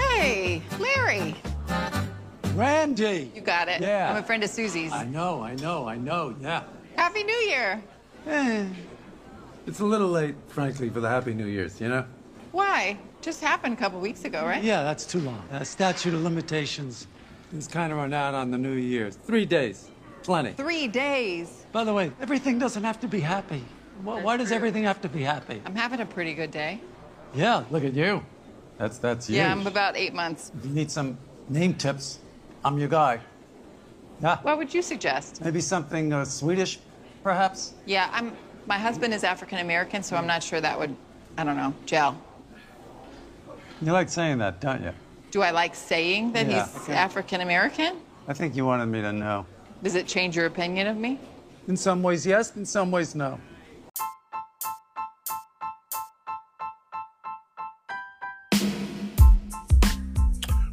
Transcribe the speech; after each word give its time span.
Hey, 0.00 0.62
Larry. 0.78 1.36
Randy. 2.54 3.30
You 3.34 3.42
got 3.42 3.68
it. 3.68 3.82
Yeah. 3.82 4.10
I'm 4.10 4.16
a 4.16 4.22
friend 4.22 4.42
of 4.42 4.48
Susie's. 4.48 4.92
I 4.92 5.04
know, 5.04 5.42
I 5.42 5.56
know, 5.56 5.86
I 5.86 5.96
know, 5.96 6.34
yeah. 6.40 6.62
Happy 6.96 7.22
New 7.22 7.32
Year. 7.32 7.82
Eh, 8.26 8.66
it's 9.66 9.80
a 9.80 9.84
little 9.84 10.08
late, 10.08 10.34
frankly, 10.48 10.88
for 10.88 11.00
the 11.00 11.08
Happy 11.08 11.34
New 11.34 11.46
Year's, 11.46 11.80
you 11.80 11.88
know? 11.88 12.06
Why? 12.52 12.96
Just 13.20 13.42
happened 13.42 13.74
a 13.74 13.76
couple 13.76 14.00
weeks 14.00 14.24
ago, 14.24 14.44
right? 14.46 14.64
Yeah, 14.64 14.82
that's 14.84 15.04
too 15.04 15.20
long. 15.20 15.42
Uh, 15.52 15.64
statute 15.64 16.14
of 16.14 16.22
limitations. 16.22 17.08
It's 17.54 17.68
kind 17.68 17.92
of 17.92 17.98
run 17.98 18.14
out 18.14 18.34
on 18.34 18.50
the 18.50 18.58
New 18.58 18.72
Year's. 18.72 19.16
Three 19.16 19.44
days. 19.44 19.90
Plenty. 20.22 20.52
Three 20.52 20.88
days. 20.88 21.61
By 21.72 21.84
the 21.84 21.94
way, 21.94 22.12
everything 22.20 22.58
doesn't 22.58 22.84
have 22.84 23.00
to 23.00 23.08
be 23.08 23.20
happy. 23.20 23.64
Why, 24.02 24.22
why 24.22 24.36
does 24.36 24.52
everything 24.52 24.84
have 24.84 25.00
to 25.02 25.08
be 25.08 25.22
happy? 25.22 25.62
I'm 25.64 25.74
having 25.74 26.00
a 26.00 26.06
pretty 26.06 26.34
good 26.34 26.50
day. 26.50 26.80
Yeah, 27.34 27.64
look 27.70 27.84
at 27.84 27.94
you. 27.94 28.22
That's 28.78 28.98
that's 28.98 29.30
you. 29.30 29.36
Yeah, 29.36 29.52
I'm 29.52 29.66
about 29.66 29.96
eight 29.96 30.12
months. 30.12 30.52
If 30.58 30.66
you 30.66 30.72
need 30.72 30.90
some 30.90 31.16
name 31.48 31.74
tips, 31.74 32.18
I'm 32.64 32.78
your 32.78 32.88
guy. 32.88 33.20
Yeah, 34.20 34.38
What 34.42 34.58
would 34.58 34.72
you 34.72 34.82
suggest? 34.82 35.42
maybe 35.42 35.60
something 35.60 36.12
uh, 36.12 36.24
Swedish, 36.24 36.78
perhaps? 37.22 37.74
Yeah, 37.86 38.08
I'm. 38.12 38.36
My 38.66 38.78
husband 38.78 39.12
is 39.14 39.24
African 39.24 39.58
American, 39.58 40.02
so 40.02 40.16
I'm 40.16 40.26
not 40.26 40.42
sure 40.42 40.60
that 40.60 40.78
would, 40.78 40.94
I 41.36 41.42
don't 41.42 41.56
know, 41.56 41.74
gel. 41.84 42.16
You 43.80 43.90
like 43.92 44.08
saying 44.08 44.38
that, 44.38 44.60
don't 44.60 44.80
you? 44.82 44.92
Do 45.32 45.42
I 45.42 45.50
like 45.50 45.74
saying 45.74 46.32
that 46.32 46.46
Yeah. 46.48 46.68
he's 46.68 46.88
African 46.90 47.40
American? 47.40 47.96
I 48.28 48.34
think 48.34 48.54
you 48.54 48.64
wanted 48.64 48.86
me 48.86 49.00
to 49.00 49.12
know. 49.12 49.46
Does 49.82 49.96
it 49.96 50.06
change 50.06 50.36
your 50.36 50.46
opinion 50.46 50.86
of 50.86 50.96
me? 50.96 51.18
In 51.68 51.76
some 51.76 52.02
ways, 52.02 52.26
yes. 52.26 52.56
In 52.56 52.66
some 52.66 52.90
ways, 52.90 53.14
no. 53.14 53.38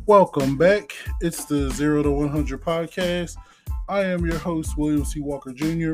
Welcome 0.08 0.58
back. 0.58 0.92
It's 1.22 1.46
the 1.46 1.70
Zero 1.70 2.02
to 2.02 2.10
100 2.10 2.64
podcast. 2.64 3.36
I 3.88 4.02
am 4.02 4.26
your 4.26 4.40
host, 4.40 4.78
William 4.78 5.06
C. 5.06 5.20
Walker 5.20 5.54
Jr. 5.54 5.94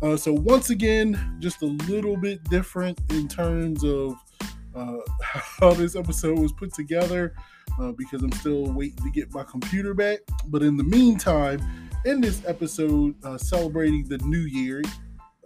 Uh, 0.00 0.16
so, 0.16 0.32
once 0.32 0.70
again, 0.70 1.36
just 1.40 1.62
a 1.62 1.66
little 1.66 2.16
bit 2.16 2.44
different 2.44 3.00
in 3.10 3.26
terms 3.26 3.82
of 3.82 4.14
uh, 4.76 4.98
how 5.22 5.72
this 5.72 5.96
episode 5.96 6.38
was 6.38 6.52
put 6.52 6.72
together 6.72 7.34
uh, 7.80 7.90
because 7.90 8.22
I'm 8.22 8.32
still 8.32 8.72
waiting 8.72 9.02
to 9.02 9.10
get 9.10 9.34
my 9.34 9.42
computer 9.42 9.92
back. 9.92 10.20
But 10.46 10.62
in 10.62 10.76
the 10.76 10.84
meantime, 10.84 11.85
in 12.06 12.20
this 12.20 12.40
episode, 12.46 13.16
uh, 13.24 13.36
celebrating 13.36 14.04
the 14.04 14.18
new 14.18 14.42
year 14.42 14.80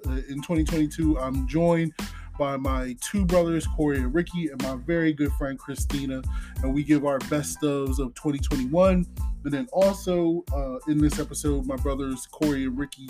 uh, 0.07 0.21
in 0.29 0.43
2022, 0.43 1.19
I'm 1.19 1.49
joined 1.49 1.95
by 2.39 2.59
my 2.59 2.95
two 3.01 3.25
brothers, 3.25 3.67
Cory 3.67 3.97
and 3.97 4.15
Ricky, 4.15 4.49
and 4.49 4.63
my 4.63 4.77
very 4.77 5.15
good 5.15 5.33
friend 5.33 5.59
Christina. 5.59 6.23
And 6.63 6.75
we 6.75 6.85
give 6.85 7.07
our 7.07 7.19
best 7.31 7.63
ofs 7.63 7.99
of 7.99 8.15
2021. 8.15 9.07
And 9.45 9.53
then 9.53 9.69
also 9.73 10.45
uh, 10.55 10.79
in 10.87 10.99
this 10.99 11.19
episode, 11.19 11.65
my 11.65 11.77
brothers, 11.77 12.27
Cory 12.31 12.65
and 12.65 12.79
Ricky, 12.79 13.09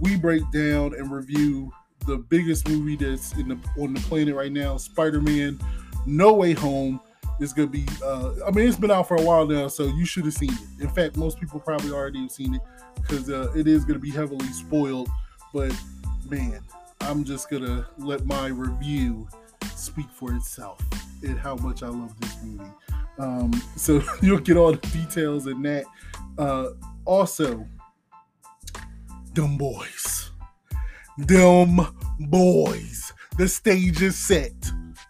we 0.00 0.16
break 0.16 0.42
down 0.50 0.92
and 0.94 1.10
review 1.10 1.72
the 2.06 2.18
biggest 2.18 2.68
movie 2.68 2.96
that's 2.96 3.32
in 3.34 3.48
the 3.48 3.58
on 3.80 3.94
the 3.94 4.00
planet 4.00 4.34
right 4.34 4.52
now, 4.52 4.76
Spider-Man: 4.76 5.58
No 6.04 6.34
Way 6.34 6.52
Home. 6.52 7.00
It's 7.40 7.54
gonna 7.54 7.68
be. 7.68 7.86
Uh, 8.04 8.32
I 8.46 8.50
mean, 8.50 8.68
it's 8.68 8.76
been 8.76 8.90
out 8.90 9.08
for 9.08 9.16
a 9.16 9.22
while 9.22 9.46
now, 9.46 9.68
so 9.68 9.84
you 9.84 10.04
should 10.04 10.24
have 10.24 10.34
seen 10.34 10.52
it. 10.52 10.82
In 10.82 10.88
fact, 10.88 11.16
most 11.16 11.40
people 11.40 11.60
probably 11.60 11.90
already 11.90 12.20
have 12.20 12.30
seen 12.30 12.54
it 12.54 12.60
because 12.96 13.30
uh, 13.30 13.52
it 13.54 13.66
is 13.66 13.84
gonna 13.84 13.98
be 13.98 14.10
heavily 14.10 14.46
spoiled. 14.46 15.08
But 15.52 15.72
man, 16.28 16.60
I'm 17.00 17.24
just 17.24 17.50
gonna 17.50 17.86
let 17.98 18.24
my 18.26 18.48
review 18.48 19.28
speak 19.74 20.06
for 20.10 20.32
itself 20.34 20.80
and 21.22 21.38
how 21.38 21.56
much 21.56 21.82
I 21.82 21.88
love 21.88 22.18
this 22.20 22.36
movie. 22.42 22.70
Um, 23.18 23.52
so 23.76 24.02
you'll 24.22 24.38
get 24.38 24.56
all 24.56 24.72
the 24.72 24.86
details 24.88 25.46
in 25.46 25.62
that. 25.62 25.84
Uh, 26.38 26.70
also, 27.04 27.66
Dumb 29.32 29.56
boys, 29.56 30.30
Dumb 31.26 31.96
boys. 32.20 33.12
The 33.38 33.48
stage 33.48 34.02
is 34.02 34.16
set. 34.16 34.52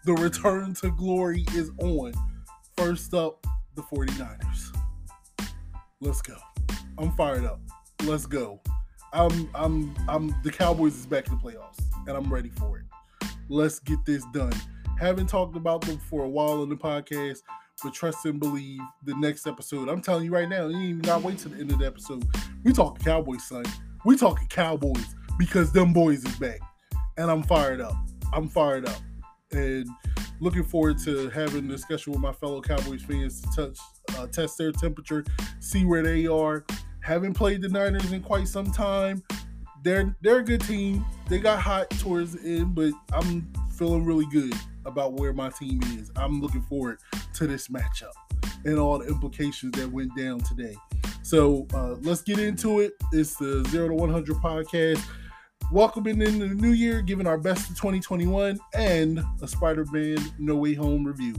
The 0.04 0.12
return 0.14 0.74
to 0.74 0.90
glory 0.92 1.44
is 1.54 1.70
on. 1.78 2.12
First 2.76 3.14
up, 3.14 3.44
the 3.74 3.82
49ers. 3.82 4.76
Let's 6.00 6.22
go. 6.22 6.36
I'm 6.98 7.12
fired 7.12 7.44
up. 7.44 7.60
Let's 8.04 8.26
go. 8.26 8.60
I'm 9.12 9.48
I'm 9.54 9.94
I'm 10.08 10.34
the 10.42 10.50
Cowboys 10.50 10.96
is 10.96 11.06
back 11.06 11.28
in 11.28 11.36
the 11.36 11.40
playoffs 11.40 11.78
and 12.08 12.16
I'm 12.16 12.32
ready 12.32 12.48
for 12.48 12.78
it. 12.78 12.84
Let's 13.48 13.78
get 13.78 14.04
this 14.04 14.24
done. 14.32 14.52
Haven't 14.98 15.28
talked 15.28 15.56
about 15.56 15.82
them 15.82 15.98
for 15.98 16.24
a 16.24 16.28
while 16.28 16.62
on 16.62 16.68
the 16.68 16.76
podcast, 16.76 17.42
but 17.82 17.94
trust 17.94 18.26
and 18.26 18.40
believe 18.40 18.80
the 19.04 19.14
next 19.14 19.46
episode. 19.46 19.88
I'm 19.88 20.00
telling 20.00 20.24
you 20.24 20.32
right 20.32 20.48
now, 20.48 20.66
you 20.66 20.78
even 20.80 21.02
gotta 21.02 21.24
wait 21.24 21.38
to 21.38 21.48
the 21.48 21.60
end 21.60 21.70
of 21.70 21.78
the 21.78 21.86
episode. 21.86 22.26
We 22.64 22.72
talking 22.72 23.04
Cowboys, 23.04 23.44
son. 23.44 23.64
We 24.04 24.16
talking 24.16 24.48
Cowboys 24.48 25.14
because 25.38 25.70
them 25.72 25.92
boys 25.92 26.24
is 26.24 26.36
back. 26.36 26.60
And 27.18 27.30
I'm 27.30 27.44
fired 27.44 27.80
up. 27.80 27.94
I'm 28.32 28.48
fired 28.48 28.88
up. 28.88 29.00
And 29.52 29.86
looking 30.40 30.64
forward 30.64 30.98
to 31.04 31.30
having 31.30 31.66
a 31.66 31.68
discussion 31.68 32.12
with 32.12 32.20
my 32.20 32.32
fellow 32.32 32.60
Cowboys 32.60 33.02
fans 33.02 33.40
to 33.42 33.48
touch 33.54 33.78
uh, 34.18 34.26
test 34.26 34.58
their 34.58 34.72
temperature, 34.72 35.24
see 35.60 35.84
where 35.84 36.02
they 36.02 36.26
are. 36.26 36.64
Haven't 37.02 37.34
played 37.34 37.60
the 37.62 37.68
Niners 37.68 38.12
in 38.12 38.22
quite 38.22 38.46
some 38.46 38.70
time. 38.70 39.24
They're 39.82 40.14
they're 40.20 40.38
a 40.38 40.44
good 40.44 40.60
team. 40.60 41.04
They 41.28 41.38
got 41.40 41.58
hot 41.58 41.90
towards 41.90 42.34
the 42.34 42.58
end, 42.60 42.76
but 42.76 42.92
I'm 43.12 43.52
feeling 43.72 44.04
really 44.04 44.26
good 44.26 44.54
about 44.84 45.14
where 45.14 45.32
my 45.32 45.50
team 45.50 45.80
is. 45.98 46.12
I'm 46.14 46.40
looking 46.40 46.62
forward 46.62 46.98
to 47.34 47.48
this 47.48 47.66
matchup 47.66 48.12
and 48.64 48.78
all 48.78 49.00
the 49.00 49.08
implications 49.08 49.72
that 49.78 49.90
went 49.90 50.16
down 50.16 50.38
today. 50.40 50.76
So 51.22 51.66
uh, 51.74 51.96
let's 52.02 52.22
get 52.22 52.38
into 52.38 52.78
it. 52.78 52.92
It's 53.12 53.34
the 53.34 53.64
Zero 53.68 53.88
to 53.88 53.94
100 53.94 54.36
podcast. 54.36 55.04
Welcoming 55.72 56.22
in 56.22 56.38
the 56.38 56.48
new 56.48 56.70
year, 56.70 57.02
giving 57.02 57.26
our 57.26 57.38
best 57.38 57.66
to 57.66 57.74
2021 57.74 58.60
and 58.74 59.24
a 59.40 59.48
Spider 59.48 59.84
Man 59.90 60.18
No 60.38 60.54
Way 60.54 60.74
Home 60.74 61.04
review. 61.04 61.34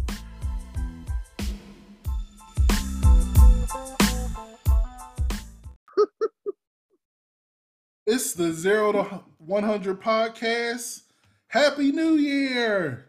It's 8.14 8.34
the 8.34 8.54
Zero 8.54 8.92
to 8.92 9.24
100 9.40 10.00
podcast. 10.00 11.02
Happy 11.48 11.92
New 11.92 12.14
Year! 12.14 13.08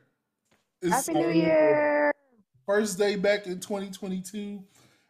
It's 0.80 0.94
Happy 1.06 1.12
New 1.12 1.28
Year! 1.28 2.10
First 2.64 2.96
day 2.96 3.16
back 3.16 3.46
in 3.46 3.60
2022. 3.60 4.64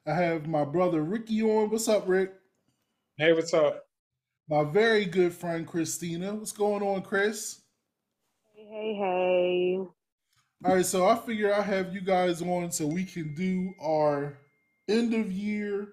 I 0.05 0.13
have 0.13 0.49
my 0.49 0.65
brother 0.65 1.03
Ricky 1.03 1.43
on. 1.43 1.71
What's 1.71 1.87
up, 1.87 2.09
Rick? 2.09 2.33
Hey, 3.19 3.35
what's 3.35 3.55
up? 3.55 3.87
My 4.49 4.65
very 4.65 5.05
good 5.05 5.33
friend 5.33 5.65
Christina. 5.65 6.35
What's 6.35 6.51
going 6.51 6.83
on, 6.83 7.03
Chris? 7.03 7.61
Hey, 8.53 8.67
hey, 8.69 8.95
hey. 8.97 9.77
All 10.65 10.75
right, 10.75 10.85
so 10.85 11.07
I 11.07 11.17
figure 11.19 11.55
I 11.55 11.63
have 11.63 11.95
you 11.95 12.01
guys 12.01 12.43
on 12.43 12.73
so 12.73 12.85
we 12.85 13.05
can 13.05 13.33
do 13.37 13.73
our 13.81 14.39
end 14.89 15.15
of 15.15 15.31
year, 15.31 15.93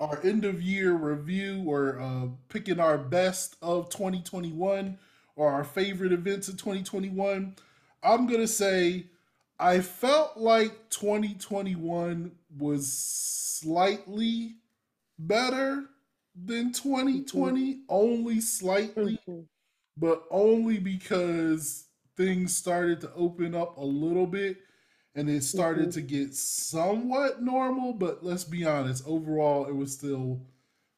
our 0.00 0.20
end 0.24 0.44
of 0.44 0.62
year 0.62 0.92
review, 0.92 1.62
or 1.66 2.00
uh, 2.00 2.26
picking 2.48 2.80
our 2.80 2.98
best 2.98 3.56
of 3.62 3.88
2021 3.90 4.98
or 5.36 5.50
our 5.50 5.64
favorite 5.64 6.12
events 6.12 6.48
of 6.48 6.56
2021. 6.56 7.54
I'm 8.02 8.26
gonna 8.26 8.46
say 8.46 9.06
I 9.58 9.80
felt 9.80 10.36
like 10.36 10.90
2021 10.90 12.32
was 12.58 12.92
slightly 12.92 14.56
better 15.18 15.84
than 16.34 16.72
2020, 16.72 17.80
only 17.88 18.40
slightly 18.40 19.18
Mhm. 19.28 19.46
but 19.96 20.24
only 20.30 20.78
because 20.78 21.86
things 22.16 22.56
started 22.56 23.00
to 23.02 23.12
open 23.14 23.54
up 23.54 23.76
a 23.76 23.84
little 23.84 24.26
bit 24.26 24.58
and 25.14 25.28
it 25.30 25.44
started 25.44 25.88
Mhm. 25.88 25.94
to 25.94 26.00
get 26.02 26.34
somewhat 26.34 27.42
normal. 27.42 27.92
But 27.92 28.24
let's 28.24 28.44
be 28.44 28.64
honest, 28.64 29.04
overall, 29.06 29.66
it 29.66 29.74
was 29.74 29.92
still 29.92 30.40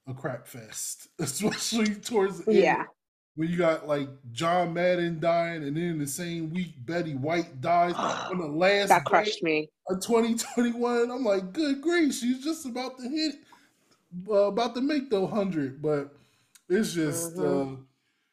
a 0.06 0.14
crap 0.14 0.46
fest, 0.46 1.08
especially 1.18 1.94
towards 1.94 2.38
the 2.44 2.52
end 2.52 2.58
Yeah. 2.62 2.84
when 3.34 3.48
you 3.48 3.56
got 3.56 3.86
like 3.86 4.08
John 4.32 4.72
Madden 4.72 5.20
dying, 5.20 5.62
and 5.64 5.76
then 5.76 5.82
in 5.84 5.98
the 5.98 6.06
same 6.06 6.50
week 6.50 6.74
Betty 6.86 7.14
White 7.14 7.60
dies 7.60 7.94
on 8.32 8.38
the 8.38 8.46
last 8.46 8.88
That 8.88 9.04
crushed 9.04 9.42
me. 9.42 9.68
of 9.88 10.00
2021. 10.00 11.10
I'm 11.10 11.24
like, 11.24 11.52
good 11.52 11.80
grief, 11.82 12.14
she's 12.14 12.42
just 12.42 12.64
about 12.66 12.98
to 12.98 13.08
hit, 13.08 13.34
uh, 14.28 14.46
about 14.46 14.74
to 14.76 14.80
make 14.80 15.10
the 15.10 15.26
hundred. 15.26 15.82
But 15.82 16.14
it's 16.68 16.92
just 16.94 17.36
Mhm. 17.36 17.78
uh, 17.78 17.82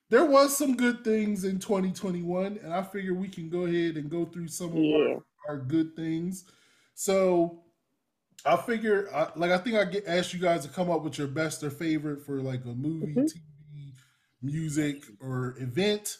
there 0.09 0.25
was 0.25 0.55
some 0.55 0.75
good 0.77 1.03
things 1.03 1.43
in 1.43 1.57
2021, 1.59 2.57
and 2.63 2.71
I 2.71 2.83
figure 2.83 3.15
we 3.15 3.27
can 3.27 3.49
go 3.49 3.65
ahead 3.65 3.97
and 3.97 4.09
go 4.11 4.25
through 4.25 4.47
some 4.47 4.69
of 4.71 4.77
Yeah. 4.77 4.95
our, 5.15 5.23
our 5.47 5.57
good 5.57 5.95
things. 5.95 6.45
So 6.95 7.63
I 8.45 8.57
figure, 8.57 9.09
I, 9.13 9.29
like, 9.35 9.51
I 9.51 9.57
think 9.57 9.75
I 9.77 9.85
get 9.85 10.07
asked 10.07 10.33
you 10.33 10.39
guys 10.39 10.65
to 10.65 10.71
come 10.71 10.89
up 10.89 11.03
with 11.03 11.17
your 11.17 11.27
best 11.27 11.63
or 11.63 11.69
favorite 11.69 12.25
for 12.25 12.41
like 12.41 12.65
a 12.65 12.73
movie, 12.73 13.15
Mhm. 13.15 13.27
TV, 13.27 13.93
music, 14.41 15.03
or 15.19 15.55
event. 15.59 16.17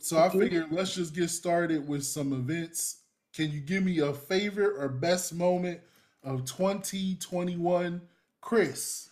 So 0.00 0.18
I 0.18 0.28
figured 0.28 0.72
let's 0.72 0.94
just 0.94 1.14
get 1.14 1.28
started 1.30 1.86
with 1.88 2.04
some 2.04 2.32
events. 2.32 3.02
Can 3.32 3.50
you 3.50 3.60
give 3.60 3.84
me 3.84 3.98
a 4.00 4.12
favorite 4.12 4.76
or 4.78 4.88
best 4.88 5.34
moment 5.34 5.80
of 6.22 6.44
2021, 6.44 8.00
Chris? 8.40 9.10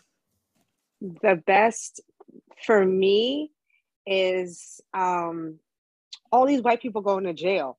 The 1.00 1.42
best 1.46 2.00
for 2.66 2.84
me 2.84 3.52
is 4.06 4.80
um, 4.94 5.58
all 6.30 6.46
these 6.46 6.62
white 6.62 6.80
people 6.82 7.02
going 7.02 7.24
to 7.24 7.32
jail. 7.32 7.78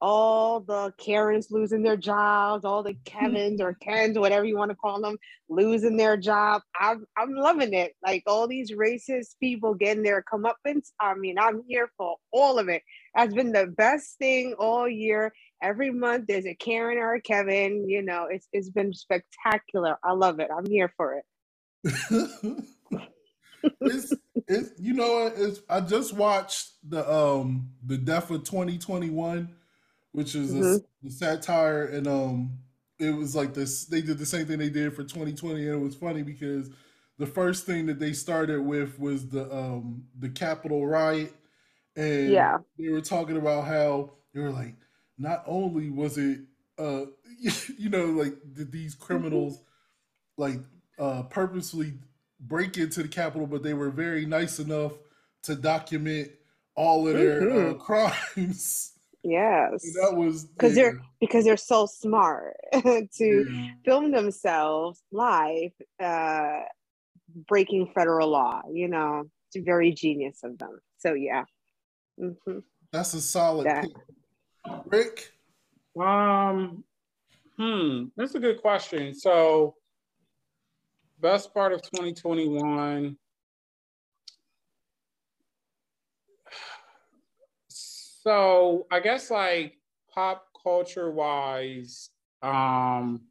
All 0.00 0.60
the 0.60 0.92
Karens 0.98 1.48
losing 1.50 1.82
their 1.82 1.96
jobs, 1.96 2.64
all 2.64 2.82
the 2.82 2.94
Kevins 3.04 3.60
or 3.60 3.74
Kens, 3.74 4.18
whatever 4.18 4.44
you 4.44 4.56
want 4.56 4.70
to 4.70 4.76
call 4.76 5.00
them, 5.00 5.16
losing 5.48 5.96
their 5.96 6.16
job. 6.16 6.62
I'm 6.78 7.06
I'm 7.16 7.34
loving 7.34 7.74
it. 7.74 7.94
Like 8.04 8.22
all 8.26 8.46
these 8.46 8.72
racist 8.72 9.38
people 9.40 9.74
getting 9.74 10.02
their 10.02 10.24
comeuppance. 10.32 10.90
I 11.00 11.14
mean, 11.14 11.38
I'm 11.38 11.62
here 11.68 11.90
for 11.96 12.16
all 12.32 12.58
of 12.58 12.68
it. 12.68 12.82
That's 13.14 13.34
been 13.34 13.52
the 13.52 13.66
best 13.66 14.18
thing 14.18 14.54
all 14.58 14.88
year. 14.88 15.32
Every 15.62 15.90
month 15.90 16.26
there's 16.28 16.46
a 16.46 16.54
Karen 16.54 16.98
or 16.98 17.14
a 17.14 17.20
Kevin. 17.20 17.88
You 17.88 18.02
know, 18.02 18.26
it's 18.30 18.48
it's 18.52 18.70
been 18.70 18.92
spectacular. 18.92 19.98
I 20.04 20.12
love 20.12 20.40
it. 20.40 20.48
I'm 20.56 20.66
here 20.66 20.92
for 20.96 21.14
it. 21.14 21.24
it's 23.80 24.14
it's 24.46 24.70
you 24.78 24.94
know 24.94 25.32
it's 25.34 25.60
I 25.68 25.80
just 25.80 26.14
watched 26.14 26.72
the 26.88 27.10
um 27.10 27.70
the 27.84 27.98
death 27.98 28.30
of 28.30 28.44
2021, 28.44 29.48
which 30.18 30.34
is 30.34 30.54
a, 30.54 30.64
Mhm. 30.64 30.84
the 31.02 31.10
satire 31.10 31.84
and 31.86 32.08
um 32.08 32.58
it 32.98 33.12
was 33.12 33.36
like 33.36 33.54
this 33.54 33.86
they 33.86 34.02
did 34.02 34.18
the 34.18 34.26
same 34.26 34.46
thing 34.46 34.58
they 34.58 34.70
did 34.70 34.94
for 34.94 35.04
2020 35.04 35.66
and 35.68 35.76
it 35.82 35.84
was 35.84 35.94
funny 35.94 36.22
because 36.22 36.70
the 37.18 37.26
first 37.26 37.66
thing 37.66 37.86
that 37.86 38.00
they 38.00 38.12
started 38.12 38.60
with 38.62 38.98
was 38.98 39.28
the 39.28 39.44
um 39.54 40.04
the 40.18 40.28
Capitol 40.30 40.86
riot 40.86 41.32
and 41.96 42.34
Yeah. 42.34 42.58
they 42.78 42.88
were 42.90 43.00
talking 43.00 43.36
about 43.36 43.66
how 43.66 44.10
they 44.34 44.40
were 44.40 44.50
like 44.50 44.76
not 45.18 45.44
only 45.46 45.90
was 45.90 46.18
it 46.18 46.40
uh 46.78 47.06
you 47.78 47.88
know 47.90 48.06
like 48.06 48.34
did 48.54 48.72
these 48.72 48.94
criminals 48.94 49.62
like 50.36 50.60
uh 50.98 51.22
purposely 51.24 51.94
break 52.40 52.78
into 52.78 53.02
the 53.02 53.08
Capitol, 53.08 53.46
but 53.46 53.62
they 53.62 53.74
were 53.74 53.90
very 53.90 54.26
nice 54.26 54.58
enough 54.60 54.92
to 55.42 55.54
document 55.56 56.30
all 56.76 57.08
of 57.08 57.16
their 57.16 57.52
uh, 57.52 57.74
Mhm. 57.74 57.74
crimes. 57.80 58.92
Yes. 59.22 59.84
And 59.84 59.94
that 59.94 60.16
was 60.16 60.44
Because 60.44 60.76
yeah, 60.76 60.82
they're 60.82 61.00
because 61.20 61.44
they're 61.44 61.56
so 61.56 61.86
smart 61.86 62.56
to 62.72 63.08
yeah. 63.18 63.70
film 63.84 64.12
themselves 64.12 65.02
live 65.10 65.72
uh 66.00 66.60
breaking 67.46 67.90
federal 67.94 68.28
law 68.28 68.62
you 68.72 68.88
know 68.88 69.24
it's 69.52 69.64
very 69.64 69.92
genius 69.92 70.38
of 70.44 70.56
them 70.58 70.78
so 70.96 71.12
yeah 71.12 71.44
hmm 72.18 72.58
that's 72.92 73.14
a 73.14 73.20
solid 73.20 73.66
That. 73.66 73.82
pick. 73.82 73.92
Rick. 74.86 75.32
Um, 76.00 76.84
hmm, 77.56 78.04
that's 78.16 78.34
a 78.34 78.40
good 78.40 78.62
question. 78.62 79.14
So, 79.14 79.74
best 81.20 81.52
part 81.52 81.72
of 81.72 81.82
2021. 81.82 83.16
So, 88.28 88.86
I 88.92 89.00
guess 89.00 89.30
like 89.30 89.78
pop 90.14 90.44
culture 90.62 91.10
wise, 91.10 92.10
um, 92.42 93.22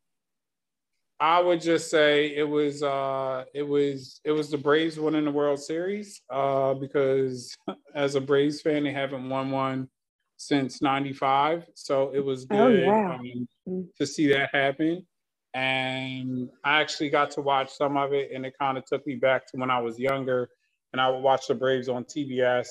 I 1.20 1.42
would 1.42 1.62
just 1.62 1.92
say 1.92 2.36
it 2.36 2.48
was 2.48 2.84
uh 2.84 3.46
it 3.56 3.64
was 3.64 4.22
it 4.26 4.34
was 4.34 4.52
the 4.52 4.60
Braves 4.60 5.00
winning 5.00 5.26
the 5.26 5.32
World 5.32 5.60
Series 5.60 6.22
uh 6.32 6.76
because 6.76 7.58
as 7.96 8.16
a 8.16 8.22
Braves 8.22 8.62
fan 8.62 8.86
they 8.86 8.94
haven't 8.94 9.30
won 9.30 9.52
one 9.52 9.90
since 10.38 10.84
95 10.84 11.68
so 11.76 12.12
it 12.16 12.22
was 12.26 12.46
Oh, 12.52 12.70
good 12.70 12.86
yeah. 12.86 13.20
um, 13.68 13.90
to 14.00 14.08
see 14.08 14.30
that 14.30 14.52
happen 14.54 15.08
and 15.56 16.52
I 16.64 16.82
actually 16.82 17.10
got 17.10 17.32
to 17.34 17.42
watch 17.42 17.72
some 17.74 17.98
of 17.98 18.14
it 18.14 18.32
and 18.34 18.46
it 18.46 18.54
kind 18.60 18.78
of 18.78 18.86
took 18.86 19.08
me 19.08 19.16
back 19.16 19.48
to 19.48 19.58
when 19.58 19.72
I 19.72 19.82
was 19.82 20.00
younger 20.00 20.52
and 20.94 21.02
I 21.02 21.10
would 21.10 21.24
watch 21.24 21.48
the 21.50 21.56
Braves 21.56 21.90
on 21.90 22.06
TBS 22.06 22.68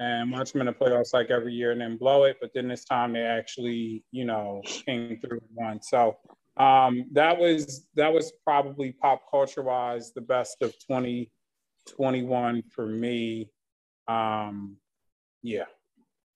and 0.00 0.32
watch 0.32 0.52
them 0.52 0.62
in 0.62 0.66
the 0.66 0.72
playoffs 0.72 1.12
like 1.12 1.30
every 1.30 1.52
year 1.52 1.70
and 1.70 1.80
then 1.80 1.96
blow 1.96 2.24
it 2.24 2.38
but 2.40 2.50
then 2.54 2.66
this 2.66 2.84
time 2.84 3.12
they 3.12 3.20
actually 3.20 4.02
you 4.10 4.24
know 4.24 4.60
came 4.64 5.18
through 5.20 5.40
won. 5.54 5.80
So 5.82 6.16
um, 6.56 7.06
that 7.12 7.38
was 7.38 7.86
that 7.94 8.12
was 8.12 8.32
probably 8.44 8.92
pop 8.92 9.22
culture 9.30 9.62
wise 9.62 10.12
the 10.12 10.20
best 10.20 10.62
of 10.62 10.72
2021 10.86 12.62
for 12.70 12.86
me. 12.86 13.50
Um, 14.08 14.76
yeah, 15.42 15.64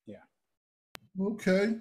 yeah. 0.07 0.23
Okay. 1.21 1.77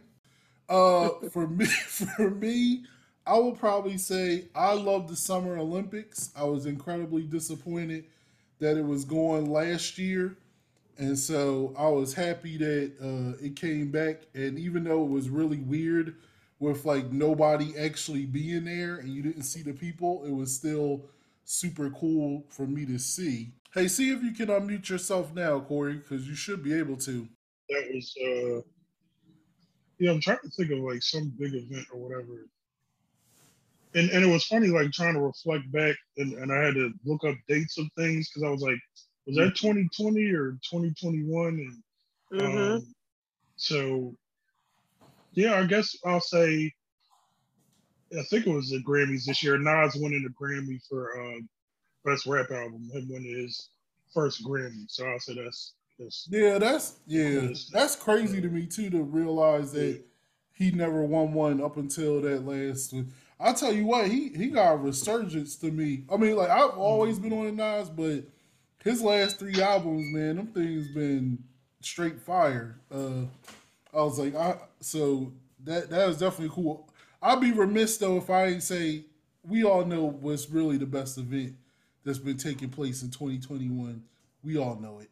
Uh, 0.67 1.09
for 1.31 1.47
me, 1.47 1.65
for 2.17 2.31
me, 2.31 2.83
I 3.25 3.37
will 3.37 3.55
probably 3.55 3.97
say 3.97 4.49
I 4.55 4.73
love 4.73 5.07
the 5.07 5.15
Summer 5.15 5.57
Olympics. 5.57 6.31
I 6.35 6.43
was 6.43 6.65
incredibly 6.65 7.23
disappointed 7.23 8.05
that 8.59 8.77
it 8.77 8.85
was 8.85 9.05
going 9.05 9.51
last 9.51 9.97
year, 9.97 10.37
and 10.97 11.17
so 11.17 11.73
I 11.77 11.87
was 11.89 12.13
happy 12.13 12.57
that 12.57 12.93
uh, 13.01 13.43
it 13.43 13.55
came 13.55 13.91
back. 13.91 14.23
And 14.33 14.59
even 14.59 14.83
though 14.83 15.03
it 15.03 15.09
was 15.09 15.29
really 15.29 15.57
weird 15.57 16.15
with 16.59 16.85
like 16.85 17.11
nobody 17.11 17.77
actually 17.77 18.25
being 18.25 18.65
there 18.65 18.97
and 18.97 19.09
you 19.09 19.21
didn't 19.21 19.43
see 19.43 19.61
the 19.61 19.73
people, 19.73 20.23
it 20.25 20.31
was 20.31 20.53
still 20.55 21.05
super 21.45 21.89
cool 21.91 22.45
for 22.49 22.65
me 22.67 22.85
to 22.85 22.97
see. 22.99 23.53
Hey, 23.73 23.87
see 23.87 24.11
if 24.11 24.23
you 24.23 24.31
can 24.31 24.47
unmute 24.47 24.89
yourself 24.89 25.33
now, 25.33 25.59
Cory, 25.59 25.95
because 25.95 26.27
you 26.27 26.35
should 26.35 26.63
be 26.63 26.73
able 26.73 26.97
to. 26.97 27.27
that 27.69 27.89
was 27.93 28.15
uh 28.21 28.61
yeah 29.99 30.11
i'm 30.11 30.19
trying 30.21 30.37
to 30.43 30.49
think 30.49 30.71
of 30.71 30.79
like 30.79 31.01
some 31.01 31.33
big 31.39 31.53
event 31.53 31.85
or 31.93 31.99
whatever 31.99 32.47
and 33.95 34.09
and 34.09 34.23
it 34.25 34.27
was 34.27 34.45
funny 34.45 34.67
like 34.67 34.91
trying 34.91 35.13
to 35.13 35.21
reflect 35.21 35.71
back 35.71 35.95
and, 36.17 36.33
and 36.33 36.51
i 36.51 36.57
had 36.63 36.73
to 36.73 36.91
look 37.05 37.23
up 37.25 37.35
dates 37.47 37.77
of 37.77 37.85
things 37.97 38.29
because 38.29 38.43
i 38.43 38.49
was 38.49 38.61
like 38.61 38.79
was 39.25 39.35
that 39.37 39.55
2020 39.55 40.31
or 40.31 40.51
2021 40.69 41.47
and 41.47 41.83
Mhm. 42.31 42.75
um, 42.75 42.95
so 43.55 44.15
yeah 45.33 45.55
i 45.55 45.65
guess 45.65 45.95
i'll 46.05 46.19
say 46.21 46.71
i 48.17 48.23
think 48.29 48.45
it 48.47 48.53
was 48.53 48.69
the 48.69 48.83
grammys 48.83 49.25
this 49.25 49.43
year 49.43 49.57
nas 49.57 49.95
winning 49.95 50.23
the 50.23 50.29
grammy 50.29 50.79
for 50.87 51.19
uh 51.21 51.39
best 52.05 52.25
rap 52.25 52.51
album 52.51 52.89
him 52.93 53.07
winning 53.09 53.37
his 53.37 53.69
first 54.13 54.45
grammy 54.45 54.85
so 54.89 55.05
i'll 55.07 55.19
say 55.19 55.35
that's 55.35 55.73
that's 55.99 56.29
Yeah, 56.29 56.57
that's 56.57 56.97
yeah, 57.05 57.49
that's 57.71 57.95
crazy 57.95 58.41
to 58.41 58.47
me 58.47 58.65
too 58.65 58.89
to 58.89 59.03
realize 59.03 59.71
that 59.73 60.01
he 60.53 60.71
never 60.71 61.03
won 61.03 61.33
one 61.33 61.61
up 61.61 61.77
until 61.77 62.21
that 62.21 62.45
last. 62.45 62.93
I'll 63.39 63.53
tell 63.53 63.73
you 63.73 63.85
what, 63.85 64.07
he 64.09 64.29
he 64.29 64.47
got 64.47 64.73
a 64.73 64.77
resurgence 64.77 65.55
to 65.57 65.71
me. 65.71 66.05
I 66.11 66.17
mean, 66.17 66.35
like 66.35 66.49
I've 66.49 66.77
always 66.77 67.19
been 67.19 67.33
on 67.33 67.45
the 67.45 67.51
Nas, 67.51 67.89
but 67.89 68.25
his 68.83 69.01
last 69.01 69.39
three 69.39 69.61
albums, 69.61 70.13
man, 70.13 70.35
them 70.35 70.47
things 70.47 70.87
been 70.89 71.43
straight 71.81 72.19
fire. 72.21 72.79
Uh 72.91 73.25
I 73.93 74.01
was 74.01 74.17
like, 74.19 74.35
I 74.35 74.57
so 74.79 75.31
that 75.63 75.89
that 75.89 76.07
was 76.07 76.17
definitely 76.17 76.53
cool. 76.53 76.89
I'd 77.21 77.41
be 77.41 77.51
remiss 77.51 77.97
though 77.97 78.17
if 78.17 78.29
I 78.29 78.49
didn't 78.49 78.63
say 78.63 79.05
we 79.43 79.63
all 79.63 79.85
know 79.85 80.05
what's 80.05 80.49
really 80.49 80.77
the 80.77 80.85
best 80.85 81.17
event 81.17 81.55
that's 82.03 82.17
been 82.17 82.37
taking 82.37 82.69
place 82.69 83.01
in 83.03 83.09
2021. 83.11 84.03
We 84.43 84.57
all 84.57 84.75
know 84.75 84.99
it. 84.99 85.09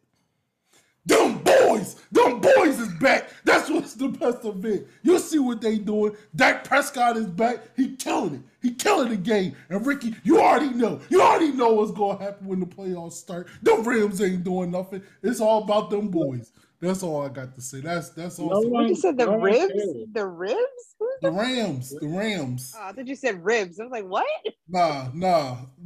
Them 1.06 1.42
boys, 1.72 1.96
them 2.12 2.40
boys 2.40 2.80
is 2.80 2.94
back. 3.00 3.30
That's 3.44 3.70
what's 3.70 3.94
the 3.96 4.10
best 4.10 4.46
event. 4.46 4.88
You 5.04 5.20
see 5.20 5.40
what 5.40 5.62
they 5.62 5.78
doing. 5.78 6.16
Dak 6.36 6.64
Prescott 6.64 7.18
is 7.18 7.26
back. 7.28 7.60
He 7.76 7.96
killing 7.96 8.36
it. 8.36 8.42
He 8.62 8.72
killing 8.74 9.10
the 9.10 9.18
game. 9.18 9.56
And 9.70 9.86
Ricky, 9.86 10.16
you 10.24 10.40
already 10.42 10.70
know. 10.70 11.00
You 11.10 11.22
already 11.22 11.52
know 11.52 11.74
what's 11.74 11.92
gonna 11.92 12.20
happen 12.20 12.48
when 12.48 12.60
the 12.60 12.66
playoffs 12.66 13.14
start. 13.14 13.48
Them 13.62 13.84
Rams 13.84 14.22
ain't 14.22 14.44
doing 14.44 14.72
nothing. 14.72 15.02
It's 15.24 15.40
all 15.42 15.64
about 15.64 15.90
them 15.90 16.10
boys. 16.10 16.52
That's 16.80 17.04
all 17.04 17.22
I 17.24 17.30
got 17.30 17.54
to 17.56 17.62
say. 17.62 17.80
That's 17.82 18.10
that's 18.10 18.40
all. 18.40 18.50
No 18.50 18.60
what 18.62 18.70
one- 18.72 18.88
you 18.88 18.96
said 18.96 19.18
the 19.18 19.26
no 19.28 19.38
ribs 19.40 19.74
the 20.14 20.26
ribs 20.26 20.96
the 21.00 21.08
the- 21.22 21.32
Rams. 21.32 21.90
The 22.00 22.08
Rams. 22.08 22.76
oh, 22.78 22.88
i 22.88 22.92
thought 22.92 23.06
you 23.08 23.16
said 23.16 23.44
ribs 23.46 23.80
i 23.80 23.84
was 23.84 23.92
like 23.92 24.06
what 24.06 24.26
Nah, 24.68 25.10
nah. 25.14 25.58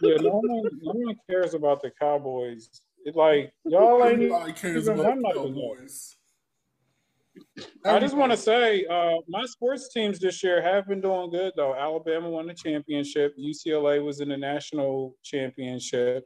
yeah 0.00 0.16
no 0.20 0.40
one 0.40 0.70
no 0.82 0.92
one 0.92 1.16
cares 1.30 1.54
about 1.54 1.80
the 1.82 1.90
Cowboys 2.00 2.68
like 3.14 3.52
y'all 3.64 4.04
ain't 4.04 4.14
Everybody 4.14 4.52
cares 4.52 4.88
even 4.88 5.00
about 5.00 5.16
the 5.16 5.22
like 5.22 5.34
the 5.34 5.40
Cowboys. 5.40 6.16
I 7.84 8.00
just 8.00 8.16
want 8.16 8.32
to 8.32 8.36
say, 8.36 8.84
uh, 8.86 9.16
my 9.28 9.44
sports 9.44 9.92
teams 9.92 10.18
this 10.18 10.42
year 10.42 10.60
have 10.62 10.88
been 10.88 11.00
doing 11.00 11.30
good 11.30 11.52
though. 11.56 11.74
Alabama 11.74 12.28
won 12.28 12.46
the 12.46 12.54
championship. 12.54 13.36
UCLA 13.38 14.04
was 14.04 14.20
in 14.20 14.28
the 14.30 14.36
national 14.36 15.14
championship. 15.22 16.24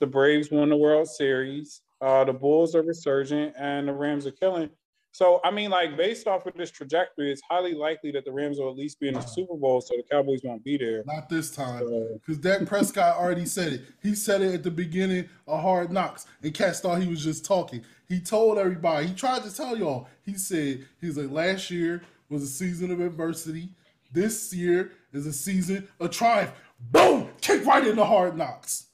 The 0.00 0.06
Braves 0.06 0.50
won 0.50 0.68
the 0.68 0.76
World 0.76 1.08
Series. 1.08 1.82
Uh, 2.00 2.24
the 2.24 2.32
Bulls 2.32 2.74
are 2.74 2.82
resurgent, 2.82 3.54
and 3.58 3.88
the 3.88 3.92
Rams 3.92 4.26
are 4.26 4.32
killing. 4.32 4.70
So 5.16 5.40
I 5.44 5.50
mean, 5.50 5.70
like 5.70 5.96
based 5.96 6.26
off 6.26 6.44
of 6.44 6.52
this 6.58 6.70
trajectory, 6.70 7.32
it's 7.32 7.40
highly 7.48 7.72
likely 7.72 8.10
that 8.10 8.26
the 8.26 8.32
Rams 8.32 8.58
will 8.58 8.68
at 8.68 8.76
least 8.76 9.00
be 9.00 9.08
in 9.08 9.14
the 9.14 9.22
Super 9.22 9.54
Bowl, 9.54 9.80
so 9.80 9.94
the 9.96 10.02
Cowboys 10.02 10.42
won't 10.44 10.62
be 10.62 10.76
there. 10.76 11.04
Not 11.06 11.30
this 11.30 11.50
time. 11.50 11.88
So, 11.88 12.08
Because 12.20 12.36
Dak 12.36 12.66
Prescott 12.66 13.16
already 13.16 13.46
said 13.46 13.72
it. 13.72 13.82
He 14.02 14.14
said 14.14 14.42
it 14.42 14.52
at 14.52 14.62
the 14.62 14.70
beginning 14.70 15.26
of 15.46 15.62
Hard 15.62 15.90
Knocks, 15.90 16.26
and 16.42 16.52
Cats 16.52 16.80
thought 16.80 17.00
he 17.00 17.08
was 17.08 17.24
just 17.24 17.46
talking. 17.46 17.82
He 18.06 18.20
told 18.20 18.58
everybody. 18.58 19.06
He 19.06 19.14
tried 19.14 19.42
to 19.44 19.56
tell 19.56 19.74
y'all. 19.74 20.06
He 20.22 20.34
said 20.34 20.86
he's 21.00 21.16
like 21.16 21.30
last 21.30 21.70
year 21.70 22.02
was 22.28 22.42
a 22.42 22.46
season 22.46 22.90
of 22.90 23.00
adversity. 23.00 23.70
This 24.12 24.52
year 24.52 24.92
is 25.14 25.26
a 25.26 25.32
season 25.32 25.88
of 25.98 26.10
triumph. 26.10 26.52
Boom! 26.90 27.30
Kick 27.40 27.64
right 27.64 27.86
into 27.86 28.04
Hard 28.04 28.36
Knocks. 28.36 28.88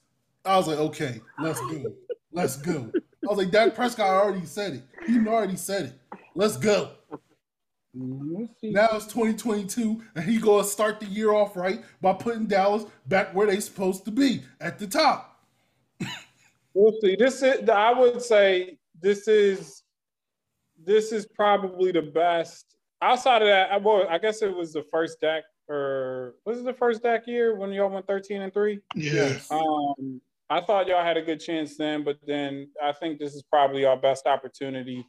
I 0.45 0.57
was 0.57 0.69
like, 0.69 0.79
okay, 0.79 1.21
let's 1.41 1.59
go, 1.59 1.93
let's 2.31 2.57
go. 2.59 2.93
I 3.25 3.29
was 3.29 3.39
like, 3.39 3.51
Dak 3.51 3.75
Prescott 3.75 4.09
already 4.09 4.47
said 4.47 4.75
it. 4.75 4.83
He 5.07 5.19
already 5.27 5.57
said 5.57 5.87
it. 5.87 6.19
Let's 6.35 6.57
go. 6.57 6.91
we'll. 7.95 8.49
Now 8.63 8.89
it's 8.93 9.07
2022, 9.07 10.03
and 10.15 10.25
he 10.25 10.39
gonna 10.39 10.65
start 10.65 10.99
the 10.99 11.07
year 11.07 11.33
off 11.33 11.57
right 11.57 11.83
by 12.01 12.15
putting 12.15 12.47
Dallas 12.47 12.85
back 13.07 13.35
where 13.35 13.47
they 13.47 13.61
supposed 13.61 14.05
to 14.07 14.11
be 14.11 14.43
at 14.61 14.79
the 14.79 14.87
top. 14.87 15.29
We'll 16.75 16.99
see. 17.01 17.17
This 17.17 17.43
is 17.43 17.69
I 17.69 17.93
would 17.93 18.23
say 18.23 18.79
this 19.01 19.29
is 19.29 19.83
this 20.83 21.13
is 21.13 21.27
probably 21.27 21.93
the 21.93 22.03
best. 22.03 22.77
Outside 23.03 23.43
of 23.43 23.49
that, 23.49 23.71
I 23.73 23.77
well, 23.77 24.07
I 24.09 24.19
guess 24.19 24.43
it 24.43 24.57
was 24.57 24.73
the 24.73 24.85
first 24.91 25.21
Dak 25.21 25.45
or 25.69 26.35
was 26.45 26.59
it 26.59 26.65
the 26.65 26.73
first 26.73 27.03
Dak 27.03 27.27
year 27.27 27.57
when 27.57 27.73
y'all 27.73 27.91
went 27.91 28.07
13 28.07 28.43
and 28.43 28.53
3? 28.53 28.81
Yeah. 28.95 29.39
Um 29.51 30.21
I 30.53 30.61
thought 30.61 30.87
y'all 30.87 31.03
had 31.03 31.17
a 31.17 31.23
good 31.23 31.41
chance 31.41 31.79
then, 31.79 32.05
but 32.05 32.19
then 32.27 32.69
I 32.83 32.93
think 32.93 33.19
this 33.19 33.35
is 33.35 33.43
probably 33.43 33.87
our 33.87 33.97
best 33.97 34.27
opportunity. 34.27 35.03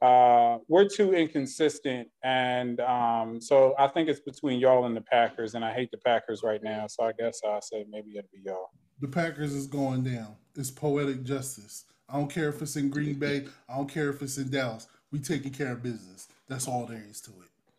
Uh, 0.00 0.58
we're 0.66 0.88
too 0.88 1.12
inconsistent, 1.12 2.08
and 2.24 2.80
um, 2.80 3.38
so 3.38 3.74
I 3.78 3.88
think 3.88 4.08
it's 4.08 4.20
between 4.20 4.60
y'all 4.60 4.86
and 4.86 4.96
the 4.96 5.02
Packers, 5.02 5.54
and 5.54 5.62
I 5.62 5.74
hate 5.74 5.90
the 5.90 5.98
Packers 5.98 6.40
right 6.42 6.62
now. 6.62 6.86
So 6.86 7.04
I 7.04 7.12
guess 7.12 7.42
I'll 7.46 7.60
say 7.60 7.84
maybe 7.90 8.16
it'll 8.16 8.30
be 8.32 8.40
y'all. 8.42 8.70
The 9.00 9.08
Packers 9.08 9.52
is 9.52 9.66
going 9.66 10.04
down. 10.04 10.36
It's 10.56 10.70
poetic 10.70 11.22
justice. 11.22 11.84
I 12.08 12.14
don't 12.14 12.32
care 12.32 12.48
if 12.48 12.62
it's 12.62 12.76
in 12.76 12.88
Green 12.88 13.18
Bay. 13.18 13.44
I 13.68 13.76
don't 13.76 13.90
care 13.90 14.08
if 14.08 14.22
it's 14.22 14.38
in 14.38 14.50
Dallas. 14.50 14.86
We 15.12 15.18
taking 15.18 15.52
care 15.52 15.72
of 15.72 15.82
business. 15.82 16.28
That's 16.48 16.66
all 16.66 16.86
there 16.86 17.04
is 17.10 17.20
to 17.22 17.32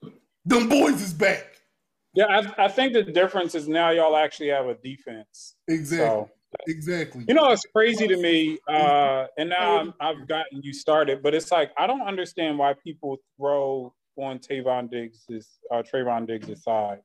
it. 0.03 0.13
Them 0.45 0.69
boys 0.69 1.01
is 1.01 1.13
back. 1.13 1.59
Yeah, 2.13 2.25
I, 2.25 2.65
I 2.65 2.67
think 2.67 2.93
the 2.93 3.03
difference 3.03 3.55
is 3.55 3.67
now 3.67 3.89
y'all 3.89 4.15
actually 4.15 4.49
have 4.49 4.67
a 4.67 4.75
defense. 4.75 5.55
Exactly. 5.67 6.05
So 6.05 6.29
Exactly. 6.67 7.25
you 7.27 7.33
know, 7.33 7.51
it's 7.51 7.65
crazy 7.73 8.07
to 8.07 8.17
me, 8.17 8.57
uh, 8.67 9.27
and 9.37 9.49
now 9.49 9.77
I'm, 9.79 9.93
I've 9.99 10.27
gotten 10.27 10.61
you 10.63 10.73
started, 10.73 11.21
but 11.21 11.33
it's 11.35 11.51
like 11.51 11.71
I 11.77 11.85
don't 11.87 12.01
understand 12.01 12.57
why 12.57 12.73
people 12.83 13.17
throw 13.37 13.93
on 14.17 14.39
Tavon 14.39 14.89
Diggs' 14.89 15.25
uh, 15.71 15.83
Trevon 15.83 16.27
Diggs' 16.27 16.63
side. 16.63 16.99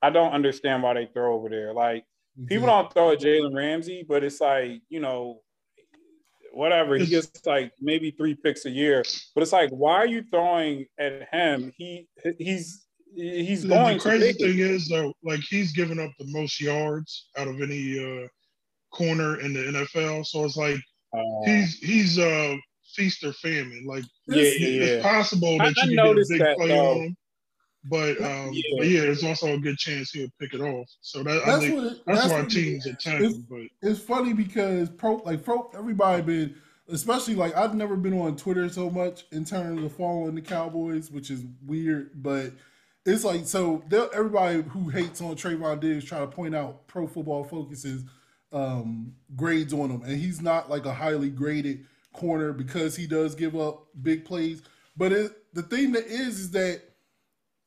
I 0.00 0.10
don't 0.10 0.32
understand 0.32 0.82
why 0.82 0.94
they 0.94 1.06
throw 1.12 1.34
over 1.34 1.48
there. 1.48 1.72
Like 1.72 2.04
people 2.46 2.66
don't 2.66 2.92
throw 2.92 3.10
at 3.10 3.20
Jalen 3.20 3.54
Ramsey, 3.54 4.04
but 4.08 4.22
it's 4.22 4.40
like 4.40 4.80
you 4.88 5.00
know, 5.00 5.40
whatever. 6.52 6.96
He 6.96 7.06
gets 7.06 7.44
like 7.46 7.72
maybe 7.80 8.10
three 8.12 8.34
picks 8.34 8.64
a 8.66 8.70
year, 8.70 9.02
but 9.34 9.42
it's 9.42 9.52
like 9.52 9.70
why 9.70 9.94
are 9.94 10.06
you 10.06 10.22
throwing 10.30 10.86
at 10.98 11.28
him? 11.32 11.72
He 11.76 12.08
he's 12.38 12.86
he's 13.14 13.62
The- 13.62 13.68
going 13.68 13.96
the 13.98 14.02
crazy 14.02 14.26
to 14.26 14.32
take 14.32 14.40
it. 14.40 14.44
thing 14.52 14.58
is 14.60 14.88
though, 14.88 15.12
like 15.22 15.40
he's 15.40 15.72
given 15.72 15.98
up 15.98 16.10
the 16.18 16.26
most 16.28 16.60
yards 16.60 17.28
out 17.36 17.48
of 17.48 17.60
any 17.60 17.98
uh, 17.98 18.28
corner 18.94 19.40
in 19.40 19.52
the 19.52 19.60
NFL. 19.60 20.24
So 20.26 20.44
it's 20.44 20.56
like 20.56 20.78
Uh, 21.12 21.20
he's 21.44 21.78
he's 21.78 22.18
uh 22.18 22.56
feast 22.94 23.24
or 23.24 23.32
famine. 23.34 23.84
Like 23.86 24.04
yeah, 24.28 24.42
yeah, 24.42 24.68
yeah. 24.68 24.84
it's 24.96 25.06
possible 25.06 25.58
that 25.58 25.66
I 25.66 25.68
you 25.68 25.74
can 25.74 25.90
get 25.96 26.06
a 26.06 26.26
big 26.28 26.40
that, 26.40 26.56
play 26.56 26.68
though. 26.68 26.90
on 26.92 26.96
him. 27.02 27.16
But 27.90 28.20
um, 28.22 28.50
Yeah. 28.52 28.62
but 28.78 28.86
yeah, 28.88 29.00
there's 29.02 29.24
also 29.24 29.52
a 29.54 29.58
good 29.58 29.76
chance 29.76 30.10
he'll 30.12 30.28
pick 30.40 30.54
it 30.54 30.60
off. 30.60 30.88
So 31.02 31.22
that 31.22 31.42
I 31.42 31.46
That's 31.46 31.58
think 31.64 31.74
what. 31.76 31.84
It, 31.84 31.98
that's, 32.06 32.20
that's 32.20 32.32
why 32.32 32.40
what 32.40 32.50
teams 32.50 32.86
attack 32.86 33.20
him. 33.20 33.46
But 33.50 33.62
it's 33.82 34.00
funny 34.00 34.32
because 34.32 34.88
pro 34.90 35.16
like 35.16 35.44
pro 35.44 35.70
everybody 35.76 36.22
been 36.22 36.54
especially 36.88 37.34
like 37.34 37.56
I've 37.56 37.74
never 37.74 37.96
been 37.96 38.18
on 38.18 38.36
Twitter 38.36 38.68
so 38.68 38.90
much 38.90 39.24
in 39.32 39.44
terms 39.44 39.82
of 39.82 39.92
following 39.92 40.34
the 40.34 40.42
Cowboys, 40.42 41.10
which 41.10 41.30
is 41.30 41.44
weird, 41.66 42.22
but 42.22 42.52
it's 43.06 43.24
like 43.24 43.46
so 43.46 43.82
everybody 44.14 44.62
who 44.62 44.88
hates 44.88 45.20
on 45.20 45.34
Trevon 45.36 45.80
Diggs 45.80 46.04
try 46.04 46.20
to 46.20 46.26
point 46.26 46.54
out 46.54 46.86
Pro 46.86 47.06
Football 47.06 47.44
Focus's 47.44 48.04
um, 48.54 49.14
grades 49.36 49.72
on 49.72 49.90
him, 49.90 50.02
and 50.02 50.16
he's 50.16 50.40
not 50.40 50.70
like 50.70 50.86
a 50.86 50.94
highly 50.94 51.28
graded 51.28 51.84
corner 52.12 52.52
because 52.52 52.94
he 52.96 53.06
does 53.06 53.34
give 53.34 53.56
up 53.58 53.86
big 54.02 54.24
plays. 54.24 54.62
But 54.96 55.12
it, 55.12 55.32
the 55.52 55.62
thing 55.62 55.92
that 55.92 56.06
is 56.06 56.38
is 56.38 56.50
that 56.52 56.82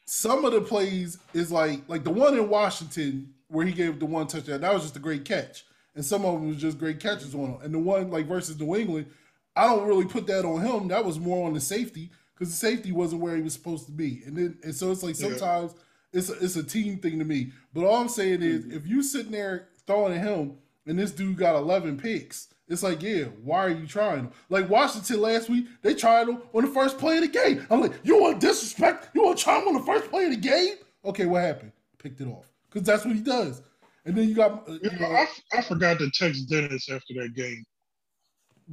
some 0.05 0.45
of 0.45 0.53
the 0.53 0.61
plays 0.61 1.17
is 1.33 1.51
like 1.51 1.81
like 1.87 2.03
the 2.03 2.09
one 2.09 2.33
in 2.33 2.49
Washington 2.49 3.33
where 3.49 3.65
he 3.65 3.73
gave 3.73 3.99
the 3.99 4.05
one 4.05 4.27
touchdown. 4.27 4.61
That 4.61 4.73
was 4.73 4.83
just 4.83 4.95
a 4.95 4.99
great 4.99 5.25
catch, 5.25 5.65
and 5.95 6.05
some 6.05 6.25
of 6.25 6.33
them 6.35 6.47
was 6.47 6.57
just 6.57 6.79
great 6.79 6.99
catches 6.99 7.35
on 7.35 7.47
him. 7.51 7.57
And 7.61 7.73
the 7.73 7.79
one 7.79 8.09
like 8.09 8.25
versus 8.25 8.59
New 8.59 8.75
England, 8.75 9.07
I 9.55 9.67
don't 9.67 9.87
really 9.87 10.05
put 10.05 10.25
that 10.27 10.45
on 10.45 10.61
him. 10.61 10.87
That 10.87 11.03
was 11.05 11.19
more 11.19 11.45
on 11.45 11.53
the 11.53 11.61
safety 11.61 12.09
because 12.33 12.49
the 12.49 12.55
safety 12.57 12.93
wasn't 12.93 13.21
where 13.21 13.35
he 13.35 13.41
was 13.41 13.53
supposed 13.53 13.85
to 13.87 13.91
be. 13.91 14.21
And 14.25 14.37
then 14.37 14.57
and 14.63 14.73
so 14.73 14.91
it's 14.91 15.03
like 15.03 15.19
Yeah. 15.19 15.29
sometimes 15.29 15.75
it's 16.13 16.29
a, 16.29 16.33
it's 16.41 16.55
a 16.55 16.63
team 16.63 16.99
thing 16.99 17.19
to 17.19 17.25
me. 17.25 17.51
But 17.73 17.83
all 17.85 17.97
I'm 18.01 18.07
saying 18.09 18.41
is 18.41 18.65
if 18.67 18.87
you 18.87 19.03
sitting 19.03 19.33
there 19.33 19.67
throwing 19.85 20.13
at 20.13 20.21
him 20.23 20.57
and 20.87 20.97
this 20.97 21.11
dude 21.11 21.37
got 21.37 21.55
11 21.55 21.97
picks. 21.97 22.47
It's 22.69 22.83
like, 22.83 23.01
yeah, 23.01 23.25
why 23.43 23.59
are 23.59 23.69
you 23.69 23.87
trying 23.87 24.17
them? 24.23 24.31
Like 24.49 24.69
Washington 24.69 25.21
last 25.21 25.49
week, 25.49 25.67
they 25.83 25.93
tried 25.93 26.27
him 26.27 26.41
on 26.53 26.65
the 26.65 26.71
first 26.71 26.97
play 26.97 27.15
of 27.17 27.21
the 27.21 27.27
game. 27.29 27.65
I'm 27.69 27.79
like, 27.81 27.93
you 28.03 28.19
want 28.21 28.39
disrespect? 28.41 29.09
You 29.13 29.23
want 29.23 29.37
to 29.37 29.43
try 29.43 29.61
him 29.61 29.67
on 29.69 29.73
the 29.75 29.83
first 29.83 30.09
play 30.09 30.25
of 30.25 30.31
the 30.31 30.37
game? 30.37 30.75
Okay, 31.05 31.25
what 31.25 31.43
happened? 31.43 31.71
Picked 31.97 32.19
it 32.21 32.27
off 32.27 32.51
because 32.69 32.85
that's 32.85 33.05
what 33.05 33.15
he 33.15 33.21
does. 33.21 33.61
And 34.05 34.15
then 34.17 34.27
you 34.27 34.35
got, 34.35 34.67
uh, 34.67 34.73
you 34.81 34.89
know, 34.99 35.05
I, 35.07 35.27
I 35.53 35.61
forgot 35.61 35.99
to 35.99 36.09
text 36.11 36.49
Dennis 36.49 36.89
after 36.89 37.13
that 37.15 37.33
game 37.35 37.63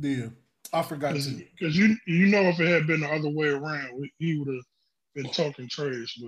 yeah, 0.00 0.26
I 0.72 0.82
forgot 0.82 1.14
to. 1.14 1.44
because 1.58 1.76
you 1.76 1.96
you 2.06 2.26
know 2.26 2.42
if 2.42 2.58
it 2.58 2.66
had 2.66 2.86
been 2.86 3.00
the 3.00 3.08
other 3.08 3.28
way 3.30 3.46
around, 3.48 3.90
he 4.18 4.36
would 4.38 4.48
have 4.48 4.64
been 5.14 5.30
talking 5.32 5.68
trash. 5.68 6.18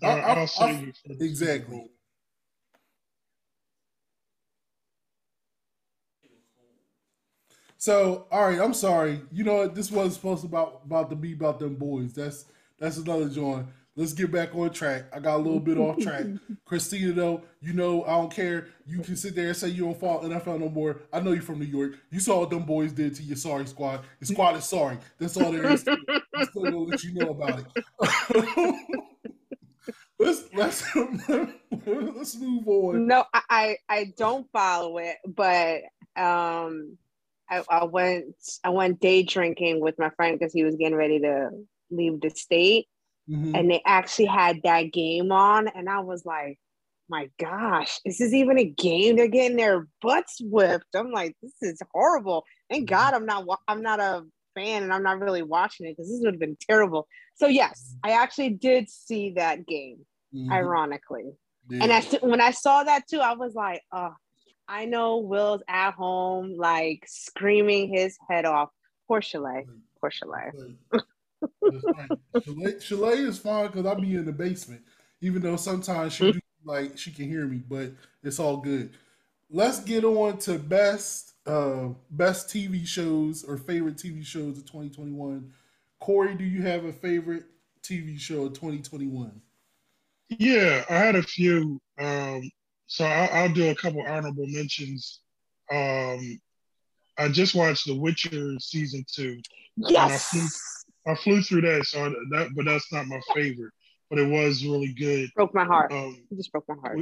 But 0.00 0.06
I- 0.08 0.20
I, 0.20 0.32
I'll 0.34 0.42
I- 0.42 0.46
save 0.46 0.86
you 0.86 0.92
for 1.06 1.14
the 1.14 1.24
Exactly. 1.24 1.76
Super 1.76 1.76
Bowl. 1.76 1.90
So, 7.84 8.26
all 8.32 8.46
right, 8.46 8.58
I'm 8.58 8.72
sorry. 8.72 9.20
You 9.30 9.44
know 9.44 9.56
what? 9.56 9.74
This 9.74 9.90
wasn't 9.90 10.14
supposed 10.14 10.40
to 10.40 10.46
about 10.46 10.80
about 10.86 11.10
to 11.10 11.16
be 11.16 11.34
about 11.34 11.58
them 11.58 11.74
boys. 11.74 12.14
That's 12.14 12.46
that's 12.78 12.96
another 12.96 13.28
joint. 13.28 13.66
Let's 13.94 14.14
get 14.14 14.32
back 14.32 14.54
on 14.54 14.70
track. 14.70 15.04
I 15.14 15.20
got 15.20 15.36
a 15.36 15.42
little 15.42 15.60
bit 15.60 15.76
off 15.76 15.98
track. 15.98 16.24
Christina, 16.64 17.12
though, 17.12 17.42
you 17.60 17.74
know 17.74 18.02
I 18.04 18.12
don't 18.12 18.32
care. 18.32 18.68
You 18.86 19.00
can 19.00 19.16
sit 19.16 19.34
there 19.34 19.48
and 19.48 19.56
say 19.56 19.68
you 19.68 19.84
don't 19.84 20.00
follow 20.00 20.26
NFL 20.26 20.60
no 20.60 20.70
more. 20.70 21.02
I 21.12 21.20
know 21.20 21.32
you're 21.32 21.42
from 21.42 21.58
New 21.58 21.66
York. 21.66 21.98
You 22.10 22.20
saw 22.20 22.40
what 22.40 22.48
them 22.48 22.62
boys 22.62 22.90
did 22.90 23.16
to 23.16 23.22
your 23.22 23.36
sorry 23.36 23.66
squad. 23.66 24.00
Your 24.18 24.28
squad 24.28 24.56
is 24.56 24.64
sorry. 24.64 24.96
That's 25.18 25.36
all 25.36 25.52
there 25.52 25.70
is. 25.70 25.84
to 25.84 25.92
it. 25.92 26.22
I'm 26.34 26.46
still 26.46 26.62
gonna 26.62 26.78
let 26.78 27.04
you 27.04 27.12
know 27.12 27.32
about 27.32 27.60
it. 27.60 27.66
let's 30.18 30.44
let's 30.54 30.96
let's 31.86 32.36
move 32.36 32.66
on. 32.66 33.06
No, 33.06 33.24
I, 33.34 33.42
I 33.50 33.76
I 33.90 34.14
don't 34.16 34.50
follow 34.52 34.96
it, 34.96 35.18
but 35.26 35.82
um, 36.16 36.96
I, 37.54 37.80
I 37.80 37.84
went 37.84 38.34
I 38.62 38.70
went 38.70 39.00
day 39.00 39.22
drinking 39.22 39.80
with 39.80 39.98
my 39.98 40.10
friend 40.10 40.38
because 40.38 40.52
he 40.52 40.64
was 40.64 40.76
getting 40.76 40.96
ready 40.96 41.20
to 41.20 41.50
leave 41.90 42.20
the 42.20 42.30
state, 42.30 42.86
Mhm. 43.28 43.56
and 43.56 43.70
they 43.70 43.82
actually 43.86 44.26
had 44.26 44.62
that 44.64 44.92
game 44.92 45.32
on, 45.32 45.68
and 45.68 45.88
I 45.88 46.00
was 46.00 46.24
like, 46.26 46.58
my 47.08 47.30
gosh, 47.38 48.00
is 48.04 48.18
this 48.18 48.32
even 48.32 48.58
a 48.58 48.64
game? 48.64 49.16
They're 49.16 49.28
getting 49.28 49.56
their 49.56 49.86
butts 50.02 50.38
whipped. 50.40 50.94
I'm 50.94 51.10
like, 51.10 51.36
this 51.42 51.52
is 51.62 51.80
horrible. 51.92 52.44
Thank 52.70 52.88
God 52.88 53.14
I'm 53.14 53.26
not 53.26 53.46
I'm 53.68 53.82
not 53.82 54.00
a 54.00 54.24
fan, 54.54 54.82
and 54.82 54.92
I'm 54.92 55.02
not 55.02 55.20
really 55.20 55.42
watching 55.42 55.86
it 55.86 55.96
because 55.96 56.10
this 56.10 56.20
would 56.22 56.34
have 56.34 56.40
been 56.40 56.56
terrible. 56.68 57.06
So 57.36 57.46
yes, 57.46 57.96
I 58.02 58.12
actually 58.12 58.50
did 58.50 58.88
see 58.88 59.32
that 59.32 59.66
game, 59.66 60.06
Mhm. 60.34 60.50
ironically. 60.52 61.32
Yeah. 61.68 61.84
And 61.84 61.92
I 61.92 62.00
when 62.26 62.40
I 62.40 62.50
saw 62.52 62.84
that 62.84 63.06
too, 63.08 63.20
I 63.20 63.34
was 63.34 63.54
like, 63.54 63.82
oh, 63.92 64.14
I 64.68 64.86
know 64.86 65.18
Will's 65.18 65.62
at 65.68 65.92
home, 65.92 66.56
like 66.56 67.04
screaming 67.06 67.92
his 67.92 68.16
head 68.28 68.44
off. 68.44 68.70
Poor 69.06 69.20
Chalet. 69.20 69.66
Poor 70.00 70.10
Chalet. 70.10 70.50
That's. 71.62 72.44
Chalet, 72.44 72.80
Chalet 72.80 73.18
is 73.18 73.38
fine 73.38 73.66
because 73.66 73.86
I 73.86 73.94
be 73.94 74.14
in 74.14 74.24
the 74.24 74.32
basement, 74.32 74.82
even 75.20 75.42
though 75.42 75.56
sometimes 75.56 76.14
she 76.14 76.32
do, 76.32 76.40
like 76.64 76.96
she 76.96 77.10
can 77.10 77.28
hear 77.28 77.46
me, 77.46 77.62
but 77.68 77.92
it's 78.22 78.38
all 78.38 78.58
good. 78.58 78.96
Let's 79.50 79.80
get 79.80 80.04
on 80.04 80.38
to 80.38 80.58
best 80.58 81.34
uh 81.46 81.88
best 82.10 82.48
TV 82.48 82.86
shows 82.86 83.44
or 83.44 83.58
favorite 83.58 83.96
TV 83.96 84.24
shows 84.24 84.58
of 84.58 84.64
2021. 84.64 85.52
Cory, 86.00 86.34
do 86.34 86.44
you 86.44 86.62
have 86.62 86.84
a 86.84 86.92
favorite 86.92 87.44
TV 87.82 88.18
show 88.18 88.46
of 88.46 88.54
2021? 88.54 89.40
Yeah, 90.30 90.84
I 90.88 90.94
had 90.94 91.16
a 91.16 91.22
few. 91.22 91.80
Um, 91.98 92.50
so 92.86 93.04
I'll, 93.04 93.28
I'll 93.32 93.52
do 93.52 93.70
a 93.70 93.74
couple 93.74 94.02
honorable 94.02 94.46
mentions. 94.46 95.20
Um, 95.72 96.40
I 97.18 97.28
just 97.28 97.54
watched 97.54 97.86
The 97.86 97.94
Witcher 97.98 98.58
season 98.58 99.04
two. 99.12 99.40
Yes. 99.76 100.34
I 101.06 101.14
flew 101.14 101.42
through 101.42 101.62
that, 101.62 101.84
so 101.86 102.04
I, 102.06 102.08
that 102.32 102.50
but 102.56 102.64
that's 102.64 102.92
not 102.92 103.06
my 103.06 103.20
favorite. 103.34 103.72
But 104.10 104.18
it 104.18 104.28
was 104.28 104.64
really 104.64 104.92
good. 104.98 105.30
Broke 105.34 105.54
my 105.54 105.64
heart. 105.64 105.92
Um, 105.92 106.26
It 106.30 106.36
just 106.36 106.52
broke 106.52 106.64
my 106.68 106.76
heart. 106.76 107.00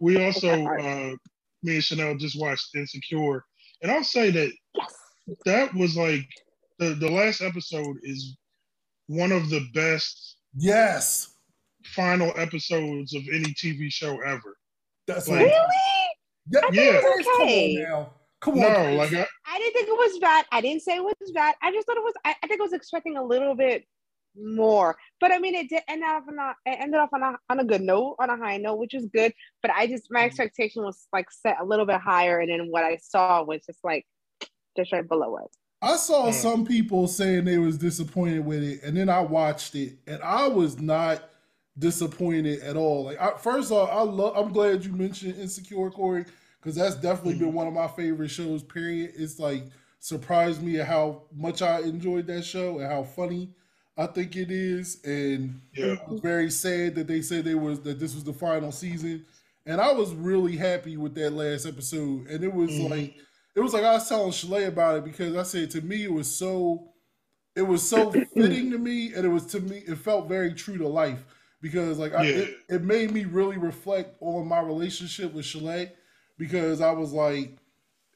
we 0.00 0.22
also, 0.24 0.48
Okay, 0.50 1.12
uh, 1.12 1.16
me 1.62 1.74
and 1.76 1.84
Chanel 1.84 2.16
just 2.16 2.38
watched 2.40 2.74
Insecure, 2.74 3.44
and 3.82 3.90
I'll 3.92 4.04
say 4.04 4.30
that 4.30 4.52
Yes. 4.74 4.94
that 5.44 5.74
was 5.74 5.96
like 5.96 6.26
the 6.78 6.94
the 6.94 7.10
last 7.10 7.40
episode 7.42 7.96
is 8.02 8.36
one 9.06 9.32
of 9.32 9.50
the 9.50 9.66
best 9.74 10.36
Yes. 10.56 11.33
Final 11.86 12.32
episodes 12.36 13.14
of 13.14 13.22
any 13.32 13.52
TV 13.54 13.90
show 13.92 14.20
ever. 14.22 14.56
That's 15.06 15.28
like, 15.28 15.40
Really? 15.40 15.54
Yeah. 16.50 16.58
I 16.60 16.70
think 16.70 16.74
Yeah. 16.74 16.82
it 16.98 17.02
was 17.04 17.26
Come 17.26 17.42
okay. 17.42 17.76
on 17.76 17.82
now. 17.90 18.12
Come 18.40 18.54
on. 18.54 18.60
No, 18.60 18.68
Chris. 18.74 19.12
like 19.12 19.28
I, 19.46 19.54
I 19.54 19.58
didn't 19.58 19.72
think 19.74 19.88
it 19.88 19.92
was 19.92 20.18
bad. 20.18 20.44
I 20.52 20.60
didn't 20.60 20.82
say 20.82 20.96
it 20.96 21.02
was 21.04 21.32
bad. 21.32 21.54
I 21.62 21.72
just 21.72 21.86
thought 21.86 21.96
it 21.96 22.02
was. 22.04 22.14
I, 22.24 22.34
I 22.42 22.46
think 22.46 22.60
I 22.60 22.64
was 22.64 22.72
expecting 22.74 23.16
a 23.16 23.24
little 23.24 23.54
bit 23.54 23.84
more, 24.36 24.96
but 25.20 25.32
I 25.32 25.38
mean, 25.38 25.54
it 25.54 25.68
did 25.70 25.82
end 25.88 26.02
up 26.04 26.24
on 26.28 26.38
a. 26.38 26.54
It 26.66 26.78
ended 26.80 27.00
off 27.00 27.10
on 27.14 27.22
a 27.22 27.38
on 27.48 27.60
a 27.60 27.64
good 27.64 27.80
note, 27.80 28.16
on 28.18 28.28
a 28.28 28.36
high 28.36 28.58
note, 28.58 28.76
which 28.78 28.92
is 28.94 29.06
good. 29.06 29.32
But 29.62 29.70
I 29.74 29.86
just 29.86 30.08
my 30.10 30.24
expectation 30.24 30.82
was 30.82 31.06
like 31.12 31.30
set 31.30 31.56
a 31.60 31.64
little 31.64 31.86
bit 31.86 32.00
higher, 32.00 32.40
and 32.40 32.50
then 32.50 32.66
what 32.70 32.84
I 32.84 32.98
saw 32.98 33.42
was 33.42 33.64
just 33.64 33.78
like 33.82 34.04
just 34.76 34.92
right 34.92 35.08
below 35.08 35.36
it. 35.38 35.50
I 35.80 35.96
saw 35.96 36.26
Mm. 36.28 36.32
some 36.34 36.64
people 36.66 37.06
saying 37.08 37.44
they 37.44 37.58
was 37.58 37.78
disappointed 37.78 38.44
with 38.44 38.62
it, 38.62 38.82
and 38.82 38.94
then 38.96 39.08
I 39.08 39.20
watched 39.20 39.74
it, 39.74 39.98
and 40.06 40.20
I 40.22 40.48
was 40.48 40.78
not 40.80 41.22
disappointed 41.78 42.60
at 42.60 42.76
all. 42.76 43.04
Like, 43.04 43.20
I, 43.20 43.36
first 43.38 43.70
off, 43.70 43.88
I 43.90 44.02
love. 44.02 44.36
I'm 44.36 44.52
glad 44.52 44.84
you 44.84 44.92
mentioned 44.92 45.36
Insecure, 45.38 45.90
Cory, 45.90 46.24
because 46.60 46.76
that's 46.76 46.94
definitely 46.96 47.38
been 47.38 47.52
one 47.52 47.66
of 47.66 47.72
my 47.74 47.88
favorite 47.88 48.28
shows. 48.30 48.62
Period. 48.62 49.12
It's 49.16 49.38
like 49.38 49.64
surprised 50.00 50.62
me 50.62 50.78
at 50.80 50.86
how 50.86 51.22
much 51.34 51.62
I 51.62 51.80
enjoyed 51.80 52.26
that 52.26 52.44
show 52.44 52.78
and 52.78 52.90
how 52.90 53.02
funny 53.04 53.50
I 53.96 54.06
think 54.06 54.36
it 54.36 54.50
is, 54.50 55.02
and 55.04 55.60
Yeah. 55.72 55.96
I 56.06 56.10
was 56.10 56.20
very 56.20 56.50
sad 56.50 56.94
that 56.96 57.06
they 57.06 57.22
said 57.22 57.44
they 57.44 57.54
was 57.54 57.80
that 57.82 57.98
this 58.00 58.14
was 58.14 58.24
the 58.24 58.32
final 58.32 58.72
season, 58.72 59.24
and 59.66 59.80
I 59.80 59.92
was 59.92 60.12
really 60.14 60.56
happy 60.56 60.96
with 60.96 61.14
that 61.14 61.30
last 61.32 61.64
episode, 61.66 62.26
and 62.28 62.42
it 62.42 62.52
was 62.52 62.70
Mhm. 62.70 62.90
like 62.90 63.14
it 63.54 63.60
was 63.60 63.72
like 63.72 63.84
I 63.84 63.92
was 63.94 64.08
telling 64.08 64.32
Shalay 64.32 64.66
about 64.66 64.96
it 64.98 65.04
because 65.04 65.36
I 65.36 65.44
said 65.44 65.70
to 65.72 65.80
me 65.80 66.04
it 66.04 66.12
was 66.12 66.34
so 66.34 66.92
it 67.56 67.62
was 67.62 67.88
so 67.88 68.10
fitting 68.36 68.70
to 68.72 68.78
me 68.78 69.14
and 69.14 69.24
it 69.24 69.28
was 69.28 69.46
to 69.46 69.60
me 69.60 69.78
it 69.86 69.96
felt 69.98 70.28
very 70.28 70.52
true 70.54 70.78
to 70.78 70.88
life 70.88 71.24
because 71.64 71.98
like 71.98 72.14
I, 72.14 72.26
it, 72.26 72.58
it 72.68 72.82
made 72.82 73.10
me 73.10 73.24
really 73.24 73.56
reflect 73.56 74.16
on 74.20 74.46
my 74.46 74.60
relationship 74.60 75.32
with 75.32 75.46
Shalay 75.46 75.92
because 76.36 76.82
I 76.82 76.90
was 76.90 77.14
like 77.14 77.56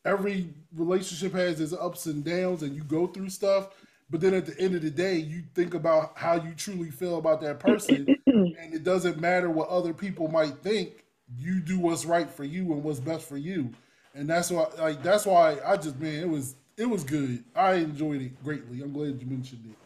every 0.04 0.50
relationship 0.74 1.32
has 1.32 1.58
its 1.58 1.72
ups 1.72 2.04
and 2.04 2.22
downs 2.22 2.62
and 2.62 2.76
you 2.76 2.84
go 2.84 3.06
through 3.06 3.30
stuff 3.30 3.70
but 4.10 4.20
then 4.20 4.34
at 4.34 4.44
the 4.44 4.60
end 4.60 4.74
of 4.74 4.82
the 4.82 4.90
day 4.90 5.16
you 5.16 5.42
think 5.54 5.72
about 5.72 6.12
how 6.14 6.34
you 6.34 6.52
truly 6.54 6.90
feel 6.90 7.16
about 7.16 7.40
that 7.40 7.58
person 7.58 8.20
and 8.26 8.74
it 8.74 8.84
doesn't 8.84 9.18
matter 9.18 9.48
what 9.48 9.70
other 9.70 9.94
people 9.94 10.28
might 10.28 10.58
think 10.58 11.06
you 11.38 11.58
do 11.60 11.78
what's 11.78 12.04
right 12.04 12.28
for 12.28 12.44
you 12.44 12.70
and 12.74 12.84
what's 12.84 13.00
best 13.00 13.26
for 13.26 13.38
you. 13.38 13.70
And 14.14 14.28
that's 14.28 14.50
why 14.50 14.66
like 14.78 15.02
that's 15.02 15.24
why 15.24 15.56
i 15.64 15.76
just 15.76 15.98
man 15.98 16.22
it 16.22 16.28
was 16.28 16.54
it 16.76 16.88
was 16.88 17.02
good. 17.02 17.44
I 17.56 17.74
enjoyed 17.76 18.20
it 18.20 18.44
greatly. 18.44 18.82
I'm 18.82 18.92
glad 18.92 19.20
you 19.20 19.26
mentioned 19.26 19.64
it. 19.70 19.76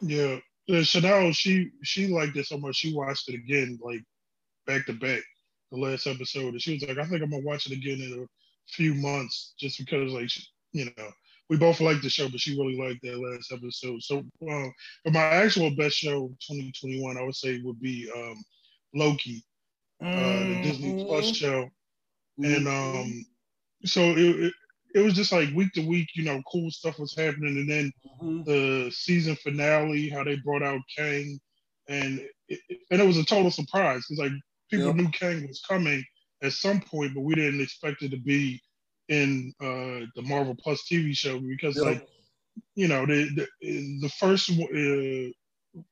Yeah, 0.00 0.38
uh, 0.70 0.82
Chanel, 0.82 1.32
she 1.32 1.70
she 1.82 2.06
liked 2.08 2.36
it 2.36 2.46
so 2.46 2.58
much 2.58 2.76
she 2.76 2.94
watched 2.94 3.28
it 3.28 3.34
again, 3.34 3.78
like 3.82 4.02
back 4.66 4.86
to 4.86 4.92
back, 4.92 5.22
the 5.70 5.78
last 5.78 6.06
episode, 6.06 6.52
and 6.54 6.60
she 6.62 6.74
was 6.74 6.82
like, 6.82 6.98
I 6.98 7.04
think 7.04 7.22
I'm 7.22 7.30
gonna 7.30 7.42
watch 7.44 7.66
it 7.66 7.72
again 7.72 8.00
in 8.00 8.22
a 8.22 8.26
few 8.72 8.94
months, 8.94 9.54
just 9.58 9.78
because 9.78 10.12
like 10.12 10.30
she, 10.30 10.42
you 10.72 10.86
know. 10.86 11.10
We 11.48 11.58
both 11.58 11.80
liked 11.80 12.02
the 12.02 12.10
show, 12.10 12.28
but 12.28 12.40
she 12.40 12.56
really 12.58 12.76
liked 12.78 13.02
that 13.02 13.18
last 13.18 13.52
episode. 13.52 14.02
So, 14.02 14.18
uh, 14.48 14.68
but 15.04 15.12
my 15.12 15.20
actual 15.22 15.64
best 15.76 15.90
show 15.90 16.24
2021, 16.40 17.16
I 17.16 17.22
would 17.22 17.34
say, 17.34 17.60
would 17.62 17.80
be 17.80 18.10
um, 18.14 18.42
Loki, 18.94 19.42
uh, 20.16 20.44
the 20.44 20.56
Disney 20.56 20.94
Plus 21.06 21.28
Mhm. 21.28 21.32
show. 21.32 21.68
Mm-hmm. 22.40 22.54
and 22.54 22.66
um 22.68 23.24
so 23.84 24.00
it, 24.12 24.40
it 24.46 24.54
it 24.94 25.00
was 25.00 25.14
just 25.14 25.32
like 25.32 25.48
week 25.54 25.72
to 25.72 25.80
week 25.86 26.08
you 26.14 26.24
know 26.24 26.42
cool 26.50 26.70
stuff 26.70 26.98
was 26.98 27.14
happening 27.16 27.56
and 27.58 27.68
then 27.70 27.92
Mhm. 28.22 28.44
the 28.44 28.90
season 28.90 29.36
finale 29.36 30.08
how 30.08 30.22
they 30.24 30.36
brought 30.36 30.62
out 30.62 30.80
kang 30.96 31.38
and 31.88 32.20
it, 32.48 32.60
and 32.90 33.00
it 33.00 33.06
was 33.06 33.16
a 33.18 33.24
total 33.24 33.50
surprise 33.50 34.02
because 34.08 34.18
like 34.18 34.32
people 34.70 34.86
Yep. 34.86 34.96
knew 34.96 35.08
kang 35.10 35.46
was 35.48 35.60
coming 35.68 36.04
at 36.42 36.52
some 36.52 36.80
point 36.80 37.14
but 37.14 37.22
we 37.22 37.34
didn't 37.34 37.60
expect 37.60 38.02
it 38.02 38.10
to 38.10 38.18
be 38.18 38.60
in 39.08 39.52
uh 39.60 40.00
the 40.16 40.22
marvel 40.22 40.54
plus 40.62 40.82
tv 40.90 41.16
show 41.16 41.38
because 41.40 41.76
Yep. 41.76 41.86
like 41.86 42.06
you 42.74 42.88
know 42.88 43.06
the 43.06 43.28
the, 43.34 43.98
the 44.00 44.08
first 44.20 44.50
uh, 44.50 45.30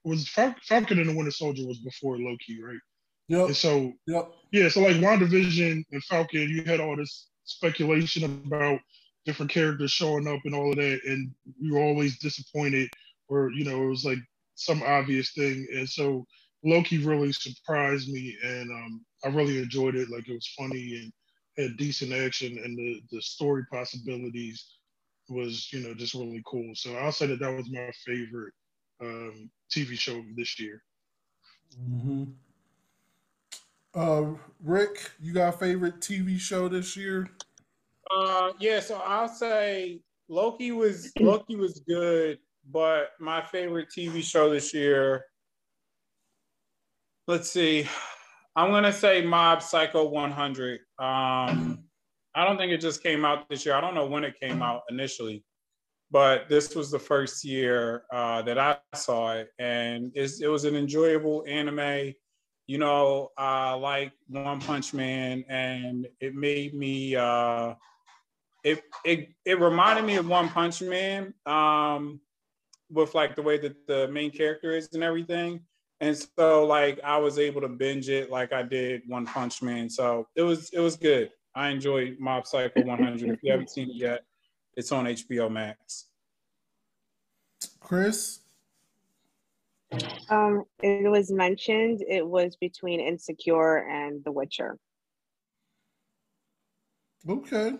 was 0.04 0.28
Fal- 0.28 0.54
falcon 0.62 0.98
and 0.98 1.08
the 1.08 1.14
winter 1.16 1.30
soldier 1.30 1.66
was 1.66 1.78
before 1.78 2.18
loki 2.18 2.62
right 2.62 2.78
yep 3.28 3.46
and 3.46 3.56
so 3.56 3.92
yep 4.06 4.30
yeah, 4.52 4.68
so 4.68 4.80
like 4.80 4.96
WandaVision 4.96 5.84
and 5.92 6.04
Falcon, 6.04 6.48
you 6.48 6.64
had 6.64 6.80
all 6.80 6.96
this 6.96 7.28
speculation 7.44 8.24
about 8.24 8.80
different 9.30 9.60
characters 9.60 10.00
showing 10.00 10.40
up 10.40 10.46
and 10.54 10.66
all 10.66 10.80
of 10.80 10.88
that, 10.90 11.10
and 11.16 11.40
you 11.60 11.80
were 11.80 11.82
always 11.82 12.30
disappointed, 12.30 12.98
or 13.28 13.50
you 13.52 13.64
know, 13.64 13.84
it 13.84 13.90
was 13.90 14.16
like 14.16 14.18
some 14.56 14.82
obvious 14.84 15.32
thing. 15.34 15.66
And 15.76 15.88
so 15.88 16.26
Loki 16.64 17.04
really 17.04 17.32
surprised 17.32 18.08
me, 18.10 18.36
and 18.44 18.70
um, 18.70 19.06
I 19.24 19.28
really 19.36 19.58
enjoyed 19.62 19.96
it. 19.96 20.10
Like 20.10 20.28
it 20.28 20.34
was 20.34 20.54
funny 20.58 21.12
and 21.58 21.66
had 21.68 21.78
decent 21.78 22.12
action, 22.12 22.58
and 22.64 22.78
the 22.78 23.02
the 23.12 23.22
story 23.22 23.64
possibilities 23.72 24.78
was 25.30 25.72
you 25.72 25.80
know 25.80 25.94
just 25.94 26.14
really 26.14 26.42
cool. 26.46 26.72
So 26.76 26.96
I'll 26.96 27.12
say 27.12 27.26
that 27.28 27.40
that 27.40 27.56
was 27.56 27.70
my 27.70 27.92
favorite 28.06 28.54
um, 29.02 29.50
TV 29.70 29.96
show 29.96 30.22
this 30.36 30.58
year. 30.60 30.82
hmm 31.76 32.24
uh 33.94 34.24
rick 34.62 35.10
you 35.20 35.32
got 35.32 35.54
a 35.54 35.58
favorite 35.58 36.00
tv 36.00 36.38
show 36.38 36.68
this 36.68 36.96
year 36.96 37.28
Uh, 38.10 38.52
yeah, 38.58 38.80
so 38.80 38.96
I'll 38.96 39.28
say 39.28 40.00
Loki 40.28 40.72
was 40.72 41.12
Loki 41.20 41.56
was 41.56 41.82
good, 41.86 42.38
but 42.70 43.10
my 43.20 43.40
favorite 43.40 43.88
TV 43.96 44.22
show 44.22 44.50
this 44.50 44.74
year. 44.74 45.24
Let's 47.28 47.50
see, 47.50 47.86
I'm 48.56 48.70
gonna 48.70 48.92
say 48.92 49.22
Mob 49.22 49.62
Psycho 49.62 50.08
100. 50.08 50.80
Um, 50.98 51.84
I 52.34 52.44
don't 52.44 52.56
think 52.56 52.72
it 52.72 52.80
just 52.80 53.02
came 53.02 53.24
out 53.24 53.48
this 53.48 53.64
year. 53.64 53.74
I 53.74 53.80
don't 53.80 53.94
know 53.94 54.06
when 54.06 54.24
it 54.24 54.38
came 54.40 54.62
out 54.62 54.82
initially, 54.90 55.44
but 56.10 56.48
this 56.48 56.74
was 56.74 56.90
the 56.90 56.98
first 56.98 57.44
year 57.44 58.02
uh, 58.12 58.42
that 58.42 58.58
I 58.58 58.78
saw 58.94 59.34
it, 59.34 59.50
and 59.60 60.10
it 60.16 60.48
was 60.48 60.64
an 60.64 60.74
enjoyable 60.74 61.44
anime. 61.46 62.12
You 62.66 62.78
know, 62.78 63.30
I 63.36 63.72
like 63.74 64.12
One 64.28 64.60
Punch 64.60 64.94
Man, 64.94 65.44
and 65.48 66.08
it 66.20 66.34
made 66.34 66.74
me. 66.74 67.14
Uh, 67.14 67.74
it 68.64 68.82
it 69.04 69.30
it 69.44 69.60
reminded 69.60 70.04
me 70.04 70.16
of 70.16 70.28
One 70.28 70.48
Punch 70.48 70.82
Man, 70.82 71.34
um, 71.46 72.20
with 72.90 73.14
like 73.14 73.36
the 73.36 73.42
way 73.42 73.58
that 73.58 73.86
the 73.86 74.08
main 74.08 74.30
character 74.30 74.72
is 74.72 74.88
and 74.92 75.02
everything. 75.02 75.60
And 76.00 76.16
so 76.16 76.66
like 76.66 76.98
I 77.04 77.18
was 77.18 77.38
able 77.38 77.60
to 77.60 77.68
binge 77.68 78.08
it 78.08 78.30
like 78.30 78.52
I 78.52 78.62
did 78.62 79.02
One 79.06 79.26
Punch 79.26 79.62
Man. 79.62 79.88
So 79.88 80.26
it 80.34 80.42
was 80.42 80.70
it 80.70 80.80
was 80.80 80.96
good. 80.96 81.30
I 81.54 81.68
enjoyed 81.68 82.16
Mob 82.18 82.46
Psycho 82.46 82.82
100. 82.82 83.28
if 83.28 83.38
you 83.42 83.50
haven't 83.50 83.70
seen 83.70 83.90
it 83.90 83.96
yet, 83.96 84.22
it's 84.76 84.92
on 84.92 85.06
HBO 85.06 85.50
Max. 85.50 86.06
chris 87.80 88.40
Um, 90.28 90.64
it 90.82 91.10
was 91.10 91.32
mentioned 91.32 92.02
it 92.08 92.26
was 92.26 92.56
between 92.56 93.00
Insecure 93.00 93.88
and 93.88 94.22
The 94.24 94.32
Witcher. 94.32 94.78
okay 97.28 97.74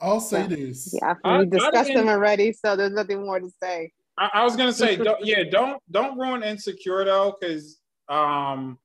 i'll 0.00 0.20
say 0.20 0.42
Yeah. 0.42 0.46
this 0.48 0.94
Yeah, 1.00 1.14
I- 1.24 1.38
we 1.40 1.46
discussed 1.46 1.88
didn't- 1.88 2.06
them 2.06 2.08
already, 2.08 2.52
so 2.52 2.76
there's 2.76 2.92
nothing 2.92 3.24
more 3.24 3.40
to 3.40 3.50
say. 3.62 3.92
I, 4.18 4.30
I 4.34 4.44
was 4.44 4.56
gonna 4.56 4.72
say, 4.72 4.96
don't, 5.08 5.24
yeah, 5.24 5.44
don't 5.44 5.82
don't 5.90 6.18
ruin 6.18 6.42
Insecure 6.42 7.04
though, 7.04 7.36
because 7.38 7.78
um, 8.08 8.78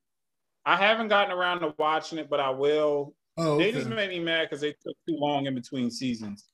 I 0.66 0.76
haven't 0.76 1.08
gotten 1.08 1.32
around 1.36 1.60
to 1.60 1.74
watching 1.78 2.18
it, 2.18 2.28
but 2.30 2.40
I 2.40 2.50
will. 2.50 3.14
oh 3.38 3.58
They 3.58 3.72
just 3.72 3.88
made 3.88 4.10
me 4.10 4.20
mad 4.20 4.44
because 4.44 4.60
they 4.60 4.72
took 4.72 4.96
too 5.08 5.16
long 5.16 5.46
in 5.46 5.54
between 5.54 5.90
seasons. 5.90 6.44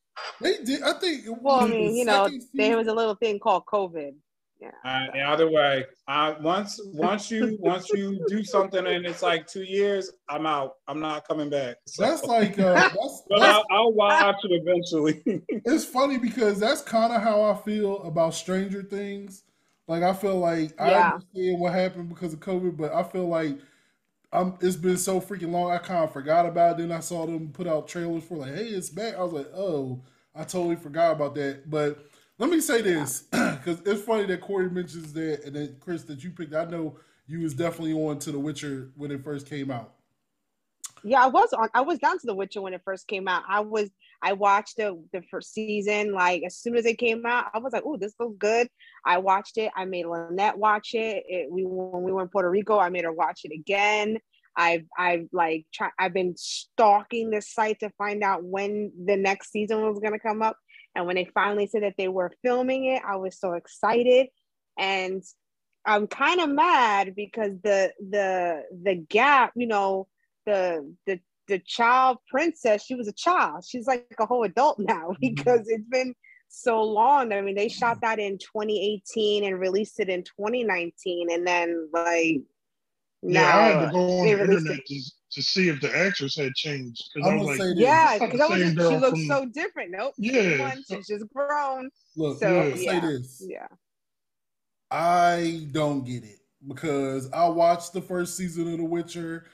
they 0.41 0.59
did 0.65 0.83
i 0.83 0.93
think 0.95 1.25
Well, 1.41 1.61
I 1.61 1.67
mean, 1.69 1.95
you 1.97 2.05
know, 2.05 2.25
second 2.25 2.43
there 2.55 2.77
was 2.77 2.89
a 2.89 2.93
little 2.95 3.15
thing 3.15 3.39
called 3.39 3.65
COVID. 3.67 4.15
Yeah. 4.61 4.71
Uh, 4.85 5.07
either 5.33 5.49
way, 5.49 5.87
I 6.09 6.33
once 6.41 6.81
once 6.87 7.31
you 7.31 7.57
once 7.61 7.89
you 7.91 8.25
do 8.29 8.43
something 8.43 8.85
and 8.87 9.07
it's 9.07 9.23
like 9.23 9.47
two 9.47 9.63
years, 9.63 10.11
I'm 10.29 10.47
out. 10.47 10.75
I'm 10.89 10.99
not 10.99 11.29
coming 11.29 11.49
back. 11.49 11.77
So- 11.87 12.03
that's 12.03 12.25
like 12.25 12.59
uh 12.59 12.75
that's, 12.75 13.23
but 13.29 13.39
that's 13.39 13.65
I'll, 13.71 13.79
I'll 13.87 13.93
watch 13.93 14.37
it 14.45 14.51
eventually. 14.53 15.23
it's 15.49 15.85
funny 15.85 16.19
because 16.19 16.59
that's 16.59 16.83
kind 16.83 17.13
of 17.13 17.23
how 17.23 17.43
I 17.43 17.55
feel 17.55 18.03
about 18.03 18.35
Stranger 18.35 18.83
Things. 18.83 19.45
Like 19.87 20.03
I 20.03 20.13
feel 20.13 20.39
like 20.39 20.79
I 20.81 20.93
understand 20.93 21.61
what 21.61 21.73
happened 21.73 22.09
because 22.09 22.33
of 22.33 22.41
COVID, 22.41 22.77
but 22.77 22.93
I 22.93 23.05
feel 23.05 23.29
like 23.29 23.59
I'm, 24.33 24.59
it's 24.61 24.77
been 24.77 24.99
so 24.99 25.21
freaking 25.21 25.53
long. 25.53 25.71
I 25.71 25.79
kind 25.79 26.05
of 26.05 26.13
forgot 26.13 26.45
about 26.47 26.73
it. 26.73 26.83
Then 26.83 26.93
I 26.93 27.01
saw 27.01 27.25
them 27.25 27.51
put 27.51 27.67
out 27.67 27.89
trailers 27.89 28.25
for 28.25 28.37
like, 28.37 28.55
hey, 28.55 28.67
it's 28.67 28.91
back. 28.91 29.15
I 29.17 29.23
was 29.23 29.33
like, 29.33 29.49
oh, 29.55 30.03
I 30.35 30.45
totally 30.45 30.77
forgot 30.77 31.13
about 31.13 31.35
that. 31.37 31.71
But 31.71 32.05
let 32.39 32.51
me 32.51 32.61
say 32.61 32.83
this 32.83 33.23
because 33.31 33.81
it's 33.85 34.03
funny 34.03 34.25
that 34.27 34.41
Cory 34.41 34.71
mentions 34.71 35.13
that, 35.13 35.45
and 35.45 35.55
then 35.55 35.77
Chris 35.81 36.05
that 36.05 36.23
you 36.23 36.31
picked. 36.31 36.55
I 36.55 36.65
know 36.65 36.99
you 37.27 37.41
was 37.41 37.55
definitely 37.55 37.93
on 37.93 38.19
to 38.21 38.33
The 38.33 38.39
Witcher 38.39 38.91
when 38.97 39.11
it 39.11 39.23
first 39.23 39.49
came 39.49 39.71
out. 39.71 39.95
Yeah, 41.05 41.23
I 41.23 41.27
was 41.27 41.53
on. 41.53 41.69
I 41.75 41.81
was 41.81 41.99
down 41.99 42.19
to 42.19 42.27
The 42.27 42.35
Witcher 42.35 42.63
when 42.63 42.75
it 42.75 42.83
first 42.85 43.07
came 43.07 43.29
out. 43.29 43.43
I 43.49 43.61
was. 43.61 43.91
I 44.21 44.33
watched 44.33 44.77
the 44.77 45.01
the 45.13 45.23
first 45.31 45.53
season. 45.53 46.13
Like 46.13 46.43
as 46.45 46.57
soon 46.57 46.77
as 46.77 46.87
it 46.87 46.99
came 46.99 47.25
out, 47.27 47.47
I 47.55 47.59
was 47.59 47.73
like, 47.73 47.83
"Oh, 47.85 47.97
this 47.97 48.15
looks 48.19 48.37
good." 48.39 48.69
I 49.05 49.19
watched 49.19 49.59
it. 49.59 49.71
I 49.77 49.85
made 49.85 50.07
Lynette 50.07 50.59
watch 50.59 50.95
it. 50.95 51.25
it. 51.29 51.51
We 51.51 51.65
when 51.65 52.03
we 52.03 52.13
were 52.13 52.23
in 52.23 52.29
Puerto 52.29 52.51
Rico, 52.51 52.79
I 52.79 52.89
made 52.89 53.05
her 53.05 53.13
watch 53.13 53.41
it 53.45 53.53
again. 53.53 54.19
I've 54.57 54.85
I've 54.99 55.29
like 55.33 55.67
try, 55.73 55.91
I've 55.99 56.13
been 56.15 56.35
stalking 56.37 57.31
the 57.31 57.41
site 57.41 57.79
to 57.81 57.91
find 57.91 58.25
out 58.25 58.43
when 58.43 58.93
the 59.07 59.17
next 59.17 59.53
season 59.53 59.83
was 59.83 60.01
gonna 60.01 60.19
come 60.19 60.43
up. 60.43 60.57
And 60.95 61.07
when 61.07 61.17
they 61.17 61.31
finally 61.33 61.67
said 61.67 61.83
that 61.83 61.95
they 61.97 62.09
were 62.09 62.33
filming 62.43 62.87
it, 62.87 63.03
I 63.07 63.17
was 63.17 63.39
so 63.39 63.53
excited. 63.53 64.29
And 64.79 65.23
I'm 65.85 66.07
kind 66.07 66.41
of 66.41 66.51
mad 66.51 67.15
because 67.15 67.53
the 67.63 67.93
the 67.99 68.65
the 68.83 68.95
gap, 68.95 69.53
you 69.55 69.67
know, 69.67 70.09
the 70.47 70.95
the 71.07 71.21
the 71.47 71.59
child 71.61 72.19
princess, 72.29 72.85
she 72.85 72.95
was 72.95 73.09
a 73.09 73.13
child. 73.13 73.65
She's 73.67 73.87
like 73.87 74.07
a 74.19 74.27
whole 74.27 74.45
adult 74.45 74.79
now 74.79 75.09
mm-hmm. 75.11 75.17
because 75.21 75.69
it's 75.69 75.89
been 75.89 76.15
so 76.49 76.83
long. 76.83 77.33
I 77.33 77.41
mean, 77.41 77.55
they 77.55 77.69
shot 77.69 78.01
that 78.03 78.19
in 78.19 78.39
2018 78.39 79.45
and 79.45 79.59
released 79.59 80.01
it 80.01 80.09
in 80.09 80.23
2019, 80.23 81.31
and 81.31 81.47
then 81.47 81.89
like 81.93 82.41
Yeah, 83.23 83.43
I 83.47 83.61
had 83.63 83.87
to 83.87 83.93
go 83.93 84.19
on 84.21 84.25
the 84.27 84.31
internet 84.33 84.87
to, 84.87 85.01
to 85.33 85.43
see 85.43 85.69
if 85.69 85.81
the 85.81 85.97
actress 85.97 86.37
had 86.37 86.55
changed 86.55 87.03
because 87.15 87.29
I'm 87.29 87.35
I 87.35 87.43
was 87.43 87.47
gonna 87.59 87.69
like, 87.69 87.77
say 87.77 87.83
yeah, 87.83 88.19
because 88.19 88.41
I 88.41 88.47
was 88.47 88.61
same 88.61 88.75
just, 88.77 88.91
she 88.91 88.97
looks 88.97 89.19
from- 89.19 89.27
so 89.27 89.47
different. 89.47 89.91
Nope. 89.91 90.15
Yeah. 90.19 90.75
She's 90.89 91.07
just 91.09 91.29
grown. 91.35 91.91
Look, 92.17 92.39
So, 92.39 92.47
I'm 92.47 92.71
gonna 92.71 92.81
yeah. 92.83 92.91
say 92.93 93.01
this. 93.01 93.45
Yeah. 93.47 93.67
I 94.91 95.67
don't 95.73 96.05
get 96.05 96.25
it 96.25 96.39
because 96.67 97.31
I 97.33 97.47
watched 97.49 97.93
the 97.93 98.01
first 98.01 98.37
season 98.37 98.73
of 98.73 98.79
The 98.79 98.85
Witcher. 98.85 99.45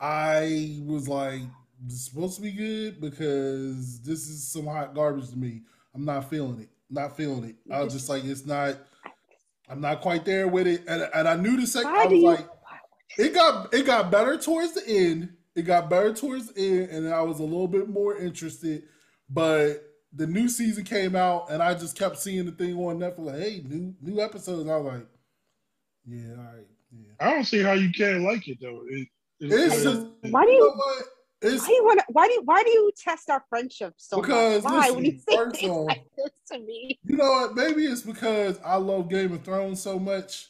I 0.00 0.80
was 0.86 1.08
like, 1.08 1.42
"This 1.80 1.94
is 1.98 2.04
supposed 2.06 2.36
to 2.36 2.42
be 2.42 2.52
good 2.52 3.00
because 3.00 4.00
this 4.02 4.26
is 4.28 4.48
some 4.50 4.66
hot 4.66 4.94
garbage 4.94 5.30
to 5.30 5.36
me. 5.36 5.62
I'm 5.94 6.04
not 6.04 6.28
feeling 6.30 6.60
it. 6.60 6.70
Not 6.88 7.16
feeling 7.16 7.44
it. 7.44 7.56
I 7.72 7.82
was 7.82 7.92
just 7.92 8.08
like, 8.08 8.24
it's 8.24 8.46
not. 8.46 8.78
I'm 9.68 9.80
not 9.80 10.00
quite 10.00 10.24
there 10.24 10.48
with 10.48 10.66
it, 10.66 10.82
and, 10.88 11.08
and 11.14 11.28
I 11.28 11.36
knew 11.36 11.56
the 11.60 11.66
second. 11.66 11.92
Why 11.92 12.00
I 12.02 12.06
do 12.08 12.14
was 12.16 12.22
you? 12.22 12.28
like, 12.30 12.48
it 13.18 13.34
got 13.34 13.72
it 13.74 13.86
got 13.86 14.10
better 14.10 14.36
towards 14.38 14.74
the 14.74 14.82
end. 14.86 15.30
It 15.56 15.62
got 15.62 15.90
better 15.90 16.12
towards 16.14 16.52
the 16.52 16.60
end, 16.60 16.90
and 16.90 17.12
I 17.14 17.22
was 17.22 17.40
a 17.40 17.44
little 17.44 17.68
bit 17.68 17.88
more 17.88 18.16
interested. 18.16 18.84
But 19.28 19.82
the 20.12 20.26
new 20.26 20.48
season 20.48 20.84
came 20.84 21.14
out, 21.16 21.50
and 21.50 21.62
I 21.62 21.74
just 21.74 21.96
kept 21.98 22.18
seeing 22.18 22.46
the 22.46 22.52
thing 22.52 22.76
on 22.76 22.98
Netflix. 22.98 23.18
Like, 23.26 23.40
hey, 23.40 23.62
new 23.66 23.94
new 24.00 24.20
episodes. 24.20 24.68
I 24.68 24.76
was 24.76 24.92
like, 24.94 25.06
yeah, 26.06 26.30
all 26.30 26.44
right, 26.54 26.66
yeah. 26.92 27.12
I 27.20 27.30
don't 27.34 27.44
see 27.44 27.62
how 27.62 27.72
you 27.72 27.90
can't 27.90 28.22
like 28.22 28.46
it 28.48 28.58
though. 28.60 28.82
It, 28.88 29.08
it- 29.40 29.52
It's 29.52 29.82
just 29.82 30.06
Why 30.30 30.44
do 30.44 30.50
you 30.50 30.56
you- 30.56 30.64
know 30.68 30.74
what? 30.74 31.04
It's 31.42 31.62
Why 31.62 31.68
do 31.68 31.72
you 31.74 31.84
want? 31.84 32.00
Why 32.08 32.26
do 32.28 32.32
you? 32.34 32.42
Why 32.44 32.62
do 32.62 32.70
you 32.70 32.90
test 33.02 33.30
our 33.30 33.42
friendship 33.48 33.94
so 33.96 34.20
Because, 34.20 34.62
much? 34.62 34.72
Why? 34.72 34.90
when 34.90 35.04
you 35.06 35.18
say 35.26 35.36
first 35.36 35.56
things 35.56 35.70
off- 35.72 35.86
like 35.88 36.04
this 36.16 36.30
to 36.52 36.58
me? 36.58 36.98
you 37.04 37.16
know 37.16 37.30
what? 37.30 37.54
Maybe 37.54 37.84
it's 37.86 38.02
because 38.02 38.58
I 38.64 38.76
love 38.76 39.08
Game 39.08 39.32
of 39.32 39.42
Thrones 39.42 39.80
so 39.82 39.98
much, 39.98 40.48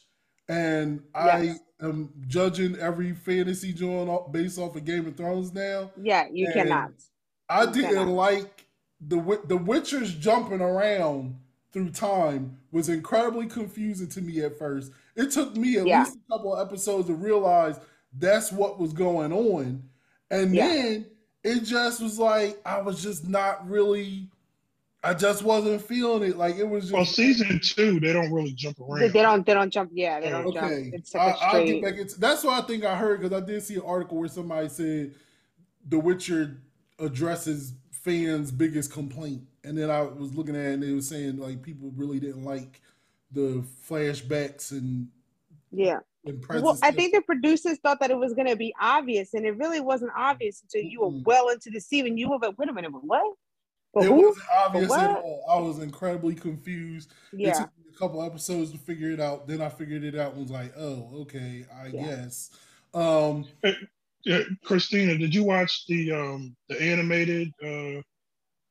and 0.49 1.01
Yes. 1.15 1.59
I 1.59 1.59
am 1.81 2.09
judging 2.27 2.75
every 2.77 3.13
fantasy 3.13 3.73
joint 3.73 4.09
off- 4.09 4.31
based 4.31 4.59
off 4.59 4.75
of 4.75 4.85
Game 4.85 5.07
of 5.07 5.15
Thrones 5.15 5.53
now. 5.53 5.91
Yeah, 6.01 6.27
you 6.31 6.45
And 6.47 6.53
cannot. 6.53 6.91
I 7.49 7.63
You 7.63 7.71
didn't 7.71 7.89
cannot. 7.95 8.07
like 8.09 8.65
the 8.99 9.41
the 9.47 9.57
Witcher's 9.57 10.13
jumping 10.13 10.61
around 10.61 11.35
through 11.71 11.89
time 11.89 12.57
was 12.71 12.89
incredibly 12.89 13.47
confusing 13.47 14.07
to 14.09 14.21
me 14.21 14.41
at 14.41 14.57
first. 14.57 14.91
It 15.15 15.31
took 15.31 15.55
me 15.55 15.77
at 15.77 15.87
Yeah. 15.87 16.03
least 16.03 16.17
a 16.29 16.31
couple 16.33 16.55
of 16.55 16.65
episodes 16.67 17.07
to 17.07 17.13
realize 17.15 17.79
that's 18.17 18.51
what 18.51 18.79
was 18.79 18.93
going 18.93 19.31
on, 19.33 19.83
and 20.29 20.53
Yeah. 20.53 20.67
then 20.67 21.05
it 21.43 21.61
just 21.61 22.01
was 22.01 22.19
like 22.19 22.59
I 22.65 22.81
was 22.81 23.01
just 23.01 23.27
not 23.27 23.67
really. 23.69 24.29
I 25.03 25.15
just 25.15 25.41
wasn't 25.43 25.81
feeling 25.81 26.29
it. 26.29 26.37
Like 26.37 26.57
it 26.57 26.67
was 26.67 26.83
just 26.85 26.93
well, 26.93 27.05
season 27.05 27.59
two, 27.63 27.99
they 27.99 28.13
don't 28.13 28.31
really 28.31 28.53
jump 28.53 28.79
around. 28.79 29.11
they 29.11 29.21
don't. 29.21 29.45
They 29.45 29.53
don't 29.53 29.71
jump. 29.71 29.91
Yeah, 29.93 30.19
they 30.19 30.29
don't 30.29 30.53
jump. 30.53 30.65
Okay, 30.65 30.91
It's 30.93 31.15
I, 31.15 31.25
like 31.25 31.35
a 31.35 31.43
I'll 31.43 31.65
get 31.65 31.83
back 31.83 31.97
into. 31.97 32.19
That's 32.19 32.43
what 32.43 32.63
I 32.63 32.67
think 32.67 32.85
I 32.85 32.95
heard 32.95 33.21
because 33.21 33.41
I 33.41 33.43
did 33.43 33.63
see 33.63 33.75
an 33.75 33.81
article 33.85 34.19
where 34.19 34.29
somebody 34.29 34.69
said 34.69 35.15
The 35.87 35.97
Witcher 35.97 36.61
addresses 36.99 37.73
fans' 37.91 38.51
biggest 38.51 38.91
complaint, 38.93 39.41
and 39.63 39.75
then 39.75 39.89
I 39.89 40.01
was 40.03 40.35
looking 40.35 40.55
at 40.55 40.65
it 40.65 40.73
and 40.73 40.83
they 40.83 40.93
were 40.93 41.01
saying 41.01 41.37
like 41.37 41.63
people 41.63 41.91
really 41.95 42.19
didn't 42.19 42.43
like 42.43 42.81
the 43.31 43.63
flashbacks 43.89 44.71
and 44.71 45.07
yeah. 45.71 45.99
and. 46.25 46.45
Well, 46.47 46.77
I 46.83 46.91
think 46.91 47.15
the 47.15 47.21
producers 47.21 47.79
thought 47.79 47.99
that 48.01 48.11
it 48.11 48.17
was 48.17 48.35
going 48.35 48.47
to 48.47 48.55
be 48.55 48.71
obvious, 48.79 49.33
and 49.33 49.47
it 49.47 49.57
really 49.57 49.79
wasn't 49.79 50.11
obvious 50.15 50.61
until 50.61 50.87
you 50.87 51.01
were 51.01 51.21
well 51.25 51.49
into 51.49 51.71
the 51.71 51.79
season. 51.79 52.19
You 52.19 52.29
were 52.29 52.37
like, 52.37 52.59
"Wait 52.59 52.69
a 52.69 52.73
minute, 52.73 52.91
but 52.91 53.03
what? 53.03 53.23
But 53.93 54.05
it 54.05 54.09
who?" 54.09 54.27
wasn't 54.27 54.45
obvious 54.57 54.91
at 54.97 55.15
all. 55.23 55.45
I 55.49 55.59
was 55.59 55.79
incredibly 55.79 56.35
confused. 56.35 57.13
It 57.33 57.55
took 57.55 57.67
me 57.77 57.83
a 57.93 57.97
couple 57.97 58.23
episodes 58.23 58.71
to 58.71 58.77
figure 58.77 59.11
it 59.11 59.19
out. 59.19 59.47
Then 59.47 59.61
I 59.61 59.69
figured 59.69 60.03
it 60.03 60.15
out 60.15 60.33
and 60.33 60.41
was 60.41 60.51
like, 60.51 60.73
oh, 60.77 61.09
okay, 61.21 61.65
I 61.73 61.89
Yeah. 61.89 62.07
guess. 62.07 62.51
Um, 62.93 63.45
Yeah, 64.23 64.41
Christina, 64.63 65.17
did 65.17 65.33
you 65.33 65.43
watch 65.43 65.85
the 65.87 66.11
um 66.11 66.55
the 66.69 66.79
animated 66.81 67.51
uh 67.63 68.01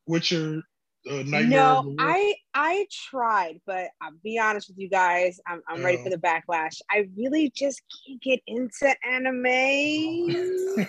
Witcher 0.06 0.62
uh, 1.10 1.22
no. 1.24 1.94
I 1.98 2.34
I 2.54 2.86
tried, 3.10 3.60
but 3.66 3.88
I'll 4.00 4.12
be 4.22 4.38
honest 4.38 4.68
with 4.68 4.78
you 4.78 4.88
guys, 4.88 5.40
I'm 5.46 5.60
I'm 5.68 5.82
ready 5.82 5.98
Oh. 5.98 6.04
for 6.04 6.10
the 6.10 6.18
backlash. 6.18 6.80
I 6.90 7.08
really 7.16 7.50
just 7.54 7.82
can't 8.06 8.22
get 8.22 8.40
into 8.46 8.94
anime. 9.06 9.44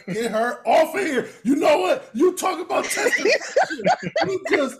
Get 0.13 0.31
her 0.31 0.61
off 0.67 0.95
of 0.95 1.01
here. 1.01 1.27
You 1.43 1.55
know 1.55 1.79
what? 1.79 2.09
You 2.13 2.33
talk 2.35 2.59
about 2.59 2.85
testing. 2.85 3.25
you 3.25 4.43
just, 4.49 4.79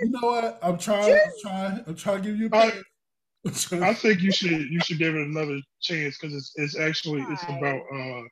you 0.00 0.10
know 0.10 0.20
what? 0.20 0.58
I'm 0.62 0.78
trying. 0.78 1.12
I'm 1.12 1.32
trying. 1.42 1.84
I'm 1.86 1.94
trying 1.96 2.22
to 2.22 2.28
give 2.28 2.38
you 2.38 2.48
a 2.52 2.56
I- 2.56 2.82
I'm 3.72 3.82
I 3.82 3.94
think 3.94 4.20
you 4.22 4.32
should 4.32 4.50
you 4.50 4.80
should 4.80 4.98
give 4.98 5.14
it 5.14 5.26
another 5.26 5.58
chance 5.80 6.18
because 6.18 6.34
it's 6.34 6.52
it's 6.56 6.76
actually 6.78 7.22
it's 7.30 7.42
about 7.44 7.80
uh 7.94 8.22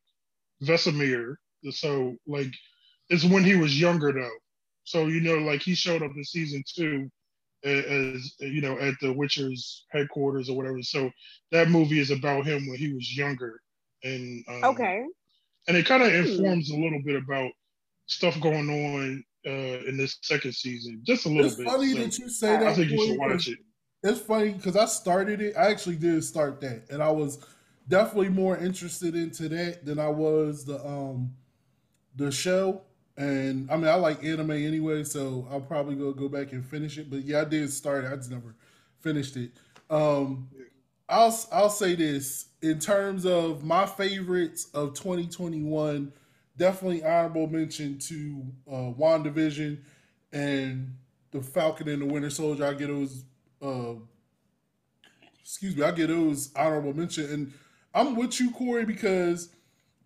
Vesemir. 0.62 1.36
So 1.70 2.16
like 2.26 2.52
it's 3.10 3.24
when 3.24 3.44
he 3.44 3.54
was 3.54 3.80
younger 3.80 4.12
though. 4.12 4.28
So 4.84 5.08
you 5.08 5.20
know 5.20 5.36
like 5.38 5.62
he 5.62 5.74
showed 5.74 6.02
up 6.02 6.12
in 6.16 6.24
season 6.24 6.62
two 6.74 7.10
as 7.64 8.34
you 8.40 8.60
know 8.62 8.78
at 8.78 8.94
the 9.00 9.12
Witcher's 9.12 9.86
headquarters 9.90 10.48
or 10.50 10.56
whatever. 10.56 10.82
So 10.82 11.10
that 11.52 11.70
movie 11.70 12.00
is 12.00 12.10
about 12.10 12.46
him 12.46 12.68
when 12.68 12.78
he 12.78 12.92
was 12.94 13.16
younger 13.16 13.60
and 14.04 14.44
um, 14.48 14.88
okay, 14.88 15.04
and 15.68 15.76
it 15.76 15.86
kind 15.86 16.02
of 16.02 16.14
Hmm. 16.22 16.54
informs 16.54 16.70
a 16.70 16.76
little 16.76 17.02
bit 17.04 17.16
about 17.16 17.52
stuff 18.06 18.40
going 18.40 18.68
on 18.70 19.24
uh 19.46 19.86
in 19.88 19.96
this 19.98 20.18
second 20.22 20.54
season, 20.54 21.02
just 21.06 21.26
a 21.26 21.30
little 21.30 21.52
It's 21.52 21.56
bit. 21.56 21.74
funny 21.74 21.94
So 21.94 21.94
that 21.94 22.18
you 22.18 22.28
say 22.28 22.56
that. 22.58 22.68
I 22.68 22.72
think 22.74 22.90
you 22.90 22.98
should 22.98 23.18
watch 23.18 23.48
it. 23.48 23.58
It's 24.02 24.20
funny 24.20 24.52
because 24.52 24.76
I 24.76 24.84
started 24.86 25.40
it. 25.40 25.56
I 25.56 25.70
actually 25.70 25.96
did 25.96 26.22
start 26.24 26.60
that, 26.60 26.90
and 26.90 27.02
I 27.02 27.10
was 27.10 27.44
definitely 27.88 28.28
more 28.28 28.56
interested 28.56 29.14
into 29.14 29.48
that 29.50 29.84
than 29.84 29.98
I 29.98 30.08
was 30.08 30.64
the 30.64 30.84
um 30.86 31.34
the 32.16 32.32
show. 32.32 32.82
And 33.16 33.70
I 33.70 33.76
mean, 33.76 33.86
I 33.86 33.94
like 33.94 34.24
anime 34.24 34.50
anyway, 34.50 35.04
so 35.04 35.46
I'll 35.50 35.60
probably 35.60 35.94
go 35.94 36.12
go 36.12 36.28
back 36.28 36.52
and 36.52 36.66
finish 36.66 36.98
it. 36.98 37.10
But 37.10 37.20
yeah, 37.22 37.42
I 37.42 37.44
did 37.44 37.72
start 37.72 38.04
it. 38.04 38.12
I 38.12 38.16
just 38.16 38.30
never 38.30 38.54
finished 39.00 39.36
it. 39.36 39.52
Um, 39.88 40.48
I'll 41.08 41.38
I'll 41.52 41.70
say 41.70 41.94
this 41.94 42.46
in 42.60 42.80
terms 42.80 43.24
of 43.24 43.64
my 43.64 43.86
favorites 43.86 44.68
of 44.74 44.94
2021. 44.94 46.12
Definitely 46.56 47.04
honorable 47.04 47.46
mention 47.48 47.98
to 47.98 48.46
uh, 48.68 48.92
WandaVision 48.98 49.78
and 50.32 50.96
the 51.30 51.40
Falcon 51.42 51.88
and 51.88 52.02
the 52.02 52.06
Winter 52.06 52.30
Soldier. 52.30 52.66
I 52.66 52.74
get 52.74 52.88
those. 52.88 53.24
Uh, 53.62 53.94
excuse 55.40 55.76
me, 55.76 55.84
I 55.84 55.92
get 55.92 56.08
those 56.08 56.50
honorable 56.56 56.94
mention, 56.94 57.30
and 57.32 57.52
I'm 57.94 58.16
with 58.16 58.40
you, 58.40 58.50
Cory, 58.50 58.84
because. 58.84 59.50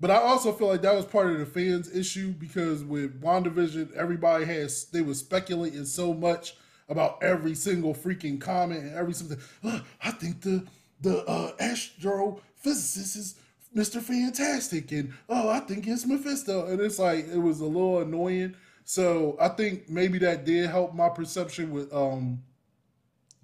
But 0.01 0.11
I 0.11 0.17
also 0.17 0.53
feel 0.53 0.69
like 0.69 0.83
that 0.83 0.95
was 0.95 1.07
part 1.07 1.33
of 1.33 1.39
the 1.39 1.47
fans' 1.47 1.95
issue 1.95 2.33
because 2.33 2.85
with 2.85 3.21
WandaVision, 3.21 3.95
everybody 3.95 4.45
has 4.45 4.85
they 4.87 5.03
were 5.03 5.15
speculating 5.15 5.85
so 5.85 6.15
much 6.15 6.57
about 6.89 7.23
every 7.23 7.55
single 7.55 7.95
freaking 7.95 8.41
comment 8.41 8.85
and 8.85 8.95
every 8.95 9.13
single. 9.13 9.39
"Uh, 9.65 9.81
I 10.03 10.13
think 10.13 10.41
the 10.43 10.65
the 11.01 11.25
uh, 11.27 11.53
astrophysicist 11.57 13.17
is 13.17 13.35
Mister 13.75 14.01
Fantastic, 14.01 14.93
and 14.93 15.13
oh, 15.29 15.49
I 15.49 15.61
think 15.61 15.87
it's 15.87 16.07
Mephisto, 16.07 16.67
and 16.67 16.81
it's 16.81 16.99
like 16.99 17.27
it 17.29 17.39
was 17.39 17.61
a 17.61 17.67
little 17.67 18.01
annoying. 18.01 18.55
So 18.85 19.37
I 19.41 19.49
think 19.49 19.91
maybe 19.91 20.19
that 20.19 20.45
did 20.45 20.71
help 20.71 20.95
my 20.95 21.09
perception 21.09 21.73
with 21.73 21.93
um 21.93 22.43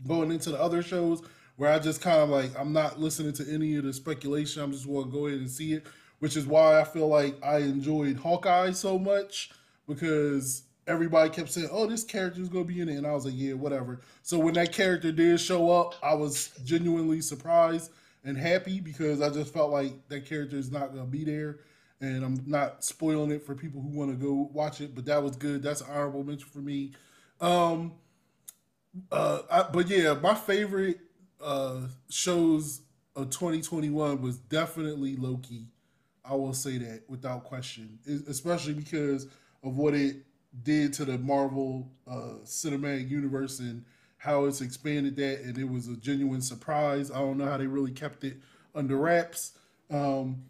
going 0.06 0.30
into 0.30 0.50
the 0.50 0.60
other 0.60 0.82
shows 0.82 1.22
where 1.56 1.70
I 1.70 1.78
just 1.78 2.00
kind 2.00 2.20
of 2.20 2.28
like 2.28 2.50
I'm 2.58 2.72
not 2.72 3.00
listening 3.00 3.32
to 3.34 3.52
any 3.52 3.76
of 3.76 3.84
the 3.84 3.92
speculation. 3.92 4.62
I'm 4.62 4.72
just 4.72 4.86
want 4.86 5.06
to 5.06 5.12
go 5.12 5.26
ahead 5.26 5.40
and 5.40 5.50
see 5.50 5.74
it. 5.74 5.86
Which 6.18 6.36
is 6.36 6.46
why 6.46 6.80
I 6.80 6.84
feel 6.84 7.08
like 7.08 7.36
I 7.44 7.58
enjoyed 7.58 8.16
Hawkeye 8.16 8.72
so 8.72 8.98
much 8.98 9.50
because 9.86 10.62
everybody 10.86 11.30
kept 11.30 11.50
saying, 11.50 11.68
"Oh, 11.70 11.86
this 11.86 12.04
character 12.04 12.40
is 12.40 12.48
gonna 12.48 12.64
be 12.64 12.80
in 12.80 12.88
it," 12.88 12.96
and 12.96 13.06
I 13.06 13.12
was 13.12 13.24
like, 13.24 13.34
"Yeah, 13.36 13.54
whatever." 13.54 14.00
So 14.22 14.38
when 14.38 14.54
that 14.54 14.72
character 14.72 15.12
did 15.12 15.40
show 15.40 15.70
up, 15.70 15.94
I 16.02 16.14
was 16.14 16.50
genuinely 16.64 17.20
surprised 17.20 17.90
and 18.24 18.36
happy 18.36 18.80
because 18.80 19.20
I 19.20 19.30
just 19.30 19.52
felt 19.52 19.70
like 19.70 20.08
that 20.08 20.26
character 20.26 20.56
is 20.56 20.70
not 20.70 20.94
gonna 20.94 21.06
be 21.06 21.24
there, 21.24 21.60
and 22.00 22.24
I'm 22.24 22.42
not 22.46 22.84
spoiling 22.84 23.30
it 23.30 23.42
for 23.44 23.54
people 23.54 23.80
who 23.82 23.88
want 23.88 24.10
to 24.10 24.16
go 24.16 24.50
watch 24.52 24.80
it. 24.80 24.94
But 24.94 25.06
that 25.06 25.22
was 25.22 25.36
good. 25.36 25.62
That's 25.62 25.80
an 25.80 25.88
honorable 25.90 26.24
mention 26.24 26.48
for 26.48 26.60
me. 26.60 26.92
Um, 27.40 27.92
uh, 29.10 29.42
I, 29.50 29.62
but 29.72 29.88
yeah, 29.88 30.14
my 30.14 30.34
favorite 30.34 31.00
uh 31.40 31.88
shows 32.08 32.80
of 33.16 33.30
2021 33.30 34.22
was 34.22 34.38
definitely 34.38 35.16
Loki. 35.16 35.68
I 36.24 36.34
will 36.34 36.54
say 36.54 36.78
that 36.78 37.02
without 37.08 37.44
question, 37.44 37.98
Es- 38.08 38.22
especially 38.28 38.74
because 38.74 39.26
of 39.62 39.76
what 39.76 39.94
it 39.94 40.16
did 40.62 40.92
to 40.94 41.04
the 41.04 41.18
Marvel 41.18 41.90
uh, 42.08 42.34
cinematic 42.44 43.10
universe 43.10 43.58
and 43.58 43.84
how 44.18 44.46
it's 44.46 44.60
expanded 44.60 45.16
that, 45.16 45.40
and 45.40 45.58
it 45.58 45.68
was 45.68 45.88
a 45.88 45.96
genuine 45.96 46.40
surprise. 46.40 47.10
I 47.10 47.18
don't 47.18 47.36
know 47.38 47.46
how 47.46 47.58
they 47.58 47.66
really 47.66 47.92
kept 47.92 48.24
it 48.24 48.38
under 48.74 48.96
wraps. 48.96 49.52
Um, 49.90 50.44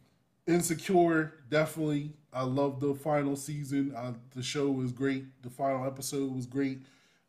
Insecure, 0.47 1.33
definitely. 1.49 2.13
I 2.33 2.43
love 2.43 2.79
the 2.79 2.95
final 2.95 3.35
season. 3.35 3.95
Uh, 3.97 4.13
the 4.35 4.43
show 4.43 4.71
was 4.71 4.93
great. 4.93 5.25
The 5.43 5.49
final 5.51 5.87
episode 5.87 6.35
was 6.35 6.45
great. 6.47 6.81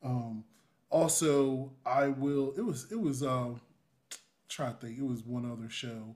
Um, 0.03 0.43
also, 0.89 1.71
I 1.85 2.09
will. 2.09 2.53
It 2.57 2.61
was. 2.61 2.91
It 2.91 2.99
was. 2.99 3.23
Um, 3.23 3.61
trying 4.49 4.73
to 4.73 4.79
think. 4.79 4.97
It 4.97 5.05
was 5.05 5.23
one 5.23 5.49
other 5.49 5.69
show 5.69 6.15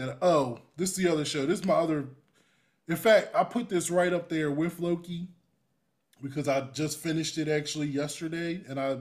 that. 0.00 0.18
Oh, 0.22 0.58
this 0.76 0.90
is 0.90 0.96
the 0.96 1.10
other 1.10 1.24
show. 1.24 1.46
This 1.46 1.60
is 1.60 1.66
my 1.66 1.74
other. 1.74 2.06
In 2.88 2.96
fact, 2.96 3.28
I 3.34 3.44
put 3.44 3.68
this 3.68 3.90
right 3.90 4.12
up 4.12 4.28
there 4.28 4.50
with 4.50 4.80
Loki 4.80 5.28
because 6.22 6.48
I 6.48 6.62
just 6.72 6.98
finished 6.98 7.38
it 7.38 7.48
actually 7.48 7.86
yesterday 7.86 8.62
and 8.68 8.80
I 8.80 8.98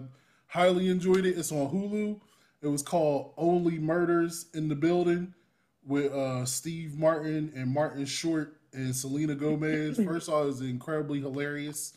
highly 0.48 0.90
enjoyed 0.90 1.26
it. 1.26 1.38
It's 1.38 1.52
on 1.52 1.70
Hulu. 1.70 2.20
It 2.62 2.68
was 2.68 2.82
called 2.82 3.34
Only 3.38 3.80
Murders 3.80 4.46
in 4.54 4.68
the 4.68 4.76
Building 4.76 5.34
with 5.86 6.12
uh, 6.12 6.46
Steve 6.46 6.98
Martin 6.98 7.52
and 7.56 7.74
Martin 7.74 8.06
Short 8.06 8.58
and 8.74 8.96
Selena 8.96 9.36
Gomez. 9.36 9.98
First 10.06 10.30
off, 10.30 10.44
it 10.44 10.48
was 10.48 10.62
incredibly 10.62 11.20
hilarious 11.20 11.94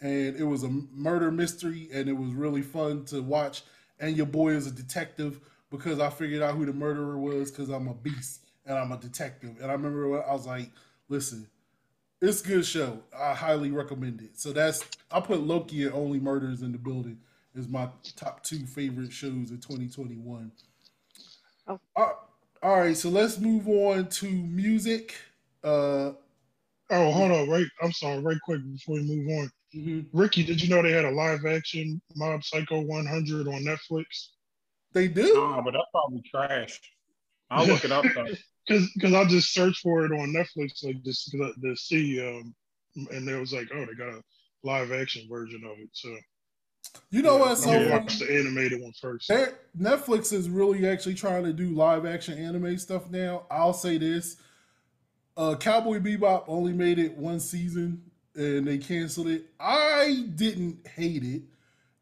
and 0.00 0.36
it 0.36 0.44
was 0.44 0.62
a 0.62 0.68
murder 0.68 1.30
mystery 1.30 1.88
and 1.92 2.08
it 2.08 2.14
was 2.14 2.32
really 2.32 2.62
fun 2.62 3.04
to 3.06 3.22
watch. 3.22 3.62
And 4.00 4.16
your 4.16 4.26
boy 4.26 4.50
is 4.50 4.66
a 4.66 4.70
detective 4.70 5.40
because 5.70 6.00
I 6.00 6.10
figured 6.10 6.42
out 6.42 6.54
who 6.54 6.66
the 6.66 6.72
murderer 6.72 7.18
was 7.18 7.50
because 7.50 7.68
I'm 7.68 7.88
a 7.88 7.94
beast 7.94 8.45
and 8.66 8.76
I'm 8.76 8.92
a 8.92 8.96
detective. 8.98 9.56
And 9.60 9.70
I 9.70 9.74
remember 9.74 10.08
when 10.08 10.22
I 10.28 10.32
was 10.32 10.46
like, 10.46 10.70
listen, 11.08 11.46
it's 12.20 12.42
a 12.42 12.46
good 12.48 12.66
show. 12.66 12.98
I 13.16 13.32
highly 13.34 13.70
recommend 13.70 14.20
it. 14.20 14.38
So 14.38 14.52
that's 14.52 14.84
I 15.10 15.20
put 15.20 15.40
Loki 15.40 15.84
and 15.84 15.94
Only 15.94 16.18
Murders 16.20 16.62
in 16.62 16.72
the 16.72 16.78
Building 16.78 17.18
is 17.54 17.68
my 17.68 17.88
top 18.16 18.42
two 18.42 18.66
favorite 18.66 19.12
shows 19.12 19.50
of 19.50 19.60
2021. 19.60 20.50
Oh. 21.68 21.80
All- 21.96 22.22
all 22.62 22.80
right, 22.80 22.96
so 22.96 23.10
let's 23.10 23.38
move 23.38 23.68
on 23.68 24.08
to 24.08 24.26
music. 24.30 25.14
Uh, 25.62 26.12
Oh, 26.88 27.10
hold 27.12 27.32
on, 27.32 27.48
right. 27.50 27.66
I'm 27.82 27.92
sorry, 27.92 28.20
right 28.20 28.38
quick 28.44 28.60
before 28.72 28.94
we 28.96 29.02
move 29.02 29.28
on. 29.40 29.50
mhm. 29.74 30.06
Ricky, 30.12 30.42
did 30.44 30.62
you 30.62 30.68
know 30.68 30.80
they 30.82 30.92
had 30.92 31.04
a 31.04 31.10
live 31.10 31.44
action 31.44 32.00
Mob 32.14 32.42
Psycho 32.44 32.80
100 32.80 33.46
on 33.48 33.62
Netflix? 33.62 34.28
They 34.92 35.06
do. 35.08 35.34
No, 35.34 35.60
but 35.64 35.72
that's 35.72 35.84
probably 35.92 36.22
trash. 36.30 36.80
I'll 37.50 37.66
look 37.66 37.84
it 37.84 37.92
up 37.92 38.04
though. 38.14 38.26
Because 38.66 38.90
because 38.94 39.14
I 39.14 39.24
just 39.24 39.52
searched 39.52 39.80
for 39.82 40.04
it 40.04 40.12
on 40.12 40.32
Netflix, 40.32 40.84
like 40.84 41.02
just 41.02 41.30
to, 41.30 41.52
to 41.62 41.76
see, 41.76 42.20
um, 42.20 42.54
and 43.10 43.28
it 43.28 43.38
was 43.38 43.52
like, 43.52 43.68
oh, 43.74 43.86
they 43.86 43.94
got 43.94 44.08
a 44.08 44.22
live 44.64 44.92
action 44.92 45.26
version 45.30 45.62
of 45.64 45.78
it. 45.78 45.88
So 45.92 46.16
You 47.10 47.22
know 47.22 47.36
what? 47.36 47.58
so 47.58 47.70
gonna 47.70 47.90
watch 47.90 48.18
the 48.18 48.32
animated 48.32 48.80
one 48.80 48.92
first. 49.00 49.30
Netflix 49.78 50.32
is 50.32 50.48
really 50.48 50.88
actually 50.88 51.14
trying 51.14 51.44
to 51.44 51.52
do 51.52 51.70
live 51.70 52.06
action 52.06 52.38
anime 52.38 52.76
stuff 52.78 53.10
now. 53.10 53.44
I'll 53.50 53.72
say 53.74 53.98
this: 53.98 54.36
uh, 55.36 55.56
Cowboy 55.56 56.00
Bebop 56.00 56.44
only 56.48 56.72
made 56.72 56.98
it 56.98 57.16
one 57.16 57.40
season 57.40 58.02
and 58.34 58.66
they 58.66 58.78
canceled 58.78 59.28
it. 59.28 59.46
I 59.58 60.26
didn't 60.34 60.86
hate 60.86 61.24
it. 61.24 61.42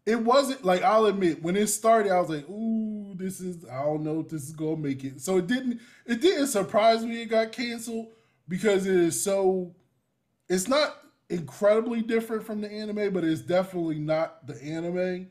It 0.06 0.20
wasn't 0.20 0.64
like 0.64 0.82
I'll 0.82 1.06
admit 1.06 1.42
when 1.42 1.56
it 1.56 1.68
started, 1.68 2.12
I 2.12 2.20
was 2.20 2.28
like, 2.28 2.44
"Ooh, 3.14 3.24
this 3.24 3.40
is 3.40 3.64
I 3.66 3.82
don't 3.84 4.02
know 4.02 4.20
if 4.20 4.28
this 4.28 4.44
is 4.44 4.52
gonna 4.52 4.76
make 4.76 5.04
it." 5.04 5.20
So 5.20 5.38
it 5.38 5.46
didn't. 5.46 5.80
It 6.06 6.20
didn't 6.20 6.48
surprise 6.48 7.04
me 7.04 7.22
it 7.22 7.26
got 7.26 7.52
canceled 7.52 8.08
because 8.48 8.86
it 8.86 8.96
is 8.96 9.22
so. 9.22 9.74
It's 10.48 10.68
not 10.68 10.96
incredibly 11.30 12.02
different 12.02 12.44
from 12.44 12.60
the 12.60 12.70
anime, 12.70 13.12
but 13.12 13.24
it's 13.24 13.40
definitely 13.40 13.98
not 13.98 14.46
the 14.46 14.62
anime. 14.62 15.28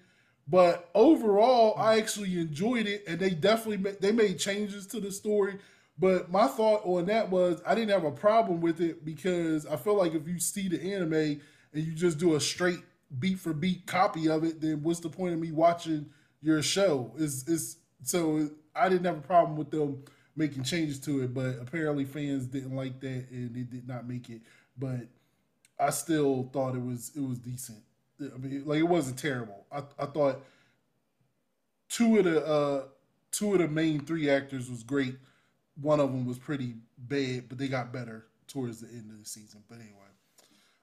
But 0.48 0.90
overall, 0.94 1.76
I 1.78 1.98
actually 1.98 2.40
enjoyed 2.40 2.88
it, 2.88 3.04
and 3.08 3.20
they 3.20 3.30
definitely 3.32 3.78
ma- 3.78 3.98
they 4.00 4.12
made 4.12 4.40
changes 4.40 4.88
to 4.88 5.00
the 5.00 5.12
story. 5.12 5.60
But 5.98 6.32
my 6.32 6.48
thought 6.48 6.82
on 6.86 7.06
that 7.06 7.30
was 7.30 7.62
I 7.66 7.76
didn't 7.76 7.92
have 7.92 8.04
a 8.04 8.12
problem 8.12 8.62
with 8.62 8.82
it 8.82 9.06
because 9.06 9.66
I 9.66 9.78
feel 9.78 9.96
like 9.96 10.14
if 10.16 10.28
you 10.28 10.40
see 10.40 10.68
the 10.68 10.82
anime 10.94 11.14
and 11.14 11.84
you 11.84 11.94
just 11.94 12.18
do 12.18 12.36
a 12.36 12.42
straight 12.42 12.80
beat 13.20 13.40
for 13.40 13.54
beat 13.54 13.86
copy 13.86 14.28
of 14.28 14.44
it, 14.44 14.60
then 14.60 14.82
what's 14.84 15.00
the 15.00 15.10
point 15.10 15.34
of 15.34 15.40
me 15.40 15.52
watching 15.52 16.10
your 16.44 16.62
show? 16.62 17.12
Is 17.18 17.48
is 17.48 17.78
so 18.04 18.50
I 18.76 18.90
didn't 18.90 19.06
have 19.06 19.18
a 19.18 19.22
problem 19.22 19.58
with 19.58 19.72
them 19.72 20.04
making 20.36 20.64
changes 20.64 21.00
to 21.00 21.24
it, 21.24 21.34
but 21.34 21.58
apparently 21.62 22.06
fans 22.06 22.46
didn't 22.46 22.76
like 22.76 23.00
that 23.02 23.26
and 23.32 23.56
it 23.56 23.70
did 23.70 23.88
not 23.88 24.08
make 24.08 24.30
it. 24.30 24.42
But 24.78 25.08
I 25.80 25.90
still 25.92 26.50
thought 26.54 26.76
it 26.76 26.84
was 26.84 27.12
it 27.16 27.22
was 27.22 27.40
decent. 27.40 27.80
I 28.22 28.38
mean, 28.38 28.64
like 28.66 28.80
it 28.80 28.84
wasn't 28.84 29.18
terrible. 29.18 29.66
I 29.72 29.84
I 29.98 30.06
thought 30.06 30.44
two 31.90 32.18
of 32.18 32.26
the 32.26 32.46
uh 32.46 32.84
two 33.32 33.54
of 33.54 33.60
the 33.60 33.68
main 33.68 34.06
three 34.06 34.30
actors 34.30 34.70
was 34.70 34.84
great. 34.84 35.16
One 35.82 36.00
of 36.00 36.12
them 36.12 36.26
was 36.26 36.38
pretty 36.38 36.76
bad, 36.98 37.50
but 37.50 37.58
they 37.58 37.68
got 37.68 37.92
better 37.92 38.28
towards 38.48 38.82
the 38.82 38.88
end 38.88 39.12
of 39.12 39.20
the 39.20 39.26
season. 39.26 39.64
But 39.68 39.80
anyway, 39.80 40.04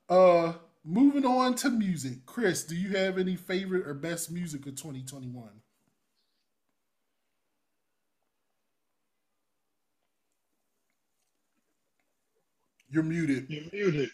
uh, 0.09 0.53
moving 0.85 1.25
on 1.25 1.55
to 1.57 1.71
music. 1.71 2.27
Chris, 2.27 2.65
do 2.65 2.75
you 2.75 2.97
have 2.97 3.19
any 3.19 3.37
favorite 3.37 3.87
or 3.87 3.95
best 3.95 4.31
music 4.31 4.67
of 4.67 4.77
2021? 4.77 5.51
You're 12.89 13.03
muted. 13.05 13.47
You're 13.49 13.65
muted. 13.73 14.11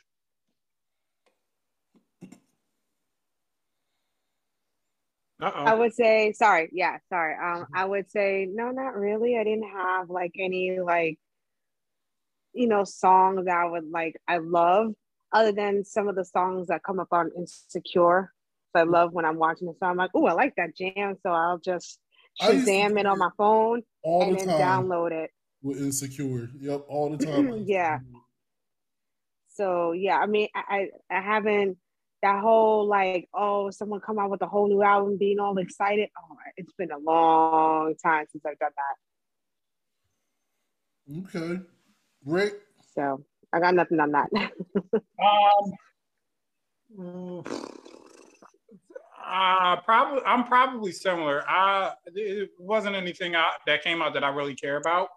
Uh 5.41 5.51
I 5.67 5.75
would 5.75 5.95
say 5.95 6.33
sorry. 6.33 6.71
Yeah, 6.73 6.99
sorry. 7.11 7.35
Um, 7.35 7.67
I 7.75 7.85
would 7.85 8.11
say 8.11 8.49
no, 8.51 8.71
not 8.71 8.97
really. 8.97 9.37
I 9.39 9.45
didn't 9.45 9.69
have 9.71 10.09
like 10.11 10.33
any 10.39 10.79
like 10.81 11.19
you 12.55 12.69
know 12.69 12.85
songs 12.85 13.45
that 13.45 13.57
I 13.57 13.67
would 13.67 13.91
like. 13.91 14.17
I 14.27 14.39
love 14.39 14.95
other 15.37 15.53
than 15.53 15.85
some 15.85 16.09
of 16.09 16.17
the 16.17 16.25
songs 16.25 16.69
that 16.69 16.83
come 16.83 16.99
up 16.99 17.09
on 17.13 17.31
Insecure. 17.37 18.33
So 18.75 18.81
I 18.81 18.85
mm-hmm. 18.85 18.93
love 18.93 19.13
when 19.13 19.25
I'm 19.25 19.37
watching 19.37 19.67
the 19.67 19.75
song. 19.79 19.91
I'm 19.91 19.97
like, 19.97 20.11
oh, 20.15 20.27
I 20.27 20.33
like 20.33 20.55
that 20.57 20.77
jam. 20.77 21.17
So 21.23 21.31
I'll 21.31 21.59
just 21.59 21.99
I 22.41 22.51
used 22.51 22.67
to 22.67 22.73
Shazam 22.73 22.99
it 22.99 23.07
on 23.07 23.19
my 23.19 23.31
phone 23.37 23.83
All 24.03 24.23
and 24.23 24.33
the 24.33 24.47
then 24.47 24.59
time 24.59 24.85
download 24.85 25.13
it. 25.13 25.31
with 25.63 25.79
Insecure. 25.79 26.49
Yep, 26.59 26.87
all 26.89 27.17
the 27.17 27.25
time. 27.27 27.35
I 27.35 27.55
used 27.55 27.67
to 27.67 27.73
Yeah. 27.73 27.99
So 29.49 29.93
yeah, 29.93 30.19
I 30.19 30.27
mean, 30.27 30.49
I 30.55 30.89
I 31.11 31.17
I 31.19 31.21
haven't 31.21 31.79
that 32.23 32.41
whole 32.41 32.87
like 32.87 33.29
oh 33.35 33.71
someone 33.71 34.01
come 34.01 34.19
out 34.19 34.31
with 34.31 34.43
a 34.43 34.47
whole 34.47 34.69
new 34.69 34.83
album 34.83 35.19
being 35.19 35.39
all 35.39 35.57
excited. 35.59 36.09
Oh, 36.19 36.37
it's 36.57 36.73
been 36.79 36.93
a 36.93 36.99
long 36.99 37.95
time 38.03 38.27
since 38.33 38.45
I've 38.47 38.59
done 38.59 38.73
that. 38.77 38.97
Okay. 41.25 41.63
Rick, 42.25 42.55
So 42.95 43.25
I 43.53 43.61
got 43.61 43.75
nothing 43.75 44.01
on 44.01 44.13
that. 44.13 44.29
Um, 46.99 47.43
uh, 49.27 49.77
probably 49.81 50.23
I'm 50.25 50.45
probably 50.45 50.93
similar. 50.93 51.43
I 51.49 51.93
it 52.15 52.51
wasn't 52.59 52.95
anything 52.95 53.35
out, 53.35 53.53
that 53.67 53.83
came 53.83 54.03
out 54.03 54.15
that 54.15 54.25
I 54.25 54.29
really 54.29 54.55
care 54.55 54.77
about. 54.77 55.09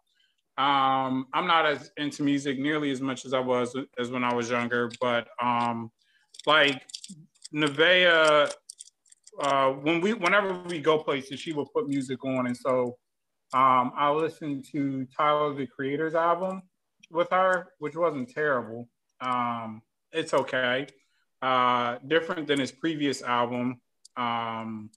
Um, 0.57 1.27
I'm 1.33 1.47
not 1.47 1.65
as 1.65 1.91
into 1.97 2.23
music 2.23 2.59
nearly 2.59 2.91
as 2.91 3.01
much 3.01 3.25
as 3.25 3.33
I 3.33 3.39
was 3.39 3.75
as 3.97 4.09
when 4.09 4.23
I 4.23 4.33
was 4.33 4.49
younger, 4.49 4.89
but 4.99 5.27
um, 5.41 5.91
like 6.45 6.85
Nevaeh, 7.53 8.51
uh, 9.41 9.69
when 9.71 10.01
we 10.01 10.13
whenever 10.13 10.59
we 10.63 10.79
go 10.79 10.97
places, 10.97 11.39
she 11.39 11.53
will 11.53 11.67
put 11.67 11.87
music 11.87 12.25
on, 12.25 12.47
and 12.47 12.57
so 12.57 12.97
um, 13.53 13.91
I 13.95 14.11
listened 14.11 14.65
to 14.71 15.05
Tyler 15.15 15.53
the 15.53 15.67
Creator's 15.67 16.15
album 16.15 16.63
with 17.11 17.29
her, 17.31 17.69
which 17.79 17.95
wasn't 17.95 18.29
terrible. 18.29 18.87
Um, 19.21 19.81
it's 20.11 20.33
okay. 20.33 20.87
Uh, 21.41 21.97
different 22.07 22.47
than 22.47 22.59
his 22.59 22.71
previous 22.71 23.21
album. 23.21 23.79
Um, 24.17 24.89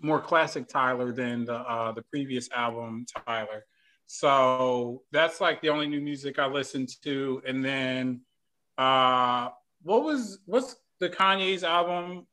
more 0.00 0.20
classic 0.20 0.68
Tyler 0.68 1.12
than 1.12 1.44
the 1.44 1.54
uh, 1.54 1.92
the 1.92 2.02
previous 2.02 2.48
album 2.52 3.06
Tyler. 3.26 3.64
So 4.06 5.02
that's 5.12 5.40
like 5.40 5.60
the 5.62 5.70
only 5.70 5.86
new 5.86 6.00
music 6.00 6.38
I 6.38 6.46
listen 6.46 6.86
to. 7.02 7.42
And 7.46 7.64
then 7.64 8.20
uh 8.76 9.48
what 9.82 10.02
was 10.02 10.40
what's 10.46 10.76
the 10.98 11.08
Kanye's 11.08 11.64
album? 11.64 12.26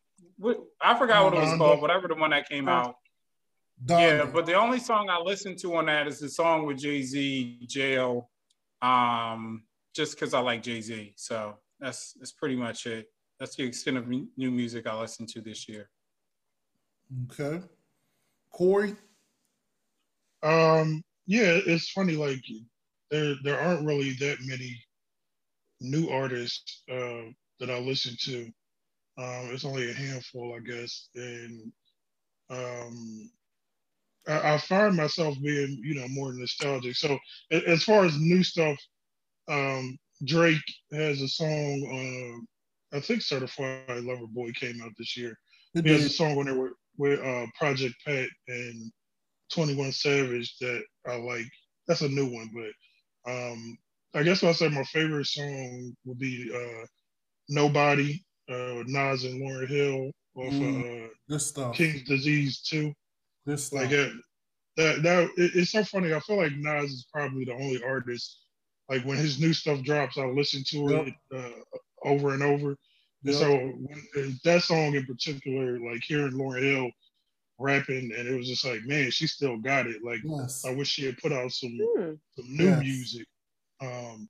I 0.81 0.97
forgot 0.97 1.23
what 1.23 1.33
it 1.35 1.41
was 1.41 1.57
called, 1.57 1.81
whatever 1.81 2.07
the 2.07 2.15
one 2.15 2.31
that 2.31 2.49
came 2.49 2.67
out. 2.67 2.95
Donda. 3.85 3.99
Yeah, 3.99 4.25
but 4.25 4.45
the 4.45 4.55
only 4.55 4.79
song 4.79 5.09
I 5.09 5.19
listened 5.19 5.59
to 5.59 5.75
on 5.75 5.85
that 5.85 6.07
is 6.07 6.19
the 6.19 6.29
song 6.29 6.65
with 6.65 6.77
Jay 6.77 7.03
Z, 7.03 7.65
Jail. 7.67 8.29
Um, 8.81 9.63
just 9.93 10.15
because 10.15 10.33
I 10.33 10.39
like 10.39 10.63
Jay 10.63 10.81
Z. 10.81 11.13
So 11.17 11.55
that's 11.79 12.13
that's 12.13 12.31
pretty 12.31 12.55
much 12.55 12.85
it. 12.85 13.07
That's 13.39 13.55
the 13.55 13.63
extent 13.63 13.97
of 13.97 14.07
mu- 14.07 14.27
new 14.37 14.51
music 14.51 14.87
I 14.87 14.99
listened 14.99 15.29
to 15.29 15.41
this 15.41 15.67
year. 15.67 15.89
okay. 17.31 17.61
Corey. 18.51 18.95
Um, 20.43 21.03
yeah, 21.27 21.59
it's 21.65 21.91
funny. 21.91 22.15
Like 22.15 22.43
there, 23.09 23.35
there 23.43 23.59
aren't 23.59 23.85
really 23.85 24.13
that 24.13 24.37
many 24.41 24.75
new 25.79 26.09
artists 26.09 26.83
uh, 26.89 27.29
that 27.59 27.69
I 27.69 27.79
listen 27.79 28.15
to. 28.21 28.45
Um, 29.17 29.49
it's 29.51 29.65
only 29.65 29.89
a 29.89 29.93
handful, 29.93 30.55
I 30.55 30.59
guess, 30.59 31.09
and 31.15 31.71
um, 32.49 33.29
I, 34.27 34.53
I 34.53 34.57
find 34.57 34.95
myself 34.95 35.35
being, 35.41 35.79
you 35.83 35.95
know, 35.95 36.07
more 36.09 36.33
nostalgic. 36.33 36.95
So 36.95 37.17
as 37.51 37.83
far 37.83 38.05
as 38.05 38.17
new 38.19 38.43
stuff, 38.43 38.77
um, 39.47 39.97
Drake 40.25 40.61
has 40.91 41.21
a 41.21 41.27
song. 41.27 42.45
Uh, 42.93 42.97
I 42.97 42.99
think 42.99 43.21
"Certified 43.21 44.03
Lover 44.03 44.27
Boy" 44.27 44.51
came 44.51 44.81
out 44.81 44.91
this 44.97 45.17
year. 45.17 45.35
He 45.73 45.89
has 45.89 46.05
a 46.05 46.09
song 46.09 46.37
on 46.37 46.45
there 46.45 46.59
with, 46.59 46.73
with 46.97 47.19
uh, 47.21 47.47
Project 47.57 47.95
Pat 48.05 48.27
and 48.47 48.91
21 49.53 49.91
Savage 49.93 50.55
that 50.59 50.83
I 51.07 51.15
like. 51.15 51.45
That's 51.87 52.01
a 52.01 52.09
new 52.09 52.27
one, 52.31 52.49
but 52.53 53.31
um, 53.31 53.77
I 54.13 54.23
guess 54.23 54.43
I'll 54.43 54.53
say 54.53 54.69
my 54.69 54.83
favorite 54.83 55.25
song 55.27 55.95
would 56.05 56.19
be 56.19 56.51
uh, 56.53 56.85
Nobody, 57.49 58.23
uh, 58.49 58.83
Nas 58.85 59.23
and 59.23 59.41
Lauryn 59.41 59.67
Hill 59.67 60.11
off 60.35 60.53
Mm. 60.53 60.79
of 60.79 61.03
uh. 61.05 61.07
King's 61.73 62.03
Disease 62.03 62.61
2. 62.61 62.93
Good 63.45 63.59
stuff. 63.59 63.81
Like 63.81 63.89
that, 63.91 64.11
that, 64.77 65.03
that 65.03 65.23
it- 65.37 65.51
it's 65.55 65.71
so 65.71 65.83
funny. 65.83 66.13
I 66.13 66.19
feel 66.21 66.37
like 66.37 66.53
Nas 66.55 66.91
is 66.91 67.07
probably 67.13 67.45
the 67.45 67.53
only 67.53 67.83
artist. 67.83 68.39
Like 68.89 69.03
when 69.05 69.17
his 69.17 69.39
new 69.39 69.53
stuff 69.53 69.81
drops, 69.83 70.17
I 70.17 70.25
listen 70.25 70.63
to 70.67 70.77
Yep. 70.77 71.07
it 71.07 71.13
uh, 71.35 71.61
over 72.07 72.33
and 72.33 72.43
over. 72.43 72.69
And 72.69 73.33
Yep. 73.33 73.35
so 73.35 73.51
when, 73.57 74.03
and 74.15 74.39
that 74.43 74.63
song 74.63 74.95
in 74.95 75.05
particular, 75.05 75.79
like 75.79 76.03
hearing 76.03 76.33
Lauryn 76.33 76.61
Hill 76.63 76.91
rapping, 77.59 78.11
and 78.17 78.27
it 78.27 78.35
was 78.35 78.47
just 78.47 78.65
like, 78.65 78.81
man, 78.85 79.11
she 79.11 79.27
still 79.27 79.57
got 79.57 79.87
it. 79.87 80.03
Like 80.03 80.19
yes. 80.23 80.65
I 80.65 80.73
wish 80.73 80.89
she 80.89 81.05
had 81.05 81.17
put 81.19 81.31
out 81.31 81.51
some 81.51 81.77
Hmm. 81.95 82.13
some 82.35 82.57
new 82.57 82.65
Yes. 82.65 82.79
music. 82.81 83.27
Um, 83.81 84.27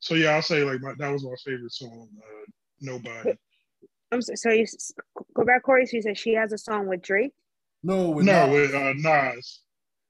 so 0.00 0.14
yeah, 0.14 0.30
I'll 0.30 0.42
say 0.42 0.64
like 0.64 0.80
my, 0.80 0.94
that 0.98 1.10
was 1.12 1.24
my 1.24 1.34
favorite 1.44 1.72
song. 1.72 2.08
Uh, 2.18 2.50
Nobody. 2.80 3.34
I'm 4.12 4.22
so, 4.22 4.34
so 4.34 4.50
you 4.50 4.66
go 5.34 5.44
back, 5.44 5.62
Cory. 5.62 5.86
So 5.86 5.96
you 5.96 6.02
said 6.02 6.18
she 6.18 6.32
has 6.34 6.52
a 6.52 6.58
song 6.58 6.86
with 6.88 7.02
Drake. 7.02 7.32
No, 7.82 8.10
with 8.10 8.26
no, 8.26 8.46
Nas. 8.46 8.52
with 8.52 8.74
uh, 8.74 8.92
Nas. 8.96 9.60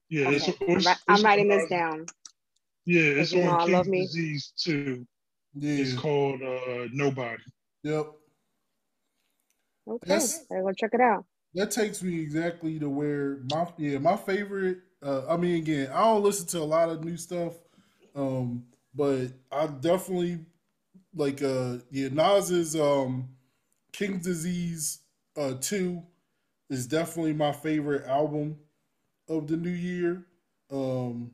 Yeah, 0.09 0.29
it's, 0.29 0.49
Okay. 0.49 0.65
I'm, 0.67 0.77
it's, 0.77 0.87
I'm 0.87 0.97
it's 1.15 1.23
writing 1.23 1.47
this 1.47 1.69
down. 1.69 2.05
Yeah, 2.85 3.01
it's 3.01 3.31
you 3.31 3.43
know 3.43 3.51
I 3.51 3.61
on 3.63 3.71
love 3.71 3.85
King's 3.85 3.87
me. 3.87 4.01
Disease 4.01 4.53
too. 4.57 5.07
yeah. 5.55 5.81
It's 5.83 5.93
called 5.93 6.41
uh, 6.41 6.87
Nobody. 6.91 7.41
Yep. 7.83 8.07
Okay, 9.87 10.09
Yes. 10.09 10.45
I 10.51 10.61
go 10.61 10.71
check 10.73 10.91
it 10.93 11.01
out. 11.01 11.25
That 11.53 11.71
takes 11.71 12.01
me 12.01 12.19
exactly 12.21 12.79
to 12.79 12.89
where 12.89 13.39
my 13.51 13.67
yeah 13.77 13.97
my 13.99 14.15
favorite. 14.15 14.79
Uh, 15.03 15.23
I 15.27 15.37
mean, 15.37 15.55
again, 15.55 15.89
I 15.93 16.01
don't 16.01 16.23
listen 16.23 16.47
to 16.47 16.59
a 16.59 16.63
lot 16.63 16.89
of 16.89 17.03
new 17.03 17.17
stuff, 17.17 17.53
um, 18.15 18.63
but 18.93 19.27
I 19.51 19.67
definitely 19.67 20.39
like 21.15 21.41
uh 21.41 21.77
yeah 21.89 22.09
Nas's 22.09 22.75
um 22.75 23.29
King's 23.91 24.23
Disease 24.23 24.99
uh 25.37 25.53
two 25.59 26.03
is 26.71 26.87
definitely 26.87 27.33
my 27.33 27.51
favorite 27.51 28.07
album 28.07 28.57
of 29.29 29.47
the 29.47 29.57
new 29.57 29.69
year. 29.69 30.25
Um, 30.71 31.31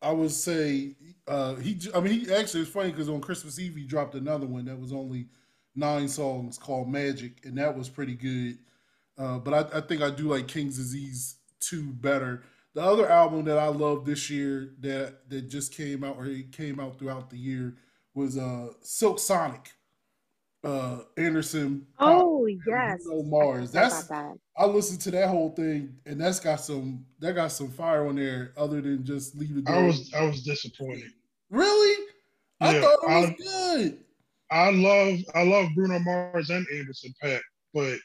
I 0.00 0.10
would 0.10 0.32
say 0.32 0.96
uh 1.28 1.54
he 1.56 1.80
I 1.94 2.00
mean 2.00 2.12
he 2.20 2.34
actually 2.34 2.62
it's 2.62 2.70
funny 2.70 2.90
because 2.90 3.08
on 3.08 3.20
Christmas 3.20 3.58
Eve 3.58 3.76
he 3.76 3.84
dropped 3.84 4.14
another 4.14 4.46
one 4.46 4.64
that 4.64 4.80
was 4.80 4.92
only 4.92 5.28
nine 5.76 6.08
songs 6.08 6.58
called 6.58 6.88
Magic 6.88 7.44
and 7.44 7.56
that 7.58 7.76
was 7.76 7.88
pretty 7.88 8.14
good. 8.14 8.58
Uh, 9.16 9.38
but 9.38 9.74
I, 9.74 9.78
I 9.78 9.80
think 9.82 10.02
I 10.02 10.10
do 10.10 10.24
like 10.24 10.48
King's 10.48 10.76
Disease 10.76 11.36
2 11.60 11.92
better. 11.92 12.42
The 12.74 12.80
other 12.80 13.08
album 13.08 13.44
that 13.44 13.58
I 13.58 13.68
love 13.68 14.04
this 14.04 14.30
year 14.30 14.72
that 14.80 15.28
that 15.28 15.48
just 15.48 15.74
came 15.74 16.02
out 16.02 16.16
or 16.16 16.26
it 16.26 16.50
came 16.52 16.80
out 16.80 16.98
throughout 16.98 17.30
the 17.30 17.38
year 17.38 17.76
was 18.14 18.36
uh 18.36 18.68
Silk 18.80 19.18
Sonic. 19.20 19.72
Uh 20.64 21.00
Anderson 21.16 21.84
Oh 21.98 22.46
and 22.46 22.60
yes, 22.66 23.02
Bruno 23.04 23.22
Mars. 23.24 23.70
forgot 23.70 23.90
That's 23.90 24.06
that. 24.08 24.34
I 24.56 24.66
listened 24.66 25.00
to 25.02 25.10
that 25.12 25.28
whole 25.28 25.50
thing 25.50 25.94
and 26.06 26.20
that's 26.20 26.38
got 26.38 26.60
some 26.60 27.04
that 27.18 27.34
got 27.34 27.50
some 27.50 27.68
fire 27.68 28.06
on 28.06 28.14
there 28.16 28.52
other 28.56 28.80
than 28.80 29.04
just 29.04 29.34
leave 29.36 29.54
the 29.56 29.62
door. 29.62 29.74
I 29.74 29.86
was 29.86 30.12
I 30.14 30.24
was 30.24 30.42
disappointed. 30.44 31.10
really? 31.50 32.06
I 32.60 32.80
thought 32.80 32.98
it 33.02 33.08
was 33.08 33.30
I- 33.30 33.36
good. 33.78 33.98
I 34.52 34.70
love 34.70 35.18
I 35.34 35.42
love 35.44 35.68
Bruno 35.74 35.98
Mars 36.00 36.50
and 36.50 36.64
Anderson 36.72 37.12
.Paak, 37.22 37.40
but 37.74 37.98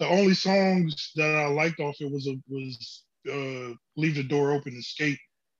the 0.00 0.08
only 0.08 0.32
songs 0.34 1.12
that 1.16 1.36
I 1.36 1.46
liked 1.48 1.78
off 1.80 1.94
it 2.00 2.10
was 2.10 2.26
a, 2.26 2.34
was 2.48 3.04
uh, 3.30 3.74
"Leave 3.96 4.14
the 4.14 4.22
Door 4.22 4.52
Open" 4.52 4.72
and 4.72 4.82
"Skate." 4.82 5.18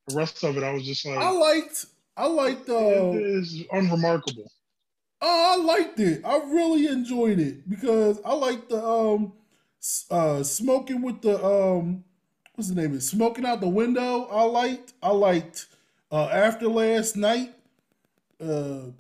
The 0.09 0.17
rest 0.17 0.43
of 0.43 0.57
it, 0.57 0.65
I 0.65 0.73
was 0.73 0.87
just 0.87 1.05
like, 1.07 1.19
I 1.19 1.31
liked 1.31 1.85
I 2.17 2.27
liked 2.27 2.69
uh 2.71 3.11
it 3.13 3.23
is 3.23 3.63
unremarkable. 3.73 4.51
Oh, 5.23 5.59
I 5.59 5.63
liked 5.63 6.01
it. 6.01 6.23
I 6.25 6.39
really 6.39 6.87
enjoyed 6.87 7.39
it 7.39 7.69
because 7.69 8.21
I 8.25 8.35
like 8.35 8.69
the 8.69 8.83
um 8.85 9.33
uh 10.11 10.43
smoking 10.43 11.03
with 11.03 11.23
the 11.23 11.43
um 11.45 12.05
what's 12.55 12.69
the 12.69 12.75
name 12.75 12.93
of 12.93 12.97
it? 12.99 13.03
Smoking 13.03 13.47
out 13.47 13.61
the 13.61 13.69
window. 13.69 14.25
I 14.31 14.43
liked. 14.45 14.95
I 15.03 15.11
liked 15.11 15.67
uh 16.11 16.27
after 16.29 16.69
last 16.69 17.17
night. 17.17 17.55
Uh 18.41 18.93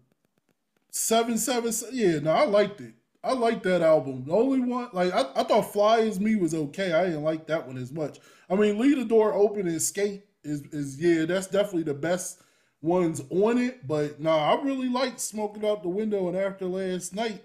seven 0.90 1.38
seven 1.38 1.72
yeah, 1.92 2.18
no, 2.18 2.33
I 2.33 2.44
liked 2.44 2.80
it. 2.80 2.94
I 3.22 3.33
liked 3.33 3.62
that 3.64 3.83
album. 3.83 4.24
The 4.26 4.33
only 4.33 4.61
one 4.61 4.88
like 4.92 5.12
I, 5.12 5.24
I 5.37 5.44
thought 5.44 5.72
Fly 5.72 6.00
as 6.00 6.20
Me 6.20 6.37
was 6.37 6.54
okay. 6.54 6.92
I 6.92 7.04
didn't 7.06 7.22
like 7.22 7.46
that 7.46 7.66
one 7.66 7.76
as 7.78 7.92
much. 7.92 8.18
I 8.48 8.56
mean 8.56 8.78
leave 8.78 8.98
the 8.98 9.04
door 9.04 9.35
open 9.35 9.68
and 9.68 9.80
skate 9.80 10.24
is 10.44 10.62
is 10.72 11.00
yeah, 11.00 11.24
that's 11.26 11.46
definitely 11.46 11.85
the 11.85 11.94
best 11.94 12.40
ones 12.82 13.22
on 13.30 13.58
it. 13.58 13.86
But 13.86 14.20
nah, 14.20 14.54
I 14.54 14.62
really 14.62 14.88
like 14.88 15.18
smoking 15.18 15.66
out 15.66 15.82
the 15.82 15.88
window 15.88 16.28
and 16.28 16.36
after 16.36 16.66
last 16.66 17.14
night. 17.14 17.42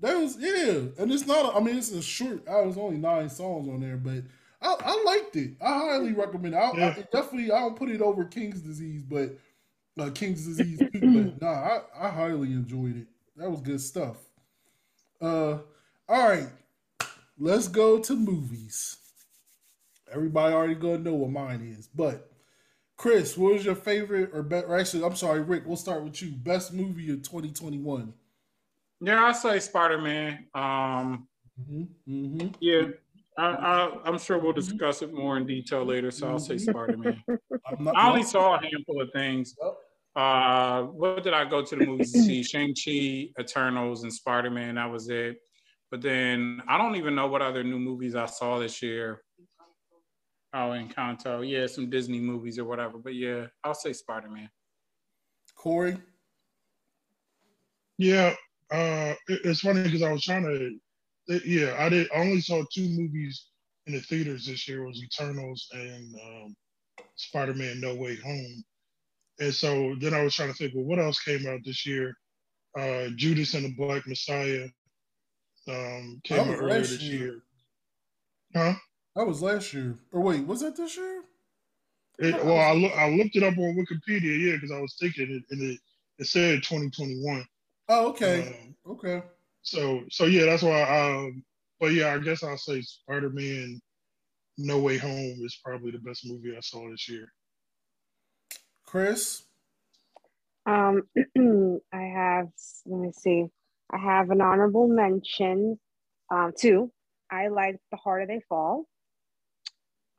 That 0.00 0.18
was 0.18 0.36
yeah, 0.38 0.80
and 0.98 1.12
it's 1.12 1.26
not. 1.26 1.54
I 1.54 1.60
mean, 1.60 1.76
it's 1.76 1.92
a 1.92 2.02
short. 2.02 2.48
I 2.48 2.60
was 2.62 2.76
only 2.76 2.96
nine 2.96 3.30
songs 3.30 3.68
on 3.68 3.80
there, 3.80 3.96
but 3.96 4.24
I, 4.60 4.76
I 4.84 5.02
liked 5.04 5.36
it. 5.36 5.52
I 5.60 5.78
highly 5.78 6.12
recommend 6.12 6.54
it. 6.54 6.58
I, 6.58 6.70
I 6.70 7.06
definitely 7.12 7.52
I 7.52 7.60
don't 7.60 7.76
put 7.76 7.88
it 7.88 8.00
over 8.00 8.24
King's 8.24 8.60
Disease, 8.60 9.04
but 9.04 9.38
uh, 9.96 10.10
King's 10.10 10.44
Disease 10.44 10.78
too. 10.92 11.32
but 11.38 11.42
nah, 11.42 11.52
I, 11.52 11.80
I 12.00 12.08
highly 12.08 12.52
enjoyed 12.52 12.96
it. 12.96 13.06
That 13.36 13.48
was 13.48 13.60
good 13.60 13.80
stuff. 13.80 14.16
Uh, 15.20 15.58
all 16.08 16.28
right, 16.28 16.48
let's 17.38 17.68
go 17.68 18.00
to 18.00 18.16
movies. 18.16 18.96
Everybody 20.12 20.52
already 20.52 20.74
gonna 20.74 20.98
know 20.98 21.14
what 21.14 21.30
mine 21.30 21.74
is, 21.78 21.86
but 21.86 22.31
Chris, 23.02 23.36
what 23.36 23.54
was 23.54 23.64
your 23.64 23.74
favorite 23.74 24.30
or, 24.32 24.44
best? 24.44 24.66
or 24.68 24.78
actually, 24.78 25.04
I'm 25.04 25.16
sorry, 25.16 25.40
Rick. 25.40 25.64
We'll 25.66 25.76
start 25.76 26.04
with 26.04 26.22
you. 26.22 26.30
Best 26.30 26.72
movie 26.72 27.10
of 27.10 27.22
2021. 27.22 28.14
Yeah, 29.00 29.24
I 29.24 29.32
say 29.32 29.58
Spider 29.58 29.98
Man. 29.98 30.46
Um, 30.54 31.26
Mm-hmm. 31.60 32.12
Mm-hmm. 32.12 32.48
yeah, 32.60 32.84
I, 33.36 33.44
I, 33.44 33.98
I'm 34.04 34.18
sure 34.18 34.38
we'll 34.38 34.52
discuss 34.52 35.02
it 35.02 35.12
more 35.12 35.36
in 35.36 35.46
detail 35.46 35.84
later. 35.84 36.10
So 36.10 36.28
I'll 36.28 36.38
say 36.38 36.58
Spider 36.58 36.96
Man. 36.96 37.22
I 37.94 38.08
only 38.08 38.22
saw 38.22 38.54
a 38.54 38.62
handful 38.62 39.02
of 39.02 39.10
things. 39.12 39.54
Uh, 40.14 40.84
what 40.84 41.24
did 41.24 41.34
I 41.34 41.44
go 41.44 41.62
to 41.62 41.76
the 41.76 41.84
movies 41.84 42.12
to 42.12 42.20
see? 42.20 42.42
Shang 42.42 42.72
Chi, 42.72 43.30
Eternals, 43.38 44.04
and 44.04 44.12
Spider 44.12 44.50
Man. 44.50 44.76
That 44.76 44.90
was 44.90 45.08
it. 45.08 45.38
But 45.90 46.02
then 46.02 46.62
I 46.68 46.78
don't 46.78 46.96
even 46.96 47.16
know 47.16 47.26
what 47.26 47.42
other 47.42 47.64
new 47.64 47.78
movies 47.80 48.14
I 48.14 48.26
saw 48.26 48.58
this 48.58 48.80
year. 48.80 49.22
Oh, 50.54 50.70
Encanto. 50.70 51.48
Yeah, 51.48 51.66
some 51.66 51.88
Disney 51.88 52.20
movies 52.20 52.58
or 52.58 52.64
whatever. 52.64 52.98
But 52.98 53.14
yeah, 53.14 53.46
I'll 53.64 53.74
say 53.74 53.92
Spider 53.92 54.28
Man. 54.28 54.50
Cory. 55.56 55.96
Yeah, 57.98 58.34
uh, 58.70 59.14
it- 59.28 59.40
it's 59.44 59.60
funny 59.60 59.82
because 59.84 60.02
I 60.02 60.12
was 60.12 60.24
trying 60.24 60.42
to. 60.44 60.78
it- 61.28 61.44
yeah, 61.46 61.76
I 61.78 61.88
did. 61.88 62.10
I 62.12 62.16
only 62.18 62.40
saw 62.40 62.64
two 62.72 62.88
movies 62.88 63.46
in 63.86 63.94
the 63.94 64.00
theaters 64.00 64.46
this 64.46 64.66
year. 64.68 64.82
It 64.82 64.88
was 64.88 65.02
Eternals 65.02 65.68
and 65.72 66.14
um, 66.20 66.56
Spider-Man: 67.16 67.80
No 67.80 67.94
Way 67.94 68.16
Home. 68.16 68.64
And 69.38 69.54
so 69.54 69.94
then 70.00 70.14
I 70.14 70.22
was 70.22 70.34
trying 70.34 70.50
to 70.50 70.54
think, 70.54 70.74
well, 70.74 70.84
what 70.84 70.98
else 70.98 71.18
came 71.22 71.46
out 71.46 71.60
this 71.64 71.86
year? 71.86 72.14
Uh, 72.78 73.08
Judas 73.16 73.54
and 73.54 73.64
the 73.64 73.74
Black 73.74 74.06
Messiah 74.06 74.68
um, 75.68 76.20
came 76.24 76.38
That 76.46 76.54
out 76.54 76.58
earlier 76.60 76.80
this 76.80 77.00
year. 77.02 77.20
year. 77.24 77.42
Huh? 78.54 78.74
That 79.14 79.26
was 79.26 79.42
last 79.42 79.74
year. 79.74 79.98
Or 80.12 80.20
wait, 80.20 80.46
was 80.46 80.60
that 80.60 80.76
this 80.76 80.96
year? 80.96 81.22
It, 82.18 82.44
well, 82.44 82.58
I, 82.58 82.72
look, 82.72 82.92
I 82.96 83.10
looked 83.10 83.36
it 83.36 83.42
up 83.42 83.56
on 83.58 83.76
Wikipedia, 83.76 84.38
yeah, 84.38 84.54
because 84.54 84.70
I 84.70 84.80
was 84.80 84.96
thinking 84.98 85.30
it, 85.30 85.42
and 85.50 85.62
it, 85.62 85.80
it 86.18 86.26
said 86.26 86.62
2021. 86.62 87.44
Oh, 87.88 88.08
okay. 88.08 88.48
Um, 88.48 88.92
Okay. 88.92 89.22
so, 89.62 90.02
so 90.10 90.24
yeah, 90.24 90.46
that's 90.46 90.62
why. 90.62 90.82
Um, 90.82 91.44
but 91.80 91.92
yeah, 91.92 92.14
I 92.14 92.18
guess 92.18 92.42
I'll 92.42 92.56
say 92.56 92.80
Spider 92.82 93.30
Man 93.30 93.80
No 94.58 94.78
Way 94.78 94.98
Home 94.98 95.38
is 95.42 95.58
probably 95.64 95.90
the 95.90 95.98
best 95.98 96.26
movie 96.26 96.56
I 96.56 96.60
saw 96.60 96.88
this 96.90 97.08
year. 97.08 97.32
Chris. 98.86 99.42
Um, 100.66 101.02
I 101.92 102.02
have, 102.02 102.48
let 102.86 103.00
me 103.00 103.12
see, 103.12 103.46
I 103.90 103.98
have 103.98 104.30
an 104.30 104.40
honorable 104.40 104.86
mention. 104.86 105.78
Um, 106.30 106.52
two, 106.56 106.92
I 107.30 107.48
liked 107.48 107.80
The 107.90 107.96
Harder 107.96 108.26
They 108.26 108.42
Fall. 108.48 108.86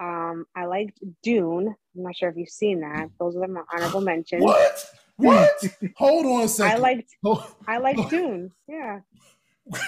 Um, 0.04 0.46
I 0.56 0.66
liked 0.66 1.00
Dune. 1.22 1.68
I'm 1.96 2.04
not 2.04 2.16
sure 2.16 2.30
if 2.30 2.36
you've 2.36 2.50
seen 2.50 2.82
that. 2.82 3.10
Those 3.20 3.36
are 3.38 3.48
my 3.48 3.62
honorable 3.74 4.02
mentions. 4.02 4.44
What? 4.44 4.86
What? 5.16 5.52
Hold 5.96 6.26
on 6.26 6.42
a 6.42 6.48
second. 6.48 6.78
I 6.78 6.80
liked, 6.80 7.16
Oh, 7.24 7.56
I 7.68 7.78
liked 7.78 8.10
Dune. 8.10 8.52
Yeah. 8.68 9.00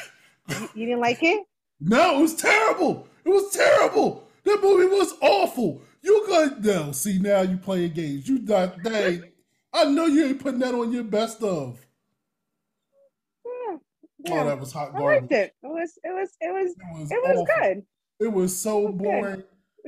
You, 0.48 0.70
you 0.76 0.86
didn't 0.86 1.02
like 1.02 1.24
it? 1.24 1.44
no, 1.80 2.20
it 2.20 2.22
was 2.22 2.36
terrible. 2.36 3.08
It 3.26 3.30
was 3.30 3.52
terrible. 3.52 4.28
That 4.44 4.60
movie 4.62 4.86
was 4.86 5.12
awful. 5.20 5.82
You 6.04 6.24
got 6.28 6.64
no. 6.64 6.92
See 6.92 7.18
now 7.18 7.42
you 7.42 7.58
playing 7.58 7.94
games. 7.94 8.30
You 8.30 8.38
not 8.38 8.84
dang. 8.84 9.24
I 9.74 9.86
know 9.86 10.06
you 10.06 10.24
ain't 10.24 10.40
putting 10.40 10.60
that 10.60 10.76
on 10.76 10.92
your 10.92 11.04
best 11.04 11.42
of. 11.42 11.84
Yeah. 13.44 13.78
Oh, 14.30 14.46
that 14.46 14.60
was 14.60 14.72
hot 14.72 14.92
I 14.94 15.00
liked 15.00 15.32
it. 15.32 15.56
It 15.64 15.68
was, 15.68 15.98
it 16.04 16.14
was, 16.14 16.30
it 16.40 16.54
was, 16.54 16.70
It 16.70 17.00
was, 17.00 17.12
it 17.12 17.22
was 17.24 17.48
good. 17.60 17.84
It 18.20 18.32
was 18.32 18.56
so 18.56 18.88
It 18.88 18.94
was 18.94 19.02
good. 19.02 19.44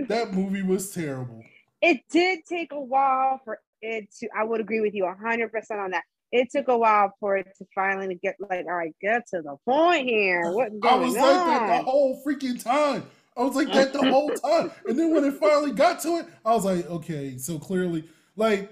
That 0.07 0.33
movie 0.33 0.61
was 0.63 0.91
terrible. 0.93 1.43
it 1.81 2.01
did 2.11 2.39
take 2.47 2.71
a 2.71 2.79
while 2.81 3.39
for 3.43 3.59
it 3.81 4.07
to 4.19 4.27
i 4.35 4.43
would 4.43 4.59
agree 4.61 4.81
with 4.81 4.93
you 4.95 5.03
100% 5.03 5.51
on 5.71 5.91
that 5.91 6.03
it 6.31 6.49
took 6.51 6.67
a 6.67 6.77
while 6.77 7.13
for 7.19 7.37
it 7.37 7.47
to 7.57 7.65
finally 7.75 8.15
get 8.21 8.35
like 8.49 8.65
all 8.65 8.73
right 8.75 8.95
get 9.01 9.27
to 9.27 9.41
the 9.41 9.55
point 9.65 10.07
here 10.07 10.51
what's 10.51 10.73
I 10.83 10.95
was 10.95 11.13
like 11.15 11.23
that 11.23 11.77
the 11.77 11.83
whole 11.83 12.21
freaking 12.25 12.61
time. 12.63 13.03
I 13.37 13.41
was 13.43 13.55
like 13.55 13.71
that 13.71 13.93
the 13.93 14.09
whole 14.09 14.31
time. 14.31 14.71
And 14.87 14.97
then 14.97 15.13
when 15.13 15.23
it 15.23 15.35
finally 15.35 15.71
got 15.71 15.99
to 16.01 16.17
it, 16.17 16.25
I 16.43 16.55
was 16.55 16.65
like, 16.65 16.89
okay, 16.89 17.37
so 17.37 17.59
clearly, 17.59 18.03
like, 18.35 18.71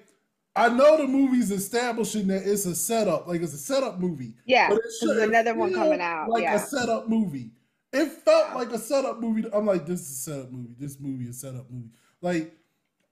I 0.55 0.69
know 0.69 0.97
the 0.97 1.07
movie's 1.07 1.51
establishing 1.51 2.25
that 2.27 2.47
it's 2.47 2.65
a 2.65 2.73
setup, 2.75 3.27
like 3.27 3.41
it's 3.41 3.53
a 3.53 3.57
setup 3.57 3.99
movie. 3.99 4.33
yeah 4.47 4.69
But 4.69 4.79
it 4.79 5.23
another 5.29 5.53
one 5.53 5.71
coming 5.71 6.01
out 6.01 6.29
Like 6.29 6.43
yeah 6.43 6.55
a 6.55 6.59
setup 6.59 7.07
movie. 7.07 7.51
It 7.95 8.11
felt 8.11 8.55
like 8.55 8.71
a 8.71 8.77
setup 8.77 9.19
movie. 9.21 9.45
I'm 9.53 9.65
like, 9.65 9.85
this 9.85 10.01
is 10.01 10.09
a 10.27 10.31
setup 10.31 10.51
movie. 10.51 10.75
This 10.77 10.99
movie 10.99 11.23
is 11.23 11.37
a 11.37 11.39
setup 11.47 11.71
movie. 11.71 11.89
Like, 12.21 12.53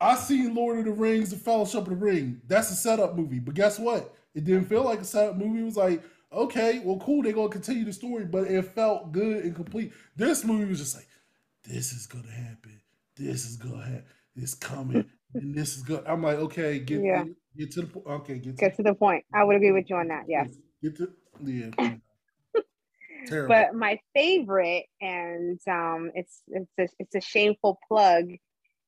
I 0.01 0.15
seen 0.15 0.53
Lord 0.53 0.79
of 0.79 0.85
the 0.85 0.91
Rings, 0.91 1.29
The 1.29 1.37
Fellowship 1.37 1.83
of 1.83 1.89
the 1.89 1.95
Ring. 1.95 2.41
That's 2.47 2.69
a 2.69 2.75
setup 2.75 3.15
movie. 3.15 3.39
But 3.39 3.53
guess 3.55 3.79
what? 3.79 4.13
It 4.35 4.43
didn't 4.43 4.65
feel 4.65 4.83
like 4.83 4.99
a 4.99 5.05
setup 5.05 5.37
movie. 5.37 5.61
It 5.61 5.65
was 5.65 5.77
like, 5.77 6.03
okay, 6.33 6.79
well, 6.83 6.97
cool. 6.97 7.23
They're 7.23 7.31
gonna 7.31 7.47
continue 7.49 7.85
the 7.85 7.93
story, 7.93 8.25
but 8.25 8.47
it 8.47 8.61
felt 8.65 9.13
good 9.13 9.45
and 9.45 9.55
complete. 9.55 9.93
This 10.17 10.43
movie 10.43 10.65
was 10.65 10.79
just 10.79 10.95
like, 10.95 11.07
this 11.63 11.93
is 11.93 12.05
gonna 12.07 12.29
happen. 12.31 12.81
This 13.15 13.45
is 13.45 13.55
gonna 13.55 13.83
happen. 13.85 14.03
It's 14.35 14.55
coming, 14.55 15.05
and 15.35 15.55
this 15.55 15.77
is 15.77 15.83
good. 15.83 16.03
I'm 16.07 16.23
like, 16.23 16.37
okay, 16.37 16.79
get 16.79 17.01
Yeah. 17.03 17.23
get, 17.23 17.35
get 17.57 17.71
to 17.73 17.81
the 17.81 17.87
point. 17.87 18.07
okay, 18.07 18.33
get 18.39 18.57
to, 18.57 18.65
get 18.65 18.75
to 18.77 18.83
the 18.83 18.95
point 18.95 19.23
i 19.33 19.43
would 19.43 19.55
agree 19.55 19.71
with 19.71 19.87
you 19.89 19.95
on 19.95 20.07
that 20.07 20.23
yes 20.27 20.47
get 20.81 20.97
to 20.97 21.11
yeah. 21.45 21.69
Terrible. 23.27 23.47
but 23.47 23.75
my 23.75 23.99
favorite 24.13 24.85
and 25.01 25.59
um 25.69 26.11
it's 26.15 26.41
it's 26.47 26.71
a, 26.79 26.87
it's 26.99 27.15
a 27.15 27.21
shameful 27.21 27.79
plug 27.87 28.31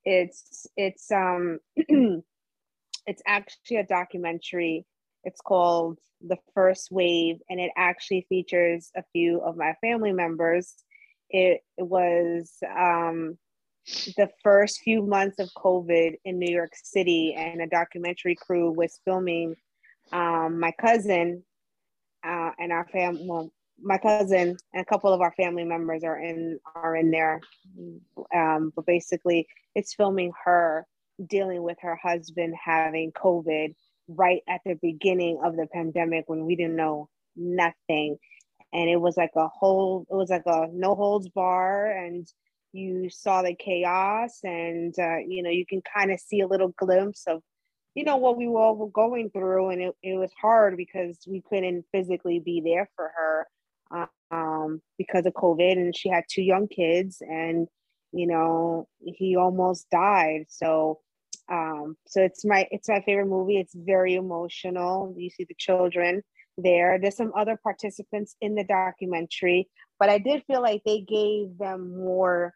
it's 0.03 0.67
it's 0.75 1.11
um 1.11 1.59
it's 1.77 3.21
actually 3.25 3.77
a 3.77 3.86
documentary 3.86 4.86
it's 5.23 5.41
called 5.41 5.99
the 6.25 6.38
first 6.53 6.91
wave 6.91 7.38
and 7.49 7.59
it 7.59 7.71
actually 7.77 8.25
features 8.29 8.91
a 8.95 9.03
few 9.11 9.41
of 9.41 9.57
my 9.57 9.73
family 9.81 10.13
members 10.13 10.75
it, 11.29 11.61
it 11.77 11.88
was 11.88 12.51
um 12.77 13.38
the 14.17 14.29
first 14.43 14.81
few 14.81 15.05
months 15.05 15.39
of 15.39 15.49
covid 15.55 16.15
in 16.25 16.39
new 16.39 16.51
york 16.51 16.71
city 16.73 17.36
and 17.38 17.61
a 17.61 17.67
documentary 17.67 18.36
crew 18.36 18.71
was 18.71 18.99
filming 19.05 19.55
um 20.11 20.59
my 20.59 20.71
cousin 20.71 21.43
uh, 22.25 22.51
and 22.57 22.71
our 22.71 22.88
family, 22.88 23.25
well 23.27 23.51
my 23.82 23.97
cousin 23.97 24.57
and 24.73 24.82
a 24.82 24.86
couple 24.86 25.11
of 25.13 25.21
our 25.21 25.34
family 25.34 25.63
members 25.63 26.03
are 26.03 26.19
in 26.19 26.59
are 26.76 26.95
in 26.95 27.11
there. 27.11 27.41
Um, 28.34 28.71
but 28.76 28.86
basically 28.86 29.47
it's 29.76 29.93
filming 29.93 30.32
her 30.43 30.86
dealing 31.28 31.63
with 31.63 31.78
her 31.82 31.95
husband 31.95 32.53
having 32.61 33.11
covid 33.11 33.73
right 34.07 34.41
at 34.49 34.61
the 34.65 34.76
beginning 34.82 35.39
of 35.43 35.55
the 35.55 35.67
pandemic 35.67 36.26
when 36.28 36.45
we 36.45 36.55
didn't 36.55 36.76
know 36.76 37.09
nothing. 37.36 38.17
And 38.73 38.89
it 38.89 38.99
was 38.99 39.17
like 39.17 39.32
a 39.36 39.47
whole 39.47 40.05
it 40.09 40.15
was 40.15 40.30
like 40.30 40.45
a 40.45 40.67
no 40.71 40.95
holds 40.95 41.30
bar 41.30 41.91
and 41.91 42.28
you 42.73 43.09
saw 43.09 43.41
the 43.41 43.55
chaos 43.55 44.39
and 44.43 44.93
uh, 44.99 45.17
you 45.17 45.41
know 45.43 45.49
you 45.49 45.65
can 45.65 45.82
kind 45.82 46.11
of 46.11 46.19
see 46.19 46.41
a 46.41 46.47
little 46.47 46.73
glimpse 46.78 47.23
of 47.28 47.41
you 47.95 48.03
know 48.03 48.17
what 48.17 48.38
we 48.38 48.47
were 48.47 48.59
all 48.59 48.88
going 48.88 49.30
through. 49.32 49.69
And 49.69 49.82
it, 49.82 49.95
it 50.03 50.17
was 50.17 50.32
hard 50.39 50.78
because 50.78 51.17
we 51.28 51.41
couldn't 51.41 51.86
physically 51.93 52.39
be 52.39 52.61
there 52.63 52.89
for 52.95 53.11
her 53.15 53.47
um, 54.31 54.81
because 54.97 55.25
of 55.25 55.33
COVID, 55.33 55.73
and 55.73 55.95
she 55.95 56.09
had 56.09 56.23
two 56.29 56.41
young 56.41 56.67
kids, 56.67 57.21
and 57.21 57.67
you 58.11 58.27
know 58.27 58.88
he 59.03 59.36
almost 59.36 59.89
died. 59.89 60.45
So, 60.49 60.99
um, 61.51 61.97
so 62.07 62.21
it's 62.21 62.45
my 62.45 62.67
it's 62.71 62.89
my 62.89 63.01
favorite 63.01 63.27
movie. 63.27 63.57
It's 63.57 63.75
very 63.75 64.15
emotional. 64.15 65.13
You 65.17 65.29
see 65.29 65.45
the 65.45 65.55
children 65.57 66.23
there. 66.57 66.99
There's 66.99 67.17
some 67.17 67.33
other 67.36 67.59
participants 67.61 68.36
in 68.41 68.55
the 68.55 68.63
documentary, 68.63 69.67
but 69.99 70.09
I 70.09 70.17
did 70.17 70.43
feel 70.45 70.61
like 70.61 70.81
they 70.86 71.01
gave 71.01 71.57
them 71.57 71.97
more. 71.97 72.53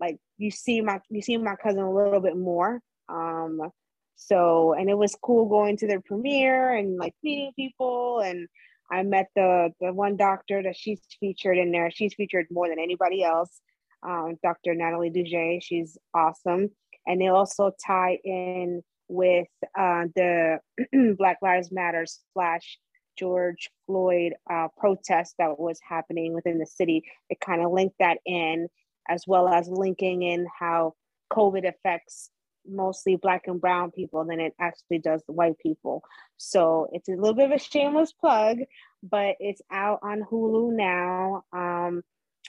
Like 0.00 0.18
you 0.36 0.50
see 0.50 0.80
my 0.80 1.00
you 1.08 1.22
see 1.22 1.36
my 1.36 1.56
cousin 1.56 1.82
a 1.82 1.92
little 1.92 2.20
bit 2.20 2.36
more. 2.36 2.80
Um, 3.08 3.70
so 4.16 4.74
and 4.74 4.90
it 4.90 4.98
was 4.98 5.16
cool 5.22 5.48
going 5.48 5.76
to 5.78 5.86
their 5.86 6.00
premiere 6.00 6.74
and 6.74 6.96
like 6.96 7.14
meeting 7.22 7.52
people 7.56 8.20
and 8.20 8.48
I 8.90 9.02
met 9.02 9.26
the 9.34 9.70
the 9.80 9.92
one 9.92 10.16
doctor 10.16 10.62
that 10.62 10.76
she's 10.76 11.00
featured 11.20 11.58
in 11.58 11.72
there. 11.72 11.90
She's 11.90 12.14
featured 12.14 12.46
more 12.50 12.68
than 12.68 12.78
anybody 12.78 13.22
else. 13.22 13.60
Um, 14.02 14.36
Dr. 14.42 14.74
Nathalie 14.74 15.10
Dougé, 15.10 15.60
she's 15.62 15.98
awesome. 16.14 16.70
And 17.06 17.20
they 17.20 17.28
also 17.28 17.72
tie 17.84 18.18
in 18.24 18.82
with 19.08 19.48
uh, 19.76 20.04
the 20.14 20.58
Black 21.18 21.38
Lives 21.42 21.72
Matter 21.72 22.06
slash 22.32 22.78
George 23.18 23.70
Floyd 23.86 24.34
uh, 24.50 24.68
protest 24.76 25.34
that 25.38 25.58
was 25.58 25.80
happening 25.86 26.34
within 26.34 26.58
the 26.58 26.66
city. 26.66 27.02
It 27.28 27.40
kind 27.40 27.64
of 27.64 27.72
linked 27.72 27.96
that 27.98 28.18
in, 28.24 28.68
as 29.08 29.24
well 29.26 29.48
as 29.48 29.68
linking 29.68 30.22
in 30.22 30.46
how 30.58 30.94
COVID 31.32 31.68
affects 31.68 32.30
mostly 32.68 33.16
black 33.16 33.46
and 33.46 33.60
brown 33.60 33.90
people 33.90 34.24
than 34.24 34.40
it 34.40 34.54
actually 34.60 34.98
does 34.98 35.22
the 35.26 35.32
white 35.32 35.58
people. 35.58 36.02
So 36.36 36.88
it's 36.92 37.08
a 37.08 37.12
little 37.12 37.34
bit 37.34 37.46
of 37.46 37.52
a 37.52 37.58
shameless 37.58 38.12
plug, 38.12 38.58
but 39.02 39.36
it's 39.40 39.62
out 39.70 40.00
on 40.02 40.22
Hulu 40.22 40.72
now. 40.76 41.44
Um, 41.52 42.02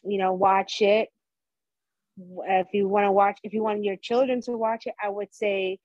you 0.03 0.17
know, 0.17 0.34
watch 0.34 0.82
it. 0.82 1.09
If 2.17 2.67
you 2.74 2.88
want 2.88 3.05
to 3.05 3.11
watch, 3.11 3.39
if 3.43 3.53
you 3.53 3.63
want 3.63 3.84
your 3.84 3.95
children 3.95 4.41
to 4.41 4.51
watch 4.51 4.88
it, 4.88 4.93
I 5.01 5.09
would 5.09 5.34
say 5.34 5.80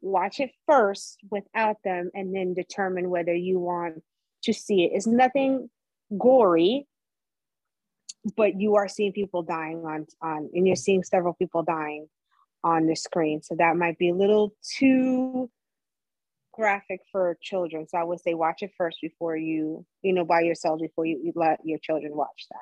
watch 0.00 0.40
it 0.40 0.50
first 0.66 1.18
without 1.30 1.76
them 1.84 2.10
and 2.14 2.34
then 2.34 2.54
determine 2.54 3.10
whether 3.10 3.34
you 3.34 3.58
want 3.58 4.02
to 4.44 4.52
see 4.52 4.84
it. 4.84 4.92
It's 4.94 5.06
nothing 5.06 5.68
gory, 6.16 6.86
but 8.36 8.58
you 8.58 8.76
are 8.76 8.88
seeing 8.88 9.12
people 9.12 9.42
dying 9.42 9.84
on 9.84 10.06
on 10.22 10.50
and 10.54 10.66
you're 10.66 10.76
seeing 10.76 11.02
several 11.02 11.34
people 11.34 11.62
dying 11.62 12.08
on 12.64 12.86
the 12.86 12.96
screen. 12.96 13.42
So 13.42 13.54
that 13.56 13.76
might 13.76 13.98
be 13.98 14.10
a 14.10 14.14
little 14.14 14.54
too 14.62 15.50
graphic 16.52 17.00
for 17.12 17.38
children. 17.40 17.86
So 17.88 17.98
I 17.98 18.04
would 18.04 18.20
say 18.20 18.34
watch 18.34 18.62
it 18.62 18.72
first 18.76 18.98
before 19.00 19.36
you, 19.36 19.86
you 20.02 20.12
know, 20.12 20.24
by 20.24 20.40
yourself 20.40 20.80
before 20.80 21.06
you, 21.06 21.20
you 21.22 21.32
let 21.36 21.60
your 21.64 21.78
children 21.78 22.16
watch 22.16 22.46
that. 22.50 22.58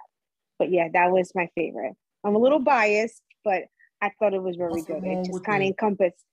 But 0.58 0.70
yeah, 0.70 0.88
that 0.92 1.10
was 1.10 1.32
my 1.34 1.48
favorite. 1.54 1.94
I'm 2.24 2.34
a 2.34 2.38
little 2.38 2.58
biased, 2.58 3.22
but 3.44 3.64
I 4.02 4.10
thought 4.18 4.34
it 4.34 4.42
was 4.42 4.56
very 4.56 4.80
Nothing 4.80 5.00
good. 5.00 5.08
It 5.08 5.24
just 5.24 5.44
kind 5.44 5.62
of 5.62 5.66
that. 5.66 5.72
encompassed, 5.72 6.24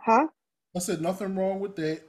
huh? 0.00 0.28
I 0.74 0.78
said 0.78 1.02
nothing 1.02 1.36
wrong 1.36 1.60
with 1.60 1.76
that. 1.76 2.00